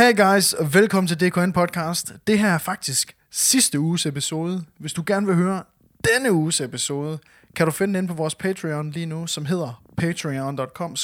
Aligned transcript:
Hey 0.00 0.16
guys, 0.16 0.52
og 0.52 0.74
velkommen 0.74 1.08
til 1.08 1.20
DKN 1.20 1.52
Podcast. 1.52 2.12
Det 2.26 2.38
her 2.38 2.48
er 2.48 2.58
faktisk 2.58 3.16
sidste 3.30 3.80
uges 3.80 4.06
episode. 4.06 4.64
Hvis 4.78 4.92
du 4.92 5.02
gerne 5.06 5.26
vil 5.26 5.34
høre 5.34 5.62
denne 6.04 6.32
uges 6.32 6.60
episode, 6.60 7.18
kan 7.56 7.66
du 7.66 7.72
finde 7.72 7.94
den 7.94 8.04
inde 8.04 8.08
på 8.08 8.14
vores 8.14 8.34
Patreon 8.34 8.90
lige 8.90 9.06
nu, 9.06 9.26
som 9.26 9.44
hedder 9.44 9.82
patreon.com 9.96 10.96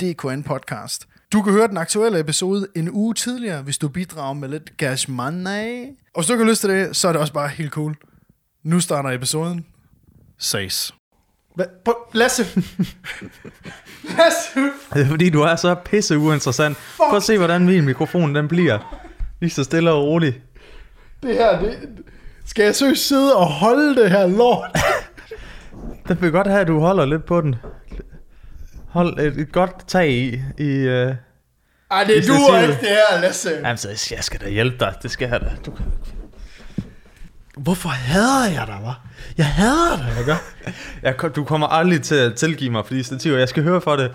DKN 0.00 0.42
Podcast. 0.42 1.08
Du 1.32 1.42
kan 1.42 1.52
høre 1.52 1.68
den 1.68 1.76
aktuelle 1.76 2.20
episode 2.20 2.66
en 2.76 2.90
uge 2.90 3.14
tidligere, 3.14 3.62
hvis 3.62 3.78
du 3.78 3.88
bidrager 3.88 4.34
med 4.34 4.48
lidt 4.48 4.72
cash 4.78 5.10
money. 5.10 5.84
Og 6.14 6.20
hvis 6.20 6.26
du 6.26 6.32
ikke 6.32 6.44
har 6.44 6.50
lyst 6.50 6.60
til 6.60 6.70
det, 6.70 6.96
så 6.96 7.08
er 7.08 7.12
det 7.12 7.20
også 7.20 7.32
bare 7.32 7.48
helt 7.48 7.72
cool. 7.72 7.96
Nu 8.62 8.80
starter 8.80 9.10
episoden. 9.10 9.66
Ses. 10.38 10.94
Hva- 11.60 12.10
Lasse. 12.12 12.42
Lasse. 14.18 14.60
Det 14.94 15.02
er 15.02 15.06
fordi, 15.06 15.30
du 15.30 15.42
er 15.42 15.56
så 15.56 15.74
pisse 15.74 16.18
uinteressant. 16.18 16.78
Prøv 16.96 17.16
at 17.16 17.22
se, 17.22 17.38
hvordan 17.38 17.64
min 17.66 17.84
mikrofon 17.84 18.34
den 18.34 18.48
bliver. 18.48 18.98
Lige 19.40 19.50
så 19.50 19.64
stille 19.64 19.90
og 19.90 20.02
roligt. 20.04 20.40
Det 21.22 21.34
her, 21.34 21.60
det... 21.60 21.78
Skal 22.46 22.62
jeg 22.64 22.76
søge 22.76 22.96
sidde 22.96 23.36
og 23.36 23.46
holde 23.46 24.02
det 24.02 24.10
her 24.10 24.26
lort? 24.26 24.70
Det 26.08 26.22
vil 26.22 26.30
godt 26.32 26.46
have, 26.46 26.60
at 26.60 26.66
du 26.66 26.80
holder 26.80 27.04
lidt 27.06 27.24
på 27.24 27.40
den. 27.40 27.56
Hold 28.88 29.18
et, 29.18 29.36
et 29.38 29.52
godt 29.52 29.88
tag 29.88 30.10
i. 30.10 30.40
i 30.58 30.68
øh... 30.68 31.14
Ej, 31.90 32.04
det 32.04 32.28
duer 32.28 32.60
ikke, 32.60 32.72
det 32.72 32.88
her, 32.88 33.20
Lasse. 33.20 33.50
Jamen, 33.50 33.76
så 33.76 34.08
jeg 34.16 34.24
skal 34.24 34.40
da 34.40 34.48
hjælpe 34.48 34.76
dig. 34.80 34.94
Det 35.02 35.10
skal 35.10 35.28
jeg 35.28 35.40
da. 35.40 35.50
Du 35.66 35.70
kan... 35.70 35.84
Hvorfor 37.58 37.88
hader 37.88 38.50
jeg 38.50 38.66
dig, 38.66 38.76
hva'? 38.84 39.08
Jeg 39.38 39.46
hader 39.46 39.96
dig, 39.96 40.24
gør. 40.26 40.36
jeg, 41.02 41.36
du 41.36 41.44
kommer 41.44 41.66
aldrig 41.66 42.02
til 42.02 42.14
at 42.14 42.34
tilgive 42.34 42.70
mig 42.70 42.86
for 42.86 42.94
de 42.94 43.04
stativer. 43.04 43.38
Jeg 43.38 43.48
skal 43.48 43.62
høre 43.62 43.80
for 43.80 43.96
det 43.96 44.10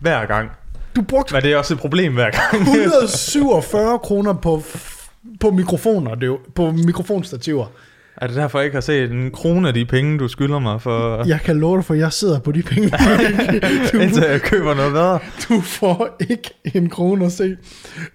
hver 0.00 0.26
gang. 0.26 0.50
Du 0.96 1.02
brugte 1.02 1.34
Men 1.34 1.42
det 1.42 1.52
er 1.52 1.56
også 1.56 1.74
et 1.74 1.80
problem 1.80 2.14
hver 2.14 2.30
gang. 2.30 2.62
147 2.62 3.98
kroner 3.98 4.32
på, 4.32 4.62
på 5.40 5.50
mikrofoner, 5.50 6.14
det 6.14 6.22
er 6.22 6.26
jo, 6.26 6.38
på 6.54 6.70
mikrofonstativer. 6.70 7.66
er 8.16 8.26
det 8.26 8.36
derfor, 8.36 8.58
jeg 8.58 8.64
ikke 8.64 8.76
har 8.76 8.80
set 8.80 9.10
en 9.10 9.30
krone 9.30 9.68
af 9.68 9.74
de 9.74 9.84
penge, 9.84 10.18
du 10.18 10.28
skylder 10.28 10.58
mig 10.58 10.82
for... 10.82 11.24
Jeg 11.26 11.40
kan 11.40 11.56
love 11.56 11.76
dig, 11.76 11.84
for 11.84 11.94
jeg 11.94 12.12
sidder 12.12 12.40
på 12.40 12.52
de 12.52 12.62
penge. 12.62 12.86
Indtil 14.02 14.22
du, 14.22 14.28
jeg 14.28 14.40
køber 14.42 14.74
noget 14.74 14.92
bedre. 14.92 15.18
du 15.48 15.60
får 15.60 16.16
ikke 16.30 16.50
en 16.74 16.90
krone 16.90 17.24
at 17.24 17.32
se. 17.32 17.56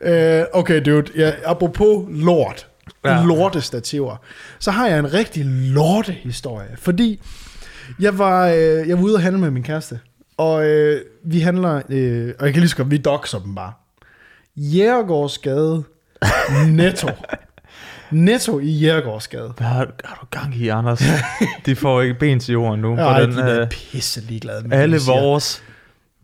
Uh, 0.05 0.59
okay, 0.59 0.81
dude. 0.85 1.05
Ja, 1.15 1.31
apropos 1.45 2.05
lort. 2.09 2.67
Ja. 3.05 3.23
Lortestativer. 3.25 4.15
Så 4.59 4.71
har 4.71 4.87
jeg 4.87 4.99
en 4.99 5.13
rigtig 5.13 5.45
lortehistorie. 5.45 6.77
Fordi 6.77 7.21
jeg 7.99 8.17
var, 8.17 8.47
øh, 8.47 8.87
jeg 8.87 8.97
var 8.97 9.03
ude 9.03 9.15
og 9.15 9.21
handle 9.21 9.41
med 9.41 9.51
min 9.51 9.63
kæreste. 9.63 9.99
Og 10.37 10.65
øh, 10.65 11.01
vi 11.23 11.39
handler, 11.39 11.81
øh, 11.89 12.33
og 12.39 12.45
jeg 12.45 12.53
kan 12.53 12.59
lige 12.61 12.69
så 12.69 12.75
godt, 12.75 12.91
vi 12.91 12.97
doxer 12.97 13.39
dem 13.39 13.55
bare. 13.55 13.73
Jægergårdsgade 14.55 15.83
Netto. 16.67 17.07
Netto 18.11 18.59
i 18.59 18.71
Jægergårdsgade. 18.71 19.53
Hvad 19.57 19.67
har, 19.67 19.87
har 20.03 20.17
du 20.21 20.25
gang 20.39 20.55
i, 20.55 20.67
Anders? 20.67 21.03
De 21.65 21.75
får 21.75 22.01
ikke 22.01 22.19
ben 22.19 22.39
til 22.39 22.51
jorden 22.53 22.79
nu. 22.79 22.95
Ej, 22.97 23.03
Hvordan, 23.03 23.31
de 23.31 23.51
er 23.51 23.61
øh, 23.61 23.69
pisse 23.69 24.21
ligeglade 24.21 24.67
med, 24.67 24.77
alle 24.77 24.99
vores 25.07 25.63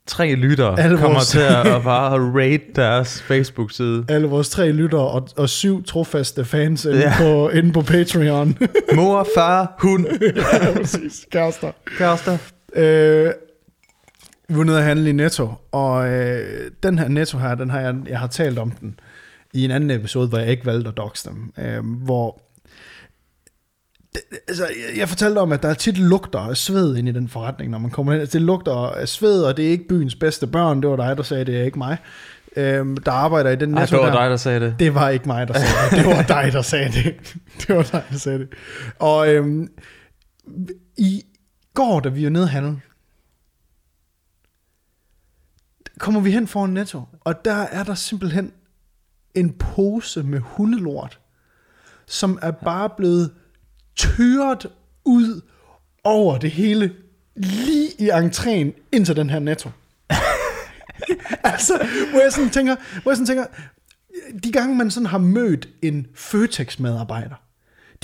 tre 0.08 0.36
lyttere 0.36 0.80
Alle 0.80 0.98
kommer 0.98 1.14
vores- 1.14 1.28
til 1.28 1.40
at 1.40 1.84
bare 1.84 2.20
rate 2.44 2.64
deres 2.76 3.22
Facebook-side. 3.22 4.06
alle 4.10 4.28
vores 4.28 4.50
tre 4.50 4.72
lyttere 4.72 5.02
og, 5.08 5.28
og 5.38 5.50
syv 5.50 5.84
trofaste 5.84 6.46
fans 6.46 6.86
inde, 6.86 6.98
ja. 7.00 7.14
På, 7.20 7.50
inde 7.50 7.72
på 7.74 7.82
Patreon. 7.82 8.58
Mor, 8.96 9.28
far, 9.36 9.76
hund, 9.80 10.06
ja, 10.36 10.74
præcis. 10.80 11.26
Kærester. 11.32 11.72
kærester. 11.98 12.38
Øh, 12.76 13.32
vi 14.50 14.58
var 14.58 14.64
nede 14.64 14.78
at 14.78 14.84
handle 14.84 15.10
i 15.10 15.14
Netto, 15.14 15.50
og 15.72 16.08
øh, 16.10 16.72
den 16.84 17.00
her 17.00 17.08
Netto 17.08 17.38
her, 17.38 17.56
den 17.56 17.70
har 17.70 17.80
jeg, 17.80 17.96
jeg 18.10 18.20
har 18.20 18.28
talt 18.28 18.60
om 18.60 18.72
den 18.72 19.00
i 19.54 19.66
en 19.66 19.72
anden 19.72 19.92
episode, 19.92 20.28
hvor 20.28 20.38
jeg 20.38 20.48
ikke 20.48 20.66
valgte 20.66 20.90
at 20.90 20.98
doxe 20.98 21.30
dem, 21.30 21.54
øh, 21.66 21.86
hvor 22.04 22.42
altså, 24.48 24.64
jeg, 24.66 24.98
jeg 24.98 25.10
fortalte 25.10 25.40
om, 25.40 25.52
at 25.52 25.64
der 25.64 25.70
er 25.70 25.74
tit 25.74 25.98
lugter 25.98 26.40
af 26.40 26.58
sved 26.58 26.96
ind 26.96 27.10
i 27.10 27.12
den 27.12 27.30
forretning, 27.30 27.72
når 27.72 27.78
man 27.78 27.92
kommer 27.92 28.14
hen. 28.14 28.22
Det 28.22 28.42
lugter 28.42 28.74
af 28.74 29.08
sved, 29.10 29.44
og 29.44 29.58
det 29.58 29.66
er 29.66 29.70
ikke 29.70 29.88
byens 29.88 30.16
bedste 30.16 30.48
børn. 30.48 30.82
Det 30.82 30.90
var 30.90 30.96
dig, 30.96 31.18
der 31.18 31.24
sagde 31.24 31.46
det, 31.46 31.60
er 31.60 31.64
ikke 31.64 31.78
mig. 31.78 31.98
Øh, 32.56 32.98
der 33.06 33.12
arbejder 33.12 33.50
i 33.50 33.56
den 33.56 33.70
Netto 33.70 33.96
det 33.96 34.04
var 34.04 34.12
der. 34.12 34.22
dig, 34.22 34.30
der 34.30 34.38
sagde 34.38 34.60
det. 34.60 34.76
Det 34.80 34.96
var 34.96 35.10
ikke 35.10 35.28
mig, 35.28 35.48
der 35.48 35.54
sagde 35.54 35.68
det. 35.92 36.06
Det 36.06 36.16
var 36.16 36.42
dig, 36.42 36.54
der 36.54 36.62
sagde 36.62 36.92
det. 36.92 37.16
Det 37.68 37.76
var 37.76 37.84
dig, 37.84 38.04
der 38.12 38.18
sagde 38.18 38.40
det. 38.40 38.48
Og 39.00 39.34
øhm, 39.34 39.70
i 40.98 41.24
går, 41.74 42.00
da 42.00 42.10
vi 42.10 42.24
var 42.24 42.30
nede 42.30 42.44
at 42.44 42.50
handle, 42.50 42.82
kommer 46.00 46.22
vi 46.22 46.32
hen 46.32 46.48
foran 46.48 46.70
Netto, 46.70 47.02
og 47.22 47.46
der 47.46 47.54
er 47.56 47.84
der 47.84 47.94
simpelthen 47.94 48.52
en 49.36 49.54
pose 49.54 50.24
med 50.24 50.40
hundelort, 50.40 51.20
som 52.08 52.40
er 52.42 52.52
bare 52.52 52.90
blevet 52.98 53.32
tyret 53.98 54.68
ud 55.06 55.42
over 56.04 56.38
det 56.38 56.52
hele, 56.52 56.92
lige 57.36 57.90
i 58.00 58.10
entréen 58.10 58.88
ind 58.92 59.06
til 59.06 59.16
den 59.16 59.30
her 59.30 59.40
Netto. 59.40 59.70
altså, 61.44 61.88
hvor 62.12 62.22
jeg 62.22 62.32
sådan 62.32 62.50
tænker, 62.50 62.76
hvor 63.02 63.12
jeg 63.12 63.18
sådan 63.18 63.28
tænker, 63.28 63.46
de 64.44 64.52
gange 64.52 64.76
man 64.76 64.92
sådan 64.92 65.08
har 65.08 65.18
mødt 65.18 65.68
en 65.82 66.08
Føtex-medarbejder, 66.16 67.36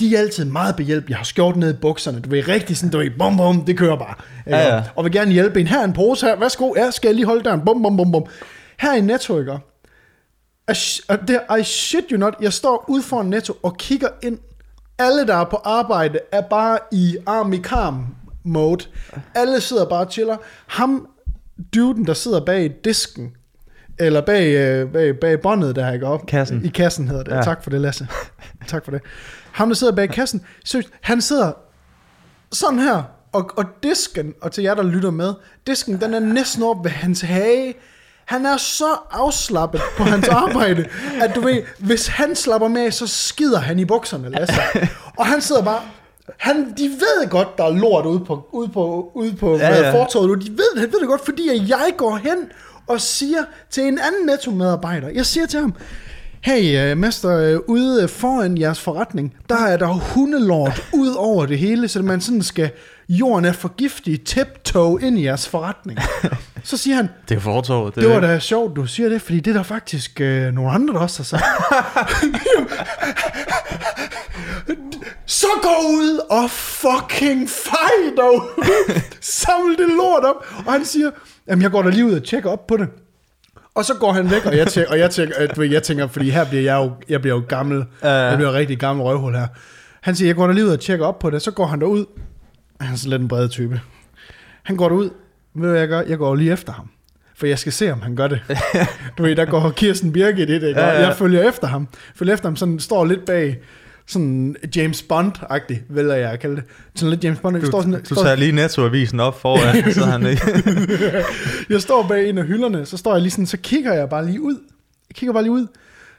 de 0.00 0.16
er 0.16 0.20
altid 0.20 0.44
meget 0.44 0.76
behjælpelige. 0.76 1.12
Jeg 1.12 1.18
har 1.18 1.24
skjort 1.24 1.56
ned 1.56 1.74
i 1.74 1.76
bukserne. 1.76 2.20
Du 2.20 2.30
ved 2.30 2.48
rigtig 2.48 2.76
sådan, 2.76 2.90
du 2.90 2.98
ved, 2.98 3.10
bum 3.18 3.36
bum, 3.36 3.64
det 3.64 3.78
kører 3.78 3.96
bare. 3.96 4.14
Ja, 4.46 4.74
ja. 4.74 4.82
Og 4.96 5.04
vil 5.04 5.12
gerne 5.12 5.32
hjælpe 5.32 5.60
en. 5.60 5.66
Her 5.66 5.80
er 5.80 5.84
en 5.84 5.92
pose 5.92 6.26
her. 6.26 6.36
Værsgo. 6.36 6.74
Ja, 6.76 6.90
skal 6.90 7.08
jeg 7.08 7.14
lige 7.14 7.26
holde 7.26 7.42
døren? 7.42 7.60
Bum 7.64 7.82
bum 7.82 7.96
bum 7.96 8.12
bum. 8.12 8.26
Her 8.78 8.94
i 8.94 9.00
Netto, 9.00 9.38
ikke? 9.38 9.58
I 10.68 11.60
I 11.60 11.62
shit 11.62 12.04
you 12.10 12.18
not. 12.18 12.34
Jeg 12.40 12.52
står 12.52 12.84
ude 12.88 13.02
foran 13.02 13.26
Netto 13.26 13.56
og 13.62 13.76
kigger 13.76 14.08
ind. 14.22 14.38
Alle, 14.98 15.26
der 15.26 15.34
er 15.34 15.44
på 15.44 15.56
arbejde, 15.56 16.18
er 16.32 16.40
bare 16.40 16.78
i 16.92 17.16
arm 17.26 17.52
i 17.52 17.56
karm 17.58 18.06
mode. 18.44 18.84
Alle 19.34 19.60
sidder 19.60 19.88
bare 19.88 20.06
og 20.06 20.12
chiller. 20.12 20.36
Ham, 20.66 21.08
duden, 21.74 22.06
der 22.06 22.14
sidder 22.14 22.44
bag 22.44 22.76
disken, 22.84 23.32
eller 23.98 24.20
bag, 24.20 24.54
øh, 24.54 24.92
bag, 24.92 25.20
bag 25.20 25.40
båndet 25.40 25.76
der, 25.76 25.92
ikke 25.92 26.06
op? 26.06 26.26
Kassen. 26.26 26.64
I 26.64 26.68
kassen 26.68 27.08
hedder 27.08 27.22
det. 27.22 27.32
Ja. 27.32 27.42
Tak 27.42 27.62
for 27.62 27.70
det, 27.70 27.80
Lasse. 27.80 28.08
tak 28.66 28.84
for 28.84 28.90
det. 28.90 29.00
Ham, 29.52 29.68
der 29.68 29.74
sidder 29.74 29.92
bag 29.92 30.10
kassen, 30.20 30.42
seriøst, 30.64 30.88
han 31.00 31.20
sidder 31.20 31.52
sådan 32.52 32.78
her, 32.78 33.02
og, 33.32 33.50
og 33.56 33.64
disken, 33.82 34.34
og 34.40 34.52
til 34.52 34.64
jer, 34.64 34.74
der 34.74 34.82
lytter 34.82 35.10
med, 35.10 35.34
disken, 35.66 36.00
den 36.00 36.14
er 36.14 36.20
næsten 36.20 36.62
op 36.62 36.84
ved 36.84 36.90
hans 36.90 37.20
hage. 37.20 37.74
Han 38.24 38.46
er 38.46 38.56
så 38.56 38.96
afslappet 39.10 39.80
på 39.96 40.02
hans 40.02 40.28
arbejde, 40.28 40.84
at 41.20 41.34
du 41.34 41.40
ved, 41.40 41.62
hvis 41.78 42.06
han 42.06 42.36
slapper 42.36 42.68
med, 42.68 42.90
så 42.90 43.06
skider 43.06 43.58
han 43.58 43.78
i 43.78 43.84
bukserne, 43.84 44.30
Lasse. 44.30 44.54
Og 45.18 45.26
han 45.26 45.40
sidder 45.40 45.62
bare, 45.62 45.80
han, 46.38 46.74
de 46.78 46.82
ved 46.88 47.30
godt, 47.30 47.58
der 47.58 47.64
er 47.64 47.70
lort 47.72 48.06
ude 48.06 48.24
på, 48.24 48.48
ude 48.52 48.68
på, 48.68 49.10
ude 49.14 49.32
på 49.32 49.56
ja, 49.56 49.68
Ja, 49.68 49.80
ja. 49.80 49.92
fortorvet 49.92 50.28
nu. 50.28 50.34
De 50.34 50.50
ved, 50.50 50.80
han 50.80 50.92
ved 50.92 51.00
det 51.00 51.08
godt, 51.08 51.24
fordi 51.24 51.68
jeg 51.70 51.92
går 51.96 52.16
hen 52.16 52.36
og 52.86 53.00
siger 53.00 53.44
til 53.70 53.82
en 53.82 53.98
anden 53.98 54.26
netto-medarbejder, 54.26 55.08
jeg 55.08 55.26
siger 55.26 55.46
til 55.46 55.60
ham, 55.60 55.74
Hey, 56.40 56.92
uh, 56.92 56.98
mester, 56.98 57.56
uh, 57.56 57.60
ude 57.66 58.08
foran 58.08 58.58
jeres 58.58 58.80
forretning, 58.80 59.34
der 59.48 59.56
er 59.66 59.76
der 59.76 59.86
hundelort 59.86 60.88
ud 60.92 61.14
over 61.14 61.46
det 61.46 61.58
hele, 61.58 61.88
så 61.88 62.02
man 62.02 62.20
sådan 62.20 62.42
skal, 62.42 62.70
jorden 63.08 63.44
er 63.44 63.52
for 63.52 63.68
giftig, 63.76 64.24
tiptoe 64.24 65.02
ind 65.02 65.18
i 65.18 65.24
jeres 65.24 65.48
forretning. 65.48 65.98
Så 66.64 66.76
siger 66.76 66.96
han, 66.96 67.08
Det 67.28 67.36
er 67.36 67.40
fortorvet. 67.40 67.94
det 67.94 68.08
var 68.10 68.20
da 68.20 68.38
sjovt, 68.38 68.76
du 68.76 68.86
siger 68.86 69.08
det, 69.08 69.22
fordi 69.22 69.40
det 69.40 69.50
er 69.50 69.54
der 69.54 69.62
faktisk 69.62 70.20
øh, 70.20 70.52
nogle 70.54 70.70
andre, 70.70 70.94
der 70.94 71.00
også 71.00 71.18
har 71.18 71.24
sagt. 71.24 71.44
Så 75.26 75.46
gå 75.62 75.68
ud 75.88 76.20
og 76.30 76.50
fucking 76.50 77.48
fight 77.50 78.16
dog. 78.16 78.42
Samle 79.20 79.76
det 79.76 79.88
lort 79.96 80.24
op. 80.24 80.46
Og 80.66 80.72
han 80.72 80.84
siger, 80.84 81.10
jamen 81.48 81.62
jeg 81.62 81.70
går 81.70 81.82
da 81.82 81.88
lige 81.88 82.04
ud 82.06 82.12
og 82.14 82.24
tjekker 82.24 82.50
op 82.50 82.66
på 82.66 82.76
det. 82.76 82.88
Og 83.74 83.84
så 83.84 83.94
går 83.94 84.12
han 84.12 84.30
væk, 84.30 84.46
og 84.46 84.56
jeg 84.56 84.66
tænker, 84.66 84.90
og 84.90 84.98
jeg 84.98 85.10
tænker, 85.10 85.34
at, 85.38 85.58
ved, 85.58 85.66
jeg 85.70 85.82
tænker 85.82 86.06
fordi 86.06 86.30
her 86.30 86.44
bliver 86.44 86.62
jeg 86.62 86.74
jo, 86.76 86.92
jeg 87.08 87.20
bliver 87.20 87.36
jo 87.36 87.42
gammel. 87.48 87.84
Ja. 88.02 88.08
Jeg 88.10 88.36
bliver 88.36 88.52
rigtig 88.52 88.78
gammel 88.78 89.02
røvhul 89.04 89.34
her. 89.34 89.46
Han 90.00 90.14
siger, 90.16 90.28
jeg 90.28 90.36
går 90.36 90.46
da 90.46 90.52
lige 90.52 90.64
ud 90.66 90.70
og 90.70 90.80
tjekker 90.80 91.06
op 91.06 91.18
på 91.18 91.30
det. 91.30 91.42
Så 91.42 91.50
går 91.50 91.66
han 91.66 91.80
derud. 91.80 92.04
Han 92.84 92.92
er 92.94 92.98
sådan 92.98 93.10
lidt 93.10 93.22
en 93.22 93.28
bred 93.28 93.48
type. 93.48 93.80
Han 94.62 94.76
går 94.76 94.88
derud. 94.88 95.10
Ved 95.54 95.62
du, 95.62 95.68
hvad 95.68 95.78
jeg 95.80 95.88
gør? 95.88 96.00
Jeg 96.00 96.18
går 96.18 96.34
lige 96.34 96.52
efter 96.52 96.72
ham. 96.72 96.88
For 97.36 97.46
jeg 97.46 97.58
skal 97.58 97.72
se, 97.72 97.92
om 97.92 98.02
han 98.02 98.16
gør 98.16 98.28
det. 98.28 98.40
Du 99.18 99.22
ved, 99.22 99.36
der 99.36 99.44
går 99.44 99.70
Kirsten 99.70 100.12
Birgit 100.12 100.50
i 100.50 100.54
det, 100.54 100.68
ikke? 100.68 100.80
Ja, 100.80 100.86
Ja. 100.86 101.06
Jeg 101.06 101.16
følger 101.16 101.48
efter 101.48 101.66
ham. 101.66 101.88
Følger 102.14 102.34
efter 102.34 102.48
ham, 102.48 102.56
sådan 102.56 102.78
står 102.78 103.04
lidt 103.04 103.24
bag, 103.24 103.58
sådan 104.06 104.56
James 104.76 105.02
Bond-agtig, 105.02 105.76
vil 105.88 106.06
jeg 106.06 106.40
kalde 106.40 106.56
det. 106.56 106.64
Sådan 106.94 107.10
lidt 107.10 107.24
James 107.24 107.38
Bond. 107.40 107.56
Jeg 107.56 107.66
står, 107.66 107.80
sådan, 107.82 108.02
Du 108.10 108.14
tager 108.14 108.34
lige 108.34 108.52
nettoavisen 108.52 109.20
op 109.20 109.40
foran, 109.40 109.92
så 109.94 110.04
han 110.04 110.26
ikke... 110.26 110.62
jeg 111.70 111.82
står 111.82 112.06
bag 112.08 112.28
en 112.28 112.38
af 112.38 112.44
hylderne, 112.44 112.86
så 112.86 112.96
står 112.96 113.12
jeg 113.12 113.22
lige 113.22 113.30
sådan, 113.30 113.46
så 113.46 113.56
kigger 113.56 113.92
jeg 113.92 114.08
bare 114.08 114.26
lige 114.26 114.40
ud. 114.42 114.56
Jeg 115.08 115.14
kigger 115.16 115.32
bare 115.32 115.42
lige 115.42 115.52
ud. 115.52 115.66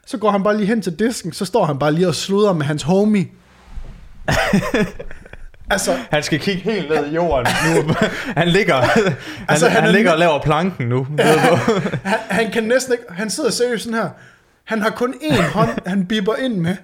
Så 0.07 0.17
går 0.17 0.31
han 0.31 0.43
bare 0.43 0.57
lige 0.57 0.67
hen 0.67 0.81
til 0.81 0.99
disken, 0.99 1.31
så 1.33 1.45
står 1.45 1.65
han 1.65 1.79
bare 1.79 1.91
lige 1.91 2.07
og 2.07 2.15
sludrer 2.15 2.53
med 2.53 2.65
hans 2.65 2.83
homie. 2.83 3.27
Altså, 5.69 5.97
Han 6.11 6.23
skal 6.23 6.39
kigge 6.39 6.61
helt 6.61 6.89
ned 6.89 7.05
i 7.11 7.15
jorden 7.15 7.47
nu. 7.75 7.93
Han 8.37 8.47
ligger, 8.47 8.75
han, 8.81 9.15
Altså, 9.47 9.67
han 9.67 9.81
han, 9.81 9.89
er 9.89 9.93
ligger 9.93 10.11
og 10.11 10.17
laver 10.19 10.39
planken 10.39 10.87
nu. 10.89 11.07
han, 12.03 12.19
han 12.29 12.51
kan 12.51 12.63
næsten 12.63 12.93
ikke, 12.93 13.03
han 13.09 13.29
sidder 13.29 13.51
seriøst 13.51 13.83
sådan 13.83 13.99
her. 13.99 14.09
Han 14.65 14.81
har 14.81 14.89
kun 14.89 15.13
én 15.21 15.41
hånd, 15.41 15.69
han 15.85 16.05
bipper 16.05 16.35
ind 16.35 16.55
med. 16.55 16.75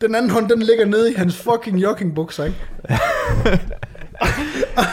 Den 0.00 0.14
anden 0.14 0.30
hånd, 0.30 0.48
den 0.48 0.62
ligger 0.62 0.84
nede 0.86 1.12
i 1.12 1.14
hans 1.14 1.36
fucking 1.36 1.78
joggingbukser, 1.82 2.44
ikke? 2.44 2.56
og, 4.20 4.26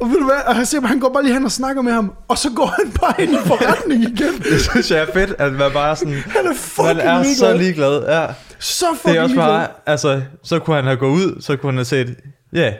og, 0.00 0.08
ved 0.10 0.18
du 0.18 0.24
hvad, 0.24 0.40
og 0.46 0.56
han, 0.56 0.66
siger, 0.66 0.86
han 0.86 1.00
går 1.00 1.08
bare 1.12 1.22
lige 1.22 1.34
hen 1.34 1.44
og 1.44 1.52
snakker 1.52 1.82
med 1.82 1.92
ham, 1.92 2.12
og 2.28 2.38
så 2.38 2.48
går 2.56 2.66
han 2.66 2.92
bare 2.92 3.22
ind 3.22 3.32
i 3.32 3.38
forretning 3.46 4.02
igen. 4.02 4.38
Det 4.50 4.60
synes 4.70 4.90
jeg 4.90 4.98
er 4.98 5.06
fedt, 5.14 5.34
at 5.38 5.52
man 5.52 5.72
bare 5.72 5.96
sådan... 5.96 6.14
Han 6.14 6.46
er 6.46 6.54
fucking 6.54 6.96
Man 6.96 7.06
er 7.06 7.22
så 7.22 7.52
ligeglad. 7.56 7.58
ligeglad, 7.58 8.20
ja. 8.20 8.26
Så 8.58 8.86
Det 8.92 8.98
fucking 8.98 9.16
er 9.16 9.22
også 9.22 9.34
ligeglad. 9.34 9.48
bare, 9.58 9.66
altså, 9.86 10.22
så 10.44 10.58
kunne 10.58 10.76
han 10.76 10.84
have 10.84 10.96
gået 10.96 11.10
ud, 11.10 11.40
så 11.42 11.56
kunne 11.56 11.72
han 11.72 11.76
have 11.78 11.84
set, 11.84 12.16
ja, 12.52 12.58
yeah, 12.58 12.74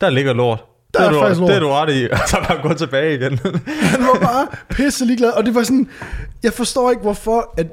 der 0.00 0.10
ligger 0.10 0.32
lort. 0.32 0.64
Der 0.94 1.00
det 1.00 1.06
er 1.06 1.12
du, 1.12 1.20
faktisk 1.20 1.40
lort. 1.40 1.48
Det 1.48 1.56
er 1.56 1.60
du 1.60 1.68
ret 1.68 1.94
i, 1.94 2.08
og 2.10 2.18
så 2.28 2.44
bare 2.48 2.62
gå 2.62 2.74
tilbage 2.74 3.14
igen. 3.14 3.38
Han 3.92 4.00
var 4.00 4.18
bare 4.20 4.46
pisse 4.70 5.04
ligeglad, 5.04 5.30
og 5.30 5.46
det 5.46 5.54
var 5.54 5.62
sådan, 5.62 5.90
jeg 6.42 6.52
forstår 6.52 6.90
ikke 6.90 7.02
hvorfor, 7.02 7.54
at 7.56 7.66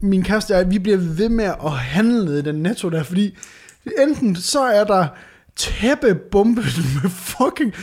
min 0.00 0.22
kæreste 0.22 0.52
og 0.52 0.58
jeg, 0.58 0.70
vi 0.70 0.78
bliver 0.78 0.98
ved 0.98 1.28
med 1.28 1.44
at 1.44 1.72
handle 1.72 2.38
i 2.38 2.42
den 2.42 2.54
netto 2.54 2.88
der, 2.88 3.02
fordi 3.02 3.36
enten 3.98 4.36
så 4.36 4.60
er 4.60 4.84
der 4.84 5.06
tæppebumpet 5.56 6.64
med 7.02 7.10
fucking, 7.10 7.74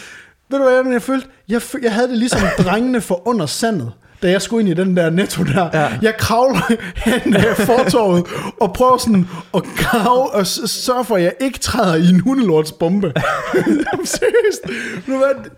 ved 0.49 0.59
du 0.59 0.63
hvad 0.63 0.93
jeg, 0.93 1.01
følte? 1.01 1.27
Jeg, 1.49 1.61
jeg 1.81 1.93
havde 1.93 2.07
det 2.07 2.17
ligesom 2.17 2.39
drengene 2.63 3.01
for 3.01 3.27
under 3.27 3.45
sandet, 3.45 3.91
da 4.21 4.31
jeg 4.31 4.41
skulle 4.41 4.61
ind 4.61 4.79
i 4.79 4.83
den 4.83 4.97
der 4.97 5.09
netto 5.09 5.43
der. 5.43 5.69
Ja. 5.73 5.89
Jeg 6.01 6.17
kravler 6.17 6.71
hen 6.95 7.35
af 7.35 7.55
fortorvet 7.55 8.25
og 8.59 8.73
prøver 8.73 8.97
sådan 8.97 9.27
at 9.53 9.63
grave 9.77 10.33
og 10.33 10.47
sørge 10.47 11.05
for, 11.05 11.15
at 11.15 11.23
jeg 11.23 11.33
ikke 11.41 11.59
træder 11.59 11.95
i 11.95 12.09
en 12.09 12.19
hundelortsbombe. 12.19 13.13
Seriøst. 14.05 14.61
Nu 15.07 15.17
hvad? 15.17 15.51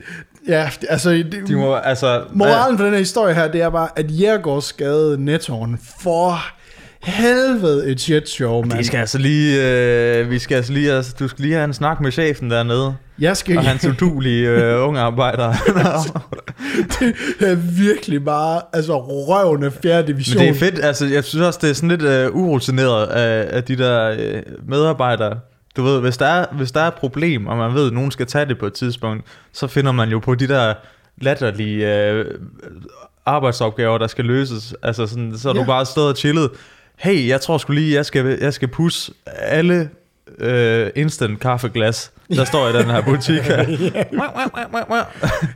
Ja, 0.47 0.69
altså... 0.89 1.09
Det, 1.09 1.43
De 1.47 1.55
må, 1.55 1.75
altså, 1.75 2.23
Moralen 2.33 2.77
for 2.77 2.83
den 2.85 2.93
her 2.93 2.99
historie 2.99 3.33
her, 3.35 3.47
det 3.47 3.61
er 3.61 3.69
bare, 3.69 3.89
at 3.95 4.05
Jærgårdsgade 4.09 5.25
Nettoen 5.25 5.79
for 5.99 6.39
helvede 7.03 7.91
et 7.91 8.01
shit 8.01 8.29
show, 8.29 8.61
mand. 8.61 8.77
Vi 8.77 8.83
skal 8.83 8.97
altså 8.97 9.17
lige, 9.17 9.67
øh, 9.67 10.29
vi 10.29 10.39
skal 10.39 10.55
altså 10.55 10.73
lige, 10.73 10.91
altså, 10.91 11.15
du 11.19 11.27
skal 11.27 11.43
lige 11.43 11.53
have 11.55 11.65
en 11.65 11.73
snak 11.73 12.01
med 12.01 12.11
chefen 12.11 12.51
dernede, 12.51 12.95
Jeg 13.23 13.37
skal 13.37 13.57
og 13.57 13.63
hans 13.63 13.85
udulige 13.85 14.49
øh, 14.49 14.83
unge 14.87 14.99
arbejdere. 14.99 15.53
det 16.99 17.15
er 17.51 17.55
virkelig 17.55 18.25
bare, 18.25 18.61
altså 18.73 18.97
røvende 19.01 19.71
fjerde 19.71 19.97
Men 19.97 20.05
division. 20.07 20.41
det 20.41 20.49
er 20.49 20.53
fedt, 20.53 20.79
altså 20.85 21.05
jeg 21.05 21.23
synes 21.23 21.45
også, 21.45 21.59
det 21.61 21.69
er 21.69 21.73
sådan 21.73 21.89
lidt 21.89 22.01
øh, 22.01 22.35
urutineret 22.35 23.05
af, 23.07 23.55
af 23.57 23.63
de 23.63 23.75
der 23.77 24.15
øh, 24.19 24.41
medarbejdere. 24.67 25.39
Du 25.77 25.83
ved, 25.83 25.99
hvis 26.01 26.17
der, 26.17 26.25
er, 26.25 26.45
hvis 26.51 26.71
der 26.71 26.79
er 26.81 26.87
et 26.87 26.93
problem, 26.93 27.47
og 27.47 27.57
man 27.57 27.73
ved, 27.73 27.87
at 27.87 27.93
nogen 27.93 28.11
skal 28.11 28.25
tage 28.25 28.45
det 28.45 28.57
på 28.59 28.65
et 28.65 28.73
tidspunkt, 28.73 29.23
så 29.53 29.67
finder 29.67 29.91
man 29.91 30.09
jo 30.09 30.19
på 30.19 30.35
de 30.35 30.47
der 30.47 30.73
latterlige 31.21 32.07
øh, 32.09 32.25
arbejdsopgaver, 33.25 33.97
der 33.97 34.07
skal 34.07 34.25
løses. 34.25 34.75
Altså 34.83 35.07
sådan, 35.07 35.33
så 35.37 35.49
er 35.49 35.53
Ja. 35.55 35.59
du 35.61 35.65
bare 35.65 35.85
stået 35.85 36.07
og 36.09 36.17
chillet. 36.17 36.49
Hey, 36.97 37.27
jeg 37.27 37.41
tror 37.41 37.57
sgu 37.57 37.73
lige, 37.73 37.95
jeg 37.95 38.05
skal, 38.05 38.37
jeg 38.41 38.53
skal 38.53 38.67
pusse 38.67 39.11
alle 39.27 39.89
øh, 40.39 40.89
instant 40.95 41.39
kaffeglas, 41.39 42.11
der 42.29 42.45
står 42.45 42.69
i 42.69 42.73
den 42.73 42.85
her 42.85 43.01
butik 43.01 43.41
her. 43.41 43.57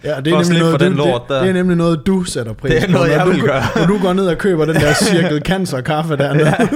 ja, 0.04 0.22
det 0.22 0.34
er 0.34 0.44
nemlig 0.44 0.60
noget, 0.60 0.82
du, 0.82 0.90
lort 0.90 1.22
det, 1.22 1.30
der. 1.30 1.42
det, 1.42 1.50
er 1.50 1.54
nemlig 1.54 1.78
noget, 1.78 2.02
du 2.06 2.24
sætter 2.24 2.54
pris 2.54 2.72
Det 2.72 2.84
er 2.84 2.88
noget, 2.88 3.12
på. 3.12 3.14
jeg 3.18 3.28
vil 3.28 3.40
du, 3.40 3.46
gøre. 3.46 3.64
Når 3.76 3.86
du 3.86 4.00
går 4.02 4.14
ned 4.14 4.28
og 4.28 4.38
køber 4.38 4.66
den 4.66 4.76
der 4.76 4.94
cirkel 5.12 5.42
cancer 5.42 5.82
kaffe 5.82 6.18
dernede. 6.18 6.48
Ja. 6.48 6.68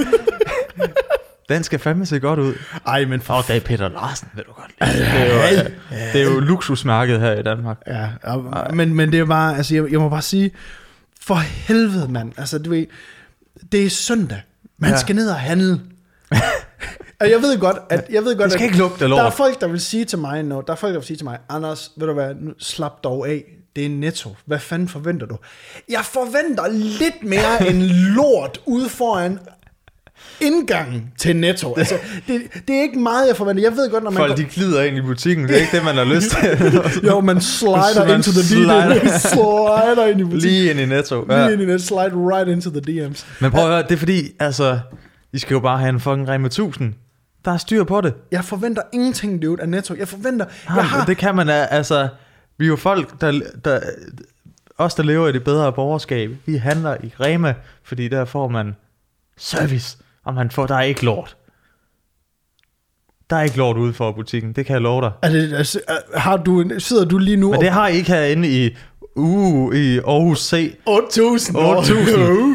Den 1.50 1.64
skal 1.64 1.80
fandme 1.80 2.06
se 2.06 2.20
godt 2.20 2.40
ud. 2.40 2.54
Ej, 2.88 3.06
men 3.06 3.22
for 3.22 3.52
er 3.52 3.60
Peter 3.60 3.90
Larsen, 3.90 4.28
vil 4.36 4.44
du 4.44 4.52
godt 4.52 4.72
lide. 4.82 5.04
Det 5.04 5.18
er 5.18 5.64
jo, 5.64 5.70
det 6.14 6.22
er 6.22 6.34
jo 6.34 6.40
luksusmarkedet 6.40 7.22
her 7.22 7.34
i 7.34 7.44
Danmark. 7.44 7.78
Ja, 7.88 8.08
men, 8.74 8.94
men 8.94 9.12
det 9.12 9.20
er 9.20 9.26
bare, 9.26 9.58
altså 9.58 9.76
jeg, 9.76 9.92
jeg 9.92 10.00
må 10.00 10.10
bare 10.10 10.22
sige, 10.22 10.52
for 11.22 11.36
helvede 11.36 12.08
mand, 12.12 12.32
altså 12.38 12.60
du 12.60 12.70
ved, 12.70 12.86
det 13.72 13.86
er 13.86 13.90
søndag, 13.90 14.42
man 14.78 14.92
ja. 14.92 14.98
skal 14.98 15.16
ned 15.16 15.30
og 15.30 15.36
handle. 15.36 15.80
og 17.22 17.30
jeg 17.30 17.42
ved 17.42 17.60
godt, 17.60 17.78
at, 17.90 18.06
jeg 18.12 18.24
ved 18.24 18.36
godt, 18.36 18.44
Det 18.44 18.52
skal 18.52 18.64
at 18.64 18.66
ikke 18.68 18.78
lugte 18.78 19.06
af 19.06 19.10
der 19.10 19.18
er 19.18 19.24
lort. 19.24 19.34
folk, 19.34 19.62
der 19.62 19.68
vil 19.68 19.80
sige 19.82 20.06
til 20.06 20.20
mig, 20.20 20.44
no, 20.44 20.62
der 20.68 20.74
er 20.74 20.78
folk, 20.78 20.94
der 20.94 21.00
vil 21.00 21.08
sige 21.08 21.18
til 21.18 21.26
mig, 21.26 21.38
Anders, 21.50 21.92
ved 21.98 22.08
du 22.08 22.14
hvad, 22.14 22.36
nu 22.42 22.52
slap 22.60 23.04
dog 23.04 23.30
af, 23.30 23.44
det 23.76 23.86
er 23.86 23.90
netto. 23.90 24.36
Hvad 24.46 24.60
fanden 24.60 24.88
forventer 24.88 25.26
du? 25.28 25.38
Jeg 25.90 26.02
forventer 26.06 26.64
lidt 27.00 27.24
mere 27.24 27.62
end 27.70 27.82
lort 28.16 28.62
ude 28.66 28.90
foran 28.90 29.40
indgangen 30.42 31.12
til 31.18 31.36
netto. 31.36 31.76
Altså, 31.78 31.96
det, 32.28 32.42
det 32.68 32.76
er 32.76 32.82
ikke 32.82 33.00
meget, 33.00 33.28
jeg 33.28 33.36
forventer. 33.36 33.64
Jeg 33.64 33.72
ved 33.76 33.92
godt, 33.92 34.04
når 34.04 34.12
man 34.12 34.18
Folk 34.18 34.38
de 34.38 34.44
glider 34.44 34.84
ind 34.84 34.98
i 34.98 35.02
butikken, 35.02 35.48
det 35.48 35.56
er 35.56 35.60
ikke 35.62 35.78
det, 35.78 35.86
man 35.86 35.96
har 35.96 36.04
lyst 36.04 36.30
til. 36.30 36.82
Jo, 37.10 37.20
man 37.20 37.42
slider 37.42 38.06
Man 38.06 38.16
into 38.16 38.32
the 38.32 38.44
slider. 38.44 38.96
DM's. 38.96 39.20
slider 39.34 40.06
ind 40.06 40.20
i 40.20 40.24
butikken. 40.24 40.50
Lige 40.50 40.70
ind 40.72 40.80
i 40.80 40.86
netto. 40.86 41.26
Lige 41.30 41.40
Ja. 41.40 41.50
ind 41.50 41.62
i 41.62 41.66
net, 41.66 41.82
slide 41.82 42.12
right 42.14 42.48
into 42.50 42.70
the 42.70 42.82
DM's. 43.06 43.26
Men 43.40 43.52
prøv 43.52 43.62
at 43.64 43.68
høre, 43.70 43.82
det 43.84 43.92
er 43.92 43.98
fordi, 43.98 44.22
altså, 44.40 44.80
I 45.34 45.40
skal 45.40 45.54
jo 45.54 45.60
bare 45.60 45.78
have 45.80 45.90
en 45.90 46.00
fucking 46.00 46.30
Rema 46.30 46.46
1000. 46.48 46.94
Der 47.46 47.52
er 47.52 47.58
styr 47.58 47.84
på 47.84 48.02
det. 48.02 48.14
Jeg 48.32 48.46
forventer 48.46 48.82
ingenting, 48.94 49.42
dude, 49.42 49.62
af 49.62 49.70
Netto. 49.70 49.96
Jeg 49.96 50.08
forventer... 50.08 50.46
Ja, 50.70 50.74
Jeg 50.76 50.86
har, 50.86 51.06
Det 51.06 51.18
kan 51.18 51.36
man, 51.36 51.50
altså, 51.50 52.08
vi 52.58 52.66
er 52.66 52.70
jo 52.70 52.76
folk, 52.76 53.22
der, 53.22 53.42
der, 53.66 53.80
os 54.78 54.96
der 54.96 55.04
lever 55.04 55.28
i 55.28 55.32
det 55.32 55.44
bedre 55.44 55.74
borgerskab, 55.74 56.32
vi 56.46 56.56
handler 56.56 56.98
i 57.04 57.14
Rema, 57.20 57.54
fordi 57.84 58.08
der 58.08 58.26
får 58.26 58.48
man 58.48 58.76
service, 59.38 59.98
og 60.26 60.34
man 60.34 60.52
får, 60.52 60.68
der 60.68 60.76
er 60.76 60.82
ikke 60.82 61.06
lort. 61.06 61.38
Der 63.30 63.36
er 63.36 63.42
ikke 63.42 63.58
lort 63.58 63.78
ude 63.78 63.94
for 63.94 64.12
butikken, 64.12 64.54
det 64.54 64.66
kan 64.66 64.74
jeg 64.74 64.82
love 64.82 65.02
dig. 65.02 65.12
er 65.22 65.30
det, 65.30 65.54
altså, 65.54 65.80
er- 65.88 66.20
har 66.20 66.38
du, 66.38 66.66
sidder 66.78 67.06
du 67.06 67.18
lige 67.18 67.38
nu 67.38 67.52
Men 67.52 67.62
det 67.62 67.70
har 67.70 67.88
I 67.88 67.96
ikke 67.96 68.12
herinde 68.12 68.66
i, 68.66 68.76
uh, 69.16 69.76
i 69.76 69.98
Aarhus 69.98 70.40
C. 70.50 70.76
8.000. 70.90 70.92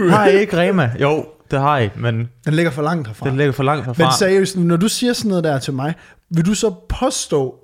8.000. 0.05 0.11
Har 0.15 0.27
I 0.27 0.39
ikke 0.41 0.59
Rema? 0.61 0.91
Jo, 1.01 1.27
det 1.51 1.61
har 1.61 1.79
I, 1.79 1.89
men 1.97 2.29
Den 2.47 2.55
ligger 2.55 2.71
for 2.71 2.83
langt 2.83 3.07
herfra. 3.09 3.29
den 3.29 3.37
ligger 3.37 3.53
for 3.53 3.63
langt 3.63 3.87
herfra. 3.87 4.05
Men 4.05 4.13
seriøst, 4.19 4.57
når 4.57 4.77
du 4.77 4.89
siger 4.89 5.13
sådan 5.13 5.29
noget 5.29 5.45
der 5.45 5.59
til 5.59 5.73
mig, 5.73 5.95
vil 6.31 6.47
du 6.47 6.55
så 6.55 6.75
påstå, 6.89 7.55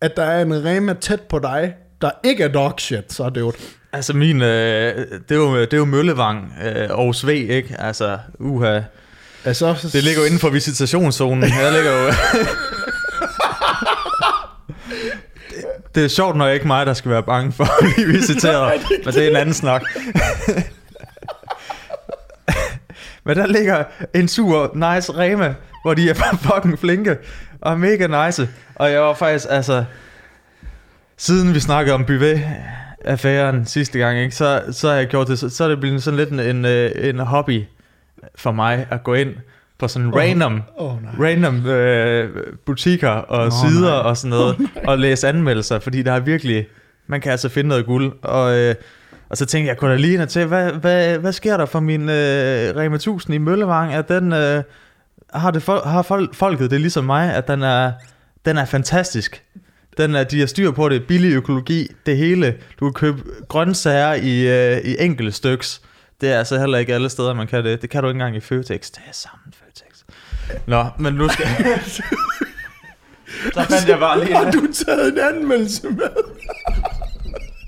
at 0.00 0.16
der 0.16 0.22
er 0.22 0.42
en 0.42 0.64
Rema 0.64 0.92
tæt 0.94 1.20
på 1.20 1.38
dig, 1.38 1.74
der 2.00 2.10
ikke 2.24 2.44
er 2.44 2.48
dog 2.48 2.74
shit, 2.78 3.12
så 3.12 3.24
er 3.24 3.30
det 3.30 3.40
jo... 3.40 3.52
Altså 3.92 4.12
min, 4.12 4.42
øh, 4.42 5.06
det, 5.28 5.30
er 5.30 5.34
jo, 5.34 5.60
det 5.60 5.72
er 5.72 5.76
jo 5.76 5.84
Møllevang 5.84 6.52
øh, 6.64 6.88
og 6.90 7.14
Sve, 7.14 7.36
ikke? 7.38 7.76
Altså, 7.78 8.18
uha. 8.38 8.80
Altså, 9.44 9.90
Det 9.92 10.04
ligger 10.04 10.20
jo 10.20 10.26
inden 10.26 10.40
for 10.40 10.50
visitationszonen. 10.50 11.42
Jeg 11.42 11.72
ligger 11.72 12.02
jo... 12.02 12.06
det, 15.50 15.64
det 15.94 16.04
er 16.04 16.08
sjovt, 16.08 16.36
når 16.36 16.46
jeg 16.46 16.54
ikke 16.54 16.66
mig, 16.66 16.86
der 16.86 16.94
skal 16.94 17.10
være 17.10 17.22
bange 17.22 17.52
for 17.52 17.64
at 17.64 17.94
blive 17.94 18.08
visiteret. 18.08 18.72
Men 19.04 19.14
det 19.14 19.24
er 19.24 19.30
en 19.30 19.36
anden 19.36 19.54
snak. 19.54 19.82
Men 23.30 23.36
der 23.36 23.46
ligger 23.46 23.84
en 24.14 24.28
sur, 24.28 24.70
nice 24.74 25.12
Rema, 25.12 25.54
hvor 25.82 25.94
de 25.94 26.10
er 26.10 26.14
bare 26.14 26.38
fucking 26.54 26.78
flinke 26.78 27.16
og 27.60 27.80
mega 27.80 28.26
nice. 28.26 28.48
Og 28.74 28.92
jeg 28.92 29.00
var 29.00 29.14
faktisk, 29.14 29.46
altså... 29.50 29.84
Siden 31.16 31.54
vi 31.54 31.60
snakkede 31.60 31.94
om 31.94 32.04
buffet 32.04 32.42
affæren 33.04 33.66
sidste 33.66 33.98
gang, 33.98 34.18
ikke, 34.18 34.34
så, 34.34 34.62
så 34.70 34.88
har 34.88 34.94
jeg 34.94 35.06
gjort 35.06 35.28
det, 35.28 35.38
så, 35.38 35.48
så 35.48 35.64
er 35.64 35.68
det 35.68 35.80
blevet 35.80 36.02
sådan 36.02 36.16
lidt 36.16 36.30
en, 36.30 36.40
en, 36.40 36.64
øh, 36.64 36.90
en 36.96 37.18
hobby 37.18 37.62
for 38.34 38.52
mig 38.52 38.86
at 38.90 39.04
gå 39.04 39.14
ind 39.14 39.34
på 39.78 39.88
sådan 39.88 40.16
random, 40.16 40.62
oh, 40.76 41.02
nej. 41.02 41.28
random 41.28 41.66
øh, 41.66 42.46
butikker 42.66 43.10
og 43.10 43.44
Nå, 43.44 43.50
sider 43.50 43.90
nej. 43.90 44.10
og 44.10 44.16
sådan 44.16 44.30
noget, 44.30 44.56
og 44.84 44.98
læse 44.98 45.28
anmeldelser, 45.28 45.78
fordi 45.78 46.02
der 46.02 46.12
er 46.12 46.20
virkelig, 46.20 46.66
man 47.06 47.20
kan 47.20 47.32
altså 47.32 47.48
finde 47.48 47.68
noget 47.68 47.86
guld. 47.86 48.12
Og, 48.22 48.58
øh, 48.58 48.74
og 49.30 49.36
så 49.36 49.46
tænkte 49.46 49.68
jeg, 49.68 49.76
kunne 49.76 49.90
da 49.90 49.96
lige 49.96 50.26
til, 50.26 50.46
hvad, 50.46 50.72
hvad, 50.72 51.18
hvad 51.18 51.32
sker 51.32 51.56
der 51.56 51.66
for 51.66 51.80
min 51.80 52.00
øh, 52.08 52.76
Rema 52.76 52.94
1000 52.94 53.34
i 53.34 53.38
Møllevang? 53.38 53.94
At 53.94 54.08
den, 54.08 54.32
øh, 54.32 54.62
har, 55.34 55.50
det, 55.50 55.68
fol- 55.68 55.88
har 55.88 56.02
folk, 56.02 56.34
folket 56.34 56.70
det 56.70 56.80
ligesom 56.80 57.04
mig, 57.04 57.34
at 57.34 57.48
den 57.48 57.62
er, 57.62 57.92
den 58.44 58.56
er 58.56 58.64
fantastisk. 58.64 59.42
Den 59.96 60.14
er, 60.14 60.24
de 60.24 60.40
har 60.40 60.46
styr 60.46 60.70
på 60.70 60.88
det, 60.88 61.06
billig 61.06 61.32
økologi, 61.32 61.88
det 62.06 62.16
hele. 62.16 62.56
Du 62.80 62.90
kan 62.90 62.92
købe 62.92 63.22
grøntsager 63.48 64.14
i, 64.14 64.48
øh, 64.76 64.78
i 64.84 64.96
enkelte 64.98 65.32
styks. 65.32 65.80
Det 66.20 66.32
er 66.32 66.38
altså 66.38 66.58
heller 66.58 66.78
ikke 66.78 66.94
alle 66.94 67.08
steder, 67.08 67.34
man 67.34 67.46
kan 67.46 67.64
det. 67.64 67.82
Det 67.82 67.90
kan 67.90 68.02
du 68.02 68.08
ikke 68.08 68.16
engang 68.16 68.36
i 68.36 68.40
Føtex. 68.40 68.90
Det 68.90 69.00
er 69.08 69.12
sammen 69.12 69.52
Føtex. 69.64 70.02
Nå, 70.66 70.86
men 70.98 71.14
nu 71.14 71.28
skal... 71.28 71.46
Så 73.54 73.62
fandt 73.62 73.88
jeg 73.88 73.98
bare 73.98 74.24
lige... 74.24 74.36
Har 74.44 74.50
du 74.50 74.66
taget 74.72 75.12
en 75.12 75.18
anmeldelse 75.18 75.88
med? 75.88 76.08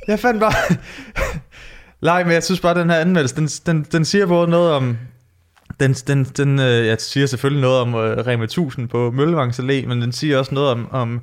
Jeg 0.09 0.19
fandt 0.21 0.41
bare... 0.41 0.53
Nej, 2.03 2.25
men 2.25 2.33
jeg 2.33 2.43
synes 2.43 2.61
bare, 2.61 2.81
den 2.81 2.91
her 2.91 2.97
anmeldelse, 2.97 3.37
den, 3.37 3.47
den, 3.47 3.87
den 3.93 4.05
siger 4.05 4.27
både 4.27 4.49
noget 4.51 4.73
om... 4.73 4.97
Den, 5.81 5.93
den, 5.93 6.25
den, 6.25 6.61
øh, 6.61 6.87
jeg 6.87 7.01
siger 7.01 7.27
selvfølgelig 7.27 7.63
noget 7.63 7.81
om 7.81 7.95
øh, 7.95 8.27
Rema 8.27 8.45
1000 8.45 8.89
på 8.89 9.11
Møllevangs 9.11 9.61
Allé, 9.61 9.87
men 9.87 10.03
den 10.03 10.13
siger 10.13 10.39
også 10.39 10.55
noget 10.55 10.71
om, 10.71 10.89
om, 10.91 11.21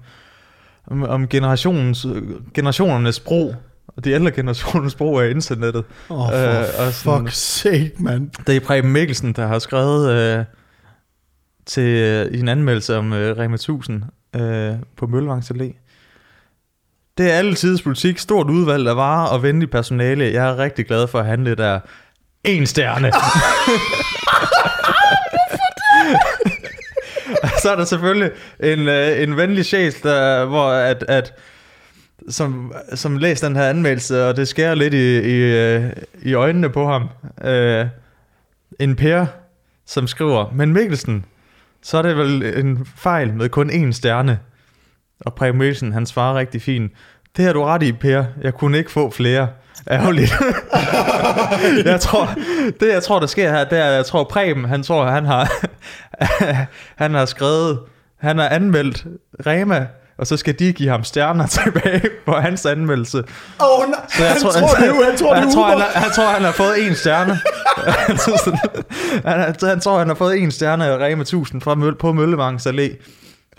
om, 0.87 1.03
om 1.03 1.27
generationens, 1.27 2.05
generationernes 2.53 3.19
brug. 3.19 3.55
Og 3.87 4.05
de 4.05 4.11
ældre 4.11 4.31
generationens 4.31 4.95
brug 4.95 5.21
af 5.21 5.29
internettet. 5.29 5.83
Åh, 6.09 6.19
oh, 6.21 6.29
for 6.31 6.59
Øh, 6.81 6.87
og 6.87 6.93
sådan- 6.93 7.27
fuck's 7.27 7.29
sake, 7.31 7.91
mand. 7.99 8.29
Det 8.47 8.55
er 8.55 8.59
Preben 8.59 8.91
Mikkelsen, 8.91 9.33
der 9.33 9.47
har 9.47 9.59
skrevet 9.59 10.11
øh, 10.11 10.45
til, 11.65 11.83
øh, 11.83 12.25
i 12.31 12.39
en 12.39 12.47
anmeldelse 12.47 12.97
om 12.97 13.13
øh, 13.13 13.37
Rema 13.37 13.55
1000 13.55 14.03
øh, 14.35 14.75
på 14.97 15.07
Møllevangs 15.07 15.51
Allé. 15.51 15.88
Det 17.19 17.31
er 17.31 17.35
alle 17.35 17.55
tids 17.55 17.81
politik, 17.81 18.17
stort 18.17 18.49
udvalg 18.49 18.87
af 18.87 18.95
varer 18.95 19.27
og 19.27 19.43
venlig 19.43 19.69
personale. 19.69 20.25
Jeg 20.33 20.49
er 20.49 20.57
rigtig 20.57 20.85
glad 20.85 21.07
for 21.07 21.19
at 21.19 21.25
handle 21.25 21.55
der. 21.55 21.79
En 22.43 22.65
stjerne. 22.65 23.11
så 27.61 27.71
er 27.71 27.75
der 27.75 27.85
selvfølgelig 27.85 28.31
en, 28.59 28.87
øh, 28.87 29.23
en 29.23 29.37
venlig 29.37 29.65
sjæl, 29.65 29.95
der, 30.03 30.45
hvor 30.45 30.69
at, 30.69 31.05
at 31.07 31.33
som, 32.29 32.73
som 32.95 33.17
læser 33.17 33.47
den 33.47 33.55
her 33.55 33.69
anmeldelse, 33.69 34.27
og 34.27 34.37
det 34.37 34.47
skærer 34.47 34.75
lidt 34.75 34.93
i, 34.93 35.19
i, 35.19 35.35
øh, 35.35 35.83
i 36.21 36.33
øjnene 36.33 36.69
på 36.69 36.87
ham. 36.87 37.09
Øh, 37.43 37.85
en 38.79 38.95
Per, 38.95 39.25
som 39.85 40.07
skriver, 40.07 40.51
men 40.53 40.73
Mikkelsen, 40.73 41.25
så 41.81 41.97
er 41.97 42.01
det 42.01 42.17
vel 42.17 42.43
en 42.43 42.87
fejl 42.97 43.33
med 43.33 43.49
kun 43.49 43.69
én 43.69 43.91
stjerne. 43.91 44.39
Og 45.25 45.33
Preben 45.33 45.57
Mikkelsen, 45.59 45.93
han 45.93 46.05
svarer 46.05 46.35
rigtig 46.35 46.61
fint. 46.61 46.91
Det 47.37 47.45
har 47.45 47.53
du 47.53 47.63
ret 47.63 47.83
i, 47.83 47.91
Per. 47.91 48.23
Jeg 48.41 48.53
kunne 48.53 48.77
ikke 48.77 48.91
få 48.91 49.11
flere. 49.11 49.47
Ærgerligt. 49.91 50.33
jeg 51.85 52.01
tror, 52.01 52.29
det 52.79 52.87
jeg 52.93 53.03
tror, 53.03 53.19
der 53.19 53.27
sker 53.27 53.51
her, 53.51 53.63
det 53.63 53.79
er, 53.79 53.85
jeg 53.85 54.05
tror, 54.05 54.23
Preben, 54.23 54.65
han 54.65 54.83
tror, 54.83 55.05
han 55.05 55.25
har, 55.25 55.51
han 57.03 57.13
har 57.13 57.25
skrevet, 57.25 57.79
han 58.17 58.37
har 58.37 58.49
anmeldt 58.49 59.05
Rema, 59.45 59.87
og 60.17 60.27
så 60.27 60.37
skal 60.37 60.59
de 60.59 60.73
give 60.73 60.89
ham 60.89 61.03
stjerner 61.03 61.47
tilbage 61.63 62.09
på 62.25 62.33
hans 62.33 62.65
anmeldelse. 62.65 63.17
Åh 63.17 63.23
oh, 63.79 63.89
nej, 63.89 63.99
Så 64.09 64.23
jeg 64.23 64.31
han 64.31 64.41
tror, 64.41 64.51
tror, 64.51 64.67
det 64.67 65.05
han 65.05 65.17
tror, 65.17 65.33
det 65.33 65.43
han, 65.43 65.51
tror, 65.51 65.65
han, 65.65 65.75
Uber. 65.75 65.83
har, 65.83 65.99
han 65.99 66.11
tror, 66.11 66.27
han 66.27 66.43
har 66.43 66.51
fået 66.51 66.87
en 66.87 66.95
stjerne. 66.95 67.39
han, 69.25 69.39
han, 69.39 69.55
han 69.63 69.79
tror, 69.79 69.97
han 69.99 70.07
har 70.07 70.15
fået 70.15 70.37
en 70.37 70.51
stjerne 70.51 70.85
af 70.85 70.97
Rema 70.97 71.21
1000 71.21 71.61
fra 71.61 71.93
på 71.99 72.13
Møllevangs 72.13 72.67
Allé 72.67 72.95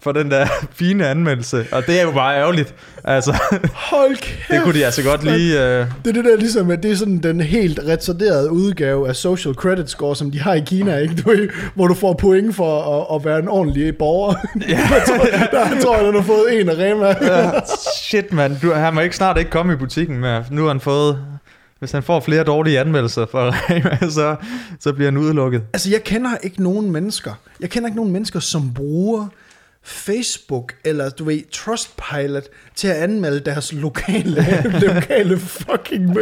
for 0.02 0.12
den 0.12 0.30
der 0.30 0.46
fine 0.80 1.06
anmeldelse. 1.08 1.66
Og 1.72 1.86
det 1.86 1.98
er 2.00 2.02
jo 2.02 2.10
bare 2.10 2.36
ærgerligt. 2.36 2.74
Altså, 3.04 3.32
Hold 3.74 4.16
kæft. 4.16 4.48
det 4.50 4.62
kunne 4.62 4.74
de 4.74 4.84
altså 4.84 5.02
godt 5.02 5.24
lige... 5.24 5.54
Uh, 5.54 5.60
Det 5.62 6.06
er 6.06 6.12
det 6.12 6.24
der 6.24 6.36
ligesom, 6.36 6.70
at 6.70 6.82
det 6.82 6.90
er 6.90 6.96
sådan 6.96 7.18
den 7.18 7.40
helt 7.40 7.80
retarderede 7.88 8.50
udgave 8.52 9.08
af 9.08 9.16
social 9.16 9.54
credit 9.54 9.90
score, 9.90 10.16
som 10.16 10.30
de 10.30 10.40
har 10.40 10.54
i 10.54 10.60
Kina, 10.66 10.96
ikke? 10.96 11.14
Du, 11.14 11.34
hvor 11.74 11.86
du 11.86 11.94
får 11.94 12.12
point 12.14 12.56
for 12.56 13.00
at, 13.10 13.16
at 13.16 13.24
være 13.24 13.38
en 13.38 13.48
ordentlig 13.48 13.96
borger. 13.96 14.34
Ja. 14.68 14.78
jeg 14.78 15.02
tror, 15.06 15.24
der 15.58 15.80
tror 15.80 15.96
jeg, 15.96 16.04
han 16.06 16.14
har 16.14 16.22
fået 16.22 16.60
en 16.60 16.68
af 16.68 16.74
Rema. 16.78 17.06
ja, 17.22 17.50
shit, 18.02 18.32
mand. 18.32 18.56
Du, 18.62 18.72
han 18.72 18.94
må 18.94 19.00
ikke 19.00 19.16
snart 19.16 19.38
ikke 19.38 19.50
komme 19.50 19.72
i 19.72 19.76
butikken 19.76 20.18
mere. 20.20 20.44
Nu 20.50 20.62
har 20.62 20.68
han 20.68 20.80
fået... 20.80 21.18
Hvis 21.78 21.92
han 21.92 22.02
får 22.02 22.20
flere 22.20 22.44
dårlige 22.44 22.80
anmeldelser 22.80 23.26
fra 23.32 23.48
Rema, 23.50 24.10
så, 24.10 24.36
så 24.80 24.92
bliver 24.92 25.06
han 25.10 25.16
udelukket. 25.16 25.62
Altså, 25.72 25.90
jeg 25.90 26.04
kender 26.04 26.30
ikke 26.42 26.62
nogen 26.62 26.90
mennesker. 26.90 27.32
Jeg 27.60 27.70
kender 27.70 27.88
ikke 27.88 27.96
nogen 27.96 28.12
mennesker, 28.12 28.40
som 28.40 28.74
bruger 28.74 29.26
Facebook 29.82 30.74
eller 30.84 31.10
du 31.10 31.24
ved 31.24 31.50
Trustpilot 31.52 32.44
til 32.74 32.88
at 32.88 32.96
anmelde 32.96 33.40
deres 33.40 33.72
lokale 33.72 34.46
lokale 34.86 35.38
fucking 35.38 36.16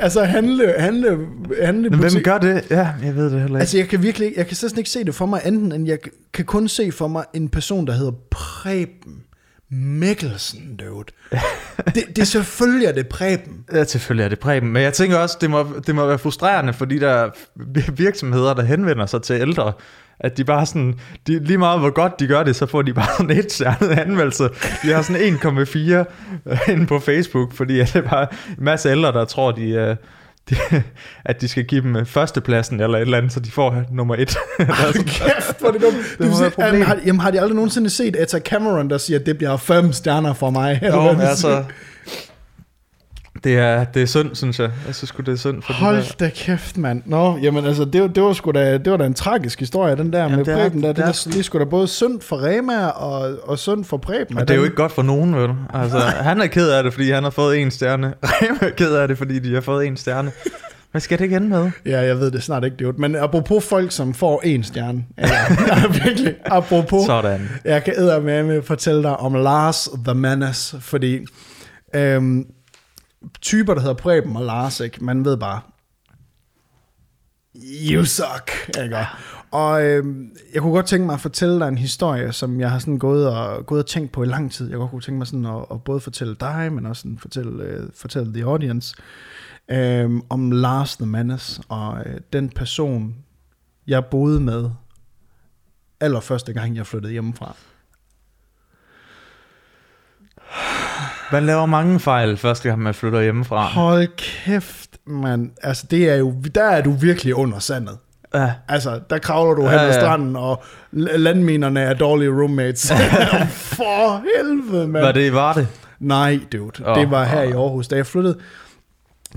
altså 0.00 0.24
handle 0.24 0.74
handle 0.78 1.28
handle 1.62 1.90
Men 1.90 1.98
hvem 1.98 2.22
gør 2.22 2.38
det? 2.38 2.64
Ja, 2.70 2.88
jeg 3.02 3.16
ved 3.16 3.24
det 3.24 3.40
heller 3.40 3.46
ikke. 3.46 3.60
Altså 3.60 3.78
jeg 3.78 3.88
kan 3.88 4.02
virkelig 4.02 4.32
jeg 4.36 4.46
kan 4.46 4.56
slet 4.56 4.78
ikke 4.78 4.90
se 4.90 5.04
det 5.04 5.14
for 5.14 5.26
mig 5.26 5.40
anden 5.44 5.72
end 5.72 5.86
jeg 5.86 5.98
kan 6.32 6.44
kun 6.44 6.68
se 6.68 6.92
for 6.92 7.08
mig 7.08 7.24
en 7.34 7.48
person 7.48 7.86
der 7.86 7.92
hedder 7.92 8.12
Preben 8.30 9.22
Mikkelsen, 9.72 10.76
dude. 10.76 11.04
det, 11.94 12.04
det 12.08 12.18
er 12.18 12.24
selvfølgelig 12.24 12.86
er 12.86 12.92
det 12.92 13.08
Preben. 13.08 13.64
Ja, 13.72 13.84
selvfølgelig 13.84 14.24
er 14.24 14.28
det 14.28 14.38
Preben. 14.38 14.72
Men 14.72 14.82
jeg 14.82 14.92
tænker 14.92 15.18
også, 15.18 15.38
det 15.40 15.50
må, 15.50 15.66
det 15.86 15.94
må 15.94 16.06
være 16.06 16.18
frustrerende 16.18 16.72
for 16.72 16.84
de 16.84 17.00
der 17.00 17.30
virksomheder, 17.92 18.54
der 18.54 18.62
henvender 18.62 19.06
sig 19.06 19.22
til 19.22 19.40
ældre, 19.40 19.72
at 20.20 20.36
de 20.36 20.44
bare 20.44 20.66
sådan, 20.66 20.94
de, 21.26 21.44
lige 21.44 21.58
meget 21.58 21.80
hvor 21.80 21.90
godt 21.90 22.20
de 22.20 22.26
gør 22.26 22.42
det, 22.42 22.56
så 22.56 22.66
får 22.66 22.82
de 22.82 22.92
bare 22.94 23.06
sådan 23.18 23.38
et 23.38 23.52
stjernet 23.52 23.90
anmeldelse. 23.90 24.44
De 24.82 24.92
har 24.92 25.02
sådan 25.02 25.34
1,4 26.66 26.70
inde 26.72 26.86
på 26.86 26.98
Facebook, 26.98 27.52
fordi 27.54 27.80
at 27.80 27.90
det 27.92 28.04
er 28.04 28.08
bare 28.08 28.26
en 28.58 28.64
masse 28.64 28.88
ældre, 28.88 29.12
der 29.12 29.24
tror, 29.24 29.52
de, 29.52 29.68
øh, 29.70 29.96
de, 30.50 30.56
at 31.24 31.40
de 31.40 31.48
skal 31.48 31.64
give 31.64 31.80
dem 31.82 32.06
førstepladsen 32.06 32.80
eller 32.80 32.98
et 32.98 33.02
eller 33.02 33.18
andet, 33.18 33.32
så 33.32 33.40
de 33.40 33.50
får 33.50 33.82
nummer 33.92 34.14
et. 34.18 34.30
Sådan- 34.58 35.04
Kæft, 35.04 35.60
hvor 35.60 35.70
det 35.70 35.82
dumt. 35.82 35.96
Det 36.18 36.26
være 36.40 36.50
sige, 36.50 36.66
jamen, 36.66 36.82
har, 36.82 36.96
jamen, 37.06 37.20
har 37.20 37.30
de 37.30 37.40
aldrig 37.40 37.54
nogensinde 37.56 37.90
set 37.90 38.16
Etta 38.22 38.38
Cameron, 38.38 38.90
der 38.90 38.98
siger, 38.98 39.18
at 39.18 39.26
det 39.26 39.36
bliver 39.38 39.56
fem 39.56 39.92
stjerner 39.92 40.32
for 40.32 40.50
mig? 40.50 40.80
Jo, 40.82 41.08
altså? 41.20 41.64
Det 43.44 43.58
er, 43.58 43.84
det 43.84 44.02
er 44.02 44.06
synd, 44.06 44.34
synes 44.34 44.58
jeg. 44.58 44.70
Jeg 44.86 44.94
synes 44.94 45.08
sgu, 45.08 45.22
det 45.22 45.32
er 45.32 45.36
synd 45.36 45.62
for 45.62 45.72
der. 45.72 45.78
Hold 45.80 46.18
da 46.18 46.30
kæft, 46.34 46.78
mand. 46.78 47.02
Nå, 47.06 47.38
jamen 47.42 47.64
altså, 47.64 47.84
det, 47.84 48.00
var- 48.02 48.06
det, 48.08 48.22
var 48.22 48.32
sgu 48.32 48.50
da, 48.50 48.78
det 48.78 48.90
var 48.90 48.96
da 48.96 49.04
en 49.06 49.14
tragisk 49.14 49.60
historie, 49.60 49.96
den 49.96 50.12
der 50.12 50.18
Jamen, 50.22 50.36
med 50.36 50.44
det 50.44 50.52
er- 50.52 50.56
Preben. 50.56 50.82
Der. 50.82 50.88
Det, 50.88 50.96
det 50.96 51.02
er 51.04 51.08
er, 51.08 51.12
sådan- 51.12 51.32
det 51.32 51.38
er 51.38 51.42
sgu 51.44 51.58
da 51.58 51.64
både 51.64 51.88
synd 51.88 52.20
for 52.20 52.36
Rema 52.46 52.86
og, 52.86 53.38
og 53.42 53.58
synd 53.58 53.84
for 53.84 53.96
Preben. 53.96 54.38
Og 54.38 54.48
det 54.48 54.54
er 54.54 54.58
jo 54.58 54.64
ikke 54.64 54.76
godt 54.76 54.92
for 54.92 55.02
nogen, 55.02 55.34
vel? 55.36 55.50
Altså, 55.74 55.98
han 56.28 56.40
er 56.40 56.46
ked 56.46 56.68
af 56.70 56.82
det, 56.84 56.92
fordi 56.92 57.10
han 57.10 57.22
har 57.22 57.30
fået 57.30 57.58
en 57.58 57.70
stjerne. 57.70 58.06
Rema 58.22 58.58
er 58.60 58.70
ked 58.70 58.94
af 58.94 59.08
det, 59.08 59.18
fordi 59.18 59.38
de 59.38 59.54
har 59.54 59.60
fået 59.60 59.86
en 59.86 59.96
stjerne. 59.96 60.32
Hvad 60.90 61.00
skal 61.00 61.18
det 61.18 61.24
ikke 61.24 61.36
ende 61.36 61.48
med? 61.48 61.70
Ja, 61.86 62.00
jeg 62.00 62.18
ved 62.20 62.30
det 62.30 62.42
snart 62.42 62.64
ikke, 62.64 62.76
dude. 62.76 63.00
Men 63.00 63.16
apropos 63.16 63.64
folk, 63.68 63.92
som 63.92 64.14
får 64.14 64.40
en 64.44 64.64
stjerne. 64.64 65.04
Ja, 65.18 65.28
virkelig. 66.04 66.34
Apropos. 66.44 67.06
Sådan. 67.06 67.48
Jeg 67.64 67.84
kan 67.84 67.94
med 68.24 68.42
med 68.42 68.62
fortælle 68.62 69.02
dig 69.02 69.16
om 69.16 69.34
Lars 69.34 69.88
the 70.04 70.14
Menace, 70.14 70.80
fordi 70.80 71.18
øhm, 71.94 72.44
typer, 73.40 73.74
der 73.74 73.80
hedder 73.80 73.94
Preben 73.94 74.36
og 74.36 74.44
Lars, 74.44 74.80
ikke? 74.80 75.04
man 75.04 75.24
ved 75.24 75.36
bare, 75.36 75.60
you 77.92 78.04
suck, 78.04 78.50
ikke? 78.82 79.06
Og 79.50 79.84
øhm, 79.84 80.36
jeg 80.54 80.62
kunne 80.62 80.72
godt 80.72 80.86
tænke 80.86 81.06
mig 81.06 81.14
at 81.14 81.20
fortælle 81.20 81.60
dig 81.60 81.68
en 81.68 81.78
historie, 81.78 82.32
som 82.32 82.60
jeg 82.60 82.70
har 82.70 82.78
sådan 82.78 82.98
gået 82.98 83.28
og, 83.28 83.66
gået 83.66 83.82
og 83.82 83.86
tænkt 83.86 84.12
på 84.12 84.22
i 84.22 84.26
lang 84.26 84.52
tid. 84.52 84.70
Jeg 84.70 84.78
godt 84.78 84.90
kunne 84.90 85.00
tænke 85.00 85.18
mig 85.18 85.26
sådan 85.26 85.46
at, 85.46 85.64
at 85.70 85.84
både 85.84 86.00
fortælle 86.00 86.36
dig, 86.40 86.72
men 86.72 86.86
også 86.86 87.02
sådan 87.02 87.18
fortælle, 87.18 87.64
øh, 87.64 87.88
fortælle 87.94 88.34
the 88.34 88.44
audience, 88.44 88.96
øhm, 89.70 90.22
om 90.28 90.50
Lars 90.50 90.96
the 90.96 91.06
Menace, 91.06 91.62
og 91.68 92.02
øh, 92.06 92.20
den 92.32 92.48
person, 92.48 93.16
jeg 93.86 94.04
boede 94.04 94.40
med, 94.40 94.70
allerførste 96.00 96.52
gang, 96.52 96.76
jeg 96.76 96.86
flyttede 96.86 97.12
hjemmefra. 97.12 97.56
Man 101.32 101.46
laver 101.46 101.66
mange 101.66 102.00
fejl 102.00 102.36
første 102.36 102.68
gang, 102.68 102.82
man 102.82 102.94
flytter 102.94 103.20
hjemmefra. 103.20 103.62
Hold 103.66 104.08
kæft, 104.16 104.90
mand. 105.06 105.50
Altså, 105.62 105.86
det 105.90 106.10
er 106.10 106.16
jo, 106.16 106.34
der 106.54 106.64
er 106.64 106.82
du 106.82 106.92
virkelig 106.92 107.34
under 107.34 107.58
sandet. 107.58 107.98
Ja. 108.34 108.52
Altså, 108.68 109.00
der 109.10 109.18
kravler 109.18 109.54
du 109.54 109.62
Ja, 109.62 109.70
hen 109.70 109.78
ad 109.78 109.86
ja. 109.86 109.92
stranden, 110.00 110.36
og 110.36 110.62
landminerne 110.92 111.80
er 111.80 111.94
dårlige 111.94 112.30
roommates. 112.30 112.92
For 113.76 114.22
helvede, 114.38 114.88
mand. 114.88 115.04
Var 115.04 115.12
det 115.12 115.32
var 115.34 115.52
det? 115.52 115.68
Nej, 116.00 116.40
dude. 116.52 116.86
Åh, 116.86 116.98
det 116.98 117.10
var 117.10 117.24
her 117.24 117.42
åh. 117.44 117.48
i 117.48 117.52
Aarhus. 117.52 117.88
Da 117.88 117.96
jeg 117.96 118.06
flyttede, 118.06 118.38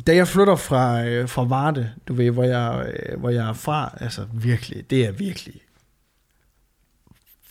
da 0.07 0.15
jeg 0.15 0.27
flytter 0.27 0.55
fra, 0.55 1.03
øh, 1.05 1.29
fra 1.29 1.43
Varde, 1.43 1.89
du 2.07 2.13
ved, 2.13 2.31
hvor 2.31 2.43
jeg, 2.43 2.85
øh, 2.87 3.19
hvor 3.19 3.29
jeg 3.29 3.49
er 3.49 3.53
fra, 3.53 3.97
altså 3.99 4.21
virkelig, 4.33 4.83
det 4.89 5.05
er 5.07 5.11
virkelig 5.11 5.53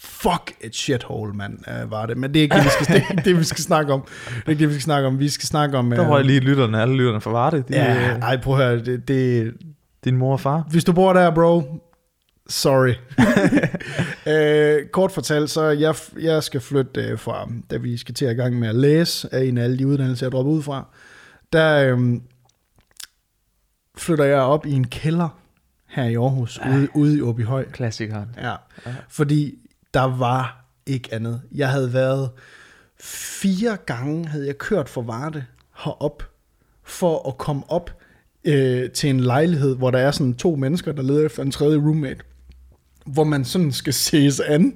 fuck 0.04 0.52
et 0.60 0.76
shithole, 0.76 1.32
mand, 1.32 1.58
øh, 1.68 1.90
var 1.90 2.06
det. 2.06 2.16
Men 2.16 2.34
det 2.34 2.40
er 2.40 2.42
ikke 2.42 2.56
det, 2.56 2.64
vi 2.64 2.70
skal, 2.70 2.94
det, 2.94 3.04
ikke 3.10 3.22
det, 3.30 3.38
vi 3.38 3.44
skal 3.44 3.64
snakke 3.64 3.92
om. 3.92 4.00
Det 4.28 4.42
er 4.46 4.50
ikke 4.50 4.60
det, 4.60 4.68
vi 4.68 4.74
skal 4.74 4.82
snakke 4.82 5.06
om. 5.08 5.18
Vi 5.18 5.28
skal 5.28 5.46
snakke 5.46 5.78
om... 5.78 5.90
Der 5.90 6.04
øh, 6.04 6.10
var 6.10 6.16
jeg 6.16 6.26
lige 6.26 6.40
lytterne, 6.40 6.82
alle 6.82 6.94
lytterne 6.96 7.20
fra 7.20 7.30
Varde. 7.30 7.56
De, 7.56 7.64
Ja, 7.70 8.18
ej, 8.18 8.36
prøv 8.40 8.60
at 8.60 8.66
høre, 8.66 8.84
det, 8.84 9.08
det, 9.08 9.54
Din 10.04 10.16
mor 10.16 10.32
og 10.32 10.40
far. 10.40 10.66
hvis 10.70 10.84
du 10.84 10.92
bor 10.92 11.12
der, 11.12 11.30
bro, 11.34 11.62
sorry. 12.48 12.94
øh, 14.32 14.86
kort 14.88 15.12
fortalt, 15.12 15.50
så 15.50 15.64
jeg, 15.64 15.94
jeg 16.20 16.42
skal 16.42 16.60
flytte 16.60 17.00
øh, 17.00 17.18
fra, 17.18 17.48
da 17.70 17.76
vi 17.76 17.96
skal 17.96 18.14
til 18.14 18.24
at 18.24 18.32
i 18.32 18.34
gang 18.34 18.58
med 18.58 18.68
at 18.68 18.74
læse 18.74 19.34
af 19.34 19.44
en 19.44 19.58
af 19.58 19.64
alle 19.64 19.78
de 19.78 19.86
uddannelser, 19.86 20.26
jeg 20.26 20.32
dropper 20.32 20.52
ud 20.52 20.62
fra, 20.62 20.86
der 21.52 21.96
øh, 21.96 22.20
flytter 23.98 24.24
jeg 24.24 24.40
op 24.40 24.66
i 24.66 24.72
en 24.72 24.86
kælder 24.86 25.28
her 25.88 26.04
i 26.04 26.14
Aarhus, 26.14 26.60
ude, 26.72 26.88
ude 26.94 27.18
i 27.18 27.20
Åbyhøj. 27.20 27.64
Klassikeren. 27.70 28.28
Ja, 28.42 28.54
fordi 29.08 29.58
der 29.94 30.18
var 30.18 30.64
ikke 30.86 31.14
andet. 31.14 31.40
Jeg 31.54 31.68
havde 31.68 31.92
været 31.92 32.30
fire 33.00 33.76
gange, 33.86 34.28
havde 34.28 34.46
jeg 34.46 34.58
kørt 34.58 34.88
fra 34.88 35.00
Varde 35.00 35.44
herop, 35.84 36.22
for 36.84 37.28
at 37.28 37.38
komme 37.38 37.62
op 37.68 37.90
øh, 38.44 38.90
til 38.90 39.10
en 39.10 39.20
lejlighed, 39.20 39.76
hvor 39.76 39.90
der 39.90 39.98
er 39.98 40.10
sådan 40.10 40.34
to 40.34 40.56
mennesker, 40.56 40.92
der 40.92 41.02
leder 41.02 41.26
efter 41.26 41.42
en 41.42 41.50
tredje 41.50 41.78
roommate, 41.78 42.20
hvor 43.06 43.24
man 43.24 43.44
sådan 43.44 43.72
skal 43.72 43.92
ses 43.92 44.40
an. 44.40 44.74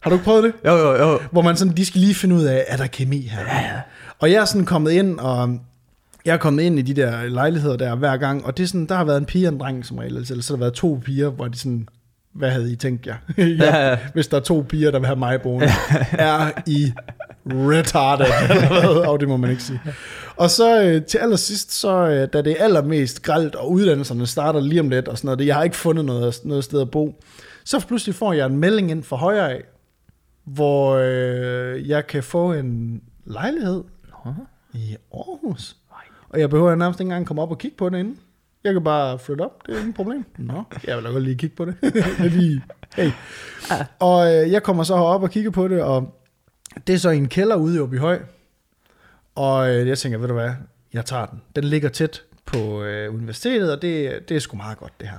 Har 0.00 0.10
du 0.10 0.16
ikke 0.16 0.24
prøvet 0.24 0.44
det? 0.44 0.52
Jo, 0.64 0.76
jo, 0.76 0.94
jo. 0.94 1.20
Hvor 1.32 1.42
man 1.42 1.56
sådan, 1.56 1.76
de 1.76 1.84
skal 1.84 2.00
lige 2.00 2.14
finde 2.14 2.34
ud 2.34 2.44
af, 2.44 2.64
er 2.68 2.76
der 2.76 2.86
kemi 2.86 3.20
her? 3.20 3.40
Ja, 3.40 3.60
ja. 3.60 3.80
Og 4.18 4.30
jeg 4.30 4.40
er 4.40 4.44
sådan 4.44 4.66
kommet 4.66 4.90
ind, 4.90 5.18
og 5.18 5.58
jeg 6.24 6.32
er 6.32 6.36
kommet 6.36 6.62
ind 6.62 6.78
i 6.78 6.82
de 6.82 6.94
der 6.94 7.24
lejligheder 7.24 7.76
der 7.76 7.94
hver 7.94 8.16
gang, 8.16 8.44
og 8.44 8.56
det 8.56 8.62
er 8.62 8.66
sådan, 8.66 8.86
der 8.86 8.94
har 8.94 9.04
været 9.04 9.18
en 9.18 9.26
pige 9.26 9.48
og 9.48 9.52
en 9.52 9.60
dreng 9.60 9.86
som 9.86 9.98
regel, 9.98 10.16
eller 10.16 10.42
så 10.42 10.52
har 10.52 10.56
der 10.56 10.60
været 10.60 10.74
to 10.74 11.00
piger, 11.04 11.30
hvor 11.30 11.48
de 11.48 11.58
sådan, 11.58 11.88
hvad 12.34 12.50
havde 12.50 12.72
I 12.72 12.76
tænkt 12.76 13.06
jer? 13.06 13.16
ja. 13.62 13.98
Hvis 14.14 14.28
der 14.28 14.36
er 14.36 14.40
to 14.40 14.64
piger, 14.68 14.90
der 14.90 14.98
vil 14.98 15.06
have 15.06 15.18
mig 15.18 15.42
boende, 15.42 15.66
er 16.12 16.50
I 16.66 16.92
retarded, 17.46 18.26
eller 18.50 18.68
hvad? 18.68 19.06
Og 19.06 19.20
det 19.20 19.28
må 19.28 19.36
man 19.36 19.50
ikke 19.50 19.62
sige. 19.62 19.80
Og 20.36 20.50
så 20.50 20.82
øh, 20.82 21.02
til 21.02 21.18
allersidst, 21.18 21.72
så 21.72 22.08
øh, 22.08 22.28
da 22.32 22.42
det 22.42 22.52
er 22.52 22.64
allermest 22.64 23.22
gralt, 23.22 23.54
og 23.54 23.70
uddannelserne 23.70 24.26
starter 24.26 24.60
lige 24.60 24.80
om 24.80 24.88
lidt, 24.88 25.08
og 25.08 25.18
sådan 25.18 25.26
noget, 25.26 25.46
jeg 25.46 25.54
har 25.54 25.62
ikke 25.62 25.76
fundet 25.76 26.04
noget, 26.04 26.40
noget 26.44 26.64
sted 26.64 26.80
at 26.80 26.90
bo, 26.90 27.22
så 27.64 27.86
pludselig 27.86 28.14
får 28.14 28.32
jeg 28.32 28.46
en 28.46 28.56
melding 28.56 28.90
ind 28.90 29.02
for 29.02 29.16
højre 29.16 29.52
af, 29.52 29.62
hvor 30.44 30.94
øh, 30.94 31.88
jeg 31.88 32.06
kan 32.06 32.22
få 32.22 32.52
en 32.52 33.02
lejlighed 33.24 33.84
Nå. 34.24 34.32
i 34.74 34.96
Aarhus. 35.14 35.76
Og 36.28 36.40
jeg 36.40 36.50
behøver 36.50 36.74
nærmest 36.74 37.00
ikke 37.00 37.08
engang 37.08 37.26
komme 37.26 37.42
op 37.42 37.50
og 37.50 37.58
kigge 37.58 37.76
på 37.76 37.88
den 37.88 37.98
inden. 37.98 38.18
Jeg 38.64 38.72
kan 38.72 38.84
bare 38.84 39.18
flytte 39.18 39.42
op, 39.42 39.66
det 39.66 39.74
er 39.74 39.78
ingen 39.78 39.92
problem. 39.92 40.24
Nå, 40.38 40.62
jeg 40.86 40.96
vil 40.96 41.04
da 41.04 41.10
godt 41.10 41.22
lige 41.22 41.36
kigge 41.36 41.56
på 41.56 41.64
det. 41.64 41.76
Lige, 42.32 42.62
hey. 42.94 43.10
Og 43.98 44.34
øh, 44.34 44.52
jeg 44.52 44.62
kommer 44.62 44.82
så 44.82 44.96
herop 44.96 45.22
og 45.22 45.30
kigger 45.30 45.50
på 45.50 45.68
det, 45.68 45.82
og 45.82 46.14
det 46.86 46.94
er 46.94 46.98
så 46.98 47.10
i 47.10 47.16
en 47.16 47.28
kælder 47.28 47.56
ude 47.56 47.76
i 47.76 47.78
Åbyhøj. 47.78 48.20
Og 49.34 49.70
øh, 49.70 49.88
jeg 49.88 49.98
tænker, 49.98 50.18
ved 50.18 50.28
du 50.28 50.34
hvad, 50.34 50.50
jeg 50.92 51.04
tager 51.04 51.26
den. 51.26 51.42
Den 51.56 51.64
ligger 51.64 51.88
tæt 51.88 52.22
på 52.46 52.82
øh, 52.82 53.14
universitetet, 53.14 53.72
og 53.72 53.82
det, 53.82 54.28
det 54.28 54.34
er 54.34 54.40
sgu 54.40 54.56
meget 54.56 54.78
godt, 54.78 54.92
det 55.00 55.08
her. 55.08 55.18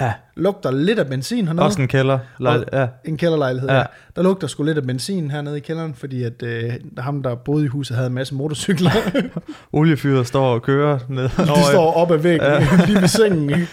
Ja, 0.00 0.12
Lugter 0.36 0.70
lidt 0.70 0.98
af 0.98 1.06
benzin 1.06 1.46
hernede. 1.46 1.64
også 1.64 1.82
en 1.82 1.88
kælder. 1.88 2.18
Lejl, 2.38 2.64
ja. 2.72 2.86
En 3.04 3.16
kælderlejlighed, 3.16 3.68
ja. 3.68 3.76
Ja. 3.76 3.84
Der 4.16 4.22
lugter 4.22 4.46
sgu 4.46 4.62
lidt 4.62 4.78
af 4.78 4.86
benzin 4.86 5.30
hernede 5.30 5.56
i 5.56 5.60
kælderen, 5.60 5.94
fordi 5.94 6.22
at 6.22 6.42
øh, 6.42 6.72
ham, 6.98 7.22
der 7.22 7.34
boede 7.34 7.64
i 7.64 7.68
huset, 7.68 7.96
havde 7.96 8.06
en 8.06 8.14
masse 8.14 8.34
motorcykler. 8.34 8.90
Oliefyret 9.72 10.26
står 10.26 10.54
og 10.54 10.62
kører 10.62 10.98
ned 11.08 11.22
De 11.22 11.62
står 11.70 11.92
op 11.92 12.10
ad 12.10 12.18
væggen, 12.18 12.48
ja. 12.48 12.68
lige 12.86 13.00
ved 13.00 13.08
sengen. 13.08 13.68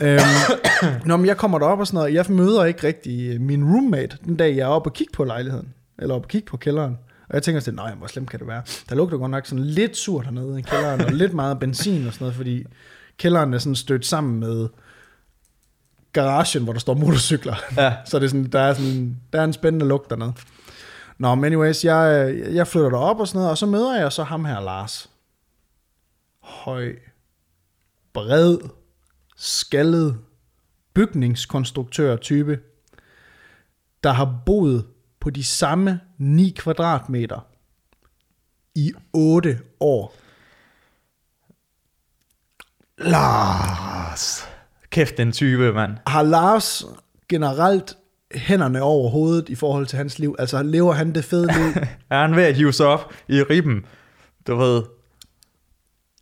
Øhm, 0.00 0.20
Nå, 1.04 1.16
men 1.16 1.26
jeg 1.26 1.36
kommer 1.36 1.58
derop 1.58 1.78
og 1.78 1.86
sådan 1.86 1.98
noget. 1.98 2.14
Jeg 2.14 2.24
møder 2.28 2.64
ikke 2.64 2.86
rigtig 2.86 3.40
min 3.40 3.64
roommate, 3.64 4.16
den 4.24 4.36
dag 4.36 4.56
jeg 4.56 4.62
er 4.62 4.66
oppe 4.66 4.88
og 4.90 4.94
kigge 4.94 5.12
på 5.12 5.24
lejligheden. 5.24 5.68
Eller 5.98 6.14
oppe 6.14 6.26
og 6.26 6.28
kigge 6.28 6.46
på 6.46 6.56
kælderen. 6.56 6.98
Og 7.28 7.34
jeg 7.34 7.42
tænker 7.42 7.60
sådan, 7.60 7.74
nej, 7.74 7.94
hvor 7.94 8.06
slemt 8.06 8.30
kan 8.30 8.38
det 8.40 8.48
være? 8.48 8.62
Der 8.88 8.94
lugter 8.94 9.18
godt 9.18 9.30
nok 9.30 9.46
sådan 9.46 9.64
lidt 9.64 9.96
surt 9.96 10.24
hernede 10.24 10.58
i 10.58 10.62
kælderen, 10.62 11.00
og 11.00 11.12
lidt 11.12 11.34
meget 11.34 11.58
benzin 11.58 12.06
og 12.06 12.12
sådan 12.12 12.24
noget, 12.24 12.34
fordi 12.36 12.64
kælderen 13.18 13.54
er 13.54 13.58
sådan 13.58 13.74
stødt 13.74 14.06
sammen 14.06 14.40
med 14.40 14.68
garagen, 16.14 16.64
hvor 16.64 16.72
der 16.72 16.80
står 16.80 16.94
motorcykler. 16.94 17.54
Ja. 17.76 17.96
Så 18.06 18.18
det 18.18 18.24
er 18.24 18.28
sådan, 18.28 18.50
der, 18.52 18.60
er 18.60 18.74
sådan, 18.74 19.20
der 19.32 19.40
er 19.40 19.44
en 19.44 19.52
spændende 19.52 19.86
lugt 19.86 20.10
dernede. 20.10 20.32
Nå, 21.18 21.34
men 21.34 21.44
anyways, 21.44 21.84
jeg, 21.84 22.34
jeg 22.52 22.66
flytter 22.66 22.90
derop 22.90 23.20
og 23.20 23.28
sådan 23.28 23.38
noget, 23.38 23.50
og 23.50 23.58
så 23.58 23.66
møder 23.66 24.00
jeg 24.00 24.12
så 24.12 24.22
ham 24.22 24.44
her, 24.44 24.60
Lars. 24.60 25.10
Høj, 26.40 26.94
bred, 28.12 28.58
skaldet, 29.36 30.18
bygningskonstruktør-type, 30.94 32.60
der 34.04 34.12
har 34.12 34.42
boet 34.46 34.86
på 35.20 35.30
de 35.30 35.44
samme 35.44 36.00
9 36.18 36.54
kvadratmeter 36.58 37.46
i 38.74 38.92
8 39.12 39.60
år. 39.80 40.14
Lars. 42.98 44.53
Kæft, 44.94 45.16
den 45.16 45.32
type, 45.32 45.72
mand. 45.72 45.92
Har 46.06 46.22
Lars 46.22 46.84
generelt 47.28 47.96
hænderne 48.34 48.82
over 48.82 49.10
hovedet 49.10 49.48
i 49.48 49.54
forhold 49.54 49.86
til 49.86 49.96
hans 49.96 50.18
liv? 50.18 50.36
Altså 50.38 50.62
lever 50.62 50.92
han 50.92 51.14
det 51.14 51.24
fede 51.24 51.46
liv? 51.46 51.82
Er 52.10 52.20
han 52.20 52.36
ved 52.36 52.42
at 52.42 52.54
hive 52.54 52.72
sig 52.72 52.86
op 52.86 53.12
i 53.28 53.42
ribben? 53.42 53.84
Du 54.46 54.56
ved, 54.56 54.82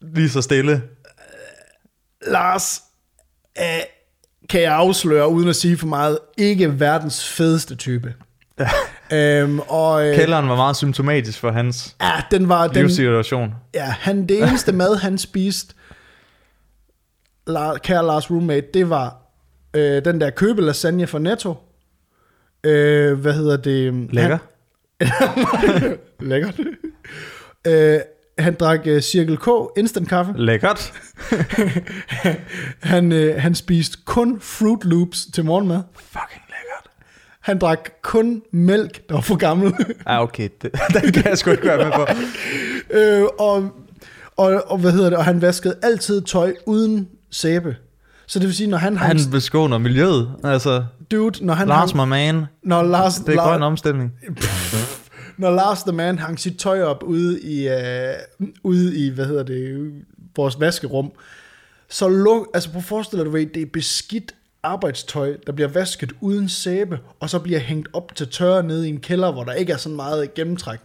lige 0.00 0.31
så 0.31 0.43
stille. 0.43 0.83
Lars, 2.26 2.83
øh, 3.59 3.64
kan 4.49 4.61
jeg 4.61 4.75
afsløre, 4.75 5.29
uden 5.29 5.49
at 5.49 5.57
sige 5.57 5.76
for 5.76 5.87
meget, 5.87 6.19
ikke 6.38 6.81
verdens 6.81 7.29
fedeste 7.29 7.75
type. 7.75 8.14
øhm, 9.12 9.61
og, 9.61 10.07
øh, 10.07 10.17
Kælderen 10.17 10.49
var 10.49 10.57
meget 10.57 10.76
symptomatisk 10.76 11.38
for 11.38 11.50
hans 11.50 11.97
ja, 12.02 12.12
den 12.31 12.49
var, 12.49 12.67
den, 12.67 12.83
livssituation. 12.83 13.55
ja, 13.75 13.85
han, 13.85 14.26
det 14.26 14.43
eneste 14.43 14.73
mad, 14.73 14.97
han 14.97 15.19
spiste, 15.19 15.75
La, 17.47 17.79
kære 17.79 18.07
Lars 18.07 18.31
roommate, 18.31 18.67
det 18.75 18.91
var 18.91 19.17
øh, 19.75 20.05
den 20.05 20.21
der 20.21 20.31
købe 20.31 20.63
lasagne 20.63 21.07
fra 21.07 21.19
Netto. 21.19 21.55
Øh, 22.65 23.21
hvad 23.21 23.33
hedder 23.33 23.57
det? 23.57 24.09
Lækker. 24.15 24.39
Han, 25.01 25.99
lækkert. 26.31 26.61
øh, 27.67 28.01
han 28.39 28.55
drak 28.55 28.81
uh, 28.87 28.99
Circle 29.01 29.37
K 29.37 29.49
instant 29.77 30.09
kaffe. 30.09 30.33
Lækkert. 30.37 30.93
Han, 32.83 33.13
øh, 33.13 33.41
han 33.41 33.55
spiste 33.55 33.99
kun 34.05 34.41
Fruit 34.41 34.85
Loops 34.85 35.27
til 35.35 35.45
morgenmad. 35.45 35.81
Fucking 35.95 36.43
lækkert. 36.49 36.91
Han 37.41 37.59
drak 37.59 37.91
kun 38.03 38.43
mælk, 38.53 39.09
der 39.09 39.15
var 39.15 39.21
for 39.21 39.37
gammel. 39.37 39.75
Ja, 40.07 40.23
okay. 40.27 40.49
Det, 40.62 40.73
den 41.03 41.12
kan 41.12 41.25
jeg 41.25 41.38
sgu 41.38 41.51
ikke 41.51 41.66
være 41.66 41.79
med 41.85 41.93
på. 41.93 42.07
øh, 42.90 43.23
og, 43.38 43.71
og, 44.37 44.71
og, 44.71 44.79
hvad 44.79 44.93
hedder 44.93 45.09
det? 45.09 45.19
Og 45.19 45.25
han 45.25 45.43
vaskede 45.43 45.75
altid 45.83 46.23
tøj 46.23 46.55
uden 46.66 47.09
sæbe. 47.33 47.77
Så 48.27 48.38
det 48.38 48.47
vil 48.49 48.57
sige, 48.57 48.66
når 48.66 48.79
han, 48.79 48.97
Han 48.97 49.18
han 49.18 49.31
beskåner 49.31 49.79
miljøet. 49.79 50.31
Altså, 50.45 50.85
dude, 51.11 51.45
når 51.45 51.55
han 51.55 51.68
Lars, 51.68 51.90
hang, 51.90 52.09
my 52.09 52.11
man. 52.11 52.45
når 52.62 52.83
Lars, 52.83 53.14
Det 53.14 53.29
er 53.35 53.38
La- 53.38 53.42
grøn 53.49 53.62
omstilling. 53.62 54.12
når 55.38 55.51
Lars 55.51 55.83
the 55.83 55.92
Man 55.92 56.18
hang 56.18 56.40
sit 56.40 56.59
tøj 56.59 56.83
op 56.83 57.03
ude 57.03 57.40
i, 57.42 57.68
øh, 57.68 58.14
ude 58.62 58.97
i 59.07 59.09
hvad 59.11 59.27
hedder 59.27 59.42
det, 59.42 59.92
vores 60.37 60.61
vaskerum, 60.61 61.12
så 61.90 62.09
luk, 62.09 62.47
altså 62.55 62.71
prøv 62.71 62.79
at 62.79 62.85
forestille 62.85 63.25
dig, 63.25 63.27
du 63.27 63.37
ved, 63.37 63.47
det 63.47 63.62
er 63.62 63.66
beskidt 63.73 64.35
arbejdstøj, 64.62 65.37
der 65.47 65.53
bliver 65.53 65.68
vasket 65.68 66.12
uden 66.21 66.49
sæbe, 66.49 66.99
og 67.21 67.31
så 67.31 67.38
bliver 67.38 67.59
hængt 67.61 67.88
op 67.92 68.14
til 68.14 68.29
tørre 68.29 68.62
nede 68.62 68.87
i 68.87 68.90
en 68.90 69.01
kælder, 69.01 69.33
hvor 69.33 69.45
der 69.45 69.53
ikke 69.53 69.73
er 69.73 69.77
så 69.77 69.88
meget 69.88 70.35
gennemtræk. 70.35 70.79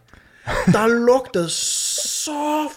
Der 0.46 0.88
lugtede 1.08 1.50
så 1.50 2.68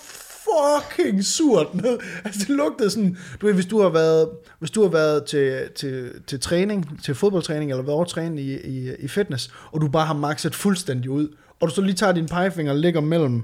fucking 0.50 1.24
surt 1.24 1.74
ned. 1.74 1.98
Altså 2.24 2.40
det 2.40 2.48
lugtede 2.48 2.90
sådan, 2.90 3.16
du 3.40 3.46
ved, 3.46 3.54
hvis 3.54 3.66
du 3.66 3.80
har 3.82 3.88
været, 3.88 4.28
hvis 4.58 4.70
du 4.70 4.82
har 4.82 4.88
været 4.88 5.24
til, 5.24 5.68
til, 5.76 6.10
til 6.26 6.40
træning, 6.40 7.00
til 7.04 7.14
fodboldtræning, 7.14 7.70
eller 7.70 7.82
været 7.82 7.94
over 7.94 8.04
træne 8.04 8.40
i, 8.40 8.56
i, 8.60 8.90
i 8.98 9.08
fitness, 9.08 9.50
og 9.72 9.80
du 9.80 9.88
bare 9.88 10.06
har 10.06 10.14
maxet 10.14 10.54
fuldstændig 10.54 11.10
ud, 11.10 11.28
og 11.60 11.68
du 11.68 11.74
så 11.74 11.80
lige 11.80 11.94
tager 11.94 12.12
din 12.12 12.26
pegefinger 12.26 12.72
og 12.72 12.78
lægger 12.78 13.00
mellem 13.00 13.42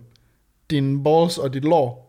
dine 0.71 1.05
balls 1.05 1.39
og 1.39 1.55
dit 1.55 1.65
lår, 1.65 2.07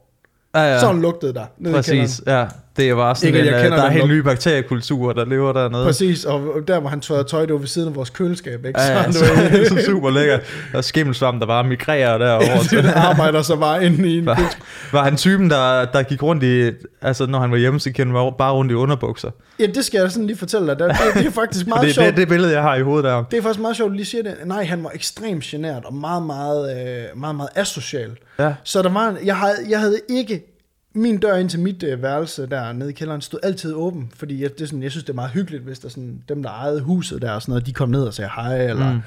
Ja, 0.55 0.61
ja. 0.73 0.79
sådan 0.79 1.01
lugtede 1.01 1.33
der. 1.33 1.45
Præcis, 1.71 2.21
ja. 2.27 2.47
Det 2.77 2.89
er 2.89 2.95
bare 2.95 3.15
sådan 3.15 3.27
Ikke, 3.27 3.39
en, 3.39 3.45
jeg 3.45 3.53
øh, 3.55 3.61
kender 3.61 3.77
der 3.77 3.83
er 3.83 3.89
den 3.89 3.97
helt 3.97 4.09
nye 4.11 4.23
bakteriekulturer, 4.23 5.13
der 5.13 5.25
lever 5.25 5.53
dernede. 5.53 5.85
Præcis, 5.85 6.25
og 6.25 6.41
der 6.67 6.79
hvor 6.79 6.89
han 6.89 7.01
tørrede 7.01 7.23
tøj, 7.23 7.41
det 7.41 7.53
var 7.53 7.59
ved 7.59 7.67
siden 7.67 7.87
af 7.87 7.95
vores 7.95 8.09
køleskab, 8.09 8.65
ikke? 8.65 8.81
Ja, 8.81 8.97
ja, 9.01 9.11
Så, 9.11 9.25
du 9.25 9.57
ved, 9.57 9.65
så 9.79 9.85
super 9.85 10.09
lækkert. 10.09 10.41
Der 10.71 10.77
er 10.77 10.81
skimmelsvamp, 10.81 11.39
der 11.39 11.47
bare 11.47 11.63
migrerer 11.63 12.17
derovre. 12.17 12.81
det 12.81 12.89
arbejder 12.95 13.41
så 13.41 13.55
bare 13.55 13.85
inde 13.85 14.09
i 14.09 14.17
en 14.17 14.25
Var, 14.25 14.55
var 14.91 15.03
han 15.03 15.17
typen, 15.17 15.49
der, 15.49 15.85
der 15.85 16.03
gik 16.03 16.23
rundt 16.23 16.43
i, 16.43 16.71
altså 17.01 17.25
når 17.25 17.39
han 17.39 17.51
var 17.51 17.57
hjemme, 17.57 17.79
så 17.79 17.91
kendte 17.91 18.19
han 18.19 18.33
bare 18.37 18.51
rundt 18.53 18.71
i 18.71 18.75
underbukser? 18.75 19.29
Ja, 19.59 19.65
det 19.65 19.85
skal 19.85 19.99
jeg 19.99 20.11
sådan 20.11 20.27
lige 20.27 20.37
fortælle 20.37 20.67
dig. 20.67 20.79
Det, 20.79 20.89
det, 20.89 21.13
det 21.13 21.27
er 21.27 21.31
faktisk 21.31 21.67
meget 21.77 21.85
det, 21.85 21.93
sjovt. 21.95 22.07
det, 22.07 22.17
det 22.17 22.27
billede, 22.27 22.53
jeg 22.53 22.61
har 22.61 22.75
i 22.75 22.81
hovedet 22.81 23.03
der. 23.03 23.23
Det 23.31 23.37
er 23.37 23.41
faktisk 23.41 23.61
meget 23.61 23.75
sjovt, 23.77 23.91
at 23.91 23.95
lige 23.95 24.05
siger 24.05 24.23
det. 24.23 24.35
Nej, 24.45 24.63
han 24.65 24.83
var 24.83 24.91
ekstremt 24.93 25.43
genert 25.43 25.85
og 25.85 25.93
meget, 25.93 26.23
meget, 26.23 26.71
øh, 26.87 27.19
meget, 27.19 27.35
meget 27.35 27.49
asocial. 27.55 28.09
Ja. 28.39 28.53
Så 28.63 28.81
der 28.81 28.89
var, 28.89 29.15
jeg, 29.23 29.35
havde, 29.35 29.55
jeg 29.69 29.79
havde 29.79 29.99
ikke, 30.09 30.56
min 30.97 31.17
dør 31.17 31.35
ind 31.35 31.49
til 31.49 31.59
mit 31.59 31.83
øh, 31.83 32.01
værelse 32.03 32.47
der 32.47 32.71
nede 32.71 32.89
i 32.89 32.93
kælderen 32.93 33.21
stod 33.21 33.39
altid 33.43 33.73
åben, 33.73 34.11
fordi 34.15 34.41
jeg, 34.41 34.49
det 34.53 34.61
er 34.61 34.65
sådan, 34.65 34.83
jeg 34.83 34.91
synes, 34.91 35.03
det 35.03 35.09
er 35.09 35.15
meget 35.15 35.31
hyggeligt, 35.31 35.63
hvis 35.63 35.79
der 35.79 35.89
sådan, 35.89 36.21
dem, 36.29 36.43
der 36.43 36.49
ejede 36.49 36.81
huset 36.81 37.21
der 37.21 37.31
og 37.31 37.41
sådan 37.41 37.51
noget, 37.51 37.65
de 37.65 37.73
kom 37.73 37.89
ned 37.89 38.03
og 38.03 38.13
sagde 38.13 38.31
hej, 38.35 38.67
eller 38.69 38.93
Mm. 38.93 38.99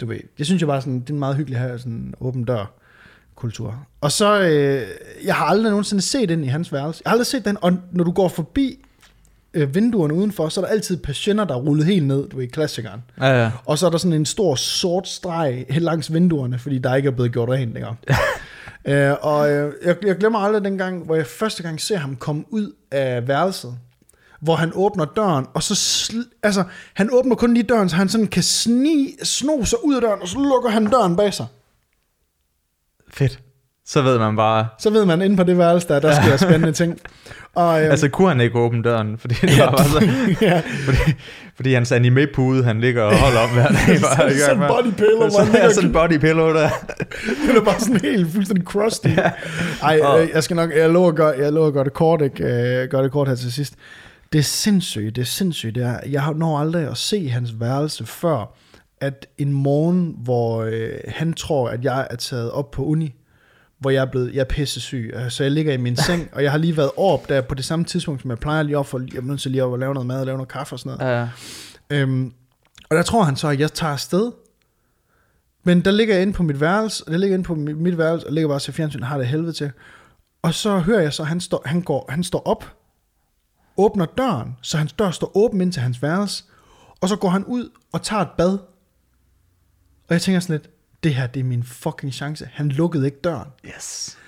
du 0.00 0.06
ved. 0.06 0.18
Jeg 0.38 0.46
synes 0.46 0.62
jo 0.62 0.66
bare 0.66 0.80
sådan, 0.80 1.00
det 1.00 1.10
er 1.10 1.14
meget 1.14 1.36
hyggeligt 1.36 1.60
at 1.62 1.66
have 1.68 1.78
sådan 1.78 1.92
en 1.92 2.14
åben 2.20 2.44
dør 2.44 2.72
kultur. 3.34 3.86
Og 4.00 4.12
så, 4.12 4.40
øh, 4.42 4.82
jeg 5.26 5.34
har 5.34 5.44
aldrig 5.44 5.70
nogensinde 5.70 6.02
set 6.02 6.30
ind 6.30 6.44
i 6.44 6.48
hans 6.48 6.72
værelse. 6.72 7.02
Jeg 7.04 7.10
har 7.10 7.14
aldrig 7.14 7.26
set 7.26 7.44
den, 7.44 7.56
og 7.60 7.72
når 7.92 8.04
du 8.04 8.12
går 8.12 8.28
forbi 8.28 8.78
øh, 9.54 9.74
vinduerne 9.74 10.14
udenfor, 10.14 10.48
så 10.48 10.60
er 10.60 10.64
der 10.64 10.72
altid 10.72 10.96
patienter, 10.96 11.44
der 11.44 11.54
er 11.54 11.58
rullet 11.58 11.86
helt 11.86 12.06
ned, 12.06 12.28
du 12.28 12.36
ved, 12.36 12.48
klassikeren. 12.48 13.00
Ja, 13.20 13.42
ja. 13.42 13.50
Og 13.64 13.78
så 13.78 13.86
er 13.86 13.90
der 13.90 13.98
sådan 13.98 14.12
en 14.12 14.26
stor 14.26 14.54
sort 14.54 15.08
streg 15.08 15.66
helt 15.70 15.84
langs 15.84 16.12
vinduerne, 16.12 16.58
fordi 16.58 16.78
der 16.78 16.94
ikke 16.94 17.06
er 17.06 17.10
blevet 17.12 17.32
gjort 17.32 17.48
rent 17.48 17.72
længere. 17.72 17.96
øh, 18.84 19.12
og 19.20 19.50
øh, 19.50 19.74
jeg, 19.82 19.96
jeg 20.04 20.16
glemmer 20.16 20.38
aldrig 20.38 20.64
den 20.64 20.78
gang, 20.78 21.04
hvor 21.04 21.14
jeg 21.16 21.26
første 21.26 21.62
gang 21.62 21.80
ser 21.80 21.96
ham 21.96 22.16
komme 22.16 22.44
ud 22.50 22.72
af 22.90 23.28
værelset, 23.28 23.78
hvor 24.40 24.54
han 24.54 24.72
åbner 24.74 25.04
døren, 25.04 25.46
og 25.54 25.62
så, 25.62 25.74
sl- 25.74 26.38
altså, 26.42 26.64
han 26.94 27.08
åbner 27.12 27.36
kun 27.36 27.54
lige 27.54 27.62
døren, 27.62 27.88
så 27.88 27.96
han 27.96 28.08
sådan 28.08 28.26
kan 28.26 28.42
sni, 28.42 29.16
sno 29.22 29.64
sig 29.64 29.84
ud 29.84 29.94
af 29.94 30.00
døren, 30.00 30.22
og 30.22 30.28
så 30.28 30.38
lukker 30.38 30.70
han 30.70 30.86
døren 30.86 31.16
bag 31.16 31.34
sig. 31.34 31.46
Fedt. 33.08 33.42
Så 33.86 34.02
ved 34.02 34.18
man 34.18 34.36
bare... 34.36 34.66
Så 34.78 34.90
ved 34.90 35.04
man, 35.04 35.22
inde 35.22 35.36
på 35.36 35.42
det 35.42 35.58
værelse, 35.58 35.88
der, 35.88 36.00
der 36.00 36.14
sker 36.22 36.36
spændende 36.36 36.72
ting. 36.72 36.98
Og, 37.54 37.82
øh, 37.84 37.90
Altså, 37.90 38.08
kunne 38.08 38.28
han 38.28 38.40
ikke 38.40 38.58
åbne 38.58 38.82
døren? 38.82 39.18
Fordi, 39.18 39.34
det 39.34 39.58
var 39.58 39.70
bare 39.70 39.84
så, 39.84 40.08
ja, 40.46 40.62
fordi, 40.84 41.14
fordi 41.56 41.74
hans 41.74 41.92
anime-pude, 41.92 42.64
han 42.64 42.80
ligger 42.80 43.02
og 43.02 43.16
holder 43.18 43.38
op 43.40 43.50
hver 43.50 43.68
dag. 43.68 44.00
Bare, 44.02 44.16
gang 44.28 44.38
sådan 44.40 44.62
en 44.62 44.68
body 44.68 44.92
pillow, 44.96 45.28
Så 45.30 45.38
er 45.40 45.44
ligger 45.44 45.70
sådan 45.70 45.88
en 45.88 45.92
body 45.92 46.18
pillow 46.18 46.48
der. 46.52 46.68
Den 47.48 47.56
er 47.56 47.60
bare 47.64 47.80
sådan 47.80 48.00
helt 48.00 48.32
fuldstændig 48.32 48.64
crusty. 48.66 49.08
Ej, 49.82 50.00
Og- 50.02 50.22
øh, 50.22 50.28
jeg 50.34 50.42
skal 50.42 50.56
nok, 50.56 50.70
jeg 50.76 50.90
lover 50.90 51.08
at 51.08 51.14
gøre, 51.16 51.34
jeg 51.38 51.52
lover 51.52 51.66
at 51.68 51.72
gøre 51.74 51.84
det 51.84 51.92
kort, 51.92 52.22
ikke? 52.22 52.44
Øh, 52.44 52.88
gøre 52.88 53.02
det 53.02 53.12
kort 53.12 53.28
her 53.28 53.34
til 53.34 53.52
sidst. 53.52 53.74
Det 54.32 54.38
er 54.38 54.42
sindssygt, 54.42 55.16
det 55.16 55.22
er 55.22 55.26
sindssygt. 55.26 55.74
Det 55.74 55.84
er, 55.84 55.96
jeg 56.10 56.22
har 56.22 56.32
når 56.32 56.58
aldrig 56.58 56.88
at 56.90 56.96
se 56.96 57.28
hans 57.28 57.50
værelse 57.60 58.06
før, 58.06 58.54
at 59.00 59.26
en 59.38 59.52
morgen, 59.52 60.14
hvor 60.24 60.62
øh, 60.62 60.88
han 61.08 61.32
tror, 61.32 61.68
at 61.68 61.84
jeg 61.84 62.06
er 62.10 62.16
taget 62.16 62.50
op 62.50 62.70
på 62.70 62.84
uni, 62.84 63.14
hvor 63.82 63.90
jeg 63.90 64.00
er 64.00 64.10
blevet, 64.10 64.34
jeg 64.34 64.40
er 64.40 64.44
pissesyg, 64.44 65.10
øh, 65.14 65.30
så 65.30 65.42
jeg 65.44 65.50
ligger 65.50 65.72
i 65.72 65.76
min 65.76 65.96
seng, 66.06 66.28
og 66.32 66.42
jeg 66.42 66.50
har 66.50 66.58
lige 66.58 66.76
været 66.76 66.90
op 66.96 67.28
der 67.28 67.40
på 67.40 67.54
det 67.54 67.64
samme 67.64 67.84
tidspunkt, 67.84 68.22
som 68.22 68.30
jeg 68.30 68.38
plejer 68.38 68.62
lige 68.62 68.78
op 68.78 68.86
for, 68.86 68.98
jeg 68.98 69.18
er 69.18 69.22
nødt 69.22 69.40
til 69.40 69.50
lige 69.50 69.64
op 69.64 69.72
og 69.72 69.78
lave 69.78 69.94
noget 69.94 70.06
mad, 70.06 70.20
og 70.20 70.26
lave 70.26 70.36
noget 70.36 70.48
kaffe 70.48 70.74
og 70.74 70.78
sådan 70.78 70.98
noget. 70.98 71.20
Ja, 71.20 71.28
Øhm, 71.90 72.32
og 72.90 72.96
der 72.96 73.02
tror 73.02 73.22
han 73.22 73.36
så, 73.36 73.48
at 73.48 73.60
jeg 73.60 73.72
tager 73.72 73.92
afsted. 73.92 74.32
Men 75.64 75.80
der 75.84 75.90
ligger 75.90 76.14
jeg 76.14 76.22
inde 76.22 76.32
på 76.32 76.42
mit 76.42 76.60
værelse, 76.60 77.04
og 77.06 77.12
jeg 77.12 77.20
ligger 77.20 77.36
inde 77.36 77.46
på 77.46 77.54
mit, 77.54 77.76
mit 77.76 77.98
værelse, 77.98 78.26
og 78.26 78.32
ligger 78.32 78.48
bare 78.48 78.56
og 78.56 78.60
ser 78.60 78.72
fjernsyn, 78.72 79.00
og 79.02 79.08
har 79.08 79.18
det 79.18 79.26
helvede 79.26 79.52
til. 79.52 79.72
Og 80.42 80.54
så 80.54 80.78
hører 80.78 81.00
jeg 81.00 81.12
så, 81.12 81.22
at 81.22 81.28
han 81.28 81.40
står, 81.40 81.62
han 81.64 81.82
går, 81.82 82.06
han 82.08 82.24
står 82.24 82.42
op, 82.46 82.64
åbner 83.76 84.06
døren, 84.06 84.56
så 84.62 84.78
hans 84.78 84.92
dør 84.92 85.10
står 85.10 85.36
åben 85.36 85.60
ind 85.60 85.72
til 85.72 85.82
hans 85.82 86.02
værelse, 86.02 86.44
og 87.00 87.08
så 87.08 87.16
går 87.16 87.28
han 87.28 87.44
ud 87.44 87.70
og 87.92 88.02
tager 88.02 88.22
et 88.22 88.30
bad. 88.38 88.58
Og 90.08 90.10
jeg 90.10 90.22
tænker 90.22 90.40
sådan 90.40 90.54
lidt, 90.54 90.70
det 91.04 91.14
her 91.14 91.26
det 91.26 91.40
er 91.40 91.44
min 91.44 91.62
fucking 91.62 92.12
chance. 92.12 92.48
Han 92.52 92.68
lukkede 92.68 93.06
ikke 93.06 93.18
døren. 93.24 93.48
Yes. 93.66 94.18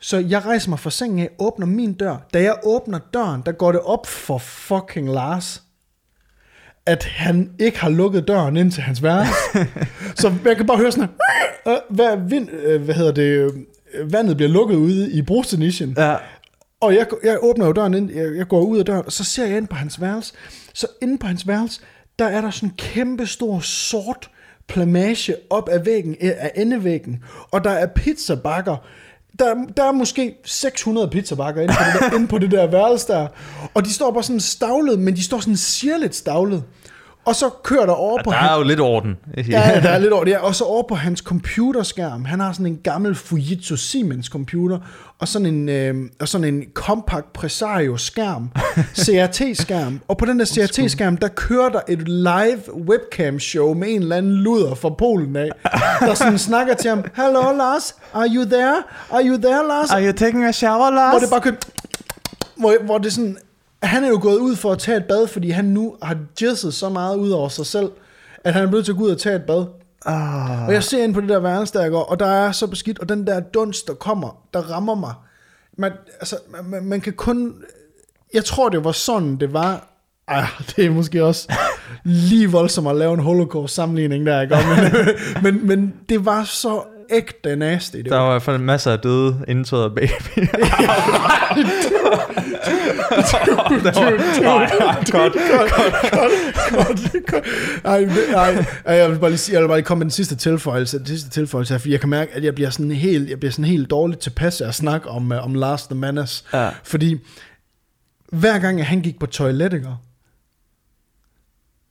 Så 0.00 0.18
jeg 0.18 0.44
rejser 0.44 0.70
mig 0.70 0.78
fra 0.78 0.90
sengen 0.90 1.18
af, 1.18 1.30
åbner 1.38 1.66
min 1.66 1.92
dør. 1.92 2.16
Da 2.34 2.42
jeg 2.42 2.58
åbner 2.64 2.98
døren, 3.14 3.42
der 3.46 3.52
går 3.52 3.72
det 3.72 3.80
op 3.80 4.06
for 4.06 4.38
fucking 4.38 5.08
Lars, 5.08 5.62
at 6.86 7.04
han 7.04 7.50
ikke 7.58 7.78
har 7.78 7.88
lukket 7.88 8.28
døren 8.28 8.56
ind 8.56 8.72
til 8.72 8.82
hans 8.82 9.02
værelse. 9.02 9.32
så 10.20 10.34
jeg 10.44 10.56
kan 10.56 10.66
bare 10.66 10.78
høre 10.78 10.92
sådan 10.92 11.08
her, 11.66 11.74
øh, 11.74 11.78
hvad, 11.90 12.16
vind, 12.28 12.50
øh, 12.50 12.82
hvad 12.82 12.94
hedder 12.94 13.12
det, 13.12 13.54
øh, 13.94 14.12
vandet 14.12 14.36
bliver 14.36 14.50
lukket 14.50 14.76
ude 14.76 15.12
i 15.12 15.22
brugsinitian. 15.22 15.94
Ja. 15.98 16.16
Og 16.80 16.94
jeg, 16.94 17.06
jeg 17.24 17.38
åbner 17.42 17.66
jo 17.66 17.72
døren 17.72 17.94
ind, 17.94 18.10
jeg, 18.10 18.36
jeg 18.36 18.48
går 18.48 18.60
ud 18.60 18.78
af 18.78 18.84
døren, 18.84 19.02
og 19.06 19.12
så 19.12 19.24
ser 19.24 19.46
jeg 19.46 19.56
ind 19.56 19.68
på 19.68 19.76
hans 19.76 20.00
værelse. 20.00 20.34
Så 20.74 20.86
inde 21.02 21.18
på 21.18 21.26
hans 21.26 21.46
værelse, 21.46 21.80
der 22.18 22.24
er 22.24 22.40
der 22.40 22.50
sådan 22.50 22.68
en 22.68 22.74
kæmpe 22.78 23.26
stor 23.26 23.60
sort 23.60 24.30
plamage 24.68 25.36
op 25.50 25.68
af 25.68 25.86
væggen, 25.86 26.16
øh, 26.20 26.30
af 26.38 26.52
endevæggen. 26.56 27.24
Og 27.50 27.64
der 27.64 27.70
er 27.70 27.86
pizzabakker. 27.86 28.76
Der, 29.38 29.54
der 29.76 29.84
er 29.84 29.92
måske 29.92 30.34
600 30.44 31.08
pizzabakker 31.08 31.62
inde 31.62 31.74
på, 31.74 31.84
det 31.92 32.10
der, 32.10 32.16
inde 32.16 32.28
på 32.28 32.38
det 32.38 32.50
der 32.50 32.66
værelse 32.66 33.06
der. 33.08 33.26
Og 33.74 33.84
de 33.84 33.92
står 33.92 34.10
bare 34.10 34.22
sådan 34.22 34.40
stavlet, 34.40 34.98
men 34.98 35.16
de 35.16 35.22
står 35.22 35.40
sådan 35.40 35.56
sirligt 35.56 36.14
stavlet. 36.14 36.64
Og 37.26 37.34
så 37.36 37.50
kører 37.62 37.86
der 37.86 37.92
over 37.92 38.22
på 38.24 38.30
Der 38.30 38.36
han- 38.36 38.50
er 38.50 38.56
jo 38.56 38.62
lidt 38.62 38.80
orden. 38.80 39.16
Ja, 39.36 39.42
ja, 39.70 39.80
der 39.80 39.88
er 39.88 39.98
lidt 39.98 40.12
over 40.12 40.24
det. 40.24 40.30
Ja. 40.30 40.38
Og 40.38 40.54
så 40.54 40.64
over 40.64 40.82
på 40.88 40.94
hans 40.94 41.20
computerskærm, 41.20 42.24
han 42.24 42.40
har 42.40 42.52
sådan 42.52 42.66
en 42.66 42.78
gammel 42.84 43.14
Fujitsu 43.14 43.76
Siemens 43.76 44.26
computer, 44.26 44.78
og 45.18 45.28
sådan 45.28 45.46
en, 45.46 45.68
øh, 45.68 45.94
og 46.20 46.28
sådan 46.28 46.54
en 46.54 46.62
Compact 46.74 47.32
Presario 47.32 47.96
skærm, 47.96 48.50
CRT-skærm. 49.02 50.00
Og 50.08 50.18
på 50.18 50.24
den 50.24 50.38
der 50.38 50.44
CRT-skærm, 50.46 51.16
der 51.16 51.28
kører 51.28 51.68
der 51.68 51.80
et 51.88 52.08
live 52.08 52.74
webcam 52.88 53.40
show 53.40 53.74
med 53.74 53.88
en 53.88 54.02
eller 54.02 54.16
anden 54.16 54.32
luder 54.32 54.74
fra 54.74 54.88
Polen 54.90 55.36
af, 55.36 55.50
der 56.00 56.14
sådan 56.14 56.38
snakker 56.38 56.74
til 56.74 56.88
ham, 56.90 57.04
Hello 57.16 57.52
Lars, 57.56 57.94
are 58.14 58.28
you 58.34 58.44
there? 58.44 58.82
Are 59.10 59.22
you 59.24 59.36
there, 59.36 59.68
Lars? 59.68 59.90
Are 59.90 60.04
you 60.06 60.12
taking 60.12 60.44
a 60.44 60.52
shower, 60.52 60.90
Lars? 60.90 61.12
Hvor 61.12 61.20
det 61.20 61.30
bare 61.30 61.40
kører, 61.40 61.54
hvor, 62.56 62.74
hvor 62.84 62.98
det 62.98 63.12
sådan, 63.12 63.36
han 63.86 64.04
er 64.04 64.08
jo 64.08 64.18
gået 64.22 64.38
ud 64.38 64.56
for 64.56 64.72
at 64.72 64.78
tage 64.78 64.96
et 64.96 65.04
bad, 65.04 65.26
fordi 65.26 65.50
han 65.50 65.64
nu 65.64 65.96
har 66.02 66.16
jizzet 66.42 66.74
så 66.74 66.88
meget 66.88 67.16
ud 67.16 67.30
over 67.30 67.48
sig 67.48 67.66
selv, 67.66 67.90
at 68.44 68.54
han 68.54 68.62
er 68.62 68.68
blevet 68.68 68.84
til 68.84 68.92
at 68.92 68.98
gå 68.98 69.04
ud 69.04 69.10
og 69.10 69.18
tage 69.18 69.36
et 69.36 69.42
bad. 69.42 69.66
Ah. 70.06 70.66
Og 70.66 70.72
jeg 70.72 70.84
ser 70.84 71.04
ind 71.04 71.14
på 71.14 71.20
det 71.20 71.28
der 71.28 71.38
værelse, 71.38 71.72
der 71.74 71.88
går, 71.88 72.02
og 72.02 72.20
der 72.20 72.26
er 72.26 72.52
så 72.52 72.66
beskidt, 72.66 72.98
og 72.98 73.08
den 73.08 73.26
der 73.26 73.40
dunst, 73.40 73.86
der 73.86 73.94
kommer, 73.94 74.38
der 74.54 74.60
rammer 74.60 74.94
mig. 74.94 75.12
Man, 75.78 75.92
altså, 76.20 76.36
man, 76.64 76.84
man 76.84 77.00
kan 77.00 77.12
kun... 77.12 77.54
Jeg 78.34 78.44
tror, 78.44 78.68
det 78.68 78.84
var 78.84 78.92
sådan, 78.92 79.36
det 79.36 79.52
var. 79.52 79.88
Ej, 80.28 80.46
det 80.76 80.84
er 80.86 80.90
måske 80.90 81.24
også 81.24 81.52
lige 82.04 82.50
voldsomt 82.50 82.88
at 82.88 82.96
lave 82.96 83.14
en 83.14 83.20
holocaust-sammenligning 83.20 84.26
der, 84.26 84.40
ikke? 84.40 84.56
Men, 84.66 84.92
men, 85.54 85.66
men 85.66 85.94
det 86.08 86.24
var 86.24 86.44
så 86.44 86.82
ægte 87.10 87.56
nasty. 87.56 87.96
Det 87.96 88.04
Der 88.04 88.18
var. 88.18 88.26
i 88.28 88.30
hvert 88.30 88.42
fald 88.42 88.58
masser 88.58 88.92
af 88.92 88.98
døde 88.98 89.44
indtøjet 89.48 89.92
baby. 93.16 93.82
godt, 95.12 95.12
godt, 95.12 95.32
godt, 96.72 97.26
godt. 97.26 97.44
Ej, 97.84 97.98
det- 97.98 98.34
ej, 98.34 98.64
ej, 98.84 98.94
jeg 98.94 99.10
vil 99.10 99.18
bare 99.18 99.30
lige 99.30 99.38
sige, 99.38 99.54
jeg 99.54 99.62
vil 99.62 99.68
bare 99.68 99.78
lige 99.78 99.84
komme 99.86 99.98
med 99.98 100.04
den 100.04 100.10
sidste 100.10 100.36
tilføjelse, 100.36 100.98
den 100.98 101.06
sidste 101.06 101.30
tilføjelse 101.30 101.74
her, 101.74 101.78
fordi 101.78 101.92
jeg 101.92 102.00
kan 102.00 102.08
mærke, 102.08 102.32
at 102.32 102.44
jeg 102.44 102.54
bliver 102.54 102.70
sådan 102.70 102.90
helt, 102.90 103.30
jeg 103.30 103.38
bliver 103.38 103.52
sådan 103.52 103.64
helt 103.64 103.90
dårligt 103.90 104.20
tilpas 104.20 104.60
af 104.60 104.68
at 104.68 104.74
snakke 104.74 105.08
om, 105.08 105.30
uh, 105.32 105.44
om 105.44 105.54
Lars 105.54 105.86
the 105.86 105.94
Menace. 105.94 106.44
Ja. 106.52 106.70
Fordi 106.84 107.16
hver 108.32 108.58
gang 108.58 108.86
han 108.86 109.00
gik 109.00 109.18
på 109.18 109.26
toilet, 109.26 109.72
ikke? 109.72 109.88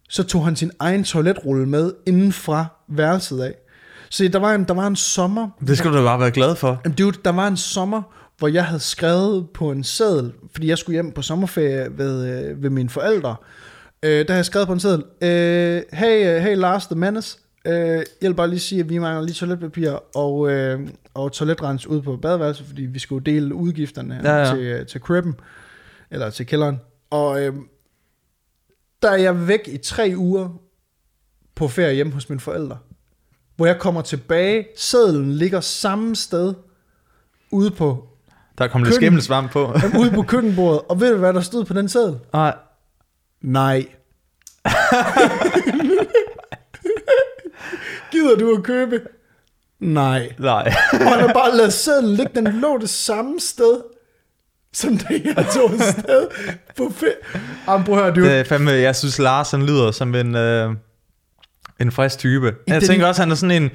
så 0.09 0.23
tog 0.23 0.45
han 0.45 0.55
sin 0.55 0.71
egen 0.79 1.03
toiletrulle 1.03 1.65
med 1.65 1.93
inden 2.05 2.33
fra 2.33 2.65
værelset 2.89 3.41
af. 3.41 3.53
Så 4.09 4.27
der 4.33 4.39
var 4.39 4.53
en, 4.53 4.63
der 4.63 4.73
var 4.73 4.87
en 4.87 4.95
sommer, 4.95 5.49
Det 5.67 5.77
skal 5.77 5.91
du 5.91 5.97
da 5.97 6.03
bare 6.03 6.19
være 6.19 6.31
glad 6.31 6.55
for. 6.55 6.81
Dude, 6.97 7.17
der 7.25 7.31
var 7.31 7.47
en 7.47 7.57
sommer, 7.57 8.01
hvor 8.37 8.47
jeg 8.47 8.65
havde 8.65 8.79
skrevet 8.79 9.49
på 9.49 9.71
en 9.71 9.83
seddel, 9.83 10.33
fordi 10.51 10.67
jeg 10.67 10.77
skulle 10.77 10.93
hjem 10.93 11.11
på 11.11 11.21
sommerferie 11.21 11.97
ved, 11.97 12.27
øh, 12.27 12.63
ved 12.63 12.69
mine 12.69 12.89
forældre. 12.89 13.35
Øh, 14.03 14.09
der 14.11 14.25
havde 14.27 14.37
jeg 14.37 14.45
skrevet 14.45 14.67
på 14.67 14.73
en 14.73 14.79
seddel, 14.79 15.03
øh, 15.21 15.83
hey, 15.93 16.35
øh, 16.35 16.41
hey 16.41 16.55
Lars 16.55 16.87
the 16.87 16.95
Menace, 16.95 17.39
øh, 17.65 17.73
jeg 17.73 18.05
vil 18.21 18.33
bare 18.33 18.49
lige 18.49 18.59
sige, 18.59 18.81
at 18.81 18.89
vi 18.89 18.97
mangler 18.97 19.23
lige 19.23 19.33
toiletpapir 19.33 19.91
og, 20.15 20.51
øh, 20.51 20.87
og 21.13 21.31
toiletrens 21.31 21.87
ude 21.87 22.01
på 22.01 22.17
badeværelset, 22.17 22.65
fordi 22.65 22.81
vi 22.81 22.99
skulle 22.99 23.25
dele 23.25 23.55
udgifterne 23.55 24.21
Ja, 24.23 24.37
ja. 24.37 24.55
til, 24.55 24.63
øh, 24.63 24.85
til 24.87 25.01
cribben, 25.01 25.35
eller 26.11 26.29
til 26.29 26.45
kælderen. 26.45 26.79
Og 27.09 27.43
øh, 27.43 27.53
der 29.01 29.09
er 29.09 29.17
jeg 29.17 29.47
væk 29.47 29.67
i 29.67 29.77
tre 29.77 30.13
uger 30.17 30.49
på 31.55 31.67
ferie 31.67 31.93
hjemme 31.95 32.13
hos 32.13 32.29
mine 32.29 32.39
forældre. 32.39 32.77
Hvor 33.55 33.65
jeg 33.65 33.79
kommer 33.79 34.01
tilbage, 34.01 34.67
sedlen 34.77 35.31
ligger 35.31 35.59
samme 35.59 36.15
sted, 36.15 36.53
ude 37.51 37.71
på, 37.71 38.07
Der 38.57 38.67
kom 38.67 38.83
lidt 38.83 38.93
Køkken. 38.93 39.01
skimmelsvamp 39.05 39.51
på. 39.51 39.73
jamen, 39.83 39.97
ude 39.99 40.11
på 40.11 40.21
køkkenbordet. 40.21 40.81
Og 40.89 40.99
ved 40.99 41.11
du, 41.11 41.17
hvad 41.17 41.33
der 41.33 41.41
stod 41.41 41.65
på 41.65 41.73
den 41.73 41.89
seddel? 41.89 42.17
Nej. 42.33 42.55
Nej. 43.41 43.85
Gider 48.11 48.35
du 48.39 48.55
at 48.57 48.63
købe? 48.63 48.99
Nej. 49.79 50.29
Nej. 50.39 50.73
Og 50.93 50.97
han 51.09 51.19
har 51.19 51.33
bare 51.33 51.55
lavet 51.57 51.73
sedlen 51.73 52.13
ligge, 52.15 52.31
den 52.35 52.59
lå 52.61 52.77
det 52.77 52.89
samme 52.89 53.39
sted, 53.39 53.81
som 54.73 54.97
da 54.97 55.07
jeg 55.25 55.45
tog 55.53 55.71
afsted 55.73 56.27
på 56.77 56.91
ferie. 56.95 57.13
Jamen, 57.67 57.85
prøv 57.85 57.97
at 57.97 58.03
høre, 58.03 58.13
du. 58.15 58.21
Det 58.21 58.31
er 58.39 58.43
fandme, 58.43 58.71
jeg 58.71 58.95
synes, 58.95 59.19
Lars 59.19 59.51
han 59.51 59.65
lyder 59.65 59.91
som 59.91 60.15
en, 60.15 60.35
øh, 60.35 60.71
en 61.79 61.91
frisk 61.91 62.17
type. 62.17 62.55
Jeg 62.67 62.81
den- 62.81 62.87
tænker 62.89 63.07
også, 63.07 63.21
han 63.21 63.31
er 63.31 63.35
sådan 63.35 63.63
en... 63.63 63.69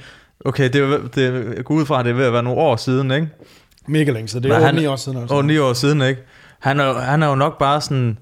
Okay, 0.44 0.72
det 0.72 0.80
er, 0.80 0.98
det 1.14 1.54
jeg 1.56 1.64
går 1.64 1.74
ud 1.74 1.86
fra, 1.86 1.98
at 1.98 2.04
det 2.04 2.10
er 2.10 2.14
ved 2.16 2.24
at 2.24 2.32
være 2.32 2.42
nogle 2.42 2.60
år 2.60 2.76
siden, 2.76 3.10
ikke? 3.10 3.28
Mega 3.88 4.10
længe, 4.12 4.28
så 4.28 4.40
det 4.40 4.50
er 4.52 4.58
han- 4.60 4.74
8 4.76 4.90
år 4.90 4.96
siden. 4.96 5.18
Altså. 5.18 5.34
Og 5.34 5.44
ni 5.44 5.58
år 5.58 5.72
siden, 5.72 6.02
ikke? 6.02 6.22
Han 6.60 6.80
er, 6.80 6.92
han 7.00 7.22
er 7.22 7.28
jo 7.28 7.34
nok 7.34 7.58
bare 7.58 7.80
sådan... 7.80 8.18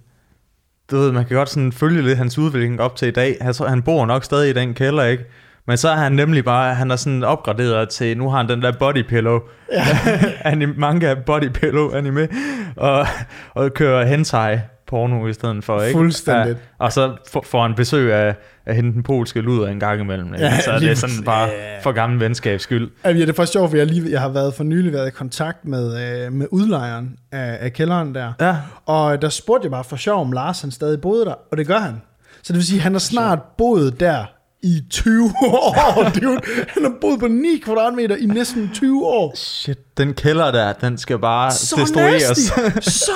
Du 0.91 0.97
ved, 0.97 1.13
man 1.13 1.25
kan 1.25 1.37
godt 1.37 1.49
sådan 1.49 1.73
følge 1.73 2.03
lidt 2.03 2.19
hans 2.19 2.39
udvikling 2.39 2.81
op 2.81 2.97
til 2.97 3.09
i 3.09 3.11
dag. 3.11 3.37
Tror, 3.55 3.67
han 3.67 3.83
bor 3.83 4.07
nok 4.07 4.25
stadig 4.25 4.51
i 4.51 4.53
den 4.53 4.75
kælder, 4.75 5.05
ikke? 5.05 5.25
Men 5.67 5.77
så 5.77 5.89
er 5.89 5.97
han 5.97 6.13
nemlig 6.13 6.45
bare, 6.45 6.75
han 6.75 6.91
er 6.91 6.97
sådan 6.97 7.25
opgraderet 7.25 7.89
til, 7.89 8.19
nu 8.19 8.31
har 8.31 8.37
han 8.37 8.49
den 8.49 8.63
der 8.63 8.73
body 8.79 9.03
pillow, 9.09 9.41
ja. 9.73 9.85
anim, 10.51 10.75
manga 10.77 11.15
body 11.15 11.49
pillow 11.55 11.95
anime, 11.95 12.29
og, 12.77 13.07
og 13.55 13.75
kører 13.75 14.07
hentai 14.07 14.59
porno 14.87 15.27
i 15.27 15.33
stedet 15.33 15.65
for, 15.65 15.83
ikke? 15.83 15.97
Fuldstændigt. 15.99 16.59
Ja, 16.81 16.85
og 16.85 16.93
så 16.93 17.17
får 17.45 17.63
han 17.63 17.75
besøg 17.75 18.13
af, 18.13 18.35
af 18.69 18.75
hende 18.77 18.93
den 18.93 19.03
polske 19.03 19.41
luder 19.41 19.69
en 19.69 19.81
gang 19.81 20.01
imellem. 20.01 20.35
Ikke? 20.35 20.47
Ja, 20.47 20.61
så 20.61 20.79
det 20.81 20.91
er 20.91 20.95
sådan 20.95 21.09
præcis. 21.13 21.25
bare 21.25 21.49
for 21.83 21.93
gammel 21.93 22.21
venskabs 22.21 22.63
skyld. 22.63 22.91
Ja, 23.05 23.13
det 23.13 23.29
er 23.29 23.33
faktisk 23.33 23.53
sjovt, 23.53 23.71
for 23.71 23.77
jeg, 23.77 23.87
lige, 23.87 24.11
jeg 24.11 24.21
har 24.21 24.29
været 24.29 24.55
for 24.55 24.65
nylig 24.65 24.93
været 24.93 25.09
i 25.09 25.11
kontakt 25.11 25.65
med, 25.65 26.25
øh, 26.27 26.33
med 26.33 26.47
udlejeren 26.51 27.17
af, 27.33 27.59
af 27.61 27.73
kælderen 27.73 28.15
der. 28.15 28.33
Ja. 28.41 28.57
Og 28.87 29.23
der 29.23 29.29
spurgte 29.29 29.65
jeg 29.67 29.71
bare 29.71 29.85
for 29.85 29.97
sjov, 29.97 30.21
om 30.21 30.33
Lars 30.33 30.61
han 30.61 30.71
stadig 30.71 31.01
boede 31.01 31.25
der, 31.25 31.35
og 31.51 31.57
det 31.57 31.67
gør 31.67 31.79
han. 31.79 32.03
Så 32.43 32.53
det 32.53 32.55
vil 32.57 32.67
sige, 32.67 32.77
at 32.79 32.83
han 32.83 32.93
har 32.93 32.99
snart 32.99 33.39
boet 33.59 34.01
der 34.01 34.25
i 34.63 34.81
20 34.91 35.25
år, 35.47 36.11
dude. 36.21 36.41
Han 36.69 36.83
har 36.83 36.93
boet 37.01 37.21
på 37.21 37.29
9 37.29 37.49
kvadratmeter 37.65 38.17
i 38.17 38.27
næsten 38.27 38.71
20 38.75 39.07
år. 39.07 39.33
Shit, 39.37 39.79
den 39.99 40.15
kælder 40.15 40.51
der, 40.51 40.73
den 40.73 40.99
skal 40.99 41.19
bare 41.19 41.53
Så 41.53 41.77
destrueres. 41.81 42.23
nasty! 42.57 42.91
Så 43.07 43.11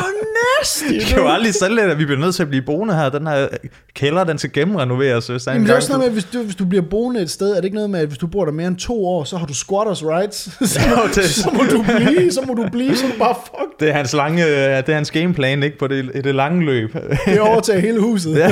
nasty! 0.59 0.93
Vi 0.93 0.99
kan 0.99 1.19
jo 1.19 1.29
aldrig 1.29 1.55
sælge 1.55 1.77
det, 1.77 1.91
at 1.91 1.99
vi 1.99 2.05
bliver 2.05 2.21
nødt 2.21 2.35
til 2.35 2.43
at 2.43 2.49
blive 2.49 2.63
boende 2.63 2.95
her. 2.95 3.09
Den 3.09 3.27
her 3.27 3.49
kælder, 3.95 4.25
den 4.25 4.39
skal 4.39 4.53
gennemrenoveres. 4.53 5.27
Hvis 5.27 5.47
Jamen, 5.47 5.63
det 5.63 5.71
er 5.71 5.77
også 5.77 5.89
noget 5.93 6.01
med, 6.01 6.07
at 6.07 6.13
hvis 6.13 6.25
du, 6.25 6.43
hvis 6.43 6.55
du 6.57 6.65
bliver 6.65 6.85
boende 6.91 7.21
et 7.23 7.31
sted, 7.31 7.51
er 7.51 7.55
det 7.57 7.65
ikke 7.65 7.75
noget 7.75 7.91
med, 7.91 8.01
at 8.01 8.07
hvis 8.07 8.19
du 8.19 8.27
bor 8.27 8.45
der 8.45 8.53
mere 8.53 8.69
end 8.69 8.77
to 8.77 9.07
år, 9.07 9.25
så 9.25 9.37
har 9.37 9.47
du 9.47 9.55
squatters 9.55 10.05
rights. 10.05 10.49
så, 10.73 10.81
det- 11.15 11.25
så 11.31 11.51
må 11.55 11.63
du 11.71 11.85
blive, 11.97 12.33
så 12.33 12.41
må 12.47 12.55
du 12.55 12.69
blive, 12.73 12.97
så 12.97 13.05
du 13.07 13.19
bare 13.19 13.35
fuck. 13.45 13.81
det 13.81 13.89
er 13.89 13.93
hans 13.93 14.13
lange, 14.13 14.45
det 14.47 14.89
er 14.89 14.95
hans 14.95 15.11
gameplan, 15.11 15.63
ikke? 15.63 15.79
På 15.79 15.87
det, 15.87 16.11
det 16.25 16.35
lange 16.35 16.65
løb. 16.65 16.97
Det 17.27 17.41
overtager 17.41 17.81
hele 17.81 18.01
huset. 18.01 18.37
Ja. 18.43 18.49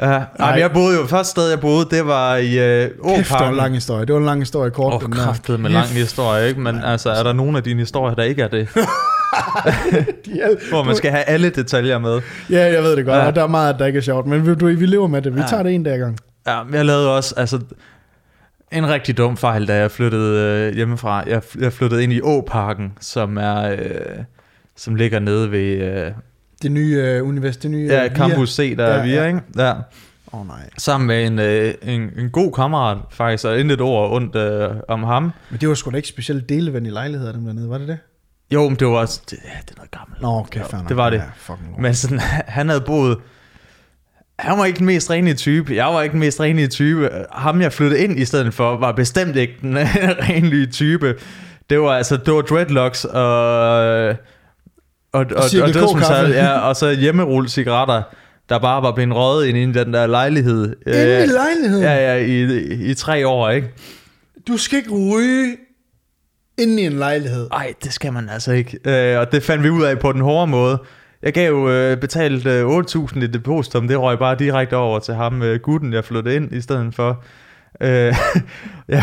ja. 0.00 0.22
Ej, 0.38 0.50
men 0.50 0.60
jeg 0.60 0.70
boede 0.72 0.96
jo, 1.00 1.06
første 1.06 1.30
sted 1.30 1.48
jeg 1.48 1.60
boede, 1.60 1.88
det 1.90 2.06
var 2.06 2.36
i 2.36 2.58
øh, 2.58 2.90
Kæft, 3.16 3.28
det 3.28 3.40
var 3.40 3.48
en 3.48 3.56
lang 3.56 3.74
historie. 3.74 4.06
Det 4.06 4.12
var 4.12 4.18
en 4.20 4.26
lang 4.26 4.40
historie 4.40 4.70
kort. 4.70 4.94
Åh, 4.94 5.02
oh, 5.54 5.60
med 5.60 5.70
lang 5.70 5.86
historie, 5.88 6.29
ikke? 6.38 6.60
Men 6.60 6.84
altså, 6.84 7.10
er 7.10 7.22
der 7.22 7.32
nogen 7.32 7.56
af 7.56 7.62
dine 7.62 7.78
historier, 7.80 8.14
der 8.14 8.22
ikke 8.22 8.42
er 8.42 8.48
det? 8.48 8.68
De 10.26 10.40
er- 10.40 10.68
Hvor 10.70 10.82
man 10.84 10.96
skal 10.96 11.10
have 11.10 11.22
alle 11.22 11.50
detaljer 11.50 11.98
med. 11.98 12.20
Ja, 12.50 12.72
jeg 12.72 12.82
ved 12.82 12.96
det 12.96 13.04
godt, 13.04 13.16
Ja. 13.16 13.20
ja. 13.22 13.26
og 13.28 13.34
der 13.34 13.42
er 13.42 13.46
meget, 13.46 13.76
der 13.78 13.86
ikke 13.86 13.96
er 13.96 14.00
sjovt, 14.02 14.26
men 14.26 14.46
vi, 14.46 14.54
du, 14.54 14.66
vi 14.66 14.86
lever 14.86 15.06
med 15.06 15.22
det. 15.22 15.34
Vi 15.34 15.40
Ja. 15.40 15.46
tager 15.46 15.62
det 15.62 15.74
en 15.74 15.82
dag 15.82 15.98
gang. 15.98 16.18
Ja, 16.46 16.58
jeg 16.72 16.84
lavede 16.84 17.16
også, 17.16 17.34
altså, 17.36 17.60
en 18.72 18.88
rigtig 18.88 19.18
dum 19.18 19.36
fejl, 19.36 19.68
da 19.68 19.76
jeg 19.76 19.90
flyttede 19.90 20.66
øh, 20.68 20.74
hjemmefra. 20.76 21.22
Jeg, 21.26 21.42
jeg 21.60 21.72
flyttede 21.72 22.02
ind 22.02 22.12
i 22.12 22.20
Åparken, 22.22 22.92
som 23.00 23.36
er, 23.36 23.70
øh, 23.72 23.78
som 24.76 24.94
ligger 24.94 25.18
nede 25.18 25.50
ved, 25.50 25.60
øh, 25.82 26.10
Det 26.62 26.70
nye 26.72 26.96
øh, 27.04 27.28
univers, 27.28 27.56
det 27.56 27.70
nye 27.70 27.86
ja, 27.90 28.04
øh, 28.04 28.10
Campus 28.16 28.54
C, 28.56 28.76
der 28.76 28.86
Ja, 28.86 28.92
er 28.98 29.02
via, 29.02 29.20
ja. 29.22 29.26
ikke? 29.26 29.40
Ja. 29.58 29.72
Oh, 30.32 30.46
nej. 30.46 30.70
Sammen 30.78 31.06
med 31.06 31.26
en, 31.26 31.38
øh, 31.38 31.74
en, 31.82 32.10
en 32.18 32.30
god 32.30 32.52
kammerat, 32.52 32.98
faktisk, 33.10 33.44
og 33.44 33.60
intet 33.60 33.80
ord 33.80 34.12
ondt 34.12 34.36
øh, 34.36 34.70
om 34.88 35.02
ham. 35.02 35.32
Men 35.50 35.60
det 35.60 35.68
var 35.68 35.74
sgu 35.74 35.90
da 35.90 35.96
ikke 35.96 36.08
specielt 36.08 36.48
deleven 36.48 36.86
i 36.86 36.90
lejligheder, 36.90 37.32
dem 37.32 37.44
dernede, 37.44 37.70
var 37.70 37.78
det 37.78 37.88
det? 37.88 37.98
Jo, 38.50 38.68
men 38.68 38.76
det 38.78 38.86
var 38.86 38.92
også, 38.92 39.20
det, 39.30 39.38
ja, 39.44 39.58
det 39.60 39.70
er 39.70 39.74
noget 39.76 39.90
gammelt. 39.90 40.22
Nå, 40.22 40.28
okay, 40.28 40.60
fair 40.64 40.80
det 40.88 40.96
var 40.96 41.10
det. 41.10 41.16
Ja. 41.48 41.54
Men 41.78 41.94
sådan, 41.94 42.18
han 42.58 42.68
havde 42.68 42.80
boet... 42.80 43.18
Han 44.38 44.58
var 44.58 44.64
ikke 44.64 44.78
den 44.78 44.86
mest 44.86 45.10
renlige 45.10 45.34
type. 45.34 45.74
Jeg 45.74 45.86
var 45.86 46.02
ikke 46.02 46.12
den 46.12 46.20
mest 46.20 46.40
renlige 46.40 46.68
type. 46.68 47.10
Ham, 47.32 47.60
jeg 47.60 47.72
flyttede 47.72 48.04
ind 48.04 48.18
i 48.18 48.24
stedet 48.24 48.54
for, 48.54 48.76
var 48.76 48.92
bestemt 48.92 49.36
ikke 49.36 49.54
den 49.60 49.78
renlige 50.28 50.66
type. 50.66 51.14
Det 51.70 51.80
var 51.80 51.90
altså, 51.90 52.16
det 52.16 52.34
var 52.34 52.40
dreadlocks 52.40 53.04
og... 53.04 54.14
Og, 55.12 55.20
og, 55.20 55.26
og, 55.36 55.62
og, 55.62 55.74
dødsmassage, 55.74 56.26
K-kaffe. 56.26 56.34
ja, 56.34 56.58
og 56.58 56.76
så 56.76 56.90
hjemmerulle 56.90 57.48
cigaretter, 57.48 58.02
der 58.50 58.58
bare 58.58 58.82
var 58.82 58.92
blevet 58.94 59.14
røget 59.14 59.46
ind 59.46 59.58
i 59.58 59.78
den 59.78 59.94
der 59.94 60.06
lejlighed. 60.06 60.76
Inde 60.86 61.24
i 61.24 61.26
lejligheden? 61.26 61.82
Ja, 61.82 61.94
ja, 61.94 62.24
i, 62.24 62.44
i, 62.44 62.90
i 62.90 62.94
tre 62.94 63.26
år, 63.26 63.50
ikke? 63.50 63.68
Du 64.48 64.56
skal 64.56 64.78
ikke 64.78 64.90
ryge 64.90 65.56
inde 66.58 66.82
i 66.82 66.86
en 66.86 66.92
lejlighed. 66.92 67.48
Nej, 67.50 67.74
det 67.84 67.92
skal 67.92 68.12
man 68.12 68.28
altså 68.28 68.52
ikke. 68.52 68.78
Øh, 68.84 69.18
og 69.20 69.32
det 69.32 69.42
fandt 69.42 69.64
vi 69.64 69.70
ud 69.70 69.82
af 69.82 69.98
på 69.98 70.12
den 70.12 70.20
hårde 70.20 70.46
måde. 70.46 70.78
Jeg 71.22 71.32
gav 71.32 71.48
jo 71.48 71.70
øh, 71.70 71.96
betalt 71.96 72.46
øh, 72.46 72.78
8.000 72.78 73.24
i 73.24 73.26
depositum, 73.26 73.88
det 73.88 74.00
røg 74.00 74.18
bare 74.18 74.36
direkte 74.38 74.76
over 74.76 74.98
til 74.98 75.14
ham, 75.14 75.42
øh, 75.42 75.60
gutten, 75.60 75.92
jeg 75.92 76.04
flyttede 76.04 76.36
ind 76.36 76.52
i 76.52 76.60
stedet 76.60 76.94
for. 76.94 77.24
Øh, 77.80 77.88
jeg, 78.88 79.02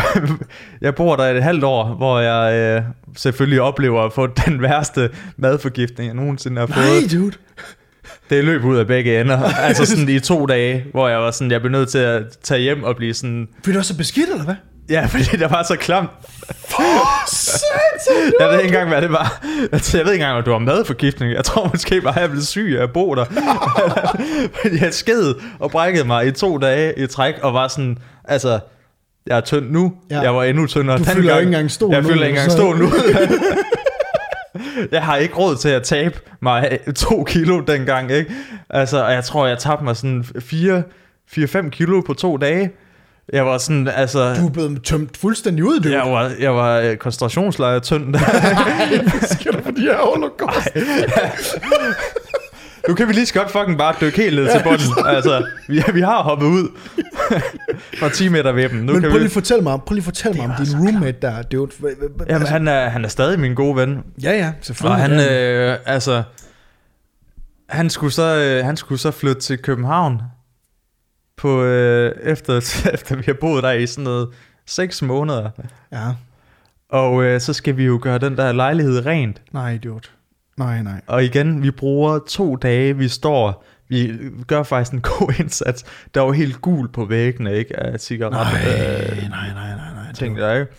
jeg 0.80 0.94
bor 0.94 1.16
der 1.16 1.24
et 1.24 1.42
halvt 1.42 1.64
år, 1.64 1.94
hvor 1.94 2.20
jeg 2.20 2.54
øh, 2.54 2.82
selvfølgelig 3.16 3.60
oplever 3.60 4.02
at 4.02 4.12
få 4.12 4.26
den 4.26 4.62
værste 4.62 5.10
madforgiftning, 5.36 6.06
jeg 6.06 6.16
nogensinde 6.16 6.60
har 6.60 6.66
fået. 6.66 7.12
Nej, 7.12 7.20
dude. 7.20 7.32
Det 8.30 8.44
løb 8.44 8.64
ud 8.64 8.76
af 8.76 8.86
begge 8.86 9.20
ender. 9.20 9.54
altså 9.68 9.86
sådan 9.86 10.08
i 10.08 10.20
to 10.20 10.46
dage, 10.46 10.84
hvor 10.92 11.08
jeg 11.08 11.18
var 11.18 11.30
sådan, 11.30 11.50
jeg 11.50 11.60
blev 11.60 11.72
nødt 11.72 11.88
til 11.88 11.98
at 11.98 12.22
tage 12.42 12.60
hjem 12.60 12.84
og 12.84 12.96
blive 12.96 13.14
sådan... 13.14 13.48
Vil 13.64 13.74
du 13.74 13.78
også 13.78 13.92
så 13.92 13.96
beskidt, 13.98 14.30
eller 14.30 14.44
hvad? 14.44 14.54
Ja, 14.90 15.06
fordi 15.06 15.24
det 15.42 15.50
var 15.50 15.62
så 15.62 15.76
klamt. 15.76 16.10
Satan! 17.28 18.32
Jeg 18.40 18.48
ved 18.48 18.58
ikke 18.58 18.66
engang, 18.68 18.88
hvad 18.88 19.02
det 19.02 19.12
var. 19.12 19.44
Altså, 19.72 19.96
Jeg 19.96 20.06
ved 20.06 20.12
ikke 20.12 20.22
engang, 20.22 20.38
om 20.38 20.44
det 20.44 20.52
var 20.52 20.58
madforgiftning. 20.58 21.32
Jeg 21.32 21.44
tror 21.44 21.70
måske 21.72 22.00
bare, 22.00 22.14
at 22.16 22.20
jeg 22.22 22.30
blev 22.30 22.42
syg 22.42 22.76
af 22.78 22.82
at 22.82 22.92
bo 22.92 23.14
der. 23.14 23.24
Fordi 24.62 24.84
jeg 24.84 24.94
sked 24.94 25.34
og 25.58 25.70
brækkede 25.70 26.04
mig 26.04 26.26
i 26.26 26.30
to 26.30 26.58
dage 26.58 26.92
i 26.96 27.06
træk, 27.06 27.34
og 27.42 27.54
var 27.54 27.68
sådan, 27.68 27.98
altså, 28.24 28.58
jeg 29.26 29.36
er 29.36 29.40
tynd 29.40 29.70
nu. 29.70 29.92
Ja. 30.10 30.20
Jeg 30.20 30.34
var 30.34 30.44
endnu 30.44 30.66
tyndere 30.66 30.98
Du 30.98 31.04
fylder 31.04 31.38
ikke 31.38 31.48
engang 31.48 31.70
stol 31.70 31.94
Jeg 31.94 32.04
fylder 32.04 32.24
ikke 32.24 32.28
engang 32.38 32.52
stå 32.52 32.72
nu. 32.72 32.90
Jeg 34.92 35.02
har 35.02 35.16
ikke 35.16 35.34
råd 35.34 35.56
til 35.56 35.68
at 35.68 35.82
tabe 35.82 36.20
mig 36.40 36.78
to 36.96 37.24
kilo 37.24 37.60
dengang, 37.60 38.10
ikke? 38.10 38.32
Altså, 38.70 39.06
jeg 39.06 39.24
tror, 39.24 39.46
jeg 39.46 39.58
tabte 39.58 39.84
mig 39.84 39.96
sådan 39.96 40.24
4-5 41.34 41.68
kilo 41.70 42.00
på 42.00 42.14
to 42.14 42.36
dage. 42.36 42.70
Jeg 43.32 43.46
var 43.46 43.58
sådan, 43.58 43.88
altså... 43.88 44.34
Du 44.34 44.46
er 44.46 44.50
blevet 44.50 44.84
tømt 44.84 45.16
fuldstændig 45.16 45.64
ud, 45.64 45.80
dude. 45.80 46.02
Jeg 46.02 46.12
var, 46.12 46.30
jeg 46.40 46.54
var 46.54 46.78
øh, 46.78 46.96
koncentrationslejr 46.96 47.78
tynd. 47.78 48.14
skal 49.34 49.52
du 49.52 49.62
for 49.62 49.70
de 49.70 49.80
her 49.80 49.96
holocaust? 49.96 50.68
Nu 52.88 52.94
kan 52.94 53.08
vi 53.08 53.12
lige 53.12 53.26
så 53.26 53.34
godt 53.34 53.50
fucking 53.50 53.78
bare 53.78 53.94
dykke 54.00 54.16
helt 54.22 54.36
ned 54.36 54.50
til 54.52 54.60
bunden. 54.64 55.06
Altså, 55.06 55.46
vi, 55.68 55.82
vi 55.94 56.00
har 56.00 56.22
hoppet 56.22 56.46
ud 56.46 56.68
fra 58.00 58.08
10 58.08 58.28
meter 58.28 58.52
ved 58.52 58.68
dem. 58.68 58.78
Nu 58.78 58.92
Men 58.92 59.00
kan 59.02 59.10
prøv 59.10 59.12
vi... 59.12 59.18
lige 59.18 59.26
at 59.26 59.32
fortælle 59.32 59.62
mig, 59.62 59.80
prøv 59.86 59.94
lige 59.94 60.00
at 60.00 60.04
fortælle 60.04 60.36
mig 60.36 60.46
om 60.58 60.64
din 60.66 60.76
roommate 60.76 61.18
der, 61.22 61.42
dude. 61.42 61.70
Jamen, 61.82 62.20
altså- 62.28 62.46
han 62.52 62.68
er, 62.68 62.88
han 62.88 63.04
er 63.04 63.08
stadig 63.08 63.40
min 63.40 63.54
gode 63.54 63.76
ven. 63.76 64.02
Ja, 64.22 64.32
ja, 64.32 64.48
Og 64.48 64.64
selvfølgelig. 64.64 65.02
han, 65.02 65.12
ja. 65.20 65.72
øh, 65.72 65.78
altså... 65.86 66.22
Han 67.68 67.90
skulle, 67.90 68.12
så, 68.12 68.36
øh, 68.36 68.64
han 68.64 68.76
skulle 68.76 68.98
så 68.98 69.10
flytte 69.10 69.40
til 69.40 69.58
København 69.58 70.22
på, 71.36 71.62
øh, 71.62 72.12
efter, 72.22 72.56
efter 72.94 73.16
vi 73.16 73.22
har 73.26 73.36
boet 73.40 73.62
der 73.62 73.72
i 73.72 73.86
sådan 73.86 74.04
noget 74.04 74.28
6 74.66 75.02
måneder. 75.02 75.50
ja. 75.92 76.04
Og 76.90 77.22
øh, 77.24 77.40
så 77.40 77.52
skal 77.52 77.76
vi 77.76 77.84
jo 77.84 77.98
gøre 78.02 78.18
den 78.18 78.36
der 78.36 78.52
lejlighed 78.52 79.06
rent. 79.06 79.42
Nej, 79.52 79.78
dude. 79.84 80.00
Nej, 80.58 80.82
nej. 80.82 81.00
Og 81.06 81.24
igen, 81.24 81.62
vi 81.62 81.70
bruger 81.70 82.18
to 82.28 82.56
dage, 82.56 82.96
vi 82.96 83.08
står, 83.08 83.64
vi 83.88 84.12
gør 84.46 84.62
faktisk 84.62 84.92
en 84.92 85.00
god 85.18 85.32
indsats. 85.40 85.84
Der 86.14 86.20
var 86.20 86.32
helt 86.32 86.60
gul 86.60 86.88
på 86.92 87.04
væggene, 87.04 87.54
ikke? 87.56 87.80
Af 87.80 88.00
cigaretter. 88.00 88.38
Nej, 88.38 89.12
øh, 89.12 89.28
nej, 89.28 89.48
nej, 89.54 89.76
nej, 89.76 89.94
nej. 90.04 90.12
ting 90.14 90.36
der, 90.36 90.54
ikke? 90.54 90.72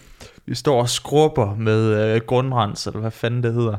Vi 0.45 0.55
står 0.55 0.81
og 0.81 0.89
skrubber 0.89 1.55
med 1.55 2.13
øh, 2.15 2.21
grundrens, 2.27 2.87
eller 2.87 2.99
hvad 2.99 3.11
fanden 3.11 3.43
det 3.43 3.53
hedder. 3.53 3.77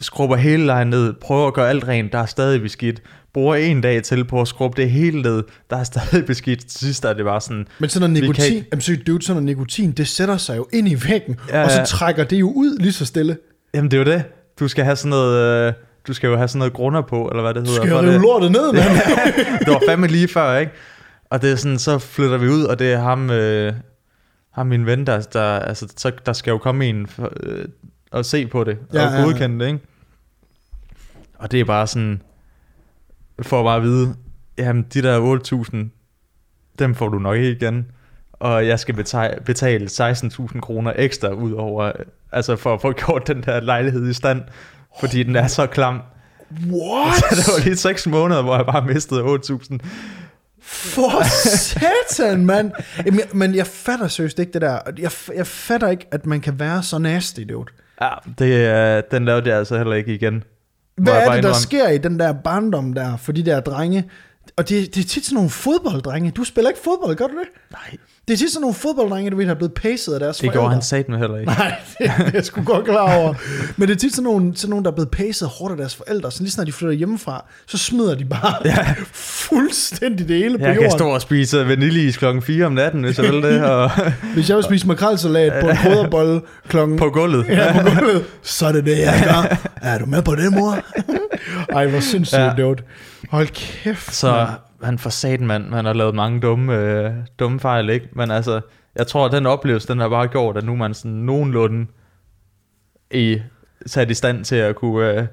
Skrubber 0.00 0.36
hele 0.36 0.66
lejen 0.66 0.88
ned, 0.88 1.12
prøver 1.20 1.46
at 1.46 1.54
gøre 1.54 1.68
alt 1.68 1.88
rent, 1.88 2.12
der 2.12 2.18
er 2.18 2.26
stadig 2.26 2.60
beskidt. 2.60 3.02
Bruger 3.34 3.54
en 3.54 3.80
dag 3.80 4.02
til 4.02 4.24
på 4.24 4.40
at 4.40 4.48
skrubbe 4.48 4.82
det 4.82 4.90
hele 4.90 5.22
ned, 5.22 5.42
der 5.70 5.76
er 5.76 5.84
stadig 5.84 6.26
beskidt. 6.32 6.60
Til 6.66 6.78
sidst 6.80 7.04
er 7.04 7.12
det 7.12 7.24
bare 7.24 7.40
sådan, 7.40 7.66
Men 7.78 7.88
sådan 7.90 8.10
noget 8.10 8.22
kan 8.22 8.28
nikotin, 8.30 8.64
jamen, 8.72 8.80
sygt, 8.80 9.06
dude, 9.06 9.22
sådan 9.22 9.42
noget 9.42 9.56
nikotin, 9.58 9.92
det 9.92 10.08
sætter 10.08 10.36
sig 10.36 10.56
jo 10.56 10.66
ind 10.72 10.88
i 10.88 10.96
væggen, 11.08 11.36
Ja, 11.48 11.64
og 11.64 11.70
så 11.70 11.84
trækker 11.86 12.24
det 12.24 12.40
jo 12.40 12.52
ud 12.52 12.78
lige 12.78 12.92
så 12.92 13.06
stille. 13.06 13.36
jamen 13.74 13.90
det 13.90 13.96
er 14.00 14.04
jo 14.04 14.12
det. 14.18 14.24
Du 14.60 14.68
skal 14.68 14.84
have 14.84 14.96
sådan 14.96 15.10
noget, 15.10 15.66
øh, 15.68 15.72
du 16.06 16.12
skal 16.14 16.28
jo 16.28 16.36
have 16.36 16.48
sådan 16.48 16.58
noget 16.58 16.72
grunder 16.72 17.00
på, 17.02 17.28
eller 17.28 17.42
hvad 17.42 17.54
det 17.54 17.66
Du 17.66 17.70
hedder. 17.70 17.82
skal 17.82 17.90
jo 17.90 17.96
for 17.96 18.02
rive 18.02 18.12
det. 18.12 18.20
lortet 18.20 18.52
ned, 18.52 18.72
mand. 18.72 18.84
det 19.64 19.68
var 19.68 19.82
fandme 19.88 20.06
lige 20.06 20.28
før, 20.28 20.56
ikke? 20.56 20.72
Og 21.30 21.42
det 21.42 21.52
er 21.52 21.56
sådan, 21.56 21.78
så 21.78 21.98
flytter 21.98 22.38
vi 22.38 22.48
ud, 22.48 22.64
og 22.64 22.78
det 22.78 22.92
er 22.92 22.98
ham, 23.00 23.30
øh, 23.30 23.72
ham 24.50 24.66
min 24.66 24.86
ven, 24.86 25.06
der, 25.06 25.20
der, 25.20 25.42
altså, 25.58 25.88
så, 25.96 26.12
der 26.26 26.32
skal 26.32 26.50
jo 26.50 26.58
komme 26.58 26.86
en 26.86 27.06
for, 27.06 27.32
øh, 27.42 27.64
og 28.10 28.24
se 28.24 28.46
på 28.46 28.64
det, 28.64 28.78
Ja, 28.92 28.98
ja, 29.02 29.04
ja, 29.04 29.12
og 29.14 29.18
ja. 29.18 29.24
godkende 29.24 29.64
det, 29.64 29.72
ikke? 29.72 29.84
Og 31.38 31.52
det 31.52 31.60
er 31.60 31.64
bare 31.64 31.86
sådan, 31.86 32.22
for 33.42 33.62
bare 33.64 33.76
at 33.76 33.82
vide, 33.82 34.14
jamen 34.58 34.86
de 34.94 35.02
der 35.02 35.38
8.000, 35.64 35.76
dem 36.78 36.94
får 36.94 37.08
du 37.08 37.18
nok 37.18 37.36
ikke 37.36 37.50
igen. 37.50 37.86
Og 38.40 38.66
jeg 38.66 38.80
skal 38.80 38.94
betale, 38.94 39.40
betale 39.44 39.86
16.000 39.86 40.60
kroner 40.60 40.92
ekstra 40.96 41.28
ud 41.28 41.52
over, 41.52 41.92
altså 42.32 42.56
for 42.56 42.74
at 42.74 42.80
få 42.80 42.92
gjort 42.92 43.28
den 43.28 43.42
der 43.42 43.60
lejlighed 43.60 44.08
i 44.08 44.12
stand, 44.12 44.42
fordi 45.00 45.22
den 45.22 45.36
er 45.36 45.46
så 45.46 45.66
klam. 45.66 46.00
What? 46.72 47.14
Så 47.24 47.34
det 47.36 47.46
var 47.46 47.64
lige 47.64 47.76
6 47.76 48.06
måneder, 48.06 48.42
hvor 48.42 48.56
jeg 48.56 48.66
bare 48.66 48.86
mistede 48.86 49.20
8.000. 49.20 49.78
For 50.62 51.24
satan, 51.48 52.46
mand. 52.46 52.72
Jamen, 53.06 53.20
jeg, 53.20 53.28
men 53.32 53.54
jeg 53.54 53.66
fatter 53.66 54.08
seriøst 54.08 54.38
ikke 54.38 54.52
det 54.52 54.62
der. 54.62 54.78
Jeg, 54.98 55.10
jeg 55.34 55.46
fatter 55.46 55.88
ikke, 55.88 56.06
at 56.10 56.26
man 56.26 56.40
kan 56.40 56.58
være 56.60 56.82
så 56.82 56.98
nasty, 56.98 57.40
dude. 57.40 57.66
Ja, 58.00 58.10
det, 58.38 59.10
den 59.10 59.24
lavede 59.24 59.48
jeg 59.48 59.58
altså 59.58 59.76
heller 59.76 59.94
ikke 59.94 60.14
igen. 60.14 60.44
Hvad 60.96 61.14
er 61.14 61.34
det, 61.34 61.42
der 61.42 61.52
sker 61.52 61.88
i 61.88 61.98
den 61.98 62.18
der 62.18 62.32
barndom 62.32 62.92
der, 62.92 63.16
for 63.16 63.32
de 63.32 63.44
der 63.44 63.60
drenge? 63.60 64.10
Og 64.56 64.68
det, 64.68 64.94
det 64.94 65.04
er 65.04 65.08
tit 65.08 65.24
sådan 65.24 65.34
nogle 65.34 65.50
fodbolddrenge. 65.50 66.30
Du 66.30 66.44
spiller 66.44 66.70
ikke 66.70 66.80
fodbold, 66.84 67.16
gør 67.16 67.26
du 67.26 67.38
det? 67.38 67.48
Nej, 67.70 67.96
Det 68.28 68.34
er 68.34 68.38
tit 68.38 68.50
sådan 68.52 68.60
nogle 68.60 68.74
fodbolddrenge, 68.74 69.30
du 69.30 69.36
ved, 69.36 69.44
der 69.44 69.50
er 69.50 69.54
blevet 69.54 69.74
pacet 69.74 70.12
af 70.14 70.20
deres 70.20 70.36
det 70.36 70.40
forældre. 70.40 70.60
gjorde 70.60 70.72
han 70.74 70.82
sat 70.82 71.08
med 71.08 71.18
heller 71.18 71.38
ikke. 71.38 71.52
Nej, 71.52 71.74
det 71.98 72.06
er 72.06 72.30
jeg 72.34 72.44
sgu 72.44 72.62
godt 72.62 72.84
klar 72.84 73.16
over. 73.16 73.34
Men 73.76 73.88
det 73.88 73.94
er 73.94 73.98
tit 73.98 74.14
sådan 74.14 74.24
nogle, 74.24 74.52
sådan 74.56 74.70
nogle 74.70 74.84
der 74.84 74.90
er 74.90 74.94
blevet 74.94 75.10
pacet 75.10 75.48
hårdt 75.48 75.70
af 75.72 75.76
deres 75.78 75.94
forældre, 75.96 76.30
så 76.30 76.42
lige 76.42 76.50
snart 76.50 76.66
de 76.66 76.72
flytter 76.72 76.94
hjemmefra, 76.96 77.44
så 77.66 77.78
smider 77.78 78.14
de 78.14 78.24
bare 78.24 78.54
ja. 78.64 78.94
fuldstændig 79.12 80.28
det 80.28 80.36
hele 80.36 80.58
på 80.58 80.64
Jeg 80.64 80.74
kan 80.74 80.82
jorden. 80.82 80.98
stå 80.98 81.08
og 81.08 81.20
spise 81.22 81.68
vaniljeis 81.68 82.16
klokken 82.16 82.42
4 82.42 82.66
om 82.66 82.72
natten, 82.72 83.02
hvis 83.04 83.18
jeg 83.18 83.32
vil 83.32 83.42
det, 83.42 83.64
og 83.64 83.90
Hvis 84.34 84.48
jeg 84.48 84.56
vil 84.56 84.64
spise 84.64 84.86
makrelsalat 84.86 85.52
på 85.62 85.68
en 85.68 85.76
krydderbolle 85.76 86.40
klokken... 86.68 86.98
på 86.98 87.10
gulvet. 87.10 87.46
Ja, 87.48 87.82
på 87.82 87.88
gulvet. 88.00 88.24
Så 88.42 88.66
er 88.66 88.72
det 88.72 88.84
det, 88.84 88.98
jeg 88.98 89.22
gør. 89.24 89.56
Er 89.82 89.98
du 89.98 90.06
med 90.06 90.22
på 90.22 90.34
det, 90.34 90.52
mor? 90.52 90.78
Ej, 91.72 91.86
hvor 91.86 92.00
sindssygt, 92.00 92.38
ja. 92.40 92.52
Dude. 92.58 92.82
Hold 93.30 93.48
kæft, 93.48 94.14
Så 94.14 94.32
mand. 94.32 94.48
Han 94.82 94.98
for 94.98 95.10
satan, 95.10 95.46
mand. 95.46 95.74
Han 95.74 95.84
har 95.84 95.92
lavet 95.92 96.14
mange 96.14 96.40
dumme, 96.40 96.74
øh, 96.76 97.12
dumme 97.38 97.60
fejl, 97.60 97.90
ikke? 97.90 98.08
Men 98.16 98.30
altså, 98.30 98.60
jeg 98.96 99.06
tror, 99.06 99.26
at 99.26 99.32
den 99.32 99.46
oplevelse, 99.46 99.88
den 99.88 99.98
har 99.98 100.08
bare 100.08 100.28
gjort, 100.28 100.56
at 100.56 100.64
nu 100.64 100.72
er 100.72 100.76
man 100.76 100.94
sådan 100.94 101.10
nogenlunde 101.10 101.86
i, 103.10 103.38
sat 103.86 104.10
i 104.10 104.14
stand 104.14 104.44
til 104.44 104.56
at 104.56 104.76
kunne, 104.76 105.10
øh, 105.20 105.26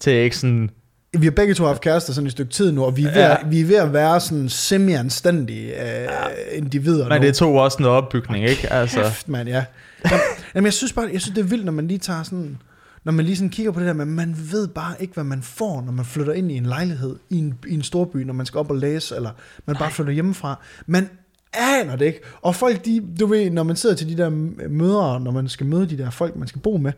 til 0.00 0.12
ikke 0.12 0.36
sådan, 0.36 0.70
Vi 1.18 1.24
har 1.26 1.30
begge 1.30 1.54
to 1.54 1.64
haft 1.64 1.80
kærester 1.80 2.12
sådan 2.12 2.26
et 2.26 2.32
stykke 2.32 2.52
tid 2.52 2.72
nu, 2.72 2.84
og 2.84 2.96
vi 2.96 3.02
er 3.04 3.08
ved, 3.12 3.20
Ja. 3.22 3.36
vi 3.46 3.60
er 3.60 3.64
ved 3.64 3.76
at 3.76 3.92
være 3.92 4.20
sådan 4.20 4.48
semi-anstændige 4.48 5.72
øh, 6.02 6.08
individer 6.52 7.08
men 7.08 7.20
nu. 7.20 7.26
det 7.26 7.34
tog 7.36 7.54
også 7.54 7.82
noget 7.82 7.96
opbygning, 7.98 8.44
ikke? 8.44 8.72
Altså, 8.72 9.02
Kæft, 9.02 9.28
mand, 9.28 9.48
ja. 9.48 9.64
Jamen, 10.10 10.20
jamen, 10.54 10.64
jeg 10.64 10.72
synes 10.72 10.92
bare, 10.92 11.08
jeg 11.12 11.20
synes, 11.20 11.34
det 11.34 11.44
er 11.44 11.48
vildt, 11.48 11.64
når 11.64 11.72
man 11.72 11.88
lige 11.88 11.98
tager 11.98 12.22
sådan, 12.22 12.58
når 13.04 13.12
man 13.12 13.24
lige 13.24 13.36
sådan 13.36 13.50
kigger 13.50 13.72
på 13.72 13.80
det 13.80 13.86
der, 13.86 13.92
men 13.92 14.10
man 14.10 14.36
ved 14.52 14.68
bare 14.68 14.94
ikke, 15.00 15.14
hvad 15.14 15.24
man 15.24 15.42
får, 15.42 15.82
når 15.82 15.92
man 15.92 16.04
flytter 16.04 16.32
ind 16.32 16.52
i 16.52 16.56
en 16.56 16.66
lejlighed 16.66 17.16
i 17.30 17.38
en, 17.38 17.54
i 17.66 17.74
en 17.74 17.82
storby, 17.82 18.16
når 18.16 18.32
man 18.32 18.46
skal 18.46 18.58
op 18.58 18.70
og 18.70 18.76
læse, 18.76 19.16
eller 19.16 19.30
man 19.66 19.76
bare 19.76 19.90
flytter 19.90 20.12
hjemmefra. 20.12 20.60
Man 20.86 21.08
aner 21.52 21.96
det 21.96 22.06
ikke. 22.06 22.20
Og 22.42 22.54
folk, 22.54 22.84
de, 22.84 23.06
du 23.20 23.26
ved, 23.26 23.50
når 23.50 23.62
man 23.62 23.76
sidder 23.76 23.96
til 23.96 24.08
de 24.08 24.16
der 24.16 24.30
møder, 24.68 25.18
når 25.18 25.30
man 25.30 25.48
skal 25.48 25.66
møde 25.66 25.86
de 25.86 25.98
der 25.98 26.10
folk, 26.10 26.36
man 26.36 26.48
skal 26.48 26.60
bo 26.60 26.76
med, 26.76 26.92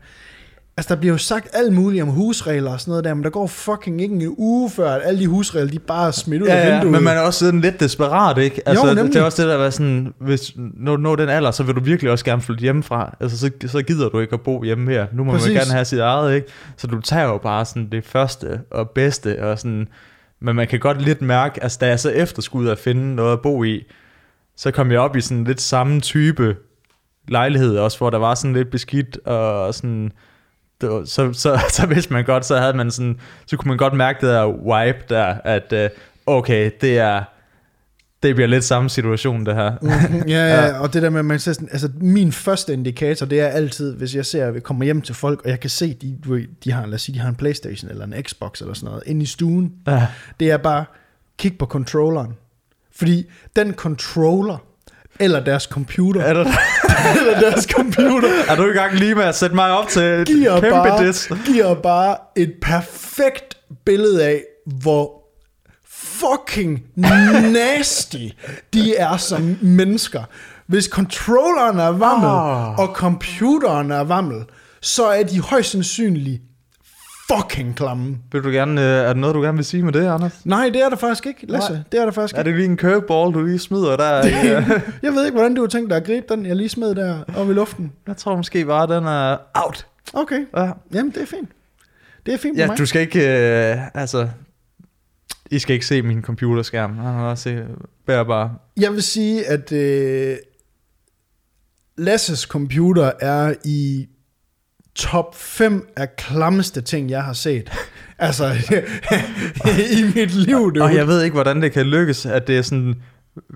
Altså, 0.77 0.95
der 0.95 0.99
bliver 0.99 1.13
jo 1.13 1.17
sagt 1.17 1.47
alt 1.53 1.73
muligt 1.73 2.03
om 2.03 2.09
husregler 2.09 2.71
og 2.71 2.79
sådan 2.81 2.91
noget 2.91 3.03
der, 3.03 3.13
men 3.13 3.23
der 3.23 3.29
går 3.29 3.47
fucking 3.47 4.01
ikke 4.01 4.15
en 4.15 4.35
uge 4.37 4.69
før, 4.69 4.91
at 4.91 5.01
alle 5.05 5.19
de 5.19 5.27
husregler, 5.27 5.71
de 5.71 5.79
bare 5.79 6.07
er 6.07 6.11
smidt 6.11 6.41
ud 6.41 6.47
af 6.47 6.55
Ja, 6.55 6.67
ja, 6.67 6.73
vinduet. 6.73 6.91
men 6.91 7.03
man 7.03 7.17
er 7.17 7.21
også 7.21 7.39
sådan 7.45 7.61
lidt 7.61 7.79
desperat, 7.79 8.37
ikke? 8.37 8.61
Altså, 8.65 8.85
nemlig. 8.93 9.13
det 9.13 9.19
er 9.19 9.23
også 9.23 9.41
det 9.41 9.51
der, 9.51 9.57
var 9.57 9.69
sådan, 9.69 10.13
hvis 10.19 10.53
når 10.57 10.95
du 10.95 11.01
når 11.01 11.15
den 11.15 11.29
alder, 11.29 11.51
så 11.51 11.63
vil 11.63 11.75
du 11.75 11.79
virkelig 11.83 12.11
også 12.11 12.25
gerne 12.25 12.41
flytte 12.41 12.61
hjemmefra. 12.61 13.15
Altså, 13.19 13.37
så, 13.37 13.51
så 13.67 13.81
gider 13.81 14.09
du 14.09 14.19
ikke 14.19 14.33
at 14.33 14.41
bo 14.41 14.63
hjemme 14.63 14.91
her. 14.91 15.07
Nu 15.13 15.23
må 15.23 15.31
Præcis. 15.31 15.47
man 15.47 15.57
gerne 15.57 15.71
have 15.71 15.85
sit 15.85 15.99
eget, 15.99 16.35
ikke? 16.35 16.47
Så 16.77 16.87
du 16.87 17.01
tager 17.01 17.25
jo 17.25 17.37
bare 17.37 17.65
sådan 17.65 17.87
det 17.91 18.05
første 18.05 18.59
og 18.71 18.89
bedste, 18.89 19.43
og 19.43 19.59
sådan, 19.59 19.87
men 20.41 20.55
man 20.55 20.67
kan 20.67 20.79
godt 20.79 21.01
lidt 21.01 21.21
mærke, 21.21 21.63
altså 21.63 21.77
da 21.81 21.87
jeg 21.87 21.99
så 21.99 22.09
efterskud 22.09 22.67
at 22.67 22.77
finde 22.79 23.15
noget 23.15 23.33
at 23.33 23.41
bo 23.41 23.63
i, 23.63 23.83
så 24.57 24.71
kom 24.71 24.91
jeg 24.91 24.99
op 24.99 25.15
i 25.15 25.21
sådan 25.21 25.43
lidt 25.43 25.61
samme 25.61 26.01
type 26.01 26.55
lejlighed 27.27 27.77
også, 27.77 27.97
hvor 27.97 28.09
der 28.09 28.17
var 28.17 28.35
sådan 28.35 28.53
lidt 28.53 28.71
beskidt, 28.71 29.17
og 29.25 29.73
sådan, 29.73 30.11
var, 30.81 31.05
så, 31.05 31.33
så, 31.33 31.59
så 31.77 31.85
vidste 31.87 32.13
man 32.13 32.25
godt, 32.25 32.45
så 32.45 32.57
havde 32.57 32.73
man 32.73 32.91
sådan, 32.91 33.19
så 33.45 33.57
kunne 33.57 33.69
man 33.69 33.77
godt 33.77 33.93
mærke 33.93 34.27
det 34.27 34.29
der 34.33 34.45
vibe 34.47 34.99
der, 35.09 35.25
at 35.43 35.73
øh, 35.73 35.89
okay, 36.25 36.71
det 36.81 36.97
er, 36.99 37.23
det 38.23 38.35
bliver 38.35 38.47
lidt 38.47 38.63
samme 38.63 38.89
situation, 38.89 39.45
det 39.45 39.55
her. 39.55 39.71
Mhm, 39.81 40.27
ja, 40.27 40.45
ja, 40.65 40.79
og 40.79 40.93
det 40.93 41.01
der 41.01 41.09
med, 41.09 41.19
at 41.19 41.25
man 41.25 41.39
ser 41.39 41.53
sådan, 41.53 41.69
altså 41.71 41.89
min 42.01 42.31
første 42.31 42.73
indikator, 42.73 43.25
det 43.25 43.39
er 43.41 43.47
altid, 43.47 43.95
hvis 43.95 44.15
jeg 44.15 44.25
ser, 44.25 44.47
at 44.47 44.53
vi 44.55 44.59
kommer 44.59 44.85
hjem 44.85 45.01
til 45.01 45.15
folk, 45.15 45.41
og 45.43 45.49
jeg 45.49 45.59
kan 45.59 45.69
se, 45.69 45.93
de, 45.93 46.17
de 46.63 46.71
har, 46.71 46.85
lad 46.85 46.93
os 46.93 47.01
sige, 47.01 47.15
de 47.15 47.19
har 47.19 47.29
en 47.29 47.35
Playstation 47.35 47.91
eller 47.91 48.05
en 48.05 48.13
Xbox 48.23 48.61
eller 48.61 48.73
sådan 48.73 48.87
noget, 48.89 49.03
inde 49.05 49.23
i 49.23 49.25
stuen, 49.25 49.71
Ja. 49.87 50.07
det 50.39 50.51
er 50.51 50.57
bare, 50.57 50.85
kig 51.37 51.57
på 51.57 51.65
controlleren. 51.65 52.33
Fordi 52.95 53.29
den 53.55 53.73
controller, 53.73 54.57
eller 55.19 55.39
deres 55.43 55.63
computer, 55.63 56.21
Er, 56.21 56.33
du, 56.33 56.49
eller 57.19 57.39
deres 57.39 57.67
computer, 57.71 58.29
er 58.49 58.55
du 58.55 58.63
i 58.69 58.73
gang 58.73 58.93
lige 58.95 59.15
med 59.15 59.23
at 59.23 59.35
sætte 59.35 59.55
mig 59.55 59.71
op 59.71 59.87
til 59.87 60.03
et 60.03 60.27
giver 60.27 60.53
kæmpe 60.61 60.69
bare, 60.69 61.07
diss? 61.07 61.29
giver 61.45 61.73
bare 61.73 62.17
et 62.35 62.53
perfekt 62.61 63.57
billede 63.85 64.25
af, 64.25 64.41
hvor 64.79 65.11
fucking 65.89 66.83
nasty 67.51 68.17
de 68.73 68.95
er 68.95 69.17
som 69.17 69.57
mennesker. 69.61 70.23
Hvis 70.67 70.85
controlleren 70.85 71.79
er 71.79 71.87
vammel, 71.91 72.29
Ah. 72.29 72.79
og 72.79 72.87
computeren 72.95 73.91
er 73.91 74.03
vammel, 74.03 74.43
så 74.81 75.05
er 75.05 75.23
de 75.23 75.39
højst 75.41 75.71
sandsynligt 75.71 76.41
fucking 77.31 77.75
klamme. 77.75 78.17
Vil 78.31 78.43
du 78.43 78.49
gerne, 78.49 78.81
øh, 78.81 78.87
er 78.87 79.03
der 79.03 79.13
noget, 79.13 79.35
du 79.35 79.41
gerne 79.41 79.55
vil 79.57 79.65
sige 79.65 79.83
med 79.83 79.93
det, 79.93 80.07
Anders? 80.07 80.45
Nej, 80.45 80.69
det 80.73 80.81
er 80.81 80.89
der 80.89 80.95
faktisk 80.97 81.25
ikke, 81.25 81.45
Lasse. 81.51 81.73
Nej. 81.73 81.81
Det 81.91 81.99
er 81.99 82.05
der 82.05 82.11
faktisk 82.11 82.35
Er 82.35 82.39
ikke. 82.39 82.49
det 82.51 82.57
lige 82.57 82.69
en 82.69 82.77
curveball, 82.77 83.33
du 83.33 83.43
lige 83.43 83.59
smider 83.59 83.97
der? 83.97 84.25
i, 84.25 84.27
øh? 84.55 84.69
Jeg 85.03 85.13
ved 85.13 85.25
ikke, 85.25 85.35
hvordan 85.37 85.55
du 85.55 85.61
har 85.61 85.67
tænkt 85.67 85.89
dig 85.89 85.97
at 85.97 86.05
gribe 86.05 86.25
den, 86.29 86.45
jeg 86.45 86.55
lige 86.55 86.69
smed 86.69 86.95
der 86.95 87.23
oppe 87.35 87.51
i 87.51 87.55
luften. 87.55 87.91
Jeg 88.07 88.17
tror 88.17 88.35
måske 88.35 88.65
bare, 88.65 88.95
den 88.95 89.05
er 89.05 89.37
out. 89.53 89.87
Okay, 90.13 90.45
Ja, 90.57 90.71
jamen 90.93 91.11
det 91.11 91.21
er 91.21 91.25
fint. 91.25 91.49
Det 92.25 92.33
er 92.33 92.37
fint 92.37 92.57
ja 92.57 92.67
mig. 92.67 92.77
du 92.77 92.85
skal 92.85 93.01
ikke, 93.01 93.19
øh, 93.73 93.77
altså, 93.93 94.27
I 95.51 95.59
skal 95.59 95.73
ikke 95.73 95.85
se 95.85 96.01
min 96.01 96.21
computerskærm. 96.21 96.95
Jeg 96.95 97.03
har 97.11 97.35
se, 97.35 97.63
bare. 98.05 98.55
Jeg 98.77 98.91
vil 98.93 99.03
sige, 99.03 99.47
at 99.47 99.71
øh, 99.71 100.37
Lasses 101.97 102.39
computer 102.39 103.11
er 103.19 103.53
i 103.65 104.07
top 104.95 105.35
5 105.35 105.87
af 105.97 106.15
klammeste 106.15 106.81
ting, 106.81 107.09
jeg 107.09 107.23
har 107.23 107.33
set. 107.33 107.71
altså, 108.19 108.45
i 109.99 110.03
mit 110.15 110.33
liv. 110.35 110.73
Det 110.73 110.81
Og 110.81 110.95
jeg 110.95 111.07
ved 111.07 111.23
ikke, 111.23 111.33
hvordan 111.33 111.61
det 111.61 111.71
kan 111.71 111.85
lykkes, 111.85 112.25
at 112.25 112.47
det 112.47 112.57
er 112.57 112.61
sådan, 112.61 112.95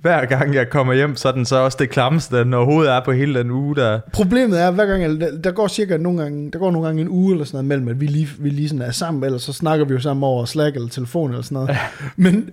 hver 0.01 0.25
gang 0.25 0.53
jeg 0.55 0.69
kommer 0.69 0.93
hjem, 0.93 1.15
så 1.15 1.27
er 1.27 1.31
den 1.31 1.45
så 1.45 1.55
også 1.55 1.77
det 1.79 1.89
klammeste, 1.89 2.39
den 2.39 2.53
overhovedet 2.53 2.91
er 2.93 3.01
på 3.05 3.11
hele 3.11 3.39
den 3.39 3.51
uge, 3.51 3.75
der... 3.75 3.99
Problemet 4.13 4.61
er, 4.61 4.71
hver 4.71 4.85
gang, 4.85 5.01
jeg- 5.03 5.19
der, 5.21 5.41
der 5.41 5.51
går 5.51 5.67
cirka 5.67 5.97
nogle 5.97 6.21
gange, 6.21 6.51
der 6.51 6.59
går 6.59 6.71
nogle 6.71 6.87
gange 6.87 7.01
en 7.01 7.09
uge 7.09 7.31
eller 7.33 7.45
sådan 7.45 7.55
noget 7.57 7.65
mellem, 7.67 7.87
at 7.87 8.01
vi 8.01 8.05
lige, 8.05 8.29
vi 8.39 8.49
lige 8.49 8.69
sådan 8.69 8.81
er 8.81 8.91
sammen, 8.91 9.23
eller 9.23 9.37
så 9.37 9.53
snakker 9.53 9.85
vi 9.85 9.93
jo 9.93 9.99
sammen 9.99 10.23
over 10.23 10.45
Slack 10.45 10.75
eller 10.75 10.89
telefon 10.89 11.29
eller 11.29 11.43
sådan 11.43 11.55
noget. 11.55 11.77
Men 12.15 12.49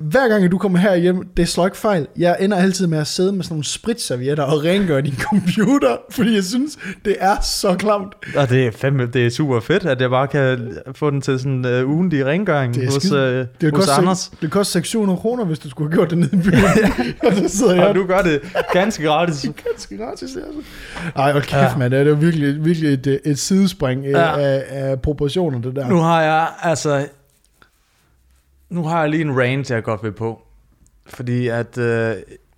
hver 0.00 0.28
gang 0.28 0.50
du 0.52 0.58
kommer 0.58 0.78
her 0.78 0.96
hjem, 0.96 1.28
det 1.36 1.48
slår 1.48 1.64
ikke 1.64 1.76
fejl. 1.76 2.06
Jeg 2.16 2.36
ender 2.40 2.56
altid 2.56 2.86
med 2.86 2.98
at 2.98 3.06
sidde 3.06 3.32
med 3.32 3.44
sådan 3.44 3.54
nogle 3.54 3.64
spritservietter 3.64 4.44
og 4.44 4.64
rengøre 4.64 5.00
din 5.00 5.14
computer, 5.18 5.96
fordi 6.16 6.34
jeg 6.34 6.44
synes, 6.44 6.78
det 7.04 7.16
er 7.20 7.40
så 7.40 7.74
klamt. 7.74 8.14
Og 8.36 8.50
det 8.50 8.66
er, 8.66 8.70
fandme, 8.70 9.06
det 9.06 9.26
er 9.26 9.30
super 9.30 9.60
fedt, 9.60 9.86
at 9.86 10.00
jeg 10.00 10.10
bare 10.10 10.28
kan 10.28 10.78
få 10.94 11.10
den 11.10 11.20
til 11.20 11.38
sådan 11.38 11.64
uh, 11.64 11.90
ugentlig 11.90 12.26
rengøring 12.26 12.74
Det 12.74 12.84
er 12.84 12.92
hos, 12.92 13.12
uh, 13.12 13.18
Det 13.18 13.46
hos 13.62 13.70
koster, 13.72 13.92
Anders. 13.92 14.32
det 14.42 14.50
koster 14.50 14.72
600 14.72 15.18
kroner, 15.18 15.44
hvis 15.44 15.58
du 15.58 15.70
skulle 15.70 15.90
have 15.90 15.96
gjort 15.96 16.10
det 16.10 16.18
nede 16.18 16.30
i 16.32 16.50
byen. 16.50 16.64
og 17.26 17.32
så 17.32 17.58
sidder 17.58 17.74
jeg 17.74 17.88
Og 17.88 17.94
du 17.94 18.06
gør 18.06 18.22
det 18.22 18.40
ganske 18.72 19.04
gratis. 19.04 19.42
ganske 19.68 19.96
gratis. 19.96 20.36
Altså. 20.36 20.60
Ej, 21.16 21.32
hold 21.32 21.42
kæft, 21.42 21.62
ja. 21.62 21.76
Mand. 21.76 21.92
Det 21.92 22.00
er 22.00 22.04
jo 22.04 22.14
virkelig, 22.14 22.64
virkelig 22.64 22.92
et, 22.92 23.20
et 23.24 23.38
sidespring 23.38 24.04
ja. 24.04 24.18
Ja. 24.18 24.40
af, 24.40 24.64
af, 24.70 25.00
proportioner, 25.00 25.60
det 25.60 25.76
der. 25.76 25.88
Nu 25.88 25.96
har 25.96 26.22
jeg, 26.22 26.48
altså... 26.62 27.06
Nu 28.70 28.84
har 28.84 29.00
jeg 29.00 29.10
lige 29.10 29.20
en 29.22 29.38
range, 29.40 29.74
jeg 29.74 29.82
godt 29.82 30.02
vil 30.02 30.12
på. 30.12 30.42
Fordi 31.06 31.48
at 31.48 31.78
øh, 31.78 32.14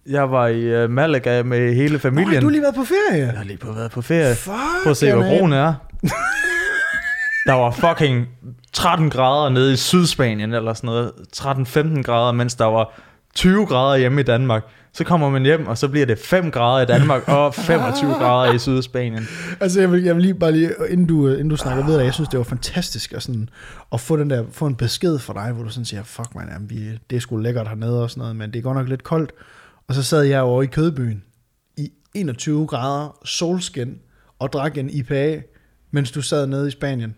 jeg 0.06 0.30
var 0.30 0.46
i 0.46 0.60
øh, 0.62 0.90
Malaga 0.90 1.42
med 1.42 1.74
hele 1.74 1.92
Nå, 1.92 1.98
familien. 1.98 2.40
du 2.40 2.46
har 2.46 2.50
lige 2.50 2.62
været 2.62 2.74
på 2.74 2.84
ferie. 2.84 3.26
Jeg 3.26 3.36
har 3.36 3.44
lige 3.44 3.58
på 3.58 3.72
været 3.72 3.90
på 3.90 4.02
ferie. 4.02 4.34
Fuck, 4.34 4.54
Prøv 4.82 4.90
at 4.90 4.96
se, 4.96 5.12
hvor 5.12 5.22
broen 5.22 5.52
er. 5.52 5.74
Der 7.46 7.52
var 7.52 7.70
fucking 7.70 8.28
13 8.72 9.10
grader 9.10 9.48
nede 9.50 9.72
i 9.72 9.76
Sydspanien, 9.76 10.52
eller 10.54 10.74
sådan 10.74 10.86
noget. 10.86 11.12
13-15 11.36 12.02
grader, 12.02 12.32
mens 12.32 12.54
der 12.54 12.64
var 12.64 13.00
20 13.34 13.66
grader 13.66 13.96
hjemme 13.96 14.20
i 14.20 14.24
Danmark. 14.24 14.62
Så 14.94 15.04
kommer 15.04 15.30
man 15.30 15.42
hjem, 15.42 15.66
og 15.66 15.78
så 15.78 15.88
bliver 15.88 16.06
det 16.06 16.18
5 16.18 16.50
grader 16.50 16.82
i 16.82 16.86
Danmark, 16.86 17.28
og 17.28 17.54
25 17.54 18.12
grader 18.14 18.52
i 18.52 18.58
Sydspanien. 18.58 19.26
Altså, 19.60 19.80
jeg 19.80 19.92
vil, 19.92 20.02
jeg 20.02 20.14
vil 20.14 20.22
lige 20.22 20.34
bare 20.34 20.52
lige, 20.52 20.72
inden 20.88 21.06
du, 21.06 21.28
inden 21.28 21.48
du 21.48 21.56
snakker 21.56 21.84
videre, 21.86 22.04
jeg 22.04 22.14
synes, 22.14 22.28
det 22.28 22.38
var 22.38 22.44
fantastisk 22.44 23.12
at, 23.12 23.22
sådan, 23.22 23.48
at 23.92 24.00
få, 24.00 24.16
den 24.16 24.30
der, 24.30 24.44
få 24.50 24.66
en 24.66 24.74
besked 24.76 25.18
fra 25.18 25.34
dig, 25.34 25.52
hvor 25.52 25.64
du 25.64 25.70
sådan 25.70 25.84
siger, 25.84 26.02
fuck 26.02 26.34
man, 26.34 26.48
jamen, 26.52 26.70
vi, 26.70 26.98
det 27.10 27.16
er 27.16 27.20
sgu 27.20 27.36
lækkert 27.36 27.68
hernede 27.68 28.02
og 28.02 28.10
sådan 28.10 28.20
noget, 28.20 28.36
men 28.36 28.52
det 28.52 28.58
er 28.58 28.62
godt 28.62 28.76
nok 28.76 28.88
lidt 28.88 29.04
koldt. 29.04 29.32
Og 29.88 29.94
så 29.94 30.02
sad 30.02 30.22
jeg 30.22 30.40
over 30.42 30.62
i 30.62 30.66
Kødbyen 30.66 31.22
i 31.76 31.92
21 32.14 32.66
grader 32.66 33.18
solskin 33.24 33.98
og 34.38 34.52
drak 34.52 34.78
en 34.78 34.90
IPA, 34.90 35.42
mens 35.90 36.10
du 36.10 36.22
sad 36.22 36.46
nede 36.46 36.68
i 36.68 36.70
Spanien. 36.70 37.14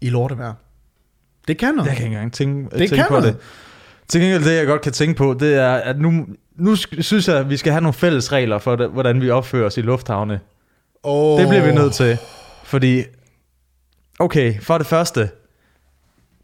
I 0.00 0.10
lortevejr. 0.10 0.54
Det 1.48 1.58
kan 1.58 1.74
noget. 1.74 1.88
Jeg 1.88 1.96
kan 1.96 2.06
ikke 2.06 2.14
engang 2.14 2.32
tænke, 2.32 2.78
Det 2.78 2.88
tænke 2.88 3.04
på 3.08 3.14
noget. 3.14 3.34
det. 3.34 3.42
Til 4.08 4.20
gengæld 4.20 4.44
det, 4.44 4.56
jeg 4.56 4.66
godt 4.66 4.82
kan 4.82 4.92
tænke 4.92 5.14
på, 5.14 5.36
det 5.40 5.54
er, 5.54 5.74
at 5.74 5.98
nu, 5.98 6.26
nu 6.54 6.76
synes 6.76 7.28
jeg, 7.28 7.36
at 7.36 7.50
vi 7.50 7.56
skal 7.56 7.72
have 7.72 7.80
nogle 7.80 7.94
fælles 7.94 8.32
regler 8.32 8.58
for, 8.58 8.76
det, 8.76 8.90
hvordan 8.90 9.20
vi 9.20 9.30
opfører 9.30 9.66
os 9.66 9.76
i 9.76 9.80
lufthavne. 9.80 10.40
Oh. 11.02 11.40
Det 11.40 11.48
bliver 11.48 11.66
vi 11.66 11.72
nødt 11.72 11.94
til. 11.94 12.18
Fordi, 12.64 13.02
okay, 14.18 14.60
for 14.60 14.78
det 14.78 14.86
første, 14.86 15.30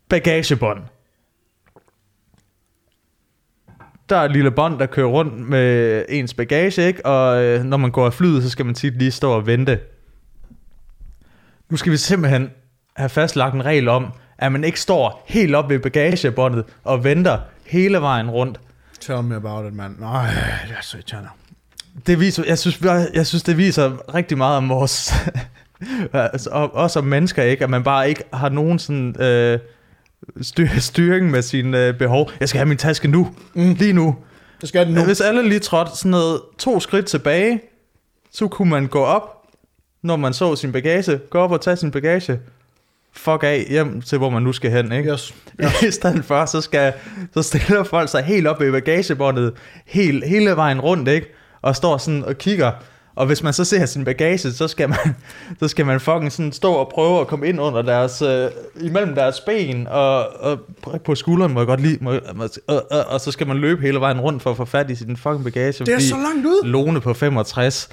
bagagebånd. 0.09 0.83
Der 4.09 4.17
er 4.17 4.25
et 4.25 4.33
lille 4.33 4.51
bånd, 4.51 4.79
der 4.79 4.87
kører 4.87 5.07
rundt 5.07 5.35
med 5.35 6.05
ens 6.09 6.35
bagage, 6.35 6.83
ikke? 6.87 7.07
Og 7.07 7.43
øh, 7.43 7.65
når 7.65 7.77
man 7.77 7.91
går 7.91 8.07
af 8.07 8.13
flyet, 8.13 8.43
så 8.43 8.51
skal 8.51 8.67
man 8.67 8.75
tit 8.75 8.99
lige 8.99 9.11
stå 9.11 9.33
og 9.33 9.47
vente. 9.47 9.81
Nu 11.71 11.77
skal 11.77 11.93
vi 11.93 11.97
simpelthen 11.97 12.51
have 12.97 13.09
fastlagt 13.09 13.55
en 13.55 13.65
regel 13.65 13.89
om, 13.89 14.13
at 14.43 14.53
man 14.53 14.65
ikke 14.65 14.81
står 14.81 15.25
helt 15.29 15.55
op 15.55 15.69
ved 15.71 15.79
bagagebåndet 15.79 16.65
og 16.85 17.05
venter 17.05 17.39
hele 17.67 17.99
vejen 18.01 18.31
rundt. 18.31 18.61
Tell 19.01 19.23
me 19.23 19.35
about 19.35 19.67
it, 19.67 19.75
man. 19.75 19.97
Nej, 20.01 20.27
det 20.69 20.77
er 20.79 20.83
så 20.83 20.97
irriterende. 20.97 21.29
Det 22.07 22.21
viser, 22.21 22.45
jeg 22.47 22.59
synes, 22.59 22.81
jeg 23.15 23.27
synes, 23.27 23.43
det 23.43 23.57
viser 23.57 24.15
rigtig 24.15 24.39
meget 24.39 24.57
om 24.57 24.69
vores, 24.69 25.13
altså, 26.13 26.51
og- 26.51 26.75
også 26.75 26.99
om 26.99 27.05
mennesker, 27.05 27.43
ikke? 27.43 27.65
At 27.65 27.71
man 27.71 27.83
bare 27.83 28.09
ikke 28.09 28.23
har 28.33 28.49
nogen 28.49 28.79
sådan 28.79 29.23
øh, 29.23 29.59
styr, 30.43 30.69
styring 30.79 31.31
med 31.31 31.43
sine 31.43 31.87
øh, 31.87 31.95
behov. 31.99 32.31
Jeg 32.41 32.49
skal 32.49 32.59
have 32.59 32.69
min 32.69 32.79
taske 32.79 33.09
nu, 33.09 33.35
Mm. 33.55 33.73
lige 33.79 33.93
nu. 33.93 34.17
Det 34.61 34.69
skal 34.69 34.87
det 34.87 34.95
nu. 34.95 35.05
Hvis 35.05 35.21
alle 35.21 35.49
lige 35.49 35.59
trådte 35.61 35.91
sådan 35.97 36.11
noget 36.11 36.41
to 36.59 36.81
skridt 36.81 37.07
tilbage, 37.07 37.61
så 38.33 38.49
kunne 38.49 38.71
man 38.71 38.87
gå 38.87 39.05
op, 39.05 39.23
når 40.03 40.17
man 40.17 40.33
så 40.33 40.57
sin 40.57 40.73
bagage, 40.73 41.19
gå 41.31 41.39
op 41.39 41.51
og 41.53 41.61
tage 41.61 41.77
sin 41.77 41.91
bagage, 41.91 42.41
fuck 43.13 43.43
af 43.43 43.67
hjem 43.69 44.03
til, 44.03 44.19
hvor 44.19 44.31
man 44.31 44.43
nu 44.43 44.53
skal 44.53 44.71
hen, 44.71 44.93
ikke? 44.93 45.11
Yes. 45.63 45.83
I 45.83 45.91
stedet 45.91 46.25
for, 46.25 46.45
så, 46.45 46.61
skal, 46.61 46.93
så 47.35 47.43
stiller 47.43 47.85
folk 47.85 48.09
sig 48.09 48.25
helt 48.25 48.47
op 48.47 48.63
i 48.63 48.71
bagagebåndet, 48.71 49.53
helt, 49.87 50.27
hele 50.27 50.57
vejen 50.57 50.81
rundt, 50.81 51.09
ikke? 51.09 51.27
Og 51.63 51.77
står 51.77 51.99
sådan 51.99 52.25
og 52.25 52.39
kigger. 52.39 52.73
Og 53.15 53.27
hvis 53.27 53.43
man 53.43 53.53
så 53.53 53.65
ser 53.65 53.87
sin 53.87 54.05
bagage, 54.05 54.39
så 54.39 54.69
skal 54.69 54.89
man, 54.89 54.99
så 55.61 55.69
skal 55.69 55.87
man 55.87 56.01
fucking 56.01 56.33
sådan 56.33 56.53
stå 56.53 56.73
og 56.73 56.91
prøve 56.95 57.21
at 57.21 57.27
komme 57.27 57.49
ind 57.49 57.61
under 57.61 57.83
deres, 57.83 58.23
øh, 58.23 58.51
imellem 58.81 59.15
deres 59.15 59.41
ben, 59.41 59.87
og, 59.87 60.41
og 60.41 60.59
på 61.05 61.15
skulderen, 61.15 61.53
må 61.53 61.61
jeg 61.61 61.67
godt 61.67 61.81
lide, 61.81 61.99
må, 62.01 62.13
og, 62.13 62.51
og, 62.91 63.05
og, 63.09 63.21
så 63.21 63.33
skal 63.33 63.47
man 63.47 63.57
løbe 63.57 63.83
hele 63.83 64.01
vejen 64.01 64.21
rundt 64.21 64.43
for 64.43 64.51
at 64.51 64.57
få 64.57 64.65
fat 64.65 64.91
i 64.91 64.95
sin 64.95 65.17
fucking 65.17 65.45
bagage. 65.45 65.85
Det 65.85 65.95
er 65.95 65.99
så 65.99 66.17
langt 66.17 66.47
ud. 66.47 66.65
Lone 66.65 67.01
på 67.01 67.15
65 67.15 67.89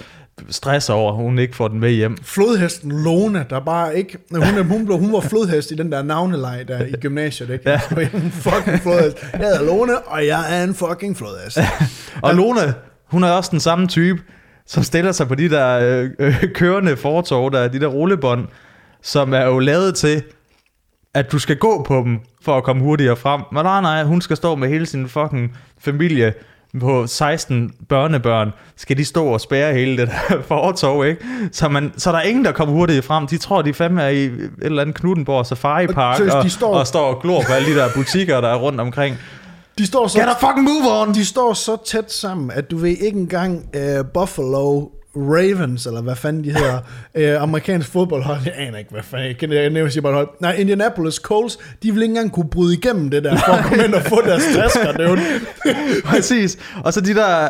stresser 0.50 0.94
over, 0.94 1.12
at 1.12 1.16
hun 1.16 1.40
ikke 1.40 1.56
får 1.56 1.68
den 1.68 1.80
med 1.80 1.92
hjem. 1.92 2.18
flodhesten 2.24 3.04
Lone, 3.04 3.46
der 3.50 3.60
bare 3.60 3.98
ikke... 3.98 4.18
Hun, 4.32 4.58
er, 4.58 4.64
hun, 4.64 4.86
blev, 4.86 4.98
hun 4.98 5.14
var 5.14 5.20
flodhest 5.20 5.72
i 5.72 5.76
den 5.76 5.92
der 5.92 6.04
navneleje 6.04 6.64
der 6.64 6.86
i 6.86 6.92
gymnasiet, 6.92 7.50
ikke? 7.50 7.70
Ja. 7.70 7.82
En 8.14 8.32
fucking 8.32 8.80
flodhest. 8.80 9.26
Jeg 9.34 9.40
hedder 9.40 9.64
Lone, 9.66 10.00
og 10.00 10.28
jeg 10.28 10.60
er 10.60 10.64
en 10.64 10.74
fucking 10.74 11.18
flodhest. 11.18 11.58
Og 12.24 12.36
Lone, 12.36 12.74
hun 13.06 13.24
er 13.24 13.32
også 13.32 13.52
den 13.52 13.60
samme 13.60 13.88
type, 13.88 14.22
som 14.66 14.84
stiller 14.84 15.12
sig 15.12 15.28
på 15.28 15.36
de 15.36 15.50
der 15.50 15.80
øh, 15.80 16.10
øh, 16.20 16.44
kørende 16.54 16.98
fortov, 16.98 17.52
der 17.52 17.60
er 17.60 17.68
de 17.68 17.80
der 17.80 17.88
rullebånd, 17.88 18.48
som 19.02 19.34
er 19.34 19.46
jo 19.46 19.60
lavet 19.60 19.96
til, 19.96 20.24
at 21.14 21.32
du 21.32 21.40
skal 21.40 21.58
gå 21.58 21.84
på 21.88 22.02
dem, 22.06 22.20
for 22.42 22.58
at 22.58 22.64
komme 22.64 22.84
hurtigere 22.84 23.16
frem. 23.16 23.42
Men 23.52 23.64
nej, 23.64 23.82
nej, 23.82 24.04
hun 24.04 24.22
skal 24.22 24.38
stå 24.38 24.56
med 24.56 24.70
hele 24.70 24.86
sin 24.86 25.08
fucking 25.08 25.58
familie 25.80 26.34
på 26.80 27.08
16 27.08 27.72
børnebørn, 27.90 28.52
skal 28.76 28.98
de 28.98 29.06
stå 29.06 29.26
og 29.26 29.42
spære 29.42 29.74
hele 29.74 29.98
det 29.98 30.08
der 30.08 30.42
fortov, 30.48 31.06
ikke? 31.06 31.26
Så, 31.52 31.70
man, 31.70 31.94
så 31.98 32.12
der 32.12 32.18
er 32.18 32.22
ingen, 32.22 32.46
der 32.46 32.52
kommer 32.52 32.74
hurtigt 32.76 33.06
frem. 33.06 33.28
De 33.28 33.38
tror, 33.38 33.62
de 33.62 33.74
fandme 33.74 34.02
er 34.04 34.10
i 34.10 34.24
et 34.26 34.52
eller 34.62 34.82
andet 34.82 34.96
Knuttenborg 34.96 35.46
Safari 35.46 35.88
Park, 35.88 36.20
og, 36.20 36.44
de 36.44 36.50
står- 36.50 36.76
og 36.76 36.88
står 36.88 37.14
og 37.14 37.22
glor 37.22 37.42
på 37.48 37.54
alle 37.54 37.74
de 37.74 37.76
der 37.80 37.88
butikker, 37.96 38.42
der 38.42 38.48
er 38.48 38.56
rundt 38.56 38.80
omkring. 38.82 39.18
De 39.78 39.86
står 39.86 40.08
så, 40.08 40.20
Get 40.20 40.28
a 40.28 40.48
fucking 40.48 40.64
move 40.64 41.02
on! 41.02 41.14
de 41.14 41.26
står 41.26 41.54
så 41.54 41.78
tæt 41.86 42.12
sammen, 42.14 42.52
at 42.52 42.72
du 42.72 42.78
ved 42.78 42.90
ikke 42.90 43.20
engang 43.20 43.70
uh, 43.76 44.06
Buffalo 44.14 44.86
Ravens, 45.20 45.86
eller 45.86 46.02
hvad 46.02 46.16
fanden 46.16 46.44
de 46.44 46.52
hedder, 46.52 46.80
øh, 47.16 47.42
amerikansk 47.42 47.92
fodboldhold, 47.92 48.40
jeg 48.46 48.54
aner 48.58 48.78
ikke, 48.78 48.92
hvad 48.92 49.04
fanden, 49.04 49.28
jeg 49.28 49.38
kender, 49.38 49.62
jeg 49.62 49.70
nævner 49.70 50.02
bare 50.02 50.14
hold. 50.14 50.30
Nej, 50.40 50.56
Indianapolis 50.56 51.16
Colts, 51.16 51.58
de 51.84 51.92
vil 51.92 52.02
ikke 52.02 52.12
engang 52.12 52.32
kunne 52.32 52.50
bryde 52.50 52.74
igennem 52.74 53.10
det 53.10 53.24
der, 53.24 53.38
for 53.38 53.52
at 53.54 53.66
komme 53.66 53.84
ind 53.84 53.94
og 53.94 54.02
få 54.02 54.22
deres 54.26 54.44
tasker, 54.56 54.94
er 55.00 55.10
jo 55.10 55.18
Præcis. 56.06 56.58
Og 56.84 56.94
så 56.94 57.02
de 57.02 57.16
der, 57.16 57.50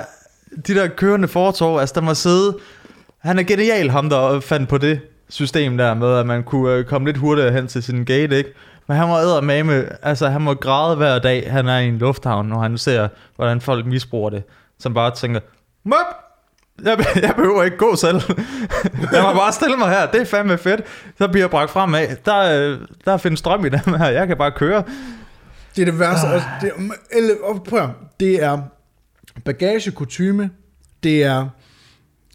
de 0.68 0.76
der 0.76 0.88
kørende 0.88 1.28
fortov, 1.28 1.80
altså 1.80 1.96
der 1.96 2.02
må 2.02 2.14
sidde... 2.14 2.58
Han 3.20 3.40
er 3.40 3.44
genial, 3.44 3.90
ham 3.90 4.10
der 4.10 4.40
fandt 4.40 4.70
på 4.70 4.78
det 4.78 5.00
system 5.30 5.78
der 5.78 5.94
med, 5.94 6.16
at 6.18 6.26
man 6.26 6.44
kunne 6.44 6.74
øh, 6.74 6.86
komme 6.86 7.08
lidt 7.08 7.18
hurtigere 7.18 7.52
hen 7.52 7.68
til 7.68 7.84
sin 7.84 8.06
gate, 8.06 8.38
ikke? 8.38 8.54
Men 8.88 8.98
han 8.98 9.08
må 9.08 9.42
med, 9.42 9.88
altså 10.02 10.28
han 10.28 10.42
må 10.42 10.54
græde 10.54 10.96
hver 10.96 11.20
dag, 11.20 11.52
han 11.52 11.68
er 11.68 11.80
i 11.80 11.88
en 11.88 11.98
lufthavn, 11.98 12.48
når 12.48 12.62
han 12.62 12.78
ser, 12.78 13.08
hvordan 13.36 13.62
folk 13.62 13.86
misbruger 13.86 14.30
det. 14.30 14.44
Som 14.80 14.94
bare 14.94 15.16
tænker, 15.16 15.40
Møp! 15.86 16.29
Jeg, 16.84 17.06
jeg 17.22 17.34
behøver 17.36 17.64
ikke 17.64 17.78
gå 17.78 17.96
selv. 17.96 18.16
jeg 19.14 19.24
må 19.24 19.34
bare 19.34 19.54
stille 19.54 19.78
mig 19.78 19.90
her. 19.90 20.12
Det 20.12 20.22
er 20.22 20.26
fandme 20.26 20.58
fedt. 20.58 20.82
Så 21.18 21.28
bliver 21.28 21.44
jeg 21.44 21.50
bragt 21.50 21.72
frem 21.72 21.96
af. 21.96 22.16
Der, 22.26 22.72
øh, 22.72 22.78
der 23.06 23.18
findes 23.18 23.40
strøm 23.40 23.66
i 23.66 23.70
dem 23.70 23.94
her. 23.94 24.10
Jeg 24.10 24.28
kan 24.28 24.38
bare 24.38 24.52
køre. 24.52 24.84
Det 25.76 25.82
er 25.82 25.86
det 25.86 26.00
værste. 26.00 26.28
Ah. 26.28 26.42
Det, 26.62 26.72
er, 27.14 27.62
prøv 27.70 27.88
det 28.20 28.44
er 28.44 28.60
bagagekutyme. 29.46 30.50
Det 31.04 31.24
er 31.24 31.50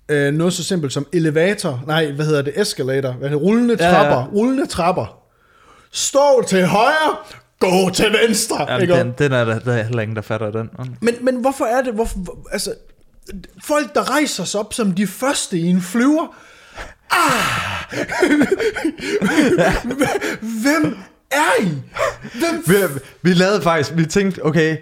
øh, 0.08 0.34
noget 0.34 0.52
så 0.52 0.64
simpelt 0.64 0.92
som 0.92 1.06
elevator. 1.12 1.82
Nej, 1.86 2.12
hvad 2.12 2.26
hedder 2.26 2.42
det? 2.42 2.60
Escalator. 2.60 3.12
Hvad 3.12 3.28
hedder 3.28 3.42
det? 3.42 3.48
Rullende 3.48 3.76
trapper. 3.76 4.16
Ja, 4.16 4.20
ja. 4.20 4.26
Rullende 4.26 4.66
trapper. 4.66 5.18
Stå 5.90 6.44
til 6.48 6.66
højre, 6.66 7.16
gå 7.60 7.90
til 7.94 8.16
venstre. 8.26 8.72
Jamen, 8.72 8.82
ikke? 8.82 8.94
Den, 8.94 9.14
den 9.18 9.32
er 9.32 9.44
der, 9.44 9.58
der 9.58 9.72
er 9.72 9.82
heller 9.82 10.02
ingen, 10.02 10.16
der 10.16 10.22
fatter 10.22 10.50
den. 10.50 10.70
Men, 11.00 11.14
men 11.20 11.36
hvorfor 11.36 11.64
er 11.64 11.82
det, 11.82 11.94
hvorfor, 11.94 12.18
altså, 12.52 12.74
folk, 13.64 13.94
der 13.94 14.10
rejser 14.10 14.44
sig 14.44 14.60
op 14.60 14.74
som 14.74 14.92
de 14.92 15.06
første 15.06 15.58
i 15.58 15.66
en 15.66 15.80
flyver, 15.80 16.36
ah, 17.10 17.98
hvem 20.62 20.96
er 21.30 21.62
I? 21.62 21.68
Hvem 22.38 22.62
vi, 22.66 23.00
vi 23.22 23.32
lavede 23.34 23.62
faktisk, 23.62 23.92
vi 23.96 24.06
tænkte, 24.06 24.46
okay, 24.46 24.76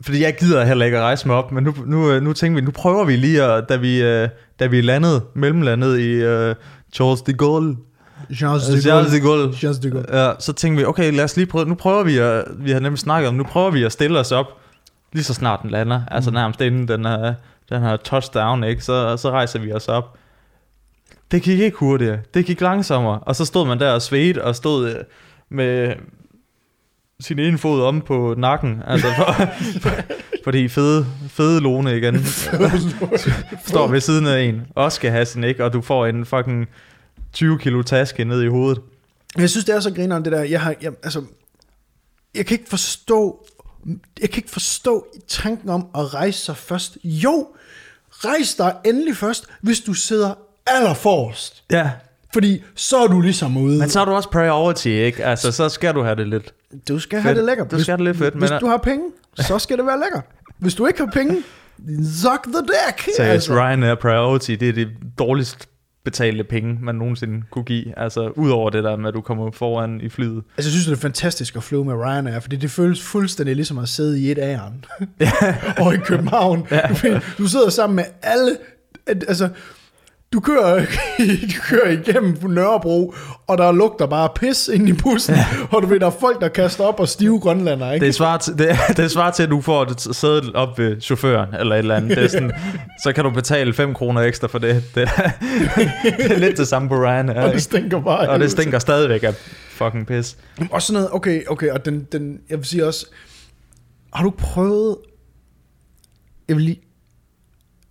fordi 0.00 0.22
jeg 0.22 0.36
gider 0.38 0.64
heller 0.64 0.84
ikke 0.84 0.98
at 0.98 1.02
rejse 1.02 1.26
mig 1.26 1.36
op, 1.36 1.52
men 1.52 1.64
nu, 1.64 1.74
nu, 1.86 2.20
nu 2.20 2.32
tænkte 2.32 2.60
vi, 2.60 2.64
nu 2.66 2.70
prøver 2.70 3.04
vi 3.04 3.16
lige, 3.16 3.42
at, 3.42 3.64
da, 3.68 3.76
vi, 3.76 4.02
øh, 4.02 4.28
da 4.60 4.66
vi 4.66 4.80
landede, 4.80 5.24
mellemlandet 5.34 5.98
i 5.98 6.26
uh, 6.26 6.54
Charles 6.92 7.22
de 7.22 7.32
Gaulle, 7.32 7.76
Charles 8.34 8.64
de 8.64 8.70
Gaulle. 8.70 8.82
Charles 8.82 9.12
de 9.12 9.20
Gaulle. 9.20 9.56
Charles 9.56 9.78
de 9.78 9.90
Gaulle. 9.90 10.24
Ja, 10.24 10.32
så 10.38 10.52
tænkte 10.52 10.80
vi, 10.80 10.84
okay, 10.84 11.12
lad 11.12 11.24
os 11.24 11.36
lige 11.36 11.46
prøve, 11.46 11.68
nu 11.68 11.74
prøver 11.74 12.02
vi 12.02 12.18
at, 12.18 12.44
vi 12.58 12.70
har 12.70 12.80
nemlig 12.80 12.98
snakket 12.98 13.28
om, 13.28 13.34
nu 13.34 13.44
prøver 13.44 13.70
vi 13.70 13.84
at 13.84 13.92
stille 13.92 14.18
os 14.18 14.32
op, 14.32 14.46
lige 15.12 15.24
så 15.24 15.34
snart 15.34 15.62
den 15.62 15.70
lander, 15.70 16.02
altså 16.10 16.30
mm. 16.30 16.34
nærmest 16.34 16.60
inden 16.60 16.88
den, 16.88 17.06
uh, 17.06 17.32
den 17.70 17.82
her 17.82 17.96
touchdown, 17.96 18.64
ikke? 18.64 18.84
Så, 18.84 19.16
så 19.16 19.30
rejser 19.30 19.58
vi 19.58 19.72
os 19.72 19.88
op. 19.88 20.18
Det 21.30 21.42
gik 21.42 21.60
ikke 21.60 21.76
hurtigere, 21.76 22.18
det 22.34 22.46
gik 22.46 22.60
langsommere, 22.60 23.18
og 23.18 23.36
så 23.36 23.44
stod 23.44 23.66
man 23.66 23.80
der 23.80 23.92
og 23.92 24.02
svedte, 24.02 24.44
og 24.44 24.56
stod 24.56 24.90
øh, 24.90 25.04
med 25.48 25.94
sin 27.20 27.38
ene 27.38 27.58
fod 27.58 27.82
om 27.82 28.00
på 28.00 28.34
nakken, 28.38 28.82
altså 28.86 29.06
for, 29.16 29.32
for, 29.80 29.90
fordi 30.44 30.68
fede, 30.68 31.06
fede 31.28 31.60
lone 31.60 31.96
igen 31.96 32.24
står 33.66 33.88
ved 33.88 34.00
siden 34.00 34.26
af 34.26 34.40
en, 34.40 34.66
og 34.74 34.92
skal 34.92 35.10
have 35.10 35.24
sin, 35.26 35.44
ikke? 35.44 35.64
Og 35.64 35.72
du 35.72 35.80
får 35.80 36.06
en 36.06 36.26
fucking 36.26 36.68
20 37.32 37.58
kilo 37.58 37.82
taske 37.82 38.24
ned 38.24 38.42
i 38.42 38.46
hovedet. 38.46 38.82
Jeg 39.38 39.50
synes, 39.50 39.64
det 39.64 39.74
er 39.74 39.80
så 39.80 39.94
grineren, 39.94 40.24
det 40.24 40.32
der. 40.32 40.42
Jeg, 40.42 40.60
har, 40.60 40.74
jeg, 40.82 40.92
altså, 41.02 41.22
jeg 42.34 42.46
kan 42.46 42.58
ikke 42.58 42.70
forstå, 42.70 43.46
jeg 44.20 44.30
kan 44.30 44.36
ikke 44.36 44.50
forstå 44.50 45.06
tanken 45.28 45.68
om 45.68 45.88
at 45.94 46.14
rejse 46.14 46.44
sig 46.44 46.56
først. 46.56 46.98
Jo, 47.04 47.46
rejs 48.24 48.54
dig 48.54 48.76
endelig 48.84 49.16
først, 49.16 49.46
hvis 49.60 49.80
du 49.80 49.94
sidder 49.94 50.34
allerforrest. 50.66 51.62
Ja. 51.70 51.90
Fordi 52.32 52.62
så 52.74 52.96
er 52.96 53.06
du 53.06 53.20
ligesom 53.20 53.56
ude. 53.56 53.78
Men 53.78 53.88
så 53.90 54.00
er 54.00 54.04
du 54.04 54.12
også 54.12 54.30
priority, 54.30 54.86
ikke? 54.86 55.24
Altså, 55.24 55.52
så 55.52 55.68
skal 55.68 55.94
du 55.94 56.02
have 56.02 56.16
det 56.16 56.28
lidt 56.28 56.54
Du 56.88 56.98
skal 56.98 57.16
fedt. 57.16 57.22
have 57.22 57.36
det 57.36 57.44
lækkert. 57.44 57.70
Du 57.70 57.80
skal 57.82 57.92
have 57.92 58.06
det 58.06 58.16
lidt 58.16 58.24
fedt. 58.24 58.34
Hvis 58.34 58.50
men... 58.50 58.60
du 58.60 58.66
har 58.66 58.76
penge, 58.76 59.04
så 59.36 59.58
skal 59.58 59.78
det 59.78 59.86
være 59.86 59.98
lækkert. 60.00 60.24
Hvis 60.58 60.74
du 60.74 60.86
ikke 60.86 60.98
har 60.98 61.10
penge, 61.12 61.36
suck 62.22 62.44
the 62.44 62.62
deck. 62.62 63.08
Så 63.16 63.22
altså. 63.22 63.52
Ryan 63.54 63.82
er 63.82 63.94
priority, 63.94 64.50
det 64.50 64.68
er 64.68 64.72
det 64.72 64.88
dårligst 65.18 65.68
betalte 66.10 66.44
penge, 66.44 66.78
man 66.82 66.94
nogensinde 66.94 67.42
kunne 67.50 67.64
give. 67.64 67.98
Altså, 67.98 68.28
udover 68.28 68.70
det 68.70 68.84
der 68.84 68.96
med, 68.96 69.08
at 69.08 69.14
du 69.14 69.20
kommer 69.20 69.50
foran 69.50 70.00
i 70.00 70.08
flyet. 70.08 70.42
Altså, 70.56 70.68
jeg 70.68 70.72
synes, 70.72 70.86
det 70.86 70.92
er 70.92 70.96
fantastisk 70.96 71.56
at 71.56 71.62
flyve 71.62 71.84
med 71.84 71.94
Ryanair, 71.94 72.40
fordi 72.40 72.56
det 72.56 72.70
føles 72.70 73.02
fuldstændig 73.02 73.56
ligesom 73.56 73.78
at 73.78 73.88
sidde 73.88 74.20
i 74.20 74.30
et 74.30 74.38
æren. 74.38 74.84
og 75.84 75.94
i 75.94 75.96
København. 75.96 76.66
Ja. 76.70 76.80
Du, 77.02 77.20
du 77.38 77.48
sidder 77.48 77.70
sammen 77.70 77.96
med 77.96 78.04
alle... 78.22 78.56
Altså, 79.06 79.48
du 80.32 80.40
kører, 80.40 80.80
du 81.54 81.60
kører 81.62 81.90
igennem 81.90 82.36
Nørrebro, 82.48 83.14
og 83.46 83.58
der 83.58 83.72
lugter 83.72 84.06
bare 84.06 84.28
pis 84.34 84.68
ind 84.68 84.88
i 84.88 84.92
bussen, 84.92 85.34
ja. 85.34 85.46
og 85.76 85.82
du 85.82 85.86
ved, 85.86 86.00
der 86.00 86.06
er 86.06 86.16
folk, 86.20 86.40
der 86.40 86.48
kaster 86.48 86.84
op 86.84 87.00
og 87.00 87.08
stive 87.08 87.40
grønlander, 87.40 87.92
ikke? 87.92 88.06
Det 88.06 88.14
svarer 88.14 88.38
til, 88.38 88.58
det, 88.58 88.76
det 88.96 89.10
svarer 89.10 89.30
til 89.30 89.42
at 89.42 89.50
du 89.50 89.60
får 89.60 89.84
det 89.84 90.16
sædet 90.16 90.54
op 90.54 90.78
ved 90.78 91.00
chaufføren, 91.00 91.54
eller 91.54 91.74
et 91.74 91.78
eller 91.78 91.94
andet. 91.96 92.16
Det 92.16 92.24
er 92.24 92.28
sådan, 92.28 92.52
så 93.04 93.12
kan 93.12 93.24
du 93.24 93.30
betale 93.30 93.74
5 93.74 93.94
kroner 93.94 94.20
ekstra 94.20 94.48
for 94.48 94.58
det. 94.58 94.84
Det, 94.94 95.08
det 96.18 96.32
er 96.32 96.38
lidt 96.38 96.56
det 96.56 96.68
samme 96.68 96.88
på 96.88 96.94
Ryan. 96.94 97.28
Ja, 97.28 97.44
og 97.44 97.52
det 97.52 97.62
stinker 97.62 98.00
bare. 98.00 98.28
Og 98.28 98.40
det 98.40 98.50
stinker 98.50 98.78
stadigvæk 98.78 99.22
af 99.22 99.34
fucking 99.70 100.06
pis. 100.06 100.36
Og 100.70 100.82
sådan 100.82 101.00
noget, 101.00 101.14
okay, 101.14 101.46
okay, 101.46 101.70
og 101.70 101.84
den, 101.84 102.06
den, 102.12 102.40
jeg 102.50 102.58
vil 102.58 102.66
sige 102.66 102.86
også, 102.86 103.06
har 104.14 104.24
du 104.24 104.30
prøvet, 104.30 104.96
jeg 106.48 106.56
vil 106.56 106.64
lige, 106.64 106.80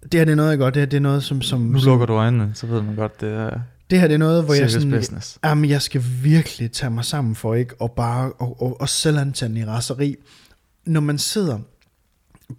det 0.04 0.14
her 0.14 0.26
det 0.26 0.32
er 0.32 0.36
noget, 0.36 0.50
jeg 0.50 0.58
godt. 0.60 0.74
Det 0.74 0.82
her 0.82 0.88
det 0.88 0.98
er 0.98 1.02
noget, 1.02 1.24
som... 1.24 1.42
som 1.42 1.62
nu 1.62 1.80
lukker 1.86 2.06
du 2.06 2.14
øjnene, 2.14 2.52
så 2.54 2.68
ved 2.68 2.82
man 2.82 2.96
godt, 2.96 3.22
det 3.22 3.30
er... 3.34 3.60
Det 3.90 4.00
her 4.00 4.08
det 4.08 4.14
er 4.14 4.18
noget, 4.18 4.44
hvor 4.44 4.54
jeg 4.54 4.72
sådan... 4.72 4.92
Business. 4.92 5.40
Jamen, 5.44 5.70
jeg 5.70 5.82
skal 5.82 6.04
virkelig 6.24 6.72
tage 6.72 6.90
mig 6.90 7.06
sammen 7.06 7.36
for 7.36 7.56
ikke 7.56 7.76
og 7.80 7.92
bare 7.92 8.32
og, 8.32 8.62
og, 8.62 8.82
og 8.82 8.90
selvantænde 8.90 9.60
i 9.60 9.66
raseri. 9.66 10.16
Når 10.86 11.02
man 11.02 11.18
sidder 11.18 11.60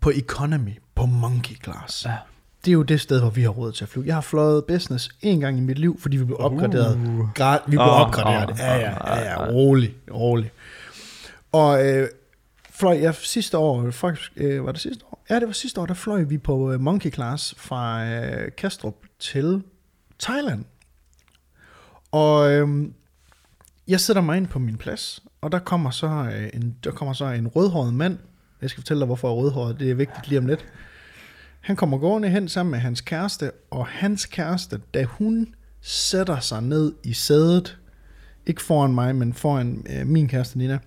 på 0.01 0.11
economy, 0.11 0.71
på 0.95 1.07
monkey 1.07 1.55
class, 1.65 2.05
ja. 2.05 2.17
det 2.65 2.71
er 2.71 2.73
jo 2.73 2.83
det 2.83 3.01
sted, 3.01 3.21
hvor 3.21 3.31
vi 3.31 3.43
har 3.43 3.49
råd 3.49 3.73
til 3.73 3.85
at 3.85 3.89
flyve. 3.89 4.07
Jeg 4.07 4.15
har 4.15 4.21
fløjet 4.21 4.65
business 4.65 5.11
en 5.23 5.41
gang 5.41 5.59
i 5.59 5.61
mit 5.61 5.79
liv, 5.79 6.01
fordi 6.01 6.17
vi 6.17 6.25
blev 6.25 6.37
opgraderet. 6.41 6.97
Uh. 6.97 7.33
Grad, 7.35 7.59
vi 7.67 7.71
blev 7.71 7.81
uh, 7.81 8.01
opgraderet. 8.01 8.51
Uh, 8.51 8.59
ja, 8.59 8.77
ja, 8.77 9.17
ja, 9.17 9.31
ja, 9.31 9.47
rolig, 9.47 9.95
rolig. 10.15 10.51
Og 11.53 11.87
øh, 11.87 12.09
fløj 12.71 12.99
jeg 13.03 13.15
sidste 13.15 13.59
år, 13.59 13.91
faktisk, 13.91 14.33
øh, 14.37 14.67
var 14.67 14.73
det 14.73 14.81
sidste 14.81 15.05
år? 15.05 15.10
Ja, 15.31 15.41
det 15.41 15.47
var 15.47 15.53
sidste 15.53 15.81
år, 15.81 15.87
der 15.87 15.95
fløj 15.95 16.23
vi 16.23 16.39
på 16.39 16.73
øh, 16.73 16.81
Monkey 16.81 17.13
Class 17.13 17.55
fra 17.59 18.05
øh, 18.07 18.51
Kastrup 18.57 18.97
til 19.19 19.63
Thailand. 20.19 20.65
Og 22.13 22.53
øh, 22.53 22.89
jeg 23.89 24.01
sætter 24.01 24.23
mig 24.23 24.37
ind 24.37 24.47
på 24.47 24.59
min 24.59 24.77
plads, 24.77 25.23
og 25.41 25.53
der 25.53 25.59
kommer 25.59 25.91
så 25.91 26.07
øh, 26.07 26.51
en, 26.55 26.77
der 26.85 26.91
kommer 26.91 27.13
så 27.13 27.25
en 27.25 27.49
rødhåret 27.49 27.95
mand. 27.95 28.19
Jeg 28.63 28.71
skal 28.71 28.81
fortælle 28.81 29.01
dig, 29.01 29.07
hvorfor 29.07 29.35
rødhåret, 29.35 29.81
det 29.81 29.91
er 29.91 29.95
vigtigt 29.95 30.29
lige 30.29 30.39
om 30.39 30.47
lidt. 30.47 30.67
Han 31.61 31.77
kommer 31.77 31.99
gående 31.99 32.29
hen 32.29 32.49
sammen 32.49 32.71
med 32.71 32.79
hans 32.79 33.01
kæreste, 33.01 33.51
og 33.71 33.87
hans 33.87 34.27
kæreste, 34.27 34.81
da 34.95 35.05
hun 35.05 35.55
sætter 35.81 36.41
sig 36.41 36.63
ned 36.63 36.93
i 37.05 37.13
sædet, 37.13 37.79
ikke 38.47 38.63
foran 38.63 38.95
mig, 38.95 39.17
men 39.17 39.35
foran 39.35 39.87
øh, 39.91 40.07
min 40.07 40.29
kæreste 40.29 40.59
Nina, 40.59 40.79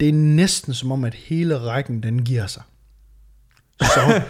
det 0.00 0.08
er 0.08 0.12
næsten 0.12 0.74
som 0.74 0.92
om, 0.92 1.04
at 1.04 1.14
hele 1.14 1.58
rækken, 1.58 2.02
den 2.02 2.24
giver 2.24 2.46
sig. 2.46 2.62
Så, 3.80 4.22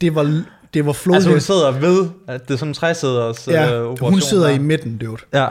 det 0.00 0.14
var, 0.14 0.44
det 0.74 0.86
var 0.86 0.92
flodhest. 0.92 1.26
Altså 1.26 1.30
hun 1.30 1.40
sidder 1.40 1.70
ved, 1.70 2.10
at 2.28 2.48
det 2.48 2.54
er 2.54 2.58
sådan 2.58 2.70
en 2.70 2.74
træsæders 2.74 3.48
ja, 3.48 3.72
øh, 3.72 3.82
operation. 3.82 4.12
hun 4.12 4.20
sidder 4.20 4.46
der. 4.46 4.54
i 4.54 4.58
midten, 4.58 4.98
dude. 4.98 5.22
Ja. 5.32 5.48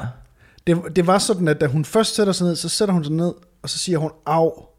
Det, 0.68 0.82
det 0.96 1.08
var 1.08 1.18
sådan, 1.18 1.48
at 1.48 1.62
da 1.62 1.68
hun 1.68 1.86
først 1.86 2.16
sætter 2.16 2.34
sig 2.34 2.48
ned, 2.48 2.56
så 2.56 2.70
sætter 2.70 2.94
hun 2.94 3.04
sig 3.04 3.14
ned, 3.14 3.34
og 3.62 3.70
så 3.70 3.78
siger 3.78 3.98
hun, 3.98 4.12
af. 4.26 4.70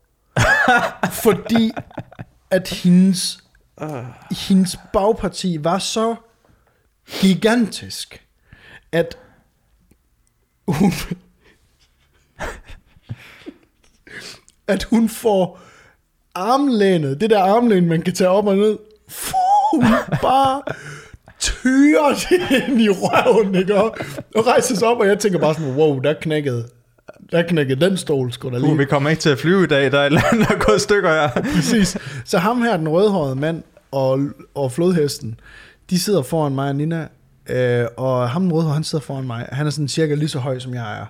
fordi 1.24 1.72
at 2.50 2.68
hendes, 2.68 3.44
uh. 3.82 4.04
hendes 4.30 4.78
bagparti 4.92 5.64
var 5.64 5.78
så 5.78 6.14
gigantisk, 7.20 8.26
at 8.92 9.18
hun, 10.68 10.92
at 14.74 14.82
hun 14.82 15.08
får 15.08 15.60
armlænet, 16.37 17.20
det 17.20 17.30
der 17.30 17.41
armlæn, 17.41 17.89
man 17.89 18.03
kan 18.03 18.14
tage 18.14 18.30
op 18.30 18.47
og 18.47 18.57
ned, 18.57 18.78
hun 19.72 19.84
bare 20.22 20.62
tyrer 21.41 22.14
det 22.14 22.68
ind 22.68 22.80
i 22.80 22.89
røven, 22.89 23.55
ikke? 23.55 23.74
Og, 23.74 23.97
og 24.37 24.47
rejser 24.47 24.76
sig 24.76 24.89
op, 24.89 24.99
og 24.99 25.07
jeg 25.07 25.18
tænker 25.18 25.39
bare 25.39 25.55
sådan, 25.55 25.74
wow, 25.74 25.99
der 25.99 26.12
knækkede 26.12 26.64
der 27.32 27.43
knækkede 27.43 27.80
den 27.80 27.97
stol, 27.97 28.32
skulle 28.32 28.55
der 28.55 28.62
lige. 28.62 28.72
Uh, 28.72 28.78
vi 28.78 28.84
kommer 28.84 29.11
ikke 29.11 29.20
til 29.20 29.30
at 29.30 29.39
flyve 29.39 29.64
i 29.64 29.66
dag, 29.66 29.93
der 29.93 29.99
er 29.99 30.03
et 30.03 30.07
eller 30.07 30.20
andet, 30.32 30.49
der 30.49 30.55
er 30.55 30.59
gået 30.59 30.80
stykker 30.80 31.11
her. 31.11 31.43
Præcis. 31.55 31.99
Så 32.24 32.39
ham 32.39 32.62
her, 32.62 32.76
den 32.76 32.89
rødhårede 32.89 33.37
mand 33.37 33.62
og, 33.91 34.20
og 34.55 34.72
flodhesten, 34.72 35.41
de 35.91 36.01
sidder 36.01 36.22
foran 36.22 36.55
mig 36.55 36.68
og 36.68 36.76
Nina, 36.76 37.09
øh, 37.49 37.87
og 37.97 38.30
ham 38.30 38.43
den 38.43 38.53
rødhårede, 38.53 38.74
han 38.74 38.84
sidder 38.84 39.05
foran 39.05 39.26
mig. 39.26 39.49
Han 39.53 39.66
er 39.66 39.70
sådan 39.70 39.89
cirka 39.89 40.14
lige 40.14 40.28
så 40.28 40.39
høj, 40.39 40.59
som 40.59 40.74
jeg 40.74 41.01
er 41.01 41.07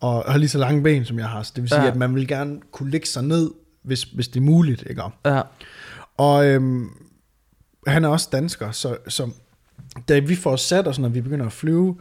og 0.00 0.24
har 0.32 0.38
lige 0.38 0.48
så 0.48 0.58
lange 0.58 0.82
ben, 0.82 1.04
som 1.04 1.18
jeg 1.18 1.28
har. 1.28 1.42
Så 1.42 1.52
det 1.56 1.62
vil 1.62 1.70
sige, 1.70 1.82
ja. 1.82 1.88
at 1.88 1.96
man 1.96 2.14
vil 2.14 2.28
gerne 2.28 2.56
kunne 2.72 2.90
lægge 2.90 3.06
sig 3.06 3.24
ned, 3.24 3.50
hvis, 3.82 4.02
hvis 4.02 4.28
det 4.28 4.40
er 4.40 4.44
muligt. 4.44 4.84
Ikke? 4.90 5.02
Ja. 5.26 5.40
Og 6.16 6.46
øhm, 6.46 6.88
han 7.86 8.04
er 8.04 8.08
også 8.08 8.28
dansker, 8.32 8.70
så, 8.70 8.96
så 9.08 9.30
da 10.08 10.18
vi 10.18 10.36
får 10.36 10.56
sat 10.56 10.88
os, 10.88 10.98
når 10.98 11.08
vi 11.08 11.20
begynder 11.20 11.46
at 11.46 11.52
flyve, 11.52 11.96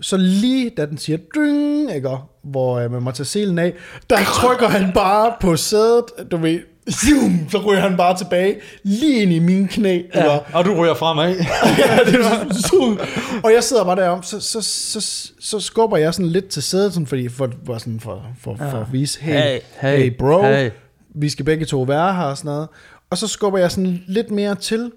så 0.00 0.16
lige 0.16 0.70
da 0.76 0.86
den 0.86 0.98
siger 0.98 1.18
ding, 1.34 1.94
ikke, 1.94 2.08
hvor 2.42 2.78
øh, 2.78 2.92
man 2.92 3.02
må 3.02 3.10
tage 3.10 3.26
selen 3.26 3.58
af, 3.58 3.74
der 4.10 4.16
trykker 4.24 4.68
han 4.68 4.92
bare 4.92 5.34
på 5.40 5.56
sædet, 5.56 6.04
du 6.30 6.36
ved, 6.36 6.60
zoom, 6.90 7.48
så 7.50 7.58
ryger 7.58 7.80
han 7.80 7.96
bare 7.96 8.16
tilbage, 8.16 8.56
lige 8.82 9.22
ind 9.22 9.32
i 9.32 9.38
mine 9.38 9.68
knæ, 9.68 9.92
ikke? 9.92 10.08
Ja, 10.14 10.38
og 10.52 10.64
du 10.64 10.74
ryger 10.74 10.94
fremad. 10.94 11.34
ja, 11.78 11.98
det 12.06 12.24
sådan, 12.54 12.98
og 13.44 13.52
jeg 13.52 13.64
sidder 13.64 13.84
bare 13.84 13.96
derom, 13.96 14.22
så, 14.22 14.40
så, 14.40 14.60
så, 14.60 15.30
så 15.40 15.60
skubber 15.60 15.96
jeg 15.96 16.14
sådan 16.14 16.30
lidt 16.30 16.48
til 16.48 16.62
sædet, 16.62 16.92
sådan, 16.92 17.06
fordi 17.06 17.28
for, 17.28 17.50
for, 17.66 17.78
sådan, 17.78 18.00
for, 18.00 18.24
for, 18.40 18.56
for 18.56 18.80
at 18.80 18.92
vise, 18.92 19.20
hey, 19.20 19.32
Hey, 19.32 19.60
hey, 19.80 19.98
hey 19.98 20.16
bro, 20.18 20.42
hey. 20.42 20.70
Vi 21.14 21.28
skal 21.28 21.44
begge 21.44 21.64
to 21.66 21.80
være 21.82 22.14
her 22.14 22.22
og 22.22 22.36
sådan 22.36 22.48
noget. 22.48 22.68
Og 23.10 23.18
så 23.18 23.26
skubber 23.26 23.58
jeg 23.58 23.70
sådan 23.70 24.02
lidt 24.08 24.30
mere 24.30 24.54
til, 24.54 24.92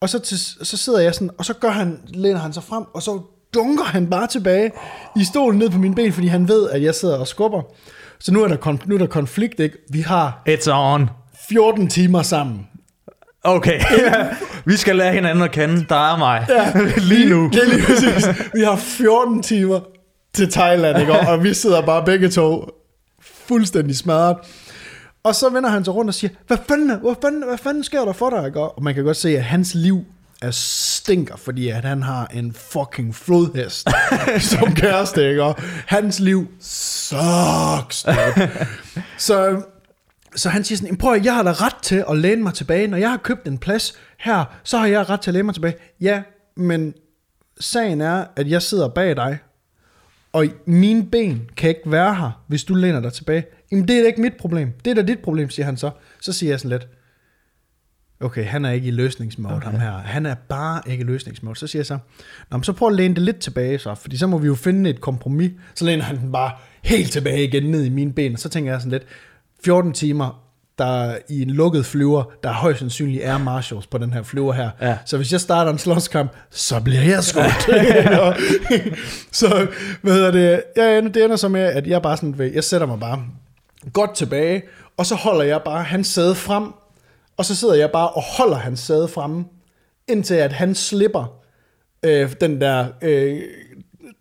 og 0.00 0.08
så, 0.08 0.18
til, 0.18 0.38
så 0.62 0.76
sidder 0.76 1.00
jeg 1.00 1.14
sådan, 1.14 1.30
og 1.38 1.44
så 1.44 1.54
gør 1.54 1.70
han, 1.70 2.00
læner 2.08 2.38
han 2.38 2.52
sig 2.52 2.62
frem, 2.62 2.84
og 2.94 3.02
så 3.02 3.20
dunker 3.54 3.84
han 3.84 4.10
bare 4.10 4.26
tilbage 4.26 4.72
i 5.16 5.24
stolen 5.24 5.58
ned 5.58 5.70
på 5.70 5.78
mine 5.78 5.94
ben, 5.94 6.12
fordi 6.12 6.26
han 6.26 6.48
ved, 6.48 6.70
at 6.70 6.82
jeg 6.82 6.94
sidder 6.94 7.18
og 7.18 7.26
skubber. 7.28 7.62
Så 8.18 8.32
nu 8.32 8.42
er 8.44 8.48
der, 8.48 8.56
kon- 8.56 8.86
nu 8.86 8.94
er 8.94 8.98
der 8.98 9.06
konflikt, 9.06 9.60
ikke? 9.60 9.76
Vi 9.90 10.00
har 10.00 10.42
It's 10.48 10.70
on. 10.72 11.10
14 11.48 11.88
timer 11.88 12.22
sammen. 12.22 12.66
Okay, 13.46 13.80
vi 14.66 14.76
skal 14.76 14.96
lære 14.96 15.12
hinanden 15.12 15.44
at 15.44 15.50
kende. 15.52 15.86
Der 15.88 16.12
er 16.12 16.18
mig. 16.18 16.46
Ja. 16.48 16.72
Lige 17.14 17.28
nu. 17.30 17.44
Er 17.46 17.68
lige 17.68 17.82
præcis. 17.86 18.26
Vi 18.54 18.60
har 18.60 18.76
14 18.76 19.42
timer 19.42 19.80
til 20.34 20.52
Thailand, 20.52 21.00
ikke? 21.00 21.12
Og 21.12 21.44
vi 21.44 21.54
sidder 21.54 21.82
bare 21.86 22.04
begge 22.04 22.28
to 22.30 22.68
fuldstændig 23.20 23.96
smadret. 23.96 24.36
Og 25.24 25.34
så 25.34 25.48
vender 25.48 25.70
han 25.70 25.84
sig 25.84 25.94
rundt 25.94 26.08
og 26.08 26.14
siger, 26.14 26.30
hvad 26.46 26.58
fanden, 26.68 27.00
hvad 27.00 27.14
fanden, 27.22 27.44
hvad 27.46 27.58
fanden 27.58 27.84
sker 27.84 28.04
der 28.04 28.12
for 28.12 28.30
dig? 28.30 28.56
Og 28.56 28.82
man 28.82 28.94
kan 28.94 29.04
godt 29.04 29.16
se, 29.16 29.36
at 29.36 29.44
hans 29.44 29.74
liv 29.74 30.04
er 30.42 30.50
stinker, 30.50 31.36
fordi 31.36 31.68
at 31.68 31.84
han 31.84 32.02
har 32.02 32.26
en 32.26 32.52
fucking 32.52 33.14
flodhest 33.14 33.88
som 34.50 34.74
kæreste, 34.74 35.28
ikke? 35.28 35.42
Og 35.42 35.56
hans 35.86 36.20
liv 36.20 36.48
sucks. 36.60 38.06
Så, 39.18 39.62
så 40.36 40.48
han 40.48 40.64
siger 40.64 40.78
sådan, 40.78 40.96
prøv 40.96 41.14
at, 41.14 41.24
jeg 41.24 41.34
har 41.34 41.42
da 41.42 41.52
ret 41.52 41.76
til 41.82 42.04
at 42.10 42.18
læne 42.18 42.42
mig 42.42 42.54
tilbage. 42.54 42.86
Når 42.86 42.96
jeg 42.96 43.10
har 43.10 43.16
købt 43.16 43.46
en 43.46 43.58
plads 43.58 43.94
her, 44.18 44.44
så 44.64 44.78
har 44.78 44.86
jeg 44.86 45.10
ret 45.10 45.20
til 45.20 45.30
at 45.30 45.34
læne 45.34 45.44
mig 45.44 45.54
tilbage. 45.54 45.74
Ja, 46.00 46.22
men 46.56 46.94
sagen 47.60 48.00
er, 48.00 48.24
at 48.36 48.50
jeg 48.50 48.62
sidder 48.62 48.88
bag 48.88 49.16
dig, 49.16 49.38
og 50.34 50.46
mine 50.66 51.06
ben 51.06 51.50
kan 51.56 51.68
ikke 51.68 51.80
være 51.86 52.14
her, 52.14 52.44
hvis 52.46 52.64
du 52.64 52.74
læner 52.74 53.00
dig 53.00 53.12
tilbage. 53.12 53.44
Jamen, 53.72 53.88
det 53.88 53.96
er 53.96 54.00
da 54.00 54.06
ikke 54.06 54.20
mit 54.20 54.36
problem. 54.36 54.72
Det 54.84 54.90
er 54.90 54.94
da 54.94 55.02
dit 55.02 55.18
problem, 55.18 55.50
siger 55.50 55.66
han 55.66 55.76
så. 55.76 55.90
Så 56.20 56.32
siger 56.32 56.52
jeg 56.52 56.60
sådan 56.60 56.70
lidt, 56.70 56.88
okay, 58.20 58.44
han 58.44 58.64
er 58.64 58.70
ikke 58.70 58.88
i 58.88 58.90
løsningsmode, 58.90 59.54
okay. 59.54 59.66
ham 59.66 59.80
her. 59.80 59.92
Han 59.92 60.26
er 60.26 60.34
bare 60.34 60.82
ikke 60.86 61.02
i 61.02 61.04
løsningsmode. 61.04 61.56
Så 61.56 61.66
siger 61.66 61.80
jeg 61.80 61.86
så, 61.86 61.98
Nå, 62.50 62.56
men 62.56 62.64
så 62.64 62.72
prøv 62.72 62.88
at 62.88 62.94
læne 62.94 63.14
det 63.14 63.22
lidt 63.22 63.38
tilbage 63.38 63.78
så, 63.78 63.94
fordi 63.94 64.16
så 64.16 64.26
må 64.26 64.38
vi 64.38 64.46
jo 64.46 64.54
finde 64.54 64.90
et 64.90 65.00
kompromis. 65.00 65.52
Så 65.74 65.84
læner 65.84 66.04
han 66.04 66.18
den 66.18 66.32
bare 66.32 66.52
helt 66.82 67.12
tilbage 67.12 67.44
igen 67.44 67.70
ned 67.70 67.84
i 67.84 67.88
mine 67.88 68.12
ben, 68.12 68.32
og 68.32 68.38
så 68.38 68.48
tænker 68.48 68.72
jeg 68.72 68.80
sådan 68.80 68.92
lidt, 68.92 69.06
14 69.64 69.92
timer, 69.92 70.43
der 70.78 71.16
i 71.28 71.42
en 71.42 71.50
lukket 71.50 71.86
flyver, 71.86 72.24
der 72.42 72.48
er 72.48 72.52
højst 72.54 72.78
sandsynligt 72.78 73.24
er 73.24 73.38
marshals 73.38 73.86
på 73.86 73.98
den 73.98 74.12
her 74.12 74.22
flyver 74.22 74.52
her. 74.52 74.70
Ja. 74.80 74.98
Så 75.06 75.16
hvis 75.16 75.32
jeg 75.32 75.40
starter 75.40 75.72
en 75.72 75.78
slåskamp, 75.78 76.32
så 76.50 76.80
bliver 76.80 77.02
jeg 77.02 77.24
skudt. 77.24 77.70
så 79.32 79.66
hvad 80.02 80.12
hedder 80.12 80.30
det, 80.30 80.62
jeg 80.76 80.98
ender, 80.98 81.12
det 81.12 81.24
ender 81.24 81.36
så 81.36 81.48
med, 81.48 81.60
at 81.60 81.86
jeg 81.86 82.02
bare 82.02 82.16
sådan, 82.16 82.38
ved- 82.38 82.52
jeg 82.54 82.64
sætter 82.64 82.86
mig 82.86 83.00
bare 83.00 83.22
godt 83.92 84.14
tilbage, 84.14 84.62
og 84.96 85.06
så 85.06 85.14
holder 85.14 85.44
jeg 85.44 85.60
bare 85.64 85.82
hans 85.84 86.06
sæde 86.06 86.34
frem, 86.34 86.72
og 87.36 87.44
så 87.44 87.56
sidder 87.56 87.74
jeg 87.74 87.90
bare 87.90 88.08
og 88.08 88.22
holder 88.38 88.56
hans 88.56 88.80
sæde 88.80 89.08
fremme, 89.08 89.44
indtil 90.08 90.34
at 90.34 90.52
han 90.52 90.74
slipper 90.74 91.32
øh, 92.02 92.32
den 92.40 92.60
der 92.60 92.86
øh, 93.02 93.40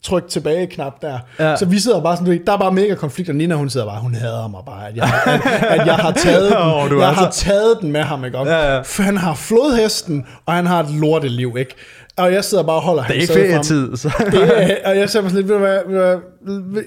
tryk 0.04 0.28
tilbage 0.28 0.68
knap 0.68 1.02
der. 1.02 1.20
Ja. 1.40 1.56
Så 1.56 1.66
vi 1.66 1.80
sidder 1.80 2.02
bare 2.02 2.18
sådan, 2.18 2.46
der 2.46 2.54
er 2.54 2.58
bare 2.58 2.72
mega 2.72 2.96
konflikt, 2.96 3.30
og 3.30 3.36
Nina 3.36 3.56
hun 3.56 3.70
sidder 3.70 3.86
bare, 3.86 4.02
hun 4.02 4.16
hader 4.16 4.48
mig 4.48 4.62
bare, 4.66 4.88
at 4.88 4.96
jeg, 4.96 5.22
at, 5.26 5.64
at 5.80 5.88
jeg 5.88 5.96
har 5.96 6.12
taget 6.12 6.50
den, 6.52 6.54
er 6.54 6.98
jeg 7.00 7.16
har 7.16 7.26
altså- 7.26 7.46
taget 7.46 7.78
den 7.82 7.92
med 7.92 8.02
ham, 8.02 8.26
ikke? 8.26 8.38
Ja, 8.38 8.76
ja. 8.76 8.82
For 8.82 9.04
han 9.04 9.18
har 9.18 9.34
flodhesten, 9.34 10.26
og 10.46 10.54
han 10.54 10.66
har 10.66 10.84
et 10.84 10.90
lorteliv, 10.90 11.56
ikke? 11.60 11.76
Og 12.18 12.34
jeg 12.34 12.44
sidder 12.44 12.64
bare 12.64 12.76
og 12.76 12.82
holder 12.82 13.04
Det 13.04 13.18
er 13.18 13.22
ikke 13.22 13.34
ferietid, 13.34 13.96
så... 13.98 14.12
Det 14.32 14.72
er, 14.72 14.90
og 14.90 14.98
jeg 14.98 15.10
mig 15.22 15.32
sådan 15.32 15.36
lidt, 15.36 15.48
ved 15.48 15.56
du 15.56 15.60
hvad, 15.60 16.18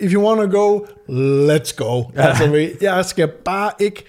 if 0.00 0.12
you 0.12 0.28
wanna 0.28 0.52
go, 0.52 0.78
let's 1.48 1.74
go. 1.76 2.02
Ja. 2.16 2.26
Altså, 2.26 2.68
jeg 2.80 3.04
skal 3.04 3.28
bare 3.44 3.70
ikke, 3.80 4.04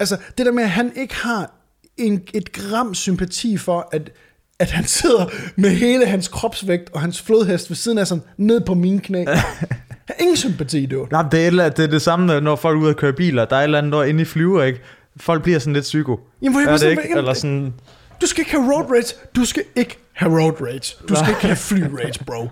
altså 0.00 0.16
det 0.38 0.46
der 0.46 0.52
med, 0.52 0.62
at 0.62 0.70
han 0.70 0.92
ikke 0.96 1.14
har 1.14 1.50
en, 1.96 2.22
et 2.34 2.52
gram 2.52 2.94
sympati 2.94 3.56
for, 3.56 3.88
at, 3.92 4.10
at 4.58 4.70
han 4.70 4.84
sidder 4.84 5.26
med 5.56 5.70
hele 5.70 6.06
hans 6.06 6.28
kropsvægt 6.28 6.90
og 6.94 7.00
hans 7.00 7.22
flodhest 7.22 7.70
ved 7.70 7.76
siden 7.76 7.98
af 7.98 8.06
sådan, 8.06 8.22
ned 8.36 8.60
på 8.60 8.74
mine 8.74 9.00
knæ. 9.00 9.18
Jeg 9.28 10.14
har 10.18 10.22
ingen 10.22 10.36
sympati, 10.36 10.86
du. 10.86 11.06
Nej, 11.10 11.24
det 11.32 11.46
er, 11.46 11.62
et- 11.66 11.76
det 11.76 11.84
er 11.84 11.88
det 11.88 12.02
samme, 12.02 12.40
når 12.40 12.56
folk 12.56 12.76
er 12.78 12.82
ude 12.82 12.90
at 12.90 12.96
køre 12.96 13.12
biler. 13.12 13.44
Der 13.44 13.56
er 13.56 13.60
et 13.60 13.64
eller 13.64 13.78
andet, 13.78 13.92
der 13.92 13.98
er 13.98 14.04
inde 14.04 14.22
i 14.22 14.24
flyver, 14.24 14.62
ikke? 14.62 14.80
Folk 15.20 15.42
bliver 15.42 15.58
sådan 15.58 15.72
lidt 15.72 15.82
psyko. 15.82 16.20
Jamen, 16.42 16.52
hvor 16.52 16.60
er 16.66 16.70
det 16.70 16.80
sådan, 16.80 16.98
ikke? 17.04 17.16
Eller 17.18 17.34
sådan... 17.34 17.74
Du 18.20 18.26
skal 18.26 18.40
ikke 18.40 18.50
have 18.50 18.72
road 18.72 18.90
rage. 18.90 19.14
Du 19.36 19.44
skal 19.44 19.62
ikke 19.76 19.98
have 20.12 20.40
road 20.42 20.52
rage. 20.62 20.94
Du 21.08 21.14
skal 21.14 21.28
ikke 21.28 21.40
have 21.46 21.56
fly 21.56 21.80
rage, 21.80 22.24
bro. 22.26 22.48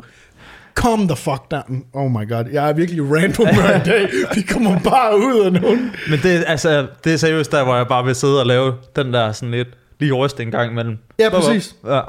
Calm 0.77 1.09
the 1.09 1.17
fuck 1.17 1.51
down. 1.51 1.85
Oh 1.93 2.11
my 2.11 2.29
god. 2.29 2.45
Jeg 2.53 2.69
er 2.69 2.73
virkelig 2.73 3.03
random 3.03 3.47
i 3.49 3.85
dag. 3.89 4.09
Vi 4.35 4.43
kommer 4.43 4.79
bare 4.81 5.17
ud 5.19 5.45
af 5.45 5.53
nogen. 5.53 5.93
Men 6.11 6.19
det, 6.23 6.45
altså, 6.47 6.87
det 7.05 7.13
er 7.13 7.17
seriøst 7.17 7.53
der, 7.53 7.65
hvor 7.65 7.77
jeg 7.77 7.89
bare 7.89 8.05
vil 8.05 8.15
sidde 8.15 8.41
og 8.41 8.47
lave 8.47 8.73
den 8.97 9.13
der 9.13 9.33
sådan 9.33 9.51
lidt 9.51 9.69
lige 10.05 10.13
ryste 10.13 10.43
en 10.43 10.51
gang 10.51 10.71
imellem. 10.71 10.99
Ja, 11.19 11.29
præcis. 11.31 11.75
Ja. 11.87 12.01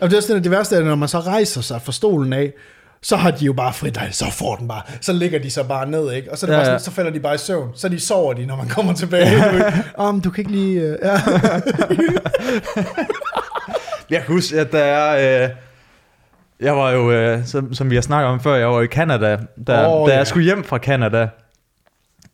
Og 0.00 0.10
det 0.10 0.16
er 0.16 0.20
sådan, 0.20 0.42
det 0.42 0.50
værste 0.50 0.76
er, 0.76 0.84
når 0.84 0.94
man 0.94 1.08
så 1.08 1.20
rejser 1.20 1.60
sig 1.60 1.82
fra 1.82 1.92
stolen 1.92 2.32
af, 2.32 2.52
så 3.02 3.16
har 3.16 3.30
de 3.30 3.44
jo 3.44 3.52
bare 3.52 3.72
frit, 3.72 3.98
så 4.10 4.32
får 4.32 4.56
den 4.56 4.68
bare, 4.68 4.82
så 5.00 5.12
ligger 5.12 5.38
de 5.38 5.50
så 5.50 5.64
bare 5.64 5.86
ned, 5.86 6.12
ikke? 6.12 6.32
Og 6.32 6.38
så, 6.38 6.46
er 6.46 6.50
det 6.50 6.54
Ja, 6.54 6.58
bare 6.58 6.64
sådan, 6.64 6.74
ja. 6.74 6.78
så 6.78 6.90
falder 6.90 7.10
de 7.10 7.20
bare 7.20 7.34
i 7.34 7.38
søvn. 7.38 7.70
Så 7.74 7.88
de 7.88 8.00
sover 8.00 8.32
de, 8.34 8.46
når 8.46 8.56
man 8.56 8.68
kommer 8.68 8.94
tilbage. 8.94 9.36
Ved. 9.52 9.72
Om 9.94 10.20
du 10.20 10.30
kan 10.30 10.42
ikke 10.42 10.50
lige... 10.50 10.90
Uh, 10.92 10.96
ja. 11.02 11.20
Jeg 14.10 14.22
kan 14.22 14.34
huske, 14.34 14.60
at 14.60 14.72
der 14.72 14.78
er... 14.78 15.44
Øh, 15.44 15.50
jeg 16.60 16.76
var 16.76 16.90
jo, 16.90 17.12
øh, 17.12 17.46
som, 17.46 17.74
som 17.74 17.90
vi 17.90 17.94
har 17.94 18.02
snakket 18.02 18.28
om 18.28 18.40
før, 18.40 18.54
jeg 18.54 18.68
var 18.68 18.80
i 18.80 18.86
Canada. 18.86 19.38
Da, 19.66 19.88
oh, 19.88 20.08
da 20.08 20.12
ja. 20.12 20.18
jeg 20.18 20.26
skulle 20.26 20.44
hjem 20.44 20.64
fra 20.64 20.78
Canada, 20.78 21.28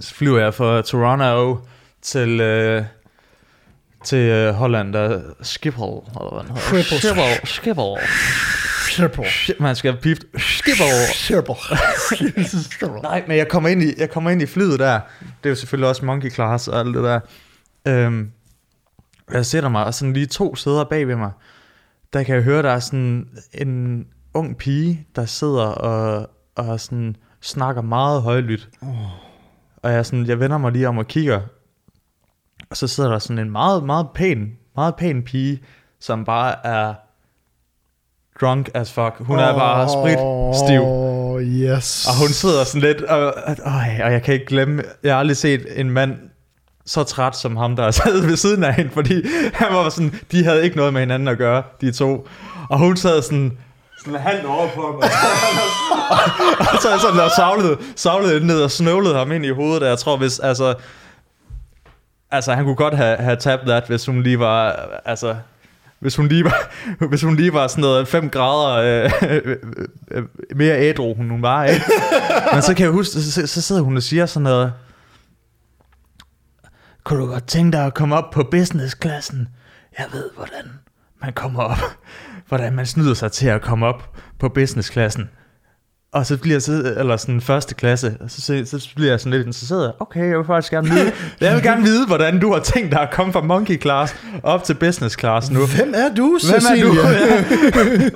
så 0.00 0.14
flyver 0.14 0.40
jeg 0.40 0.54
fra 0.54 0.82
Toronto 0.82 1.58
til, 2.02 2.40
øh, 2.40 2.84
til 4.04 4.18
øh, 4.18 4.54
Holland, 4.54 4.92
der 4.92 5.20
Schiphol, 5.42 6.04
eller 6.06 6.34
hvad 6.34 6.42
den 6.42 6.56
hedder. 6.56 6.82
Schiphol. 6.82 7.46
Schiphol. 7.46 7.98
Schiphol. 8.88 9.26
Man 9.60 9.76
skal 9.76 9.92
have 9.92 10.00
pipt. 10.00 10.24
Schiphol. 10.40 10.86
Sherpa. 11.14 11.52
Nej, 13.08 13.24
men 13.28 13.36
jeg 13.36 13.48
kommer 13.48 13.68
ind 13.68 13.82
i, 13.82 13.94
jeg 13.98 14.10
kommer 14.10 14.30
ind 14.30 14.42
i 14.42 14.46
flyet 14.46 14.78
der. 14.78 15.00
Det 15.20 15.44
er 15.44 15.48
jo 15.48 15.54
selvfølgelig 15.54 15.88
også 15.88 16.04
monkey 16.04 16.32
class 16.32 16.68
og 16.68 16.78
alt 16.78 16.94
det 16.94 17.04
der. 17.04 17.20
Øhm, 17.88 18.30
jeg 19.32 19.46
sætter 19.46 19.68
mig 19.68 19.84
og 19.84 19.94
sådan 19.94 20.12
lige 20.12 20.26
to 20.26 20.56
sæder 20.56 20.84
bag 20.84 21.08
ved 21.08 21.16
mig. 21.16 21.30
Der 22.12 22.22
kan 22.22 22.34
jeg 22.34 22.42
høre, 22.42 22.62
der 22.62 22.70
er 22.70 22.80
sådan 22.80 23.28
en 23.54 24.06
ung 24.34 24.56
pige, 24.56 25.06
der 25.16 25.26
sidder 25.26 25.64
og, 25.64 26.30
og 26.54 26.80
sådan 26.80 27.16
snakker 27.40 27.82
meget 27.82 28.22
højlydt. 28.22 28.68
Oh. 28.82 28.88
Og 29.76 29.92
jeg, 29.92 30.06
sådan, 30.06 30.26
jeg 30.26 30.40
vender 30.40 30.58
mig 30.58 30.72
lige 30.72 30.88
om 30.88 30.98
og 30.98 31.06
kigger. 31.06 31.40
Og 32.70 32.76
så 32.76 32.86
sidder 32.86 33.10
der 33.10 33.18
sådan 33.18 33.38
en 33.38 33.50
meget, 33.50 33.84
meget 33.84 34.06
pæn, 34.14 34.52
meget 34.76 34.94
pæn 34.96 35.22
pige, 35.22 35.60
som 36.00 36.24
bare 36.24 36.66
er 36.66 36.94
drunk 38.40 38.70
as 38.74 38.92
fuck. 38.92 39.14
Hun 39.18 39.38
er 39.38 39.54
bare 39.54 39.88
spritstiv. 39.88 40.80
Oh, 40.82 41.42
yes. 41.42 42.06
Og 42.08 42.18
hun 42.20 42.28
sidder 42.28 42.64
sådan 42.64 42.80
lidt, 42.80 43.02
og, 43.02 43.34
og, 43.46 43.56
og 43.64 44.12
jeg 44.12 44.22
kan 44.22 44.34
ikke 44.34 44.46
glemme, 44.46 44.82
jeg 45.02 45.12
har 45.12 45.18
aldrig 45.18 45.36
set 45.36 45.80
en 45.80 45.90
mand 45.90 46.16
så 46.86 47.04
træt 47.04 47.36
som 47.36 47.56
ham, 47.56 47.76
der 47.76 47.90
sad 47.90 48.26
ved 48.26 48.36
siden 48.36 48.64
af 48.64 48.74
hende, 48.74 48.90
fordi 48.90 49.22
han 49.54 49.74
var 49.74 49.88
sådan, 49.88 50.20
de 50.32 50.44
havde 50.44 50.64
ikke 50.64 50.76
noget 50.76 50.92
med 50.92 51.00
hinanden 51.00 51.28
at 51.28 51.38
gøre, 51.38 51.62
de 51.80 51.92
to. 51.92 52.28
Og 52.70 52.78
hun 52.78 52.96
sad 52.96 53.22
sådan, 53.22 53.58
sådan 54.04 54.20
halvt 54.20 54.46
over 54.46 54.68
på 54.74 54.82
ham, 54.82 54.94
og, 54.94 55.02
og 56.72 56.82
så 56.82 56.88
er 56.88 56.92
jeg 56.92 57.00
sådan 57.00 57.18
der 57.18 57.28
savlede, 57.36 57.78
savlede 57.96 58.46
ned 58.46 58.62
og 58.62 58.70
snøvlede 58.70 59.14
ham 59.14 59.32
ind 59.32 59.44
i 59.44 59.50
hovedet, 59.50 59.82
og 59.82 59.88
jeg 59.88 59.98
tror, 59.98 60.16
hvis, 60.16 60.38
altså, 60.38 60.74
altså 62.36 62.54
han 62.54 62.64
kunne 62.64 62.76
godt 62.76 62.96
have, 62.96 63.16
have 63.16 63.36
tabt 63.36 63.62
that, 63.66 63.86
hvis 63.86 64.06
hun 64.06 64.22
lige 64.22 64.38
var, 64.38 64.88
altså, 65.04 65.36
hvis 65.98 66.16
hun 66.16 66.28
lige 66.28 66.44
var, 66.44 66.72
hvis 67.08 67.22
hun 67.22 67.36
lige 67.36 67.52
var 67.52 67.66
sådan 67.66 67.82
noget 67.82 68.08
5 68.08 68.30
grader 68.30 69.04
øh, 69.04 69.12
øh, 69.30 69.56
øh, 70.10 70.24
mere 70.56 70.78
ædru, 70.80 71.12
end 71.12 71.30
hun 71.30 71.42
var, 71.42 71.64
ikke? 71.64 71.84
Men 72.52 72.62
så 72.62 72.74
kan 72.74 72.84
jeg 72.84 72.92
huske, 72.92 73.20
så, 73.20 73.46
så 73.46 73.62
sidder 73.62 73.82
hun 73.82 73.96
og 73.96 74.02
siger 74.02 74.26
sådan 74.26 74.42
noget, 74.42 74.72
kunne 77.04 77.20
du 77.20 77.26
godt 77.26 77.46
tænke 77.46 77.76
dig 77.76 77.86
at 77.86 77.94
komme 77.94 78.16
op 78.16 78.30
på 78.30 78.48
business-klassen? 78.50 79.48
Jeg 79.98 80.06
ved, 80.12 80.30
hvordan 80.36 80.72
man 81.22 81.32
kommer 81.32 81.62
op. 81.62 81.78
Hvordan 82.48 82.72
man 82.72 82.86
snyder 82.86 83.14
sig 83.14 83.32
til 83.32 83.46
at 83.46 83.62
komme 83.62 83.86
op 83.86 84.16
på 84.38 84.48
business-klassen. 84.48 85.30
Og 86.16 86.26
så 86.26 86.36
bliver 86.36 86.54
jeg 86.54 86.62
så, 86.62 86.94
eller 86.96 87.16
sådan 87.16 87.40
første 87.40 87.74
klasse, 87.74 88.16
og 88.20 88.30
så, 88.30 88.40
så, 88.40 88.78
så 88.78 88.88
bliver 88.96 89.10
jeg 89.10 89.20
sådan 89.20 89.32
lidt 89.32 89.46
interesseret. 89.46 89.92
Okay, 90.00 90.28
jeg 90.28 90.38
vil 90.38 90.46
faktisk 90.46 90.72
gerne 90.72 90.88
vide, 90.88 91.12
jeg 91.40 91.54
vil 91.54 91.62
gerne 91.62 91.82
vide, 91.82 92.06
hvordan 92.06 92.40
du 92.40 92.52
har 92.52 92.60
tænkt 92.60 92.92
dig 92.92 93.00
at 93.00 93.10
komme 93.10 93.32
fra 93.32 93.40
monkey 93.40 93.80
class 93.80 94.16
op 94.42 94.64
til 94.64 94.74
business 94.74 95.18
class 95.18 95.50
nu. 95.50 95.60
Hvem 95.66 95.94
er 95.96 96.14
du, 96.14 96.38
Hvem 96.48 96.54
er 96.54 96.60
Cecilia? 96.60 97.02
du? 97.02 97.08
Ja. 97.08 98.10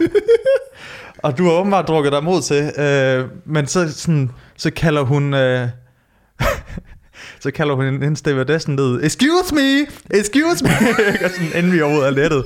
og 1.25 1.39
du 1.39 1.45
har 1.45 1.53
åbenbart 1.53 1.89
drukket 1.89 2.13
dig 2.13 2.25
mod 2.25 2.43
til, 2.43 2.73
øh, 2.79 3.25
men 3.47 3.67
så, 3.67 3.93
sådan, 3.93 4.31
så 4.57 4.71
kalder 4.71 5.03
hun... 5.03 5.35
Øh, 5.35 5.69
så 7.43 7.51
kalder 7.51 7.75
hun 7.75 7.85
en, 7.85 8.03
en 8.03 8.17
stewardessen 8.17 8.75
ned, 8.75 9.05
excuse 9.05 9.55
me, 9.55 9.81
excuse 10.19 10.65
me, 10.65 10.71
og 11.25 11.31
sådan 11.31 11.49
inden 11.55 11.73
vi 11.73 11.79
er 11.79 11.97
ud 11.99 12.03
af 12.03 12.15
lettet. 12.15 12.45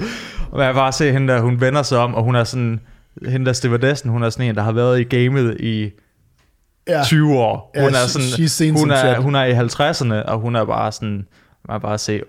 Og 0.50 0.64
jeg 0.64 0.74
bare 0.74 0.92
se 0.92 1.12
hende 1.12 1.32
der, 1.32 1.40
hun 1.40 1.60
vender 1.60 1.82
sig 1.82 1.98
om, 1.98 2.14
og 2.14 2.24
hun 2.24 2.34
er 2.34 2.44
sådan, 2.44 2.80
hende 3.28 3.46
der 3.46 3.52
stewardessen, 3.52 4.10
hun 4.10 4.22
er 4.22 4.30
sådan 4.30 4.48
en, 4.48 4.54
der 4.54 4.62
har 4.62 4.72
været 4.72 5.00
i 5.00 5.04
gamet 5.04 5.60
i 5.60 5.90
Ja. 6.88 7.02
20 7.04 7.34
år. 7.38 7.70
Ja, 7.74 7.82
Hun 7.82 7.90
er 7.94 7.98
she- 7.98 8.48
sådan, 8.48 8.74
hun 8.74 8.90
er, 8.90 9.20
hun 9.20 9.34
er 9.34 9.44
i 9.44 9.52
50'erne, 9.52 10.14
og 10.32 10.38
hun 10.40 10.56
er 10.56 10.64
bare 10.64 10.92
sådan, 10.92 11.26
man 11.68 11.80
bare 11.80 11.98
se, 11.98 12.20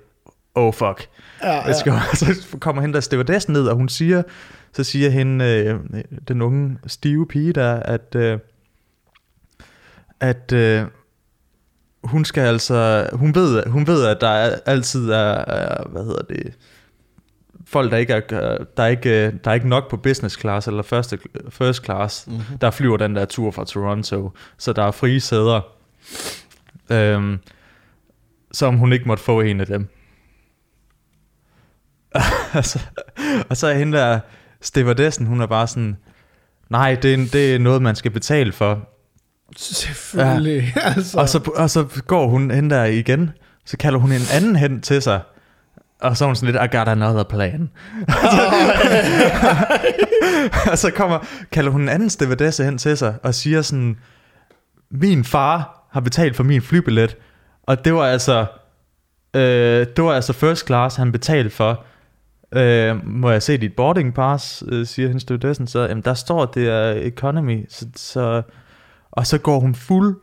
oh 0.56 0.74
fuck. 0.74 1.08
Ja, 1.44 1.74
skal, 1.74 1.94
så 2.20 2.58
kommer 2.60 2.82
hende 2.82 2.94
der 2.94 3.00
stewardessen 3.00 3.54
ned, 3.54 3.68
og 3.68 3.76
hun 3.76 3.90
siger, 3.90 4.24
så 4.74 4.84
siger 4.84 5.10
hende, 5.10 5.46
øh, 5.46 5.80
den 6.28 6.42
unge 6.42 6.78
stive 6.88 7.28
pige 7.28 7.54
der, 7.54 7.74
at, 7.74 8.16
øh, 8.16 8.40
at 10.20 10.52
øh, 10.54 10.84
hun 12.04 12.26
skal 12.26 12.42
altså, 12.42 13.08
hun 13.14 13.36
ved, 13.36 13.64
hun 13.68 13.88
ved, 13.88 14.06
at 14.06 14.18
der 14.22 14.28
er, 14.30 14.56
altid 14.66 15.10
er, 15.10 15.18
er, 15.46 15.88
hvad 15.90 16.04
hedder 16.04 16.22
det, 16.30 16.54
folk, 17.66 17.92
der 17.92 17.98
ikke 17.98 18.14
er, 18.14 18.58
der 18.78 18.84
er 18.84 18.88
ikke, 18.88 19.32
der 19.32 19.50
er 19.50 19.54
ikke 19.54 19.70
nok 19.70 19.90
på 19.90 19.98
business 19.98 20.40
class 20.40 20.68
eller 20.68 20.84
første, 20.84 21.20
first 21.50 21.86
class, 21.86 22.28
mm-hmm. 22.28 22.58
der 22.62 22.72
flyver 22.72 22.98
den 22.98 23.16
der 23.16 23.26
tur 23.26 23.52
fra 23.52 23.66
Toronto, 23.66 24.32
så 24.58 24.74
der 24.74 24.84
er 24.84 24.92
frie 24.92 25.20
sæder, 25.20 25.62
øhm, 26.90 27.40
som 28.52 28.78
hun 28.78 28.94
ikke 28.94 29.08
måtte 29.08 29.24
få 29.24 29.42
en 29.42 29.60
af 29.60 29.66
dem. 29.66 29.88
altså, 32.54 32.80
og 33.50 33.58
så 33.58 33.68
er 33.68 33.74
hende 33.74 33.98
der 33.98 34.20
stewardessen, 34.62 35.26
hun 35.26 35.42
er 35.42 35.48
bare 35.48 35.68
sådan, 35.68 35.98
nej, 36.70 36.96
det 37.02 37.14
er, 37.14 37.18
det 37.18 37.56
er 37.56 37.60
noget, 37.60 37.82
man 37.82 37.96
skal 37.96 38.12
betale 38.12 38.52
for. 38.52 38.90
Selvfølgelig. 39.58 40.74
Ja. 40.76 40.82
Altså. 40.96 41.20
Og 41.20 41.30
så, 41.30 41.52
og 41.56 41.70
så 41.70 42.02
går 42.08 42.28
hun 42.28 42.52
hen 42.52 42.70
der 42.70 42.84
igen, 42.84 43.32
så 43.66 43.78
kalder 43.78 44.00
hun 44.00 44.12
en 44.12 44.22
anden 44.34 44.56
hen 44.56 44.82
til 44.82 45.02
sig, 45.02 45.22
og 46.02 46.18
så 46.18 46.26
er 46.26 46.28
hun 46.28 46.36
sådan 46.36 46.54
lidt, 46.54 46.64
I 46.64 46.78
got 46.78 46.88
another 46.88 47.24
plan. 47.24 47.70
og 50.72 50.78
så 50.78 50.92
kommer, 50.96 51.20
kalder 51.52 51.72
hun 51.72 51.82
en 51.82 51.90
anden 51.90 52.10
stewardesse 52.10 52.64
hen 52.64 52.78
til 52.78 52.98
sig, 52.98 53.16
og 53.24 53.36
siger 53.36 53.62
sådan, 53.62 53.98
min 54.92 55.24
far 55.24 55.88
har 55.92 56.02
betalt 56.02 56.36
for 56.36 56.44
min 56.44 56.62
flybillet, 56.62 57.18
og 57.64 57.86
det 57.86 57.94
var 57.94 58.06
altså, 58.08 58.46
øh, 59.34 59.88
det 59.96 60.04
var 60.04 60.14
altså 60.14 60.34
first 60.34 60.66
class, 60.66 60.96
han 60.96 61.12
betalte 61.12 61.50
for. 61.50 61.84
Øh, 62.56 63.08
må 63.08 63.32
jeg 63.32 63.44
se 63.44 63.58
dit 63.58 63.74
boarding 63.74 64.14
pass, 64.14 64.64
øh, 64.68 64.86
siger 64.86 65.08
hendes 65.08 65.24
stewardessen, 65.24 65.68
så 65.68 65.80
jamen, 65.80 66.04
der 66.04 66.14
står, 66.14 66.46
det 66.46 66.70
er 66.70 66.92
economy, 66.92 67.66
så, 67.70 67.86
så 67.96 68.42
og 69.16 69.28
så 69.28 69.38
går 69.38 69.60
hun 69.60 69.76
fuld, 69.76 70.16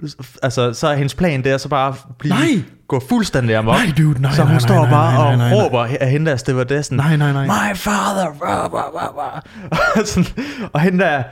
altså 0.43 0.72
så 0.72 0.88
er 0.88 0.95
hendes 0.95 1.14
plan 1.14 1.45
der 1.45 1.59
så 1.59 1.68
bare 1.68 1.95
blive, 2.18 2.34
Nej! 2.34 2.62
gå 2.88 3.03
fuldstændig 3.09 3.57
amok. 3.57 3.74
Nej, 3.74 3.93
dude, 3.99 4.22
nej, 4.22 4.32
så 4.32 4.43
hun 4.43 4.51
nej, 4.51 4.59
står 4.59 4.74
nej, 4.74 4.90
bare 4.90 5.12
nej, 5.12 5.22
nej, 5.22 5.36
nej, 5.36 5.47
og 5.47 5.57
nej. 5.57 5.64
råber 5.64 5.97
af 6.01 6.11
hende 6.11 6.30
der 6.30 6.36
stewardessen. 6.36 6.97
Nej, 6.97 7.16
nej, 7.16 7.32
nej. 7.32 7.47
My 7.47 7.76
father, 7.76 8.26
blah, 8.40 8.70
blah, 8.70 8.84
blah, 8.93 9.09
blah. 9.14 9.78
Og 10.03 10.07
sådan, 10.09 10.45
og 10.72 10.80
hende 10.80 10.99
der, 10.99 11.22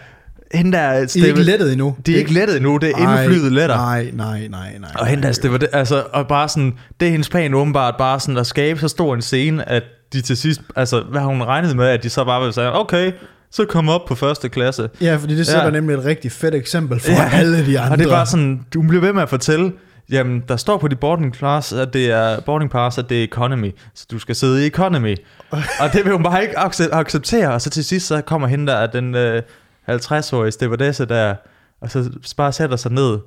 hende 0.54 0.72
der 0.72 0.92
I 0.92 1.20
er 1.20 1.26
ikke 1.26 1.42
lettet 1.42 1.72
endnu. 1.72 1.96
De 2.06 2.14
er 2.14 2.18
ikke 2.18 2.32
lettet 2.32 2.56
endnu, 2.56 2.76
det 2.76 2.90
er 2.90 3.24
flyet 3.24 3.52
letter. 3.52 3.76
Nej, 3.76 4.10
nej, 4.12 4.48
nej, 4.48 4.78
nej. 4.80 4.90
Og 4.98 5.06
hende 5.06 5.22
der, 5.22 5.58
det, 5.58 5.68
altså, 5.72 6.04
og 6.12 6.28
bare 6.28 6.48
sådan, 6.48 6.74
det 7.00 7.08
er 7.08 7.12
hendes 7.12 7.28
plan 7.28 7.54
åbenbart, 7.54 7.94
bare 7.98 8.20
sådan 8.20 8.36
at 8.36 8.46
skabe 8.46 8.80
så 8.80 8.88
stor 8.88 9.14
en 9.14 9.22
scene, 9.22 9.68
at 9.68 9.82
de 10.12 10.20
til 10.20 10.36
sidst, 10.36 10.60
altså, 10.76 11.02
hvad 11.10 11.20
har 11.20 11.28
hun 11.28 11.42
regnet 11.42 11.76
med, 11.76 11.86
at 11.86 12.02
de 12.02 12.10
så 12.10 12.24
bare 12.24 12.44
vil 12.44 12.52
sige, 12.52 12.72
okay, 12.72 13.12
så 13.50 13.64
kom 13.64 13.88
op 13.88 14.04
på 14.08 14.14
første 14.14 14.48
klasse. 14.48 14.90
Ja, 15.00 15.16
fordi 15.16 15.36
det 15.36 15.46
sætter 15.46 15.64
Ja. 15.64 15.70
nemlig 15.70 15.94
et 15.94 16.04
rigtig 16.04 16.32
fedt 16.32 16.54
eksempel 16.54 17.00
for 17.00 17.10
ja. 17.12 17.30
alle 17.32 17.66
de 17.66 17.80
andre. 17.80 17.92
Og 17.92 17.98
det 17.98 18.06
er 18.06 18.10
bare 18.10 18.26
sådan, 18.26 18.66
du 18.74 18.82
bliver 18.82 19.00
ved 19.00 19.12
med 19.12 19.22
at 19.22 19.28
fortælle, 19.28 19.72
jamen, 20.10 20.44
der 20.48 20.56
står 20.56 20.78
på 20.78 20.88
dit 20.88 20.98
boarding 21.00 21.34
class, 21.34 21.72
at 21.72 21.92
det 21.92 22.10
er 22.10 22.40
boarding 22.40 22.70
pass, 22.70 22.98
at 22.98 23.08
det 23.08 23.20
er 23.20 23.24
economy, 23.24 23.70
så 23.94 24.06
du 24.10 24.18
skal 24.18 24.34
sidde 24.34 24.64
i 24.64 24.66
economy. 24.66 25.16
og 25.50 25.92
det 25.92 26.04
vil 26.04 26.12
hun 26.12 26.22
bare 26.22 26.42
ikke 26.42 26.58
acce- 26.58 26.92
acceptere, 26.94 27.52
og 27.54 27.60
så 27.60 27.70
til 27.70 27.84
sidst, 27.84 28.06
så 28.06 28.20
kommer 28.20 28.48
hende 28.48 28.66
der, 28.72 28.76
at 28.78 28.92
den 28.92 29.14
øh, 29.14 29.42
50-årige 29.88 30.52
stewardesse 30.52 31.04
der, 31.04 31.34
og 31.80 31.90
så 31.90 32.10
bare 32.36 32.52
sætter 32.52 32.76
sig 32.76 32.92
ned, 32.92 33.18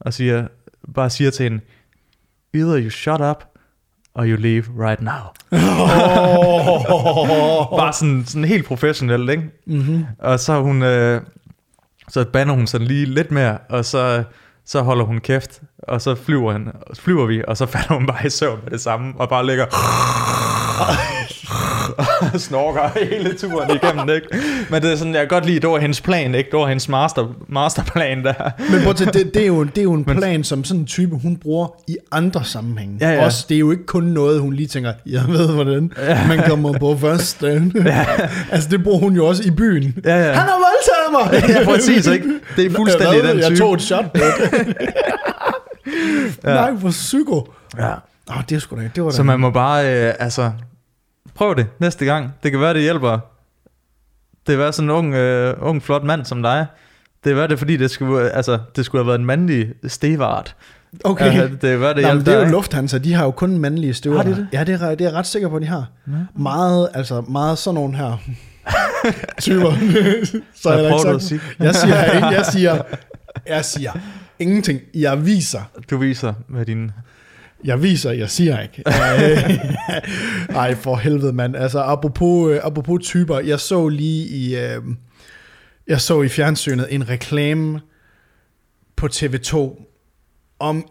og 0.00 0.14
siger, 0.14 0.46
bare 0.94 1.10
siger 1.10 1.30
til 1.30 1.42
hende, 1.44 1.60
either 2.54 2.78
you 2.84 2.90
shut 2.90 3.20
up, 3.20 3.44
or 4.14 4.24
you 4.24 4.36
leave 4.36 4.64
right 4.76 5.02
now. 5.02 5.32
Bare 7.78 7.92
sådan, 7.92 8.24
sådan 8.26 8.44
helt 8.44 8.66
professionelt, 8.66 9.30
ikke? 9.30 9.42
mm-hmm. 9.66 10.04
Og 10.18 10.40
så 10.40 10.60
hun, 10.60 10.82
øh, 10.82 11.20
så 12.08 12.24
bander 12.24 12.54
hun 12.54 12.66
sådan 12.66 12.86
lige 12.86 13.06
lidt 13.06 13.30
mere, 13.30 13.58
og 13.68 13.84
så, 13.84 14.24
så 14.66 14.82
holder 14.82 15.04
hun 15.04 15.20
kæft, 15.20 15.60
og 15.78 16.00
så 16.00 16.14
flyver, 16.14 16.52
han, 16.52 16.72
flyver 16.94 17.26
vi, 17.26 17.42
og 17.48 17.56
så 17.56 17.66
falder 17.66 17.94
hun 17.94 18.06
bare 18.06 18.26
i 18.26 18.30
søvn 18.30 18.60
med 18.62 18.70
det 18.70 18.80
samme, 18.80 19.14
og 19.18 19.28
bare 19.28 19.46
ligger 19.46 19.66
og 22.34 22.40
snorker 22.48 22.80
hele 23.04 23.34
turen 23.34 23.70
igennem, 23.82 24.08
ikke? 24.08 24.26
Men 24.70 24.82
det 24.82 24.92
er 24.92 24.96
sådan, 24.96 25.12
jeg 25.14 25.20
kan 25.20 25.28
godt 25.28 25.46
lide, 25.46 25.60
det 25.60 25.68
var 25.70 25.78
hendes 25.78 26.00
plan, 26.00 26.34
ikke? 26.34 26.50
Det 26.50 26.58
var 26.58 26.66
hendes 26.66 26.88
master, 26.88 27.34
masterplan 27.48 28.24
der. 28.24 28.34
Men 28.70 28.82
prøv 28.84 28.94
tænke, 28.94 29.18
det, 29.18 29.34
det, 29.34 29.42
er 29.42 29.46
jo, 29.46 29.64
det 29.64 29.78
er 29.78 29.82
jo 29.82 29.92
en 29.92 30.04
plan, 30.04 30.44
som 30.44 30.64
sådan 30.64 30.80
en 30.80 30.86
type, 30.86 31.16
hun 31.16 31.36
bruger 31.36 31.66
i 31.88 31.96
andre 32.12 32.44
sammenhænge. 32.44 32.96
Ja, 33.00 33.10
ja. 33.10 33.24
Også, 33.24 33.46
det 33.48 33.54
er 33.54 33.58
jo 33.58 33.70
ikke 33.70 33.86
kun 33.86 34.02
noget, 34.02 34.40
hun 34.40 34.52
lige 34.54 34.66
tænker, 34.66 34.92
jeg 35.06 35.22
ved, 35.28 35.48
hvordan 35.54 35.92
man 36.28 36.42
kommer 36.48 36.78
på 36.78 36.96
først. 37.00 37.42
Ja. 37.84 38.04
altså, 38.52 38.68
det 38.68 38.84
bruger 38.84 38.98
hun 38.98 39.14
jo 39.14 39.26
også 39.26 39.42
i 39.46 39.50
byen. 39.50 39.94
Ja, 40.04 40.16
ja. 40.16 40.32
Han 40.32 40.48
har 40.48 40.64
voldtaget 40.66 41.10
mig! 41.12 41.44
Ja, 41.60 41.64
præcis, 41.64 42.06
ikke? 42.06 42.24
Det 42.56 42.66
er 42.66 42.70
fuldstændig 42.70 43.20
Hvad? 43.20 43.30
den 43.30 43.38
Jeg 43.38 43.46
type. 43.46 43.58
tog 43.58 43.74
et 43.74 43.82
shot. 43.82 44.04
ja. 46.44 46.54
Nej, 46.54 46.70
hvor 46.70 46.90
psyko. 46.90 47.52
Ja. 47.78 47.90
Åh, 48.30 48.36
det 48.48 48.56
er 48.56 48.60
sgu 48.60 48.76
da, 48.76 48.90
det 48.94 49.04
var 49.04 49.10
da. 49.10 49.16
Så 49.16 49.22
man 49.22 49.40
må 49.40 49.50
bare, 49.50 49.94
øh, 50.08 50.14
altså, 50.18 50.50
prøv 51.34 51.56
det 51.56 51.66
næste 51.78 52.04
gang. 52.04 52.34
Det 52.42 52.50
kan 52.50 52.60
være, 52.60 52.74
det 52.74 52.82
hjælper. 52.82 53.18
Det 54.46 54.58
var 54.58 54.70
sådan 54.70 54.90
en 54.90 54.96
ung, 54.96 55.14
øh, 55.14 55.54
ung 55.60 55.82
flot 55.82 56.04
mand 56.04 56.24
som 56.24 56.42
dig. 56.42 56.66
Det 57.24 57.36
var 57.36 57.46
det, 57.46 57.58
fordi 57.58 57.76
det 57.76 57.90
skulle, 57.90 58.30
altså, 58.30 58.58
det 58.76 58.84
skulle 58.84 59.02
have 59.04 59.06
været 59.06 59.18
en 59.18 59.26
mandlig 59.26 59.72
stevart. 59.86 60.56
Okay. 61.04 61.24
Altså, 61.24 61.56
det 61.66 61.80
var 61.80 61.92
det, 61.92 62.02
Nå, 62.02 62.12
men 62.14 62.26
det 62.26 62.34
er 62.34 62.38
jo. 62.46 62.50
Lufthansa, 62.52 62.98
de 62.98 63.12
har 63.12 63.24
jo 63.24 63.30
kun 63.30 63.58
mandlige 63.58 63.94
støver. 63.94 64.16
Har 64.16 64.22
de 64.22 64.30
det? 64.30 64.48
Ja, 64.52 64.64
det 64.64 64.74
er, 64.82 64.90
det 64.90 65.00
er 65.00 65.04
jeg 65.04 65.12
ret 65.12 65.26
sikker 65.26 65.48
på, 65.48 65.58
de 65.58 65.66
har. 65.66 65.86
Meget, 66.38 66.88
altså 66.94 67.20
meget 67.20 67.58
sådan 67.58 67.74
nogle 67.74 67.96
her 67.96 68.16
typer. 69.40 69.72
Så 70.62 70.68
er 70.68 70.88
prøver 70.88 71.02
du 71.02 71.08
ikke 71.08 71.20
sagt. 71.20 71.22
sige? 71.22 71.40
Jeg 71.58 71.74
siger, 71.74 72.12
ikke, 72.14 72.26
jeg 72.26 72.46
siger, 72.46 72.82
jeg 73.46 73.64
siger 73.64 73.92
ingenting. 74.38 74.80
Jeg 74.94 75.26
viser. 75.26 75.60
Du 75.90 75.96
viser 75.96 76.34
med 76.48 76.66
din... 76.66 76.90
Jeg 77.64 77.82
viser, 77.82 78.10
jeg 78.10 78.30
siger 78.30 78.60
ikke. 78.60 78.82
Nej, 80.52 80.74
for 80.74 80.96
helvede, 80.96 81.32
mand. 81.32 81.56
Altså, 81.56 81.80
apropos, 81.80 82.52
øh, 82.52 82.60
apropos 82.62 83.00
typer, 83.02 83.38
jeg 83.38 83.60
så 83.60 83.88
lige 83.88 84.26
i, 84.26 84.56
øh, 84.56 84.82
jeg 85.86 86.00
så 86.00 86.22
i 86.22 86.28
fjernsynet 86.28 86.86
en 86.90 87.08
reklame 87.08 87.80
på 88.96 89.06
TV2 89.06 89.56
om, 90.58 90.88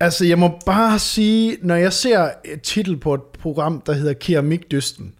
altså 0.00 0.24
jeg 0.24 0.38
må 0.38 0.60
bare 0.66 0.98
sige, 0.98 1.56
når 1.62 1.74
jeg 1.74 1.92
ser 1.92 2.30
et 2.44 2.62
titel 2.62 2.96
på 2.96 3.14
et 3.14 3.22
program, 3.40 3.82
der 3.86 3.92
hedder 3.92 4.12
Keramikdysten, 4.12 5.14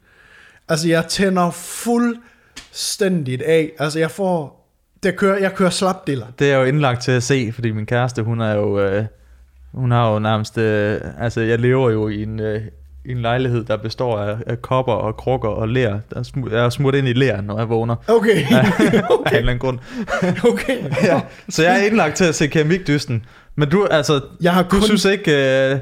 altså 0.68 0.88
jeg 0.88 1.06
tænder 1.08 1.50
fuldstændigt 1.50 3.42
af. 3.42 3.72
Altså 3.78 3.98
jeg 3.98 4.10
får, 4.10 4.68
det 5.02 5.16
kører, 5.16 5.38
jeg 5.38 5.54
kører 5.54 5.70
slapdiller. 5.70 6.26
Det 6.38 6.52
er 6.52 6.56
jo 6.56 6.64
indlagt 6.64 7.02
til 7.02 7.12
at 7.12 7.22
se, 7.22 7.52
fordi 7.52 7.70
min 7.70 7.86
kæreste, 7.86 8.22
hun 8.22 8.40
er 8.40 8.54
jo... 8.54 8.80
Øh, 8.80 9.04
hun 9.76 9.90
har 9.90 10.12
jo 10.12 10.18
nærmest... 10.18 10.58
Øh, 10.58 11.00
altså, 11.20 11.40
jeg 11.40 11.58
lever 11.58 11.90
jo 11.90 12.08
i 12.08 12.22
en... 12.22 12.40
Øh, 12.40 12.60
i 13.08 13.10
en 13.12 13.22
lejlighed, 13.22 13.64
der 13.64 13.76
består 13.76 14.18
af, 14.18 14.36
af 14.46 14.62
kopper 14.62 14.92
og 14.92 15.16
krukker 15.16 15.48
og 15.48 15.68
ler. 15.68 15.98
Der 16.10 16.20
er 16.20 16.22
smu- 16.22 16.54
jeg 16.54 16.64
er 16.64 16.70
smurt 16.70 16.94
ind 16.94 17.08
i 17.08 17.12
ler, 17.12 17.40
når 17.40 17.58
jeg 17.58 17.68
vågner. 17.68 17.96
Okay, 18.08 18.50
Ja, 18.50 18.56
af 18.56 18.80
en 18.80 19.36
eller 19.36 19.38
anden 19.38 19.58
grund. 19.58 19.78
okay. 20.52 20.78
ja. 21.04 21.20
Så 21.48 21.62
jeg 21.62 21.80
er 21.80 21.86
indlagt 21.86 22.16
til 22.16 22.24
at 22.24 22.34
se 22.34 22.46
keramikdysten. 22.46 23.24
Men 23.56 23.68
du, 23.70 23.84
altså, 23.90 24.20
Jeg 24.40 24.52
har 24.54 24.62
du 24.62 24.68
kun, 24.68 24.82
synes 24.82 25.04
ikke... 25.04 25.30
Øh, 25.32 25.36
jeg 25.38 25.80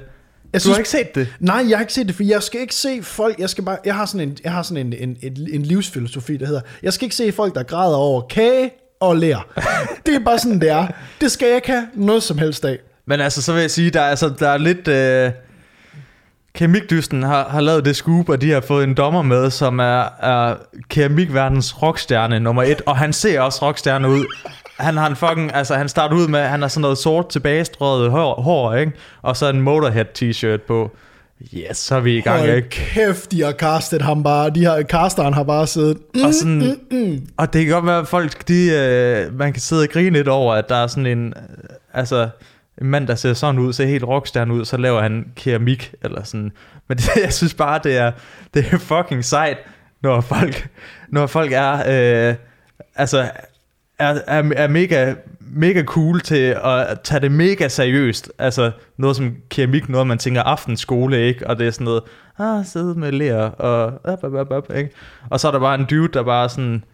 du 0.54 0.60
synes, 0.60 0.66
har 0.76 0.78
ikke 0.78 0.88
set 0.90 1.14
det? 1.14 1.28
Nej, 1.40 1.64
jeg 1.68 1.78
har 1.78 1.82
ikke 1.82 1.92
set 1.92 2.06
det, 2.06 2.14
for 2.14 2.22
jeg 2.24 2.42
skal 2.42 2.60
ikke 2.60 2.74
se 2.74 3.02
folk, 3.02 3.38
jeg 3.38 3.50
skal 3.50 3.64
bare, 3.64 3.76
jeg 3.84 3.94
har 3.94 4.06
sådan 4.06 4.28
en, 4.28 4.36
jeg 4.44 4.52
har 4.52 4.62
sådan 4.62 4.86
en, 4.86 4.92
en, 5.08 5.16
en, 5.22 5.48
en 5.52 5.62
livsfilosofi, 5.62 6.36
der 6.36 6.46
hedder, 6.46 6.60
jeg 6.82 6.92
skal 6.92 7.04
ikke 7.04 7.16
se 7.16 7.32
folk, 7.32 7.54
der 7.54 7.62
græder 7.62 7.96
over 7.96 8.20
kage 8.20 8.70
og 9.00 9.16
lær. 9.16 9.60
Det 10.06 10.14
er 10.14 10.24
bare 10.24 10.38
sådan, 10.38 10.60
det 10.60 10.70
er. 10.70 10.86
Det 11.20 11.30
skal 11.30 11.46
jeg 11.46 11.56
ikke 11.56 11.68
have 11.70 11.86
noget 11.94 12.22
som 12.22 12.38
helst 12.38 12.64
af. 12.64 12.78
Men 13.06 13.20
altså, 13.20 13.42
så 13.42 13.52
vil 13.52 13.60
jeg 13.60 13.70
sige, 13.70 13.90
der 13.90 14.00
er, 14.00 14.10
altså, 14.10 14.28
der 14.38 14.48
er 14.48 14.58
lidt... 14.58 14.88
Øh, 14.88 15.30
Keramikdysten 16.54 17.22
har, 17.22 17.48
har 17.48 17.60
lavet 17.60 17.84
det 17.84 17.96
scoop, 17.96 18.28
og 18.28 18.40
de 18.40 18.50
har 18.50 18.60
fået 18.60 18.84
en 18.84 18.94
dommer 18.94 19.22
med, 19.22 19.50
som 19.50 19.78
er, 19.78 20.08
er 20.22 20.54
keramikverdens 20.88 21.82
rockstjerne 21.82 22.40
nummer 22.40 22.62
et, 22.62 22.82
og 22.86 22.96
han 22.96 23.12
ser 23.12 23.40
også 23.40 23.66
rockstjerne 23.66 24.08
ud. 24.08 24.24
han 24.78 24.96
har 24.96 25.06
en 25.08 25.16
fucking, 25.16 25.54
altså 25.54 25.74
han 25.74 25.88
starter 25.88 26.16
ud 26.16 26.28
med, 26.28 26.40
han 26.40 26.60
har 26.62 26.68
sådan 26.68 26.80
noget 26.80 26.98
sort 26.98 27.28
tilbagestrøget 27.28 28.10
hår, 28.10 28.42
hår 28.42 28.74
ikke? 28.74 28.92
Og 29.22 29.36
så 29.36 29.48
en 29.48 29.60
Motorhead 29.60 30.04
t-shirt 30.22 30.66
på. 30.66 30.90
Yes, 31.54 31.76
så 31.76 31.96
er 31.96 32.00
vi 32.00 32.16
i 32.16 32.20
gang, 32.20 32.38
Hold 32.40 32.50
ikke? 32.50 32.68
kæft, 32.68 33.32
de 33.32 33.42
har 33.42 33.52
castet 33.52 34.02
ham 34.02 34.22
bare. 34.22 34.50
De 34.50 34.64
har, 34.64 34.82
casteren 34.82 35.34
har 35.34 35.42
bare 35.42 35.66
siddet... 35.66 35.98
Mm, 36.14 36.24
Og, 36.24 36.34
sådan, 36.34 36.76
mm, 36.90 36.98
mm. 36.98 37.26
og 37.36 37.52
det 37.52 37.64
kan 37.64 37.74
godt 37.74 37.86
være, 37.86 37.98
at 37.98 38.08
folk, 38.08 38.48
de, 38.48 38.70
øh, 38.70 39.38
man 39.38 39.52
kan 39.52 39.62
sidde 39.62 39.82
og 39.82 39.88
grine 39.88 40.10
lidt 40.10 40.28
over, 40.28 40.54
at 40.54 40.68
der 40.68 40.76
er 40.76 40.86
sådan 40.86 41.06
en, 41.06 41.26
øh, 41.26 41.42
altså, 41.94 42.28
en 42.80 42.86
mand, 42.86 43.06
der 43.06 43.14
ser 43.14 43.34
sådan 43.34 43.58
ud, 43.58 43.72
ser 43.72 43.86
helt 43.86 44.04
rockstjerne 44.04 44.54
ud, 44.54 44.64
så 44.64 44.76
laver 44.76 45.02
han 45.02 45.32
keramik, 45.36 45.94
eller 46.02 46.22
sådan. 46.22 46.52
Men 46.88 46.98
det, 46.98 47.08
jeg 47.24 47.32
synes 47.32 47.54
bare, 47.54 47.80
det 47.84 47.96
er, 47.96 48.12
det 48.54 48.66
er 48.72 48.78
fucking 48.78 49.24
sejt, 49.24 49.58
når 50.02 50.20
folk, 50.20 50.68
når 51.08 51.26
folk 51.26 51.52
er, 51.52 51.72
øh, 51.74 52.34
altså, 52.96 53.30
er, 53.98 54.18
er, 54.26 54.50
er 54.56 54.68
mega, 54.68 55.14
mega 55.40 55.82
cool 55.84 56.20
til 56.20 56.56
at 56.64 57.00
tage 57.04 57.20
det 57.20 57.32
mega 57.32 57.68
seriøst. 57.68 58.32
Altså 58.38 58.72
noget 58.96 59.16
som 59.16 59.36
keramik, 59.50 59.88
noget 59.88 60.06
man 60.06 60.18
tænker 60.18 60.42
aftenskole, 60.42 61.20
ikke? 61.20 61.46
Og 61.46 61.58
det 61.58 61.66
er 61.66 61.70
sådan 61.70 61.84
noget, 61.84 62.02
ah, 62.38 62.64
sidde 62.64 62.94
med 62.94 63.12
lær 63.12 63.36
og 63.36 64.00
op, 64.04 64.24
op, 64.24 64.34
op, 64.34 64.50
op, 64.50 64.76
ikke? 64.76 64.90
Og 65.30 65.40
så 65.40 65.48
er 65.48 65.52
der 65.52 65.60
bare 65.60 65.74
en 65.74 65.84
dude, 65.84 66.08
der 66.08 66.22
bare 66.22 66.48
sådan, 66.48 66.84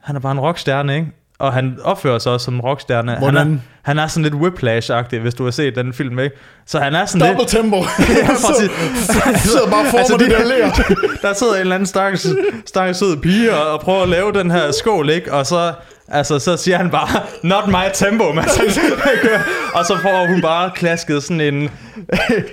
han 0.00 0.16
er 0.16 0.20
bare 0.20 0.32
en 0.32 0.40
rockstjerne, 0.40 0.96
ikke? 0.96 1.12
Og 1.40 1.52
han 1.52 1.78
opfører 1.84 2.18
sig 2.18 2.32
også 2.32 2.44
som 2.44 2.60
rockstjerne. 2.60 3.10
Han 3.12 3.22
er, 3.22 3.30
Hvordan? 3.30 3.62
han 3.82 3.98
er 3.98 4.06
sådan 4.06 4.22
lidt 4.22 4.34
whiplash-agtig, 4.34 5.18
hvis 5.20 5.34
du 5.34 5.44
har 5.44 5.50
set 5.50 5.74
den 5.74 5.92
film, 5.92 6.18
ikke? 6.18 6.36
Så 6.66 6.78
han 6.78 6.94
er 6.94 7.06
sådan 7.06 7.20
Double 7.28 7.38
lidt... 7.42 7.48
tempo. 7.48 7.76
Ja, 8.22 8.26
præcis. 8.26 8.70
så 9.06 9.48
sidder 9.48 9.70
bare 9.70 9.86
for 9.90 9.98
altså, 9.98 10.16
de- 10.16 10.24
det 10.24 10.30
der 10.30 10.44
lær. 10.44 10.70
der 11.28 11.32
sidder 11.34 11.54
en 11.54 11.60
eller 11.60 11.74
anden 11.74 11.86
stakkels, 11.86 12.26
stakkels 12.66 12.98
sød 12.98 13.16
pige 13.16 13.54
og, 13.54 13.72
og 13.72 13.80
prøver 13.80 14.02
at 14.02 14.08
lave 14.08 14.32
den 14.32 14.50
her 14.50 14.72
skål, 14.72 15.10
ikke? 15.10 15.32
Og 15.32 15.46
så, 15.46 15.72
altså, 16.08 16.38
så 16.38 16.56
siger 16.56 16.76
han 16.76 16.90
bare, 16.90 17.08
not 17.42 17.66
my 17.68 17.84
tempo, 17.94 18.32
man. 18.32 18.44
og 19.74 19.84
så 19.86 19.98
får 20.02 20.26
hun 20.26 20.40
bare 20.40 20.70
klasket 20.74 21.22
sådan 21.22 21.40
en 21.40 21.70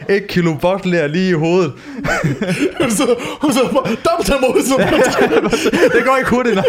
et 0.10 0.28
kilo 0.28 0.54
botler 0.54 1.08
lige 1.08 1.30
i 1.30 1.34
hovedet. 1.34 1.74
Hun 2.82 2.92
sidder, 2.92 3.16
bare, 3.74 3.96
double 4.06 4.26
tempo. 4.26 4.48
Det 5.98 6.06
går 6.06 6.18
ikke 6.18 6.30
hurtigt 6.30 6.56
nok. 6.56 6.66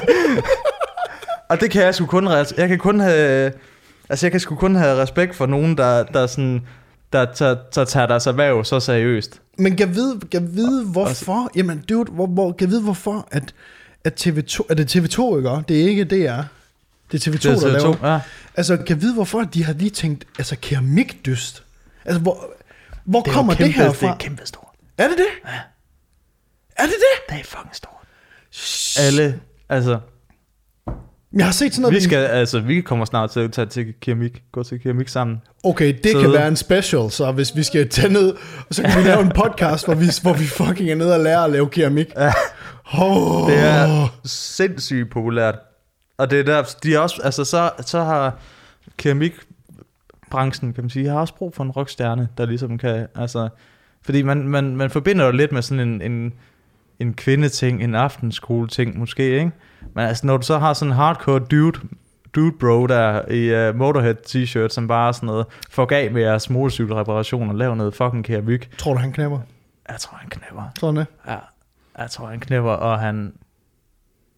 Og 1.48 1.60
det 1.60 1.70
kan 1.70 1.82
jeg 1.82 1.94
sgu 1.94 2.06
kun, 2.06 2.26
jeg 2.56 2.68
kan 2.68 2.78
kun 2.78 3.00
have, 3.00 3.52
altså 4.08 4.26
jeg 4.26 4.30
kan 4.30 4.40
sgu 4.40 4.54
kun 4.54 4.74
have 4.76 5.02
respekt 5.02 5.36
for 5.36 5.46
nogen, 5.46 5.76
der, 5.78 6.02
der 6.02 6.26
sådan, 6.26 6.66
der, 7.12 7.24
der, 7.24 7.56
der 7.74 7.84
tager 7.84 8.06
deres 8.06 8.26
erhverv 8.26 8.64
så 8.64 8.80
seriøst. 8.80 9.40
Men 9.58 9.76
kan 9.76 9.94
vide, 9.94 10.20
kan 10.32 10.54
vide 10.54 10.84
hvorfor, 10.84 11.50
jamen 11.56 11.84
dude, 11.88 12.12
hvor, 12.12 12.26
hvor, 12.26 12.52
kan 12.52 12.70
vide 12.70 12.82
hvorfor, 12.82 13.28
at, 13.30 13.54
at 14.04 14.26
TV2, 14.26 14.60
er 14.68 14.74
det 14.74 14.96
TV2, 14.96 15.36
ikke? 15.36 15.62
Det 15.68 15.82
er 15.82 15.88
ikke 15.88 16.04
DR. 16.04 16.42
Det 17.12 17.26
er 17.26 17.30
TV2, 17.30 17.32
Det 17.32 17.44
er 17.46 17.54
der 17.60 17.68
laver. 17.72 17.94
TV2, 17.94 18.06
ja. 18.06 18.20
Altså, 18.56 18.76
kan 18.76 19.00
vide 19.02 19.14
hvorfor, 19.14 19.42
de 19.42 19.64
har 19.64 19.72
lige 19.72 19.90
tænkt, 19.90 20.24
altså 20.38 20.56
keramikdyst. 20.62 21.62
Altså, 22.04 22.20
hvor, 22.20 22.50
hvor 23.04 23.20
Det 23.20 23.28
er 23.30 23.34
kommer 23.34 23.52
det 23.54 23.58
kæmpe, 23.64 23.72
her 23.76 23.92
Det 23.92 24.02
er 24.02 24.08
fra? 24.08 24.16
kæmpe 24.18 24.42
stort. 24.46 24.64
Er 24.98 25.08
det 25.08 25.18
det? 25.18 25.50
Ja. 25.50 25.58
Er 26.76 26.82
det 26.82 26.94
det? 26.94 27.34
Det 27.34 27.40
er 27.40 27.44
fucking 27.44 27.76
stort. 27.76 27.92
Alle, 29.06 29.40
altså, 29.68 29.98
Jeg 31.32 31.44
har 31.44 31.52
set 31.52 31.74
sådan 31.74 31.82
noget. 31.82 31.96
vi 31.96 32.00
skal, 32.00 32.16
altså, 32.18 32.60
vi 32.60 32.80
kommer 32.80 33.04
snart 33.04 33.30
til 33.30 33.40
at 33.40 33.52
tage 33.52 33.66
til 33.66 33.94
keramik, 34.00 34.42
gå 34.52 34.62
til 34.62 34.80
keramik 34.82 35.08
sammen. 35.08 35.42
Okay, 35.64 35.94
det 36.04 36.12
Så- 36.12 36.20
kan 36.20 36.32
være 36.32 36.48
en 36.48 36.56
special, 36.56 37.10
så 37.10 37.32
hvis 37.32 37.56
vi 37.56 37.62
skal 37.62 37.88
tage 37.88 38.12
ned, 38.12 38.34
så 38.70 38.82
kan 38.82 39.02
vi 39.02 39.08
lave 39.08 39.20
en 39.20 39.32
podcast, 39.34 39.84
hvor 39.84 39.94
vi, 39.94 40.06
hvor 40.22 40.32
vi 40.32 40.44
fucking 40.44 40.90
er 40.90 40.94
nede 40.94 41.14
og 41.14 41.20
lærer 41.20 41.40
at 41.44 41.50
lave 41.50 41.68
keramik. 41.68 42.06
Ja. 42.16 42.32
Oh. 42.92 43.50
Det 43.50 43.58
er 43.58 44.08
sindssygt 44.24 45.10
populært. 45.10 45.54
Og 46.18 46.30
det 46.30 46.40
er 46.40 46.44
der, 46.44 46.62
de 46.82 46.94
er 46.94 46.98
også, 46.98 47.20
altså 47.24 47.44
så, 47.44 47.70
så 47.86 48.02
har 48.04 48.38
keramikbranchen, 48.98 50.72
kan 50.72 50.84
man 50.84 50.90
sige, 50.90 51.08
har 51.08 51.20
også 51.20 51.34
brug 51.34 51.54
for 51.54 51.64
en 51.64 51.70
rockstjerne, 51.70 52.28
der 52.38 52.46
ligesom 52.46 52.78
kan, 52.78 53.06
altså, 53.14 53.48
fordi 54.04 54.22
man, 54.22 54.48
man, 54.48 54.76
man 54.76 54.90
forbinder 54.90 55.24
jo 55.24 55.30
lidt 55.30 55.52
med 55.52 55.62
sådan 55.62 55.88
en, 55.88 56.02
en, 56.12 56.32
en 57.00 57.14
kvindeting, 57.14 57.82
en 57.82 57.94
aftenskole 57.94 58.68
ting 58.68 58.98
måske, 58.98 59.38
ikke? 59.38 59.50
Men 59.94 60.04
altså, 60.04 60.26
når 60.26 60.36
du 60.36 60.42
så 60.42 60.58
har 60.58 60.72
sådan 60.72 60.92
en 60.92 60.96
hardcore 60.96 61.38
dude, 61.38 61.78
dude 62.34 62.52
bro 62.60 62.86
der 62.86 63.32
i 63.32 63.68
uh, 63.70 63.76
Motorhead 63.76 64.14
t-shirt, 64.26 64.68
som 64.68 64.88
bare 64.88 65.14
sådan 65.14 65.26
noget, 65.26 65.46
får 65.70 65.88
af 65.92 66.10
med 66.12 66.22
jeres 66.22 66.50
motorcykelreparation 66.50 67.48
og 67.48 67.54
laver 67.54 67.74
noget 67.74 67.94
fucking 67.94 68.24
keramik. 68.24 68.70
Tror 68.78 68.92
du, 68.94 68.98
han 68.98 69.12
knæpper? 69.12 69.38
Jeg 69.88 69.96
tror, 69.98 70.16
han 70.16 70.30
knæpper. 70.30 70.62
Tror 70.78 70.92
det? 70.92 71.06
Ja, 71.26 71.36
jeg 71.98 72.10
tror, 72.10 72.26
han 72.26 72.40
knæpper, 72.40 72.70
og 72.70 72.98
han 72.98 73.32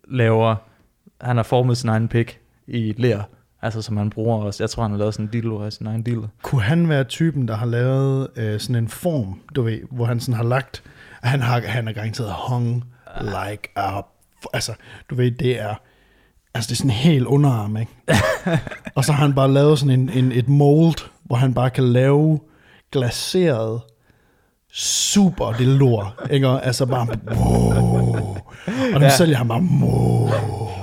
laver... 0.09 0.57
Han 1.21 1.37
har 1.37 1.43
formet 1.43 1.77
sin 1.79 1.89
egen 1.89 2.09
pik 2.09 2.41
i 2.67 2.95
ler, 2.97 3.23
altså 3.63 3.83
som 3.83 3.97
han 3.97 4.11
bruger 4.11 4.45
også. 4.45 4.63
Jeg 4.63 4.71
tror, 4.71 4.83
han 4.83 4.91
har 4.91 4.99
lavet 4.99 5.15
sådan 5.15 5.27
en 5.27 5.33
dildo 5.33 5.63
af 5.63 5.73
sin 5.73 5.87
egen 5.87 6.03
dildo. 6.03 6.27
Kunne 6.43 6.63
han 6.63 6.89
være 6.89 7.05
typen, 7.05 7.49
der 7.49 7.55
har 7.55 7.67
lavet 7.67 8.29
øh, 8.37 8.61
sådan 8.61 8.77
en 8.77 8.89
form, 8.89 9.41
du 9.57 9.63
ved, 9.63 9.81
hvor 9.91 10.05
han 10.05 10.21
sådan 10.21 10.35
har 10.35 10.45
lagt, 10.45 10.83
han 11.23 11.41
har, 11.41 11.61
han 11.67 11.89
er 11.89 11.93
garanteret 11.93 12.33
hung 12.49 12.85
like 13.21 13.69
a, 13.77 14.01
altså, 14.53 14.73
du 15.11 15.15
ved, 15.15 15.31
det 15.31 15.61
er, 15.61 15.75
altså 16.55 16.69
det 16.69 16.73
er 16.73 16.77
sådan 16.77 16.91
en 16.91 16.97
helt 16.97 17.27
underarm, 17.27 17.77
ikke? 17.77 17.93
og 18.97 19.05
så 19.05 19.13
har 19.13 19.25
han 19.27 19.35
bare 19.35 19.53
lavet 19.53 19.79
sådan 19.79 20.01
en, 20.01 20.11
en, 20.11 20.33
et 20.33 20.49
mold, 20.49 20.95
hvor 21.25 21.37
han 21.37 21.55
bare 21.55 21.71
kan 21.71 21.85
lave 21.85 22.41
glaseret 22.93 23.81
super 24.73 25.53
det 25.53 25.67
lort, 25.67 26.13
ikke? 26.31 26.49
Og 26.49 26.67
Altså 26.67 26.87
bare, 26.87 27.07
wow. 27.37 28.37
Og 28.95 28.95
dem 28.95 29.03
Ja. 29.03 29.11
sælger 29.17 29.37
han 29.37 29.49
bare, 29.49 29.63
wow. 29.83 30.31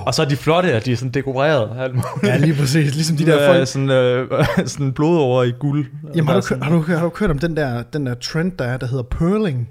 Og 0.06 0.14
så 0.14 0.22
er 0.22 0.26
de 0.26 0.36
flotte, 0.36 0.76
og 0.76 0.84
de 0.84 0.92
er 0.92 0.96
sådan 0.96 1.10
dekoreret. 1.12 1.92
Ja, 2.22 2.36
lige 2.36 2.54
præcis. 2.54 2.94
Ligesom 2.94 3.16
de 3.16 3.26
der 3.26 3.52
folk, 3.52 3.68
Sådan, 3.68 3.90
øh, 3.90 4.30
sådan 4.66 4.92
blodover 4.92 5.42
i 5.42 5.50
guld. 5.50 5.86
Jamen, 6.14 6.28
har 6.28 6.40
du, 6.40 6.54
har, 6.62 6.70
du, 6.70 6.82
har 6.82 7.02
du 7.04 7.10
hørt 7.18 7.30
om 7.30 7.38
den 7.38 7.56
der, 7.56 7.82
den 7.82 8.06
der 8.06 8.14
trend, 8.14 8.52
der 8.52 8.64
er, 8.64 8.76
der 8.76 8.86
hedder 8.86 9.02
pearling? 9.02 9.68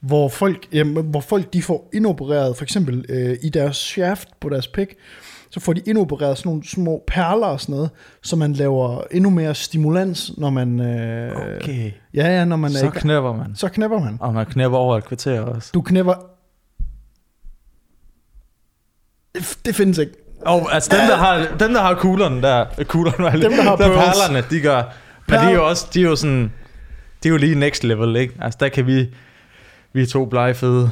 Hvor 0.00 0.28
folk, 0.28 0.68
jamen, 0.72 1.04
hvor 1.06 1.20
folk 1.20 1.52
de 1.52 1.62
får 1.62 1.90
indopereret, 1.94 2.56
for 2.56 2.62
eksempel 2.62 3.04
øh, 3.08 3.36
i 3.42 3.48
deres 3.48 3.76
shaft 3.76 4.28
på 4.40 4.48
deres 4.48 4.68
pik, 4.68 4.88
så 5.50 5.60
får 5.60 5.72
de 5.72 5.80
indopereret 5.86 6.38
sådan 6.38 6.48
nogle 6.50 6.68
små 6.68 7.04
perler 7.06 7.46
og 7.46 7.60
sådan 7.60 7.74
noget, 7.74 7.90
så 8.22 8.36
man 8.36 8.52
laver 8.52 9.02
endnu 9.10 9.30
mere 9.30 9.54
stimulans, 9.54 10.32
når 10.38 10.50
man... 10.50 10.80
Øh, 10.80 11.32
Okay, 11.62 11.90
Ja, 12.14 12.26
ja, 12.28 12.44
når 12.44 12.56
man 12.56 12.70
så 12.72 12.78
i 12.78 12.82
gang. 12.82 12.94
knæpper 12.94 13.32
man. 13.36 13.52
Så 13.56 13.68
knæpper 13.68 14.00
man. 14.00 14.16
Og 14.20 14.34
man 14.34 14.46
knæpper 14.46 14.78
over 14.78 14.96
et 14.96 15.04
kvarter 15.04 15.40
også. 15.40 15.70
Du 15.74 15.80
knæpper... 15.80 16.14
Det- 19.34 19.58
Det 19.64 19.74
findes 19.74 19.98
ikke. 19.98 20.12
Og 20.40 20.74
altså 20.74 20.90
dem, 20.90 21.06
der 21.08 21.16
har, 21.16 21.36
dem, 21.60 21.72
der 21.72 21.80
har 21.82 21.94
kuglerne 21.94 22.42
der, 22.42 22.66
kuglerne, 22.84 23.42
Dem, 23.42 23.52
der 23.52 23.62
har 23.62 23.76
der 23.76 23.88
perlerne, 23.88 24.44
de 24.50 24.60
gør, 24.60 24.82
men 25.28 25.38
de 25.40 25.44
er 25.44 25.50
jo 25.50 25.68
også, 25.68 25.86
de 25.94 26.00
er 26.00 26.04
jo 26.04 26.16
sådan, 26.16 26.52
de 27.22 27.28
er 27.28 27.30
jo 27.30 27.36
lige 27.36 27.54
next 27.54 27.84
level, 27.84 28.16
ikke? 28.16 28.34
Altså 28.40 28.56
der 28.60 28.68
kan 28.68 28.86
vi, 28.86 29.08
vi 29.96 30.02
er 30.02 30.06
to 30.06 30.24
blegefede, 30.26 30.90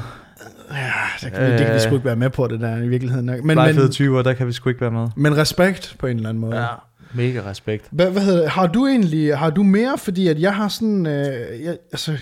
Ja, 0.70 0.92
det 1.20 1.32
kan, 1.32 1.42
vi, 1.46 1.50
det 1.50 1.58
kan 1.58 1.68
vi 1.68 1.74
Øh. 1.74 1.80
sgu 1.80 1.94
ikke 1.94 2.04
være 2.04 2.16
med 2.16 2.30
på, 2.30 2.46
det 2.46 2.60
der 2.60 2.76
i 2.76 2.88
virkeligheden. 2.88 3.26
Men, 3.26 3.42
blegefede 3.42 3.84
men, 3.84 3.90
typer, 3.92 4.22
der 4.22 4.32
kan 4.32 4.46
vi 4.46 4.52
sgu 4.52 4.68
ikke 4.68 4.80
være 4.80 4.90
med. 4.90 5.08
men 5.16 5.36
respekt 5.36 5.96
på 5.98 6.06
en 6.06 6.16
eller 6.16 6.28
anden 6.28 6.40
måde. 6.40 6.60
Ja, 6.60 6.66
mega 7.14 7.40
respekt. 7.50 7.86
Hvad, 7.90 8.10
hvad 8.10 8.22
hedder 8.22 8.40
det? 8.40 8.50
Har 8.50 8.66
du 8.66 8.86
egentlig, 8.86 9.38
har 9.38 9.50
du 9.50 9.62
mere, 9.62 9.98
fordi 9.98 10.28
at 10.28 10.40
jeg 10.40 10.54
har 10.56 10.68
sådan, 10.68 11.06
øh, 11.06 11.62
jeg, 11.64 11.76
altså, 11.92 12.16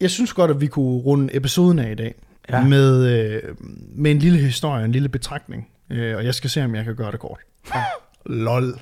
jeg 0.00 0.10
synes 0.10 0.32
godt, 0.32 0.50
at 0.50 0.60
vi 0.60 0.66
kunne 0.66 0.98
runde 1.00 1.36
episoden 1.36 1.78
af 1.78 1.90
i 1.90 1.94
dag, 1.94 2.14
Ja. 2.50 2.58
ja. 2.58 2.64
med, 2.64 3.06
øh, 3.06 3.42
med 3.94 4.10
en 4.10 4.18
lille 4.18 4.38
historie, 4.38 4.84
en 4.84 4.92
lille 4.92 5.08
betragtning, 5.08 5.68
øh, 5.90 6.16
og 6.16 6.24
jeg 6.24 6.34
skal 6.34 6.50
se, 6.50 6.64
om 6.64 6.74
jeg 6.74 6.84
kan 6.84 6.96
gøre 6.96 7.12
det 7.12 7.20
kort. 7.20 7.38
Lol. 8.26 8.74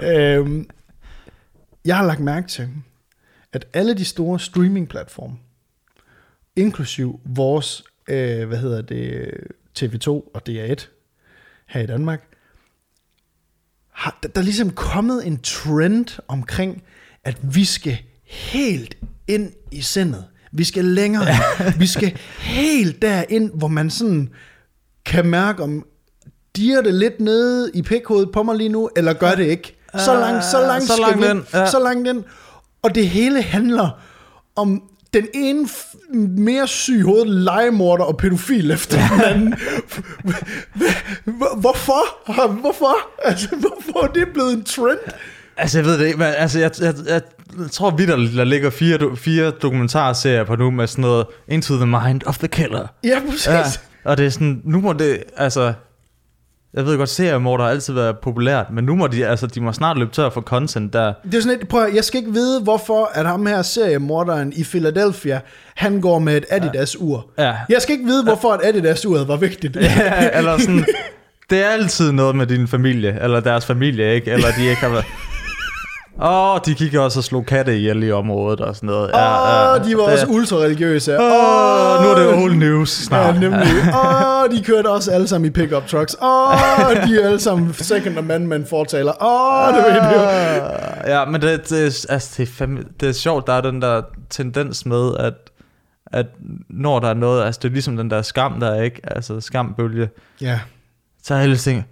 øhm, 0.00 0.68
jeg 1.84 1.96
har 1.96 2.06
lagt 2.06 2.20
mærke 2.20 2.48
til, 2.48 2.68
at 3.52 3.66
alle 3.74 3.94
de 3.94 4.04
store 4.04 4.38
streaming-platforme, 4.40 5.34
inklusiv 6.58 7.20
vores, 7.24 7.84
øh, 8.08 8.48
hvad 8.48 8.58
hedder 8.58 8.82
det, 8.82 9.30
TV2 9.78 10.08
og 10.08 10.42
DR1 10.48 10.88
her 11.66 11.80
i 11.80 11.86
Danmark, 11.86 12.28
har, 13.92 14.18
der, 14.22 14.28
der 14.28 14.40
er 14.40 14.44
ligesom 14.44 14.70
kommet 14.70 15.26
en 15.26 15.40
trend 15.40 16.20
omkring, 16.28 16.82
at 17.24 17.38
vi 17.42 17.64
skal 17.64 17.98
helt 18.24 18.96
ind 19.26 19.52
i 19.70 19.80
sindet. 19.80 20.24
Vi 20.52 20.64
skal 20.64 20.84
længere. 20.84 21.26
vi 21.78 21.86
skal 21.86 22.18
helt 22.38 23.02
derind, 23.02 23.50
hvor 23.54 23.68
man 23.68 23.90
sådan 23.90 24.30
kan 25.04 25.26
mærke, 25.26 25.62
om 25.62 25.86
dirrer 26.56 26.82
det 26.82 26.94
lidt 26.94 27.20
nede 27.20 27.70
i 27.74 27.82
pikhovedet 27.82 28.32
på 28.32 28.42
mig 28.42 28.56
lige 28.56 28.68
nu, 28.68 28.90
eller 28.96 29.12
gør 29.12 29.34
det 29.34 29.44
ikke. 29.44 29.76
Så 29.94 30.14
langt, 30.14 30.44
så 30.44 30.60
langt, 30.60 30.86
så 30.86 30.92
skal 30.92 31.18
langt 31.18 31.26
ind, 31.26 31.60
ja. 31.60 31.70
så 31.70 31.78
langt 31.78 32.08
ind. 32.08 32.24
Og 32.82 32.94
det 32.94 33.08
hele 33.08 33.42
handler 33.42 33.90
om 34.56 34.82
den 35.14 35.26
ene 35.34 35.68
mere 36.42 36.66
syg 36.66 37.02
hoved 37.04 37.24
legemorder 37.26 38.04
og 38.04 38.16
pædofil 38.16 38.70
efter 38.70 38.98
den 39.08 39.20
anden. 39.20 39.54
Hvor- 41.24 41.60
Hvorfor? 41.60 42.32
Hvorfor? 42.60 42.96
Altså, 43.24 43.48
hvorfor 43.56 44.04
er 44.04 44.12
det 44.12 44.28
blevet 44.32 44.52
en 44.52 44.64
trend? 44.64 44.98
Altså 45.56 45.78
jeg 45.78 45.84
ved 45.86 45.98
det 45.98 46.06
ikke, 46.06 46.18
men 46.18 46.26
altså 46.36 46.58
jeg, 46.58 46.70
jeg, 46.80 46.94
jeg, 47.06 47.20
jeg 47.58 47.70
tror 47.70 47.90
vidt, 47.90 48.08
der 48.08 48.44
ligger 48.44 48.70
fire, 48.70 48.96
do- 48.98 49.14
fire 49.16 49.50
dokumentarserier 49.50 50.44
på 50.44 50.56
nu 50.56 50.70
med 50.70 50.86
sådan 50.86 51.02
noget 51.02 51.26
Into 51.48 51.76
the 51.76 51.86
Mind 51.86 52.20
of 52.26 52.38
the 52.38 52.48
Killer. 52.48 52.86
Ja, 53.04 53.18
præcis. 53.30 53.46
Ja. 53.46 53.62
og 54.04 54.16
det 54.16 54.26
er 54.26 54.30
sådan, 54.30 54.60
nu 54.64 54.80
må 54.80 54.92
det, 54.92 55.22
altså, 55.36 55.72
Jeg 56.74 56.86
ved 56.86 56.96
godt, 56.98 57.08
seriemorder 57.08 57.64
har 57.64 57.70
altid 57.70 57.94
været 57.94 58.18
populært, 58.18 58.66
men 58.72 58.84
nu 58.84 58.96
må 58.96 59.06
de, 59.06 59.26
altså, 59.26 59.46
de 59.46 59.60
må 59.60 59.72
snart 59.72 59.98
løbe 59.98 60.10
tør 60.10 60.30
for 60.30 60.40
content 60.40 60.92
der. 60.92 61.12
Det 61.24 61.34
er 61.34 61.40
sådan 61.42 61.58
lidt, 61.58 61.68
prøv 61.68 61.84
at, 61.84 61.94
jeg 61.94 62.04
skal 62.04 62.18
ikke 62.18 62.32
vide, 62.32 62.60
hvorfor 62.62 63.10
at 63.14 63.26
ham 63.26 63.46
her 63.46 63.62
seriemorderen 63.62 64.52
i 64.56 64.64
Philadelphia, 64.64 65.40
han 65.74 66.00
går 66.00 66.18
med 66.18 66.36
et 66.36 66.44
Adidas-ur. 66.50 67.26
Ja. 67.38 67.54
Jeg 67.68 67.82
skal 67.82 67.92
ikke 67.92 68.04
vide, 68.04 68.24
hvorfor 68.24 68.52
at 68.52 68.60
Adidas-uret 68.64 69.28
var 69.28 69.36
vigtigt. 69.36 69.76
Ja, 69.76 70.38
eller 70.38 70.58
sådan, 70.58 70.86
det 71.50 71.58
er 71.64 71.68
altid 71.68 72.12
noget 72.12 72.36
med 72.36 72.46
din 72.46 72.68
familie, 72.68 73.18
eller 73.22 73.40
deres 73.40 73.66
familie, 73.66 74.14
ikke? 74.14 74.30
Eller 74.30 74.48
de 74.58 74.64
ikke 74.68 74.80
har 74.80 74.88
været... 74.88 75.04
Åh, 76.22 76.54
oh, 76.54 76.60
de 76.66 76.74
gik 76.74 76.94
også 76.94 77.20
og 77.20 77.24
slog 77.24 77.46
katte 77.46 77.76
ihjel 77.78 78.02
i 78.02 78.10
området 78.12 78.60
og 78.60 78.76
sådan 78.76 78.86
noget. 78.86 79.10
Åh, 79.14 79.20
oh, 79.20 79.84
de 79.88 79.96
var 79.96 80.02
det- 80.04 80.12
også 80.12 80.26
ultra-religiøse. 80.26 81.18
Åh, 81.18 81.24
Åh, 81.24 82.02
nu 82.04 82.08
er 82.10 82.14
det 82.18 82.42
old 82.42 82.54
news 82.54 82.90
snart. 82.90 83.34
Ja, 83.34 83.40
nemlig. 83.40 83.62
Åh, 83.94 84.42
oh, 84.42 84.50
de 84.50 84.64
kørte 84.64 84.86
også 84.90 85.10
alle 85.10 85.28
sammen 85.28 85.48
i 85.48 85.50
pickup 85.50 85.86
trucks. 85.86 86.16
Åh, 86.22 86.50
oh, 86.50 87.08
de 87.08 87.20
er 87.22 87.26
alle 87.26 87.40
sammen 87.40 87.74
second 87.74 88.18
amendment 88.18 88.68
fortaler. 88.68 89.12
Åh, 89.22 89.68
oh, 89.68 89.74
det 89.74 89.84
ved. 89.84 89.92
Ah, 89.92 91.08
Ja, 91.10 91.24
men 91.24 91.40
det, 91.42 91.68
det, 91.70 92.06
altså, 92.08 92.34
det, 92.36 92.48
er 92.48 92.52
fandme, 92.52 92.82
det 93.00 93.08
er 93.08 93.12
sjovt, 93.12 93.46
der 93.46 93.52
er 93.52 93.60
den 93.60 93.82
der 93.82 94.02
tendens 94.30 94.86
med, 94.86 95.16
at, 95.18 95.34
at 96.12 96.26
når 96.70 96.98
der 96.98 97.08
er 97.08 97.14
noget, 97.14 97.44
altså 97.44 97.58
det 97.62 97.68
er 97.68 97.72
ligesom 97.72 97.96
den 97.96 98.10
der 98.10 98.22
skam, 98.22 98.60
der 98.60 98.70
er 98.70 98.82
ikke, 98.82 99.00
altså 99.04 99.40
skambølge, 99.40 100.08
Ja, 100.40 100.60
så 101.22 101.34
er 101.34 101.38
alle 101.38 101.56
ting, 101.56 101.84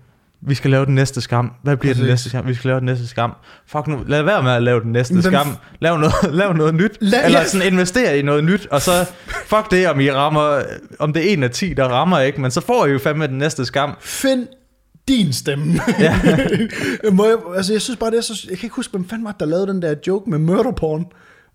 vi 0.43 0.55
skal 0.55 0.71
lave 0.71 0.87
den 0.87 0.95
næste 0.95 1.21
skam. 1.21 1.53
Hvad 1.63 1.77
bliver 1.77 1.95
den 1.95 2.01
Præcis. 2.03 2.11
næste 2.11 2.29
skam? 2.29 2.47
Vi 2.47 2.55
skal 2.55 2.69
lave 2.69 2.79
den 2.81 2.87
næste 2.87 3.07
skam. 3.07 3.33
Fuck 3.67 3.87
nu, 3.87 4.05
lad 4.07 4.23
være 4.23 4.43
med 4.43 4.53
at 4.53 4.63
lave 4.63 4.81
den 4.81 4.93
næste 4.93 5.15
den 5.15 5.23
skam. 5.23 5.47
Lav 5.81 5.99
noget, 5.99 6.15
lav 6.41 6.53
noget 6.53 6.75
nyt. 6.75 6.91
La- 7.03 7.25
eller 7.25 7.39
ja. 7.41 7.45
sådan 7.47 7.73
investere 7.73 8.19
i 8.19 8.23
noget 8.23 8.45
nyt, 8.45 8.67
og 8.71 8.83
så 8.83 8.91
fuck 9.47 9.71
det, 9.71 9.89
om 9.89 10.01
I 10.01 10.11
rammer, 10.11 10.63
om 10.99 11.13
det 11.13 11.29
er 11.29 11.33
en 11.33 11.43
af 11.43 11.51
10, 11.51 11.75
der 11.75 11.85
rammer 11.85 12.21
ikke, 12.21 12.41
men 12.41 12.51
så 12.51 12.61
får 12.61 12.87
I 12.87 12.91
jo 12.91 12.99
fandme 12.99 13.27
den 13.27 13.39
næste 13.39 13.65
skam. 13.65 13.91
find 14.01 14.47
din 15.09 15.33
stemme. 15.33 15.81
Ja. 16.01 16.21
Må 17.13 17.27
jeg, 17.27 17.37
altså, 17.57 17.73
jeg 17.73 17.83
synes 17.83 17.99
bare, 17.99 18.11
det 18.11 18.17
er 18.19 18.23
så... 18.23 18.47
Jeg 18.51 18.59
kan 18.59 18.67
ikke 18.67 18.77
huske, 18.77 18.91
hvem 18.91 19.09
fanden 19.09 19.25
var 19.25 19.37
der 19.41 19.47
lavede 19.47 19.67
den 19.67 19.83
der 19.83 19.95
joke 20.07 20.31
med 20.31 20.39
murder 20.39 20.73
porn. 20.73 21.05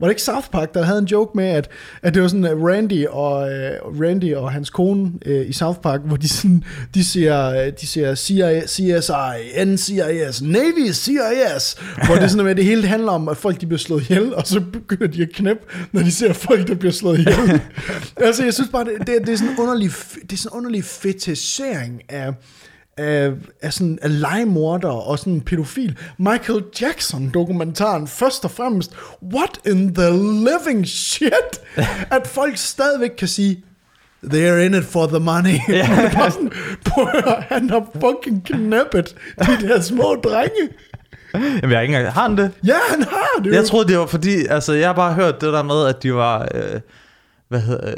Var 0.02 0.08
det 0.08 0.12
ikke 0.12 0.22
South 0.22 0.48
Park, 0.52 0.74
der 0.74 0.84
havde 0.84 1.00
en 1.00 1.06
joke 1.06 1.32
med, 1.36 1.46
at, 1.46 1.70
at 2.02 2.14
det 2.14 2.22
var 2.22 2.28
sådan, 2.28 2.68
Randy 2.68 3.06
og, 3.08 3.42
uh, 3.42 4.02
Randy 4.02 4.36
og 4.36 4.52
hans 4.52 4.70
kone 4.70 5.12
uh, 5.26 5.50
i 5.50 5.54
South 5.54 5.80
Park, 5.80 6.00
hvor 6.06 6.16
de, 6.16 6.30
sådan, 6.30 6.64
de 6.94 7.04
siger, 7.04 7.50
øh, 7.50 7.72
de 7.82 7.88
siger 7.88 8.16
CIA, 8.16 8.62
CSI, 8.68 9.66
NCIS, 9.66 10.42
Navy 10.42 10.92
CIS, 10.92 11.78
hvor 12.06 12.16
det 12.16 12.32
sådan, 12.32 12.48
at 12.48 12.58
det 12.58 12.66
hele 12.66 12.88
handler 12.88 13.12
om, 13.12 13.30
at 13.30 13.38
folk 13.38 13.62
de 13.62 13.66
bliver 13.66 13.80
slået 13.80 14.02
ihjel, 14.10 14.36
og 14.36 14.48
så 14.48 14.62
begynder 14.74 15.08
de 15.08 15.22
at 15.22 15.30
knæppe, 15.34 15.64
når 15.92 16.02
de 16.02 16.12
ser 16.12 16.34
folk, 16.34 16.68
der 16.68 16.76
bliver 16.76 16.94
slået 16.94 17.20
ihjel. 17.20 17.62
altså, 18.28 18.44
jeg 18.44 18.54
synes 18.54 18.70
bare, 18.70 18.84
det, 18.84 18.94
det, 19.00 19.08
det 19.26 19.30
er 19.30 19.38
sådan 19.38 19.54
en 19.54 19.60
underlig, 19.60 19.92
det 20.22 20.34
er 20.34 20.38
sådan 20.38 20.56
en 20.56 20.58
underlig 20.58 20.84
fetisering 20.84 22.02
af, 22.10 22.34
af, 23.02 23.32
af, 23.62 23.74
sådan, 23.74 24.00
af 24.02 24.20
legemorder 24.22 24.90
og 24.90 25.20
sådan 25.20 25.42
pædofil. 25.42 25.98
Michael 26.18 26.64
Jackson-dokumentaren, 26.82 28.08
først 28.08 28.46
og 28.46 28.52
fremmest, 28.52 28.92
what 29.34 29.60
in 29.66 29.96
the 29.96 30.10
living 30.50 30.88
shit? 30.88 31.62
At 32.16 32.28
folk 32.28 32.58
stadigvæk 32.58 33.10
kan 33.10 33.28
sige, 33.28 33.64
they're 34.26 34.58
in 34.58 34.74
it 34.74 34.86
for 34.86 35.06
the 35.06 35.20
money. 35.20 35.60
Yeah. 35.70 36.14
sådan, 36.32 36.52
prøv 36.86 37.08
han 37.50 37.70
har 37.70 37.88
fucking 37.94 38.46
knappet 38.46 39.16
de 39.40 39.68
der 39.68 39.82
små 39.82 40.16
drenge. 40.24 40.70
Jamen, 41.34 41.62
jeg 41.62 41.78
har 41.78 41.82
ikke 41.82 41.96
engang... 41.96 42.14
Har 42.14 42.22
han 42.22 42.38
det? 42.38 42.52
Ja, 42.68 42.78
han 42.90 43.04
har 43.04 43.44
det. 43.44 43.54
Jeg 43.54 43.66
troede, 43.66 43.88
det 43.88 43.98
var 43.98 44.06
fordi... 44.06 44.46
Altså, 44.46 44.74
jeg 44.74 44.88
har 44.88 44.94
bare 44.94 45.14
hørt 45.14 45.42
det 45.42 45.54
der 45.54 45.64
med, 45.64 45.88
at 45.88 46.04
de 46.04 46.14
var... 46.14 46.48
Øh, 46.56 46.80
hvad 47.52 47.62
hedder... 47.62 47.88
Øh, 47.90 47.96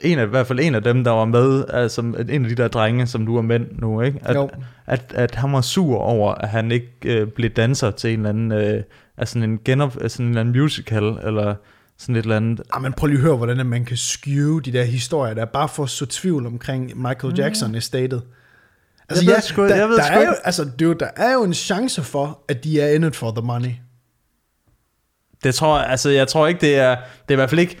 en 0.00 0.18
af, 0.18 0.26
I 0.26 0.28
hvert 0.28 0.46
fald 0.46 0.60
en 0.60 0.74
af 0.74 0.82
dem, 0.82 1.04
der 1.04 1.10
var 1.10 1.24
med, 1.24 1.64
altså 1.68 2.00
en 2.00 2.44
af 2.44 2.48
de 2.48 2.54
der 2.54 2.68
drenge, 2.68 3.06
som 3.06 3.20
nu 3.20 3.36
er 3.36 3.42
mænd 3.42 3.66
nu, 3.78 4.00
ikke? 4.00 4.18
At, 4.24 4.34
Jo. 4.36 4.50
at, 4.86 5.12
at 5.14 5.34
han 5.34 5.52
var 5.52 5.60
sur 5.60 5.96
over, 5.96 6.34
at 6.34 6.48
han 6.48 6.70
ikke 6.72 6.92
øh, 7.04 7.28
blev 7.28 7.50
danser 7.50 7.90
til 7.90 8.12
en 8.12 8.18
eller 8.18 8.28
anden... 8.28 8.52
Øh, 8.52 8.82
altså 9.16 9.38
en, 9.38 9.58
genop, 9.64 9.92
sådan 10.08 10.26
en 10.26 10.30
eller 10.30 10.40
anden 10.40 10.60
musical, 10.62 11.04
eller 11.04 11.54
sådan 11.98 12.16
et 12.16 12.22
eller 12.22 12.36
andet. 12.36 12.60
Ah, 12.72 12.82
men 12.82 12.92
prøv 12.92 13.06
lige 13.06 13.18
at 13.18 13.22
høre, 13.22 13.36
hvordan 13.36 13.60
at 13.60 13.66
man 13.66 13.84
kan 13.84 13.96
skew 13.96 14.58
de 14.58 14.72
der 14.72 14.84
historier, 14.84 15.34
der 15.34 15.42
er 15.42 15.46
bare 15.46 15.68
for 15.68 15.82
at 15.82 15.90
så 15.90 16.06
tvivl 16.06 16.46
omkring 16.46 16.92
Michael 17.02 17.34
Jackson 17.38 17.74
i 17.74 17.80
statet. 17.80 18.22
Altså, 19.08 19.24
Jeg 19.24 19.28
ved 19.28 19.34
ja, 19.34 19.40
sgu- 19.40 19.68
der, 19.68 19.76
jeg 19.76 19.88
ved 19.88 19.96
der, 19.96 20.02
sgu 20.02 20.14
er 20.18 20.26
jo, 20.26 20.34
altså, 20.44 20.64
dude, 20.80 20.98
der 20.98 21.08
er 21.16 21.32
jo 21.32 21.44
en 21.44 21.54
chance 21.54 22.02
for, 22.02 22.38
at 22.48 22.64
de 22.64 22.80
er 22.80 22.94
in 22.94 23.04
it 23.04 23.16
for 23.16 23.30
the 23.30 23.46
money. 23.46 23.70
Det 25.44 25.54
tror 25.54 25.78
jeg, 25.78 25.86
altså 25.90 26.10
jeg 26.10 26.28
tror 26.28 26.46
ikke, 26.46 26.60
det 26.60 26.76
er, 26.76 26.90
det 26.96 27.28
er 27.28 27.32
i 27.32 27.34
hvert 27.34 27.50
fald 27.50 27.60
ikke, 27.60 27.78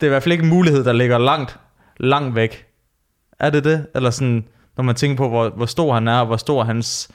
det 0.00 0.06
er 0.06 0.06
i 0.06 0.08
hvert 0.08 0.22
fald 0.22 0.32
ikke 0.32 0.44
en 0.44 0.50
mulighed, 0.50 0.84
der 0.84 0.92
ligger 0.92 1.18
langt, 1.18 1.58
langt 2.00 2.34
væk. 2.34 2.66
Er 3.38 3.50
det 3.50 3.64
det? 3.64 3.86
Eller 3.94 4.10
sådan, 4.10 4.44
når 4.76 4.84
man 4.84 4.94
tænker 4.94 5.16
på, 5.16 5.28
hvor, 5.28 5.48
hvor 5.48 5.66
stor 5.66 5.94
han 5.94 6.08
er, 6.08 6.18
og 6.18 6.26
hvor 6.26 6.36
stor 6.36 6.64
hans, 6.64 7.08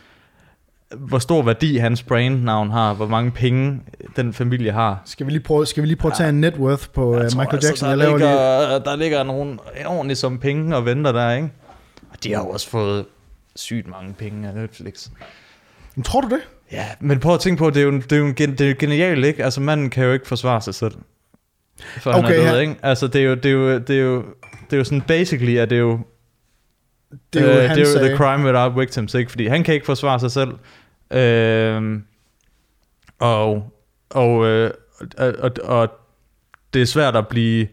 hvor 0.97 1.19
stor 1.19 1.41
værdi 1.41 1.77
hans 1.77 2.03
brandnavn 2.03 2.71
har, 2.71 2.93
hvor 2.93 3.07
mange 3.07 3.31
penge 3.31 3.81
den 4.15 4.33
familie 4.33 4.71
har. 4.71 5.01
Skal 5.05 5.25
vi 5.25 5.31
lige 5.31 5.43
prøve, 5.43 5.65
skal 5.65 5.83
vi 5.83 5.87
lige 5.87 5.97
prøve 5.97 6.11
at 6.11 6.17
tage 6.17 6.29
en 6.29 6.41
net 6.41 6.55
worth 6.57 6.89
på 6.89 7.15
uh, 7.15 7.21
Jeg 7.21 7.31
tror 7.31 7.39
Michael 7.39 7.55
altså, 7.55 7.69
Jackson? 7.69 7.85
Der, 7.85 7.91
Jeg 7.91 7.97
laver 7.97 8.17
lige, 8.17 8.29
ligger, 8.29 8.79
der 8.79 8.95
ligger 8.95 9.23
nogle 9.23 9.57
ordentligt 9.85 10.19
som 10.19 10.39
penge 10.39 10.75
og 10.75 10.85
venter 10.85 11.11
der, 11.11 11.31
ikke? 11.31 11.49
Og 12.11 12.23
de 12.23 12.33
har 12.33 12.41
jo 12.41 12.49
også 12.49 12.69
fået 12.69 13.05
sygt 13.55 13.87
mange 13.87 14.13
penge 14.13 14.47
af 14.47 14.55
Netflix. 14.55 15.09
Men 15.95 16.03
tror 16.03 16.21
du 16.21 16.29
det? 16.29 16.41
Ja, 16.71 16.85
men 16.99 17.19
prøv 17.19 17.33
at 17.33 17.39
tænke 17.39 17.59
på, 17.59 17.69
det 17.69 17.77
er 17.77 17.85
jo, 17.85 17.91
det 17.91 18.11
er 18.11 18.17
jo, 18.17 18.31
det 18.31 18.61
er 18.61 18.69
jo 18.69 18.75
genialt, 18.79 19.25
ikke? 19.25 19.43
Altså, 19.43 19.61
manden 19.61 19.89
kan 19.89 20.05
jo 20.05 20.11
ikke 20.11 20.27
forsvare 20.27 20.61
sig 20.61 20.75
selv. 20.75 20.93
For 21.99 22.11
han 22.11 22.25
Okay, 22.25 22.33
er 22.39 22.43
død, 22.43 22.53
ja. 22.53 22.59
ikke? 22.59 22.75
Altså, 22.83 23.07
det 23.07 23.21
er 23.21 23.25
jo, 23.25 23.35
det 23.35 23.45
er 23.45 23.51
jo, 23.51 23.77
det 23.79 23.95
er 23.95 24.01
jo, 24.01 24.23
det 24.65 24.73
er 24.73 24.77
jo 24.77 24.83
sådan, 24.83 25.01
basically, 25.01 25.57
at 25.57 25.69
det 25.69 25.75
er 25.75 25.79
jo, 25.79 25.99
Det 27.33 27.41
er 27.41 27.45
jo 27.45 27.51
øh, 27.51 27.75
det 27.75 27.87
er 27.87 28.01
jo 28.01 28.07
the 28.07 28.15
crime 28.15 28.45
without 28.45 28.79
victims, 28.79 29.13
ikke? 29.13 29.31
Fordi 29.31 29.47
han 29.47 29.63
kan 29.63 29.73
ikke 29.73 29.85
forsvare 29.85 30.19
sig 30.19 30.31
selv. 30.31 30.51
Øh, 31.11 31.99
og, 33.19 33.71
og, 34.09 34.45
øh, 34.45 34.71
og, 35.17 35.33
og, 35.39 35.51
og 35.63 35.91
det 36.73 36.81
er 36.81 36.85
svært 36.85 37.15
at 37.15 37.27
blive, 37.27 37.67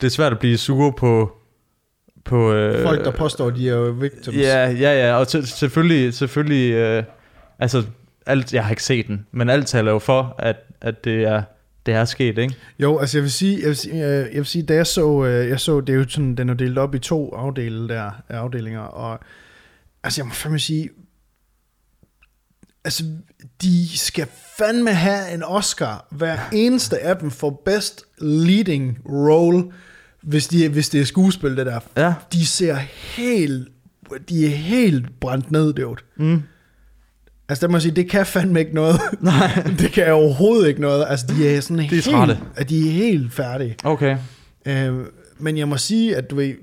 det 0.00 0.06
er 0.06 0.10
svært 0.10 0.32
at 0.32 0.38
blive 0.38 0.58
sur 0.58 0.90
på, 0.90 1.32
på 2.24 2.52
øh, 2.52 2.82
Folk, 2.82 3.04
der 3.04 3.10
påstår, 3.10 3.50
de 3.50 3.70
er 3.70 3.90
victims. 3.90 4.36
Ja, 4.36 4.70
ja, 4.70 5.06
ja, 5.06 5.14
og 5.14 5.26
selvfølgelig, 5.26 6.14
selvfølgelig, 6.14 6.72
øh, 6.72 7.04
altså, 7.58 7.84
alt, 8.26 8.54
jeg 8.54 8.64
har 8.64 8.70
ikke 8.70 8.82
set 8.82 9.06
den, 9.06 9.26
men 9.32 9.50
alt 9.50 9.66
taler 9.66 9.92
jo 9.92 9.98
for, 9.98 10.34
at, 10.38 10.56
at 10.80 11.04
det 11.04 11.24
er, 11.24 11.42
det 11.86 11.94
er 11.94 12.04
sket, 12.04 12.38
ikke? 12.38 12.54
Jo, 12.78 12.98
altså 12.98 13.18
jeg 13.18 13.22
vil 13.22 13.32
sige, 13.32 13.58
jeg 13.60 13.68
vil 13.68 13.76
sige, 13.76 13.94
øh, 13.94 14.10
jeg 14.10 14.36
vil 14.36 14.46
sige 14.46 14.62
da 14.62 14.74
jeg 14.74 14.86
så, 14.86 15.24
øh, 15.24 15.48
jeg 15.48 15.60
så, 15.60 15.80
det 15.80 15.92
er 15.92 15.96
jo 15.96 16.08
sådan, 16.08 16.34
den 16.34 16.48
er 16.48 16.54
delt 16.54 16.78
op 16.78 16.94
i 16.94 16.98
to 16.98 17.34
afdele 17.34 17.88
der, 17.88 18.10
afdelinger, 18.28 18.80
og 18.80 19.20
altså 20.04 20.20
jeg 20.20 20.26
må 20.26 20.32
fandme 20.34 20.58
sige, 20.58 20.90
altså 22.84 23.04
de 23.62 23.98
skal 23.98 24.26
fandme 24.58 24.92
have 24.92 25.34
en 25.34 25.42
Oscar, 25.42 26.06
hver 26.10 26.38
eneste 26.52 26.98
af 26.98 27.16
dem 27.16 27.30
for 27.30 27.62
best 27.64 28.04
leading 28.20 28.98
role, 29.08 29.72
hvis, 30.22 30.48
de, 30.48 30.68
hvis 30.68 30.88
det 30.88 31.00
er 31.00 31.04
skuespil, 31.04 31.56
det 31.56 31.66
der. 31.66 31.80
Ja. 31.96 32.14
De 32.32 32.46
ser 32.46 32.74
helt, 33.16 33.68
de 34.28 34.46
er 34.46 34.56
helt 34.56 35.20
brændt 35.20 35.50
ned, 35.50 35.72
det 35.72 35.86
Mm. 36.16 36.42
Altså, 37.52 37.66
der 37.66 37.70
må 37.70 37.76
jeg 37.76 37.82
sige, 37.82 37.94
det 37.94 38.10
kan 38.10 38.26
fandme 38.26 38.60
ikke 38.60 38.74
noget. 38.74 39.00
Nej. 39.20 39.62
det 39.78 39.92
kan 39.92 40.12
overhovedet 40.12 40.68
ikke 40.68 40.80
noget. 40.80 41.06
Altså, 41.08 41.26
de 41.26 41.48
er 41.48 41.60
sådan 41.60 41.78
De 41.78 41.84
er 41.84 41.88
helt, 41.88 42.04
trætte. 42.04 42.38
at 42.56 42.68
de 42.68 42.88
er 42.88 42.92
helt 42.92 43.32
færdige. 43.32 43.76
Okay. 43.84 44.16
Øh, 44.66 44.98
men 45.38 45.58
jeg 45.58 45.68
må 45.68 45.76
sige, 45.76 46.16
at 46.16 46.30
du 46.30 46.36
ved, 46.36 46.54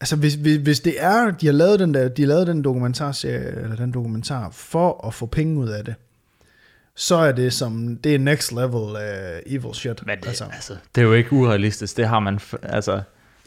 altså 0.00 0.16
hvis, 0.16 0.34
hvis, 0.34 0.56
hvis 0.56 0.80
det 0.80 0.94
er, 0.98 1.30
de 1.30 1.46
har 1.46 1.52
lavet 1.52 1.80
den 1.80 1.94
der, 1.94 2.08
de 2.08 2.22
har 2.22 2.26
lavet 2.26 2.46
den 2.46 2.64
dokumentarserie, 2.64 3.62
eller 3.62 3.76
den 3.76 3.92
dokumentar, 3.92 4.50
for 4.52 5.06
at 5.06 5.14
få 5.14 5.26
penge 5.26 5.58
ud 5.60 5.68
af 5.68 5.84
det, 5.84 5.94
så 6.96 7.16
er 7.16 7.32
det 7.32 7.52
som, 7.52 7.98
det 8.04 8.14
er 8.14 8.18
next 8.18 8.52
level 8.52 8.74
uh, 8.74 9.52
evil 9.52 9.74
shit. 9.74 10.06
Men 10.06 10.18
det, 10.18 10.26
altså. 10.28 10.44
altså. 10.44 10.76
det 10.94 11.00
er 11.00 11.06
jo 11.06 11.12
ikke 11.12 11.32
urealistisk, 11.32 11.96
det 11.96 12.08
har 12.08 12.20
man, 12.20 12.40
altså, 12.62 13.02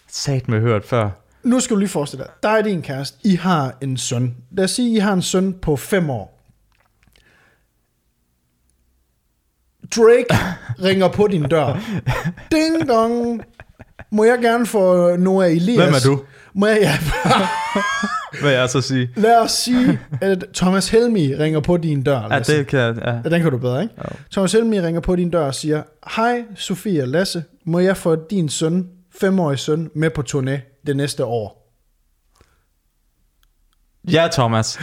sat 0.08 0.48
med 0.48 0.62
hørt 0.62 0.86
før. 0.86 1.10
Nu 1.48 1.60
skal 1.60 1.74
du 1.76 1.80
lige 1.80 1.90
forestille 1.90 2.24
dig, 2.24 2.34
dig 2.44 2.58
og 2.58 2.66
din 2.66 2.82
kæreste, 2.82 3.18
I 3.24 3.36
har 3.36 3.78
en 3.82 3.98
søn. 3.98 4.36
Lad 4.52 4.64
os 4.64 4.72
sige, 4.72 4.96
I 4.96 5.00
har 5.00 5.14
en 5.14 5.22
søn 5.22 5.54
på 5.62 5.76
5 5.76 6.10
år. 6.10 6.34
Drake 9.96 10.26
ringer 10.88 11.08
på 11.08 11.28
din 11.32 11.44
dør. 11.44 11.80
Ding 12.52 12.90
dong. 12.90 13.42
Må 14.12 14.24
jeg 14.24 14.40
gerne 14.42 14.66
få 14.66 15.16
Noah 15.16 15.52
Elias? 15.56 15.84
Hvem 15.84 15.94
er 15.94 16.00
du? 16.06 16.22
Må 16.54 16.68
jeg, 16.68 16.78
ja, 16.82 16.98
Hvad 18.42 18.52
jeg 18.52 18.70
så 18.70 18.82
sige? 18.82 19.10
lad 19.16 19.38
os 19.38 19.52
sige, 19.52 20.00
at 20.22 20.46
Thomas 20.56 20.90
Helmi 20.90 21.36
ringer 21.36 21.60
på 21.60 21.78
din 21.78 22.04
dør. 22.04 22.22
Ja, 22.22 22.28
Lasse. 22.28 22.58
det 22.58 22.68
kan 22.68 22.80
jeg, 22.80 22.96
ja. 22.98 23.12
Ja, 23.14 23.30
den 23.30 23.42
kan 23.42 23.52
du 23.52 23.58
bedre, 23.58 23.82
ikke? 23.84 23.94
Jo. 23.98 24.16
Thomas 24.32 24.52
Helmi 24.52 24.82
ringer 24.82 25.02
på 25.02 25.16
din 25.16 25.30
dør 25.30 25.46
og 25.46 25.56
siger, 25.56 25.84
Hej 26.16 26.44
Sofie 26.56 27.02
og 27.02 27.08
Lasse, 27.08 27.44
må 27.66 27.80
jeg 27.80 27.98
få 27.98 28.16
din 28.30 28.50
søn, 28.50 28.88
femårig 29.20 29.60
søn, 29.60 29.90
med 29.96 30.10
på 30.10 30.24
turné 30.30 30.77
det 30.88 30.98
næste 30.98 31.26
år? 31.26 31.74
Ja, 34.12 34.28
Thomas. 34.32 34.80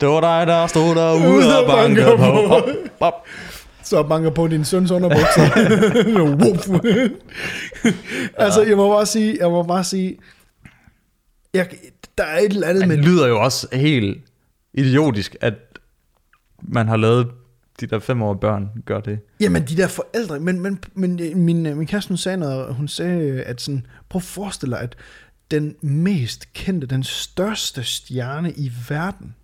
det 0.00 0.08
var 0.08 0.20
dig, 0.20 0.46
der 0.46 0.66
stod 0.66 0.94
derude 0.94 1.28
Ude 1.28 1.58
og 1.60 1.66
bankede 1.66 2.16
på. 2.16 2.24
Op, 2.24 2.64
op. 3.00 3.26
Så 3.82 4.02
banker 4.02 4.30
på 4.30 4.46
din 4.46 4.64
søns 4.64 4.90
underbukser. 4.90 5.42
Altså, 8.38 8.62
jeg 8.62 8.76
må 8.76 8.88
bare 8.94 9.06
sige, 9.06 9.36
jeg 9.40 9.50
må 9.50 9.62
bare 9.62 9.84
sige, 9.84 10.18
jeg, 11.54 11.68
der 12.18 12.24
er 12.24 12.38
et 12.38 12.44
eller 12.44 12.68
andet 12.68 12.88
Men 12.88 12.98
det 12.98 13.06
lyder 13.06 13.26
jo 13.26 13.42
også 13.42 13.68
helt 13.72 14.24
idiotisk, 14.74 15.36
at 15.40 15.54
man 16.62 16.88
har 16.88 16.96
lavet 16.96 17.28
de 17.80 17.86
der 17.86 17.98
fem 17.98 18.22
år 18.22 18.34
børn 18.34 18.68
gør 18.84 19.00
det. 19.00 19.18
Jamen, 19.40 19.62
de 19.62 19.76
der 19.76 19.88
forældre, 19.88 20.40
men, 20.40 20.60
men, 20.60 20.78
men 20.94 21.20
øh, 21.20 21.36
min, 21.36 21.66
øh, 21.66 21.76
min 21.76 21.86
kæreste, 21.86 22.08
hun 22.08 22.16
sagde 22.16 22.38
noget, 22.38 22.74
hun 22.74 22.88
sagde, 22.88 23.42
at 23.42 23.60
sådan, 23.60 23.86
prøv 24.08 24.18
at 24.18 24.22
forestille 24.22 24.74
dig, 24.74 24.82
at 24.82 24.96
den 25.50 25.76
mest 25.80 26.52
kendte, 26.52 26.86
den 26.86 27.02
største 27.02 27.84
stjerne 27.84 28.52
i 28.52 28.72
verden, 28.88 29.34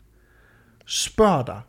spørger 0.86 1.44
dig, 1.44 1.60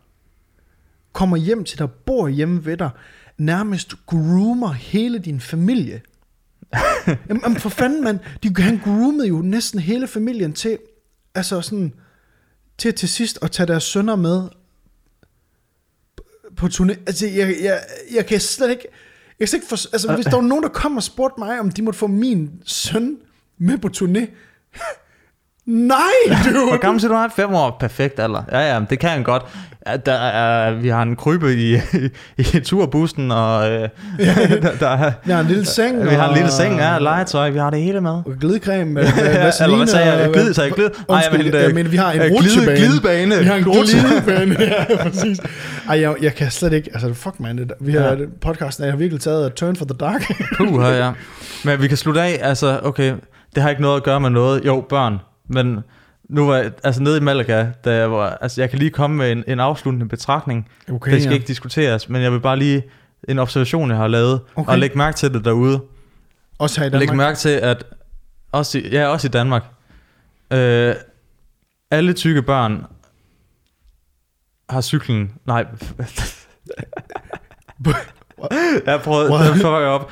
kommer 1.13 1.37
hjem 1.37 1.63
til 1.63 1.79
dig, 1.79 1.91
bor 1.91 2.27
hjemme 2.27 2.65
ved 2.65 2.77
dig, 2.77 2.89
nærmest 3.37 4.05
groomer 4.05 4.71
hele 4.71 5.19
din 5.19 5.39
familie. 5.39 6.01
jamen, 7.29 7.55
for 7.55 7.69
fanden, 7.69 8.03
mand, 8.03 8.19
de, 8.43 8.61
han 8.61 8.77
groomede 8.77 9.27
jo 9.27 9.41
næsten 9.41 9.79
hele 9.79 10.07
familien 10.07 10.53
til, 10.53 10.77
altså 11.35 11.61
sådan, 11.61 11.93
til 12.77 12.93
til 12.93 13.09
sidst 13.09 13.39
at 13.41 13.51
tage 13.51 13.67
deres 13.67 13.83
sønner 13.83 14.15
med 14.15 14.49
på 16.57 16.67
turné. 16.67 16.91
Altså, 17.07 17.27
jeg, 17.27 17.55
jeg, 17.61 17.79
jeg 18.13 18.25
kan 18.25 18.39
slet 18.39 18.69
ikke... 18.69 18.87
Jeg 19.39 19.39
kan 19.39 19.47
slet 19.47 19.57
ikke 19.57 19.67
for, 19.67 19.93
altså, 19.93 20.15
hvis 20.15 20.25
der 20.25 20.35
var 20.35 20.41
nogen, 20.41 20.63
der 20.63 20.69
kom 20.69 20.97
og 20.97 21.03
spurgte 21.03 21.39
mig, 21.39 21.59
om 21.59 21.71
de 21.71 21.81
måtte 21.81 21.99
få 21.99 22.07
min 22.07 22.49
søn 22.65 23.17
med 23.57 23.77
på 23.77 23.89
turné. 23.97 24.25
Nej, 25.65 25.97
Hvor 26.27 26.51
dude! 26.69 26.77
gammel 26.77 27.01
siger 27.01 27.11
du 27.11 27.17
er? 27.17 27.27
Fem 27.35 27.53
år. 27.53 27.77
Perfekt 27.79 28.19
alder. 28.19 28.43
Ja, 28.51 28.73
ja, 28.73 28.81
det 28.89 28.99
kan 28.99 29.09
han 29.09 29.23
godt. 29.23 29.43
Der 30.05 30.13
er, 30.13 30.73
vi 30.73 30.89
har 30.89 31.01
en 31.01 31.15
krybe 31.15 31.53
i, 31.53 31.73
i, 31.75 31.79
i 32.53 32.59
turbussen, 32.59 33.31
og 33.31 33.71
øh, 33.71 33.79
der, 34.19 34.71
der 34.79 34.89
er, 34.89 35.11
Jeg 35.27 35.35
har 35.35 35.41
en 35.41 35.47
lille 35.47 35.65
seng. 35.65 36.03
vi 36.09 36.15
har 36.15 36.29
en 36.29 36.35
lille 36.35 36.51
seng, 36.51 36.77
ja, 36.77 36.97
legetøj, 36.99 37.49
vi 37.49 37.57
har 37.59 37.69
det 37.69 37.81
hele 37.81 38.01
med. 38.01 38.11
Og 38.11 38.33
glidecreme 38.41 38.91
med, 38.91 39.03
med 39.03 39.11
Eller 39.29 39.43
vaseline. 39.43 39.77
hvad 39.77 39.87
sagde 39.87 40.11
jeg? 40.13 40.29
Glid, 40.33 40.53
sagde 40.53 40.67
jeg 40.67 40.75
glid? 40.75 40.89
Nej, 41.09 41.17
Undskyld, 41.17 41.35
jeg 41.37 41.43
mente, 41.45 41.57
jeg 41.59 41.73
mener, 41.73 41.89
vi 41.89 41.97
har 41.97 42.11
en 42.11 42.21
øh, 42.21 42.25
glide- 42.25 42.37
rutsjebane. 42.37 42.77
glidebane. 42.77 43.39
Vi 43.39 43.45
har 43.45 43.55
en 43.55 43.63
glidebane, 43.63 44.55
ja, 44.59 44.97
præcis. 45.03 45.39
Ej, 45.89 46.01
jeg, 46.01 46.15
jeg 46.21 46.35
kan 46.35 46.51
slet 46.51 46.73
ikke, 46.73 46.89
altså 46.93 47.13
fuck 47.13 47.39
man, 47.39 47.57
det, 47.57 47.71
vi 47.79 47.91
har, 47.91 48.01
Ja. 48.03 48.15
podcasten 48.41 48.85
er 48.85 48.89
har 48.89 48.97
virkelig 48.97 49.21
taget 49.21 49.45
et 49.47 49.53
turn 49.53 49.75
for 49.75 49.85
the 49.85 49.95
dark. 49.99 50.31
Puh, 50.57 50.83
ja. 50.83 51.11
Men 51.65 51.81
vi 51.81 51.87
kan 51.87 51.97
slutte 51.97 52.21
af, 52.21 52.39
altså, 52.41 52.79
okay, 52.83 53.13
det 53.55 53.63
har 53.63 53.69
ikke 53.69 53.81
noget 53.81 53.97
at 53.97 54.03
gøre 54.03 54.19
med 54.19 54.29
noget. 54.29 54.65
Jo, 54.65 54.85
børn, 54.89 55.17
men 55.47 55.79
nu 56.29 56.47
var 56.47 56.55
jeg, 56.57 56.71
altså 56.83 57.01
nede 57.01 57.17
i 57.17 57.21
Malaga, 57.21 57.65
da 57.85 57.95
jeg 57.95 58.11
var, 58.11 58.37
altså 58.41 58.61
jeg 58.61 58.69
kan 58.69 58.79
lige 58.79 58.91
komme 58.91 59.17
med 59.17 59.31
en, 59.31 59.43
en 59.47 59.59
afsluttende 59.59 60.07
betragtning. 60.09 60.69
Okay, 60.91 61.11
det 61.11 61.21
skal 61.21 61.29
ja. 61.31 61.35
ikke 61.35 61.47
diskuteres, 61.47 62.09
men 62.09 62.21
jeg 62.21 62.31
vil 62.31 62.39
bare 62.39 62.57
lige, 62.59 62.83
en 63.27 63.39
observation, 63.39 63.89
jeg 63.89 63.97
har 63.97 64.07
lavet, 64.07 64.41
Okay. 64.55 64.71
og 64.71 64.79
lægge 64.79 64.97
mærke 64.97 65.17
til 65.17 65.33
det 65.33 65.45
derude. 65.45 65.81
Også 66.59 66.79
her 66.81 66.87
i 66.87 66.89
Danmark. 66.89 67.17
mærke 67.17 67.37
til, 67.37 67.49
at 67.49 67.83
også 68.51 68.77
i, 68.77 68.89
ja, 68.89 69.07
også 69.07 69.27
i 69.27 69.31
Danmark, 69.31 69.63
øh, 70.53 70.95
alle 71.91 72.13
tykke 72.13 72.41
børn 72.41 72.85
har 74.69 74.81
cyklen, 74.81 75.31
nej, 75.45 75.65
jeg 78.85 79.01
prøvede, 79.01 79.31
What? 79.31 79.57
jeg 79.63 79.65
op. 79.65 80.11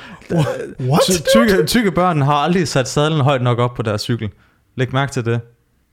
What? 0.80 1.00
Ty- 1.06 1.12
Tykke, 1.36 1.66
tykke 1.66 1.90
børn 1.92 2.20
har 2.22 2.34
aldrig 2.34 2.68
sat 2.68 2.88
sadlen 2.88 3.20
højt 3.20 3.42
nok 3.42 3.58
op 3.58 3.74
på 3.74 3.82
deres 3.82 4.02
cykel. 4.02 4.30
Læg 4.76 4.92
mærke 4.92 5.12
til 5.12 5.24
det. 5.24 5.40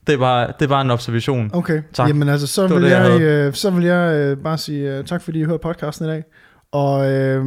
Det 0.06 0.12
er 0.14 0.18
bare, 0.18 0.46
det 0.58 0.62
er 0.64 0.68
bare 0.68 0.80
en 0.82 0.90
observation. 0.90 1.50
Okay, 1.54 1.82
Tak. 1.92 2.08
jamen 2.08 2.28
altså, 2.28 2.46
så 2.46 2.66
vil, 2.66 2.82
det, 2.82 2.90
jeg 2.90 3.10
jeg, 3.10 3.20
øh, 3.20 3.54
så 3.54 3.70
vil 3.70 3.84
jeg 3.84 4.14
øh, 4.14 4.36
bare 4.36 4.58
sige 4.58 4.96
øh, 4.98 5.04
tak, 5.04 5.22
fordi 5.22 5.40
I 5.40 5.44
hørte 5.44 5.58
podcasten 5.62 6.06
i 6.06 6.08
dag. 6.08 6.24
Og 6.72 7.10
øh, 7.12 7.44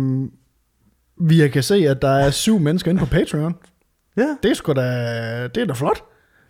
vi 1.21 1.47
kan 1.47 1.63
se, 1.63 1.75
at 1.75 2.01
der 2.01 2.09
er 2.09 2.29
syv 2.31 2.59
mennesker 2.59 2.91
inde 2.91 2.99
på 2.99 3.05
Patreon. 3.05 3.55
Ja, 4.17 4.27
Det 4.43 4.51
er 4.51 4.55
sgu 4.55 4.73
da, 4.73 4.81
det 5.55 5.57
er 5.61 5.65
da 5.65 5.73
flot. 5.73 6.01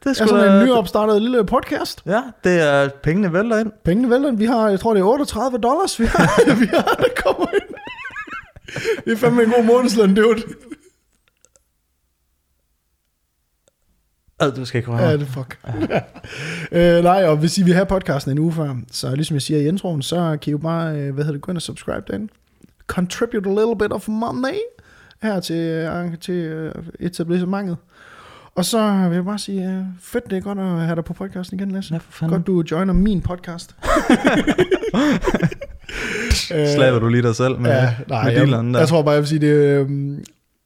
det 0.03 0.09
er 0.09 0.13
sgu 0.13 0.27
sådan 0.27 0.47
da- 0.49 0.59
en 0.59 0.65
nyopstartet 0.65 1.21
lille 1.21 1.45
podcast. 1.45 2.01
Ja, 2.05 2.21
det 2.43 2.61
er 2.61 2.89
pengene 3.03 3.33
vælter 3.33 3.57
ind. 3.59 3.71
Pengene 3.85 4.09
vælter. 4.09 4.31
Vi 4.31 4.45
har, 4.45 4.69
jeg 4.69 4.79
tror 4.79 4.93
det 4.93 4.99
er 5.01 5.05
38 5.05 5.57
dollars, 5.57 5.99
vi 5.99 6.05
har, 6.05 6.55
vi 6.61 6.65
har 6.65 6.81
der 6.97 7.05
kommer 7.25 7.45
ind. 7.53 7.75
Det 9.05 9.13
er 9.13 9.17
fandme 9.17 9.43
en 9.43 9.49
god 9.49 9.63
månedsløn, 9.63 10.15
dude. 10.15 10.41
Ad, 14.45 14.51
du 14.51 14.65
skal 14.65 14.77
ikke 14.79 14.91
Ja, 14.91 14.97
røre. 14.99 15.13
det 15.13 15.21
er 15.21 15.25
fuck. 15.25 15.57
øh, 16.71 17.03
nej, 17.03 17.23
og 17.25 17.37
hvis 17.37 17.57
I 17.57 17.63
vil 17.63 17.73
have 17.73 17.85
podcasten 17.85 18.31
en 18.31 18.39
uge 18.39 18.51
før, 18.53 18.75
så 18.91 19.15
ligesom 19.15 19.33
jeg 19.33 19.41
siger 19.41 19.59
i 19.59 19.67
introen, 19.67 20.01
så 20.01 20.37
kan 20.41 20.49
I 20.49 20.51
jo 20.51 20.57
bare, 20.57 20.95
øh, 20.97 21.13
hvad 21.13 21.23
hedder 21.23 21.31
det, 21.31 21.41
gå 21.41 21.51
ind 21.51 21.57
og 21.57 21.61
subscribe 21.61 22.03
derinde. 22.07 22.27
Contribute 22.87 23.49
a 23.49 23.53
little 23.53 23.77
bit 23.79 23.91
of 23.91 24.07
money 24.07 24.57
her 25.23 25.39
til, 25.39 25.55
øh, 25.55 26.17
til 26.21 26.33
øh, 26.33 26.73
etablissementet. 26.99 27.77
Og 28.55 28.65
så 28.65 29.05
vil 29.09 29.15
jeg 29.15 29.25
bare 29.25 29.39
sige, 29.39 29.87
fedt, 30.01 30.29
det 30.29 30.37
er 30.37 30.41
godt 30.41 30.59
at 30.59 30.65
have 30.65 30.95
dig 30.95 31.05
på 31.05 31.13
podcasten 31.13 31.59
igen, 31.59 31.71
Lasse. 31.71 31.93
Ja, 31.93 31.97
for 31.97 32.11
fanden. 32.11 32.37
Godt, 32.37 32.47
du 32.47 32.63
joiner 32.71 32.93
min 32.93 33.21
podcast. 33.21 33.75
Slaver 36.75 36.99
du 36.99 37.07
lige 37.07 37.21
dig 37.23 37.35
selv 37.35 37.59
med, 37.59 37.71
ja, 37.71 37.93
nej, 38.07 38.23
med 38.23 38.33
jeg, 38.33 38.47
der? 38.47 38.79
jeg 38.79 38.87
tror 38.87 39.01
bare, 39.01 39.11
jeg 39.13 39.21
vil 39.21 39.27
sige, 39.27 39.39
det, 39.39 39.47
øh, 39.47 39.89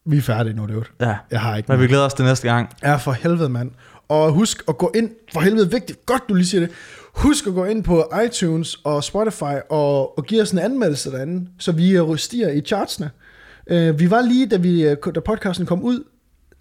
vi 0.08 0.18
er 0.18 0.22
færdige 0.22 0.54
nu, 0.56 0.66
det 0.66 0.84
Ja, 1.02 1.16
Jeg 1.32 1.40
har 1.42 1.56
ikke 1.58 1.72
men 1.72 1.82
vi 1.82 1.88
glæder 1.88 2.06
os 2.06 2.14
til 2.14 2.26
næste 2.26 2.48
gang. 2.48 2.70
Ja, 2.84 2.96
for 2.96 3.12
helvede, 3.12 3.50
mand. 3.50 3.72
Og 4.10 4.32
husk 4.32 4.64
at 4.68 4.78
gå 4.78 4.92
ind, 4.96 5.10
for 5.34 5.40
helvede 5.42 5.72
vigtigt, 5.72 6.06
godt 6.06 6.24
du 6.30 6.34
lige 6.34 6.46
siger 6.48 6.62
det, 6.62 6.70
husk 7.16 7.48
at 7.48 7.54
gå 7.54 7.66
ind 7.66 7.84
på 7.84 8.04
iTunes 8.26 8.76
og 8.84 9.04
Spotify 9.04 9.44
og, 9.70 10.18
og 10.18 10.26
give 10.26 10.42
os 10.42 10.52
en 10.52 10.60
anmeldelse 10.60 11.12
derinde, 11.12 11.48
så 11.60 11.72
vi 11.72 11.98
øh, 11.98 12.18
stiger 12.18 12.50
i 12.50 12.62
chartsene. 12.62 13.10
Uh, 13.72 14.00
vi 14.00 14.12
var 14.12 14.22
lige, 14.22 14.46
da, 14.48 14.58
vi, 14.58 14.84
øh, 14.88 14.98
da 15.16 15.20
podcasten 15.20 15.66
kom 15.66 15.82
ud, 15.84 16.04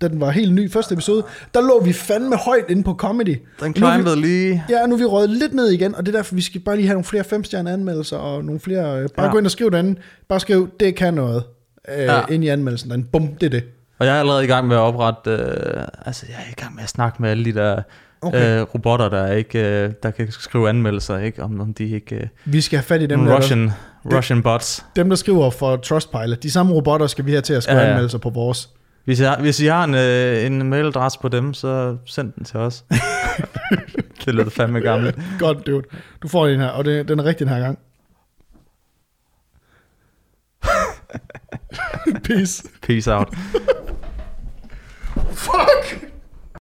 da 0.00 0.08
den 0.08 0.20
var 0.20 0.30
helt 0.30 0.54
ny, 0.54 0.70
første 0.72 0.92
episode, 0.92 1.24
der 1.54 1.60
lå 1.60 1.84
vi 1.84 1.92
fandme 1.92 2.36
højt 2.36 2.64
inde 2.68 2.82
på 2.82 2.94
comedy. 2.94 3.28
Den 3.28 3.38
Nu 3.60 3.64
er 3.66 3.70
vi- 3.70 3.76
climbede 3.94 4.20
lige... 4.20 4.64
Ja, 4.70 4.86
nu 4.86 4.94
er 4.94 4.98
vi 4.98 5.04
røget 5.04 5.30
lidt 5.30 5.54
ned 5.54 5.68
igen, 5.70 5.94
og 5.94 6.06
det 6.06 6.14
er 6.14 6.18
derfor, 6.18 6.34
vi 6.34 6.40
skal 6.42 6.60
bare 6.60 6.76
lige 6.76 6.86
have 6.86 6.94
nogle 6.94 7.04
flere 7.04 7.24
femstjerne 7.24 7.70
anmeldelser, 7.72 8.16
og 8.16 8.44
nogle 8.44 8.60
flere, 8.60 9.02
øh, 9.02 9.08
bare 9.08 9.08
Ja. 9.18 9.24
ja. 9.24 9.30
gå 9.32 9.38
ind 9.38 9.46
og 9.46 9.50
skriv 9.52 9.70
derinde, 9.70 10.00
bare 10.28 10.40
skriv, 10.40 10.68
det 10.80 10.94
kan 10.96 11.14
noget, 11.14 11.42
øh, 11.88 12.04
Ja. 12.04 12.20
ind 12.30 12.44
i 12.44 12.48
anmeldelsen 12.48 12.90
derinde, 12.90 13.06
bum, 13.12 13.26
det 13.28 13.46
er 13.46 13.50
det. 13.50 13.64
Og 13.98 14.06
jeg 14.06 14.16
er 14.16 14.20
allerede 14.20 14.44
i 14.44 14.46
gang 14.46 14.66
med 14.68 14.76
at 14.76 14.80
oprette... 14.80 15.30
Øh, 15.30 15.84
altså, 16.06 16.26
jeg 16.28 16.36
er 16.36 16.50
i 16.50 16.60
gang 16.60 16.74
med 16.74 16.82
at 16.82 16.88
snakke 16.88 17.22
med 17.22 17.30
alle 17.30 17.44
de 17.44 17.52
der 17.54 17.82
Okay. 18.22 18.60
øh, 18.60 18.62
robotter, 18.74 19.08
der 19.08 19.32
ikke 19.32 19.58
øh, 19.84 19.92
der 20.02 20.10
kan 20.10 20.30
skrive 20.30 20.68
anmeldelser, 20.68 21.18
ikke? 21.18 21.42
Om, 21.42 21.60
om 21.60 21.74
de 21.74 21.84
ikke... 21.88 22.16
Øh, 22.16 22.26
Vi 22.44 22.60
skal 22.60 22.76
have 22.78 22.84
fat 22.84 23.02
i 23.02 23.06
dem, 23.06 23.18
nogle 23.18 23.30
der, 23.32 23.38
Russian, 23.38 23.70
Russian 24.12 24.42
bots. 24.42 24.84
dem, 24.96 25.08
der 25.08 25.16
skriver 25.16 25.50
for 25.50 25.76
Trustpilot. 25.76 26.42
De 26.42 26.50
samme 26.50 26.72
robotter 26.72 27.06
skal 27.06 27.26
vi 27.26 27.30
have 27.30 27.40
til 27.40 27.54
at 27.54 27.62
skrive 27.62 27.78
Ja, 27.78 27.84
ja, 27.84 27.88
anmeldelser 27.90 28.18
på 28.18 28.30
vores. 28.30 28.68
Hvis 29.04 29.18
har, 29.20 29.40
hvis 29.40 29.60
I 29.60 29.66
har 29.66 29.84
en, 29.84 29.94
øh, 29.94 30.46
en 30.46 30.68
mailadresse 30.70 31.18
på 31.20 31.28
dem, 31.28 31.54
så 31.54 31.96
send 32.06 32.32
den 32.32 32.44
til 32.44 32.56
os. 32.56 32.84
det 34.24 34.34
lyder 34.34 34.50
fandme 34.50 34.80
gammelt. 34.80 35.18
Godt, 35.38 35.66
dude. 35.66 35.82
Du 36.22 36.28
får 36.28 36.46
den 36.46 36.60
her, 36.60 36.68
og 36.68 36.84
det, 36.84 37.08
den 37.08 37.18
er 37.18 37.24
rigtig 37.24 37.46
den 37.46 37.54
her 37.54 37.60
gang. 37.62 37.78
Peace. 42.22 42.62
Peace 42.80 43.08
out. 43.08 43.34
Fuck! 45.32 46.05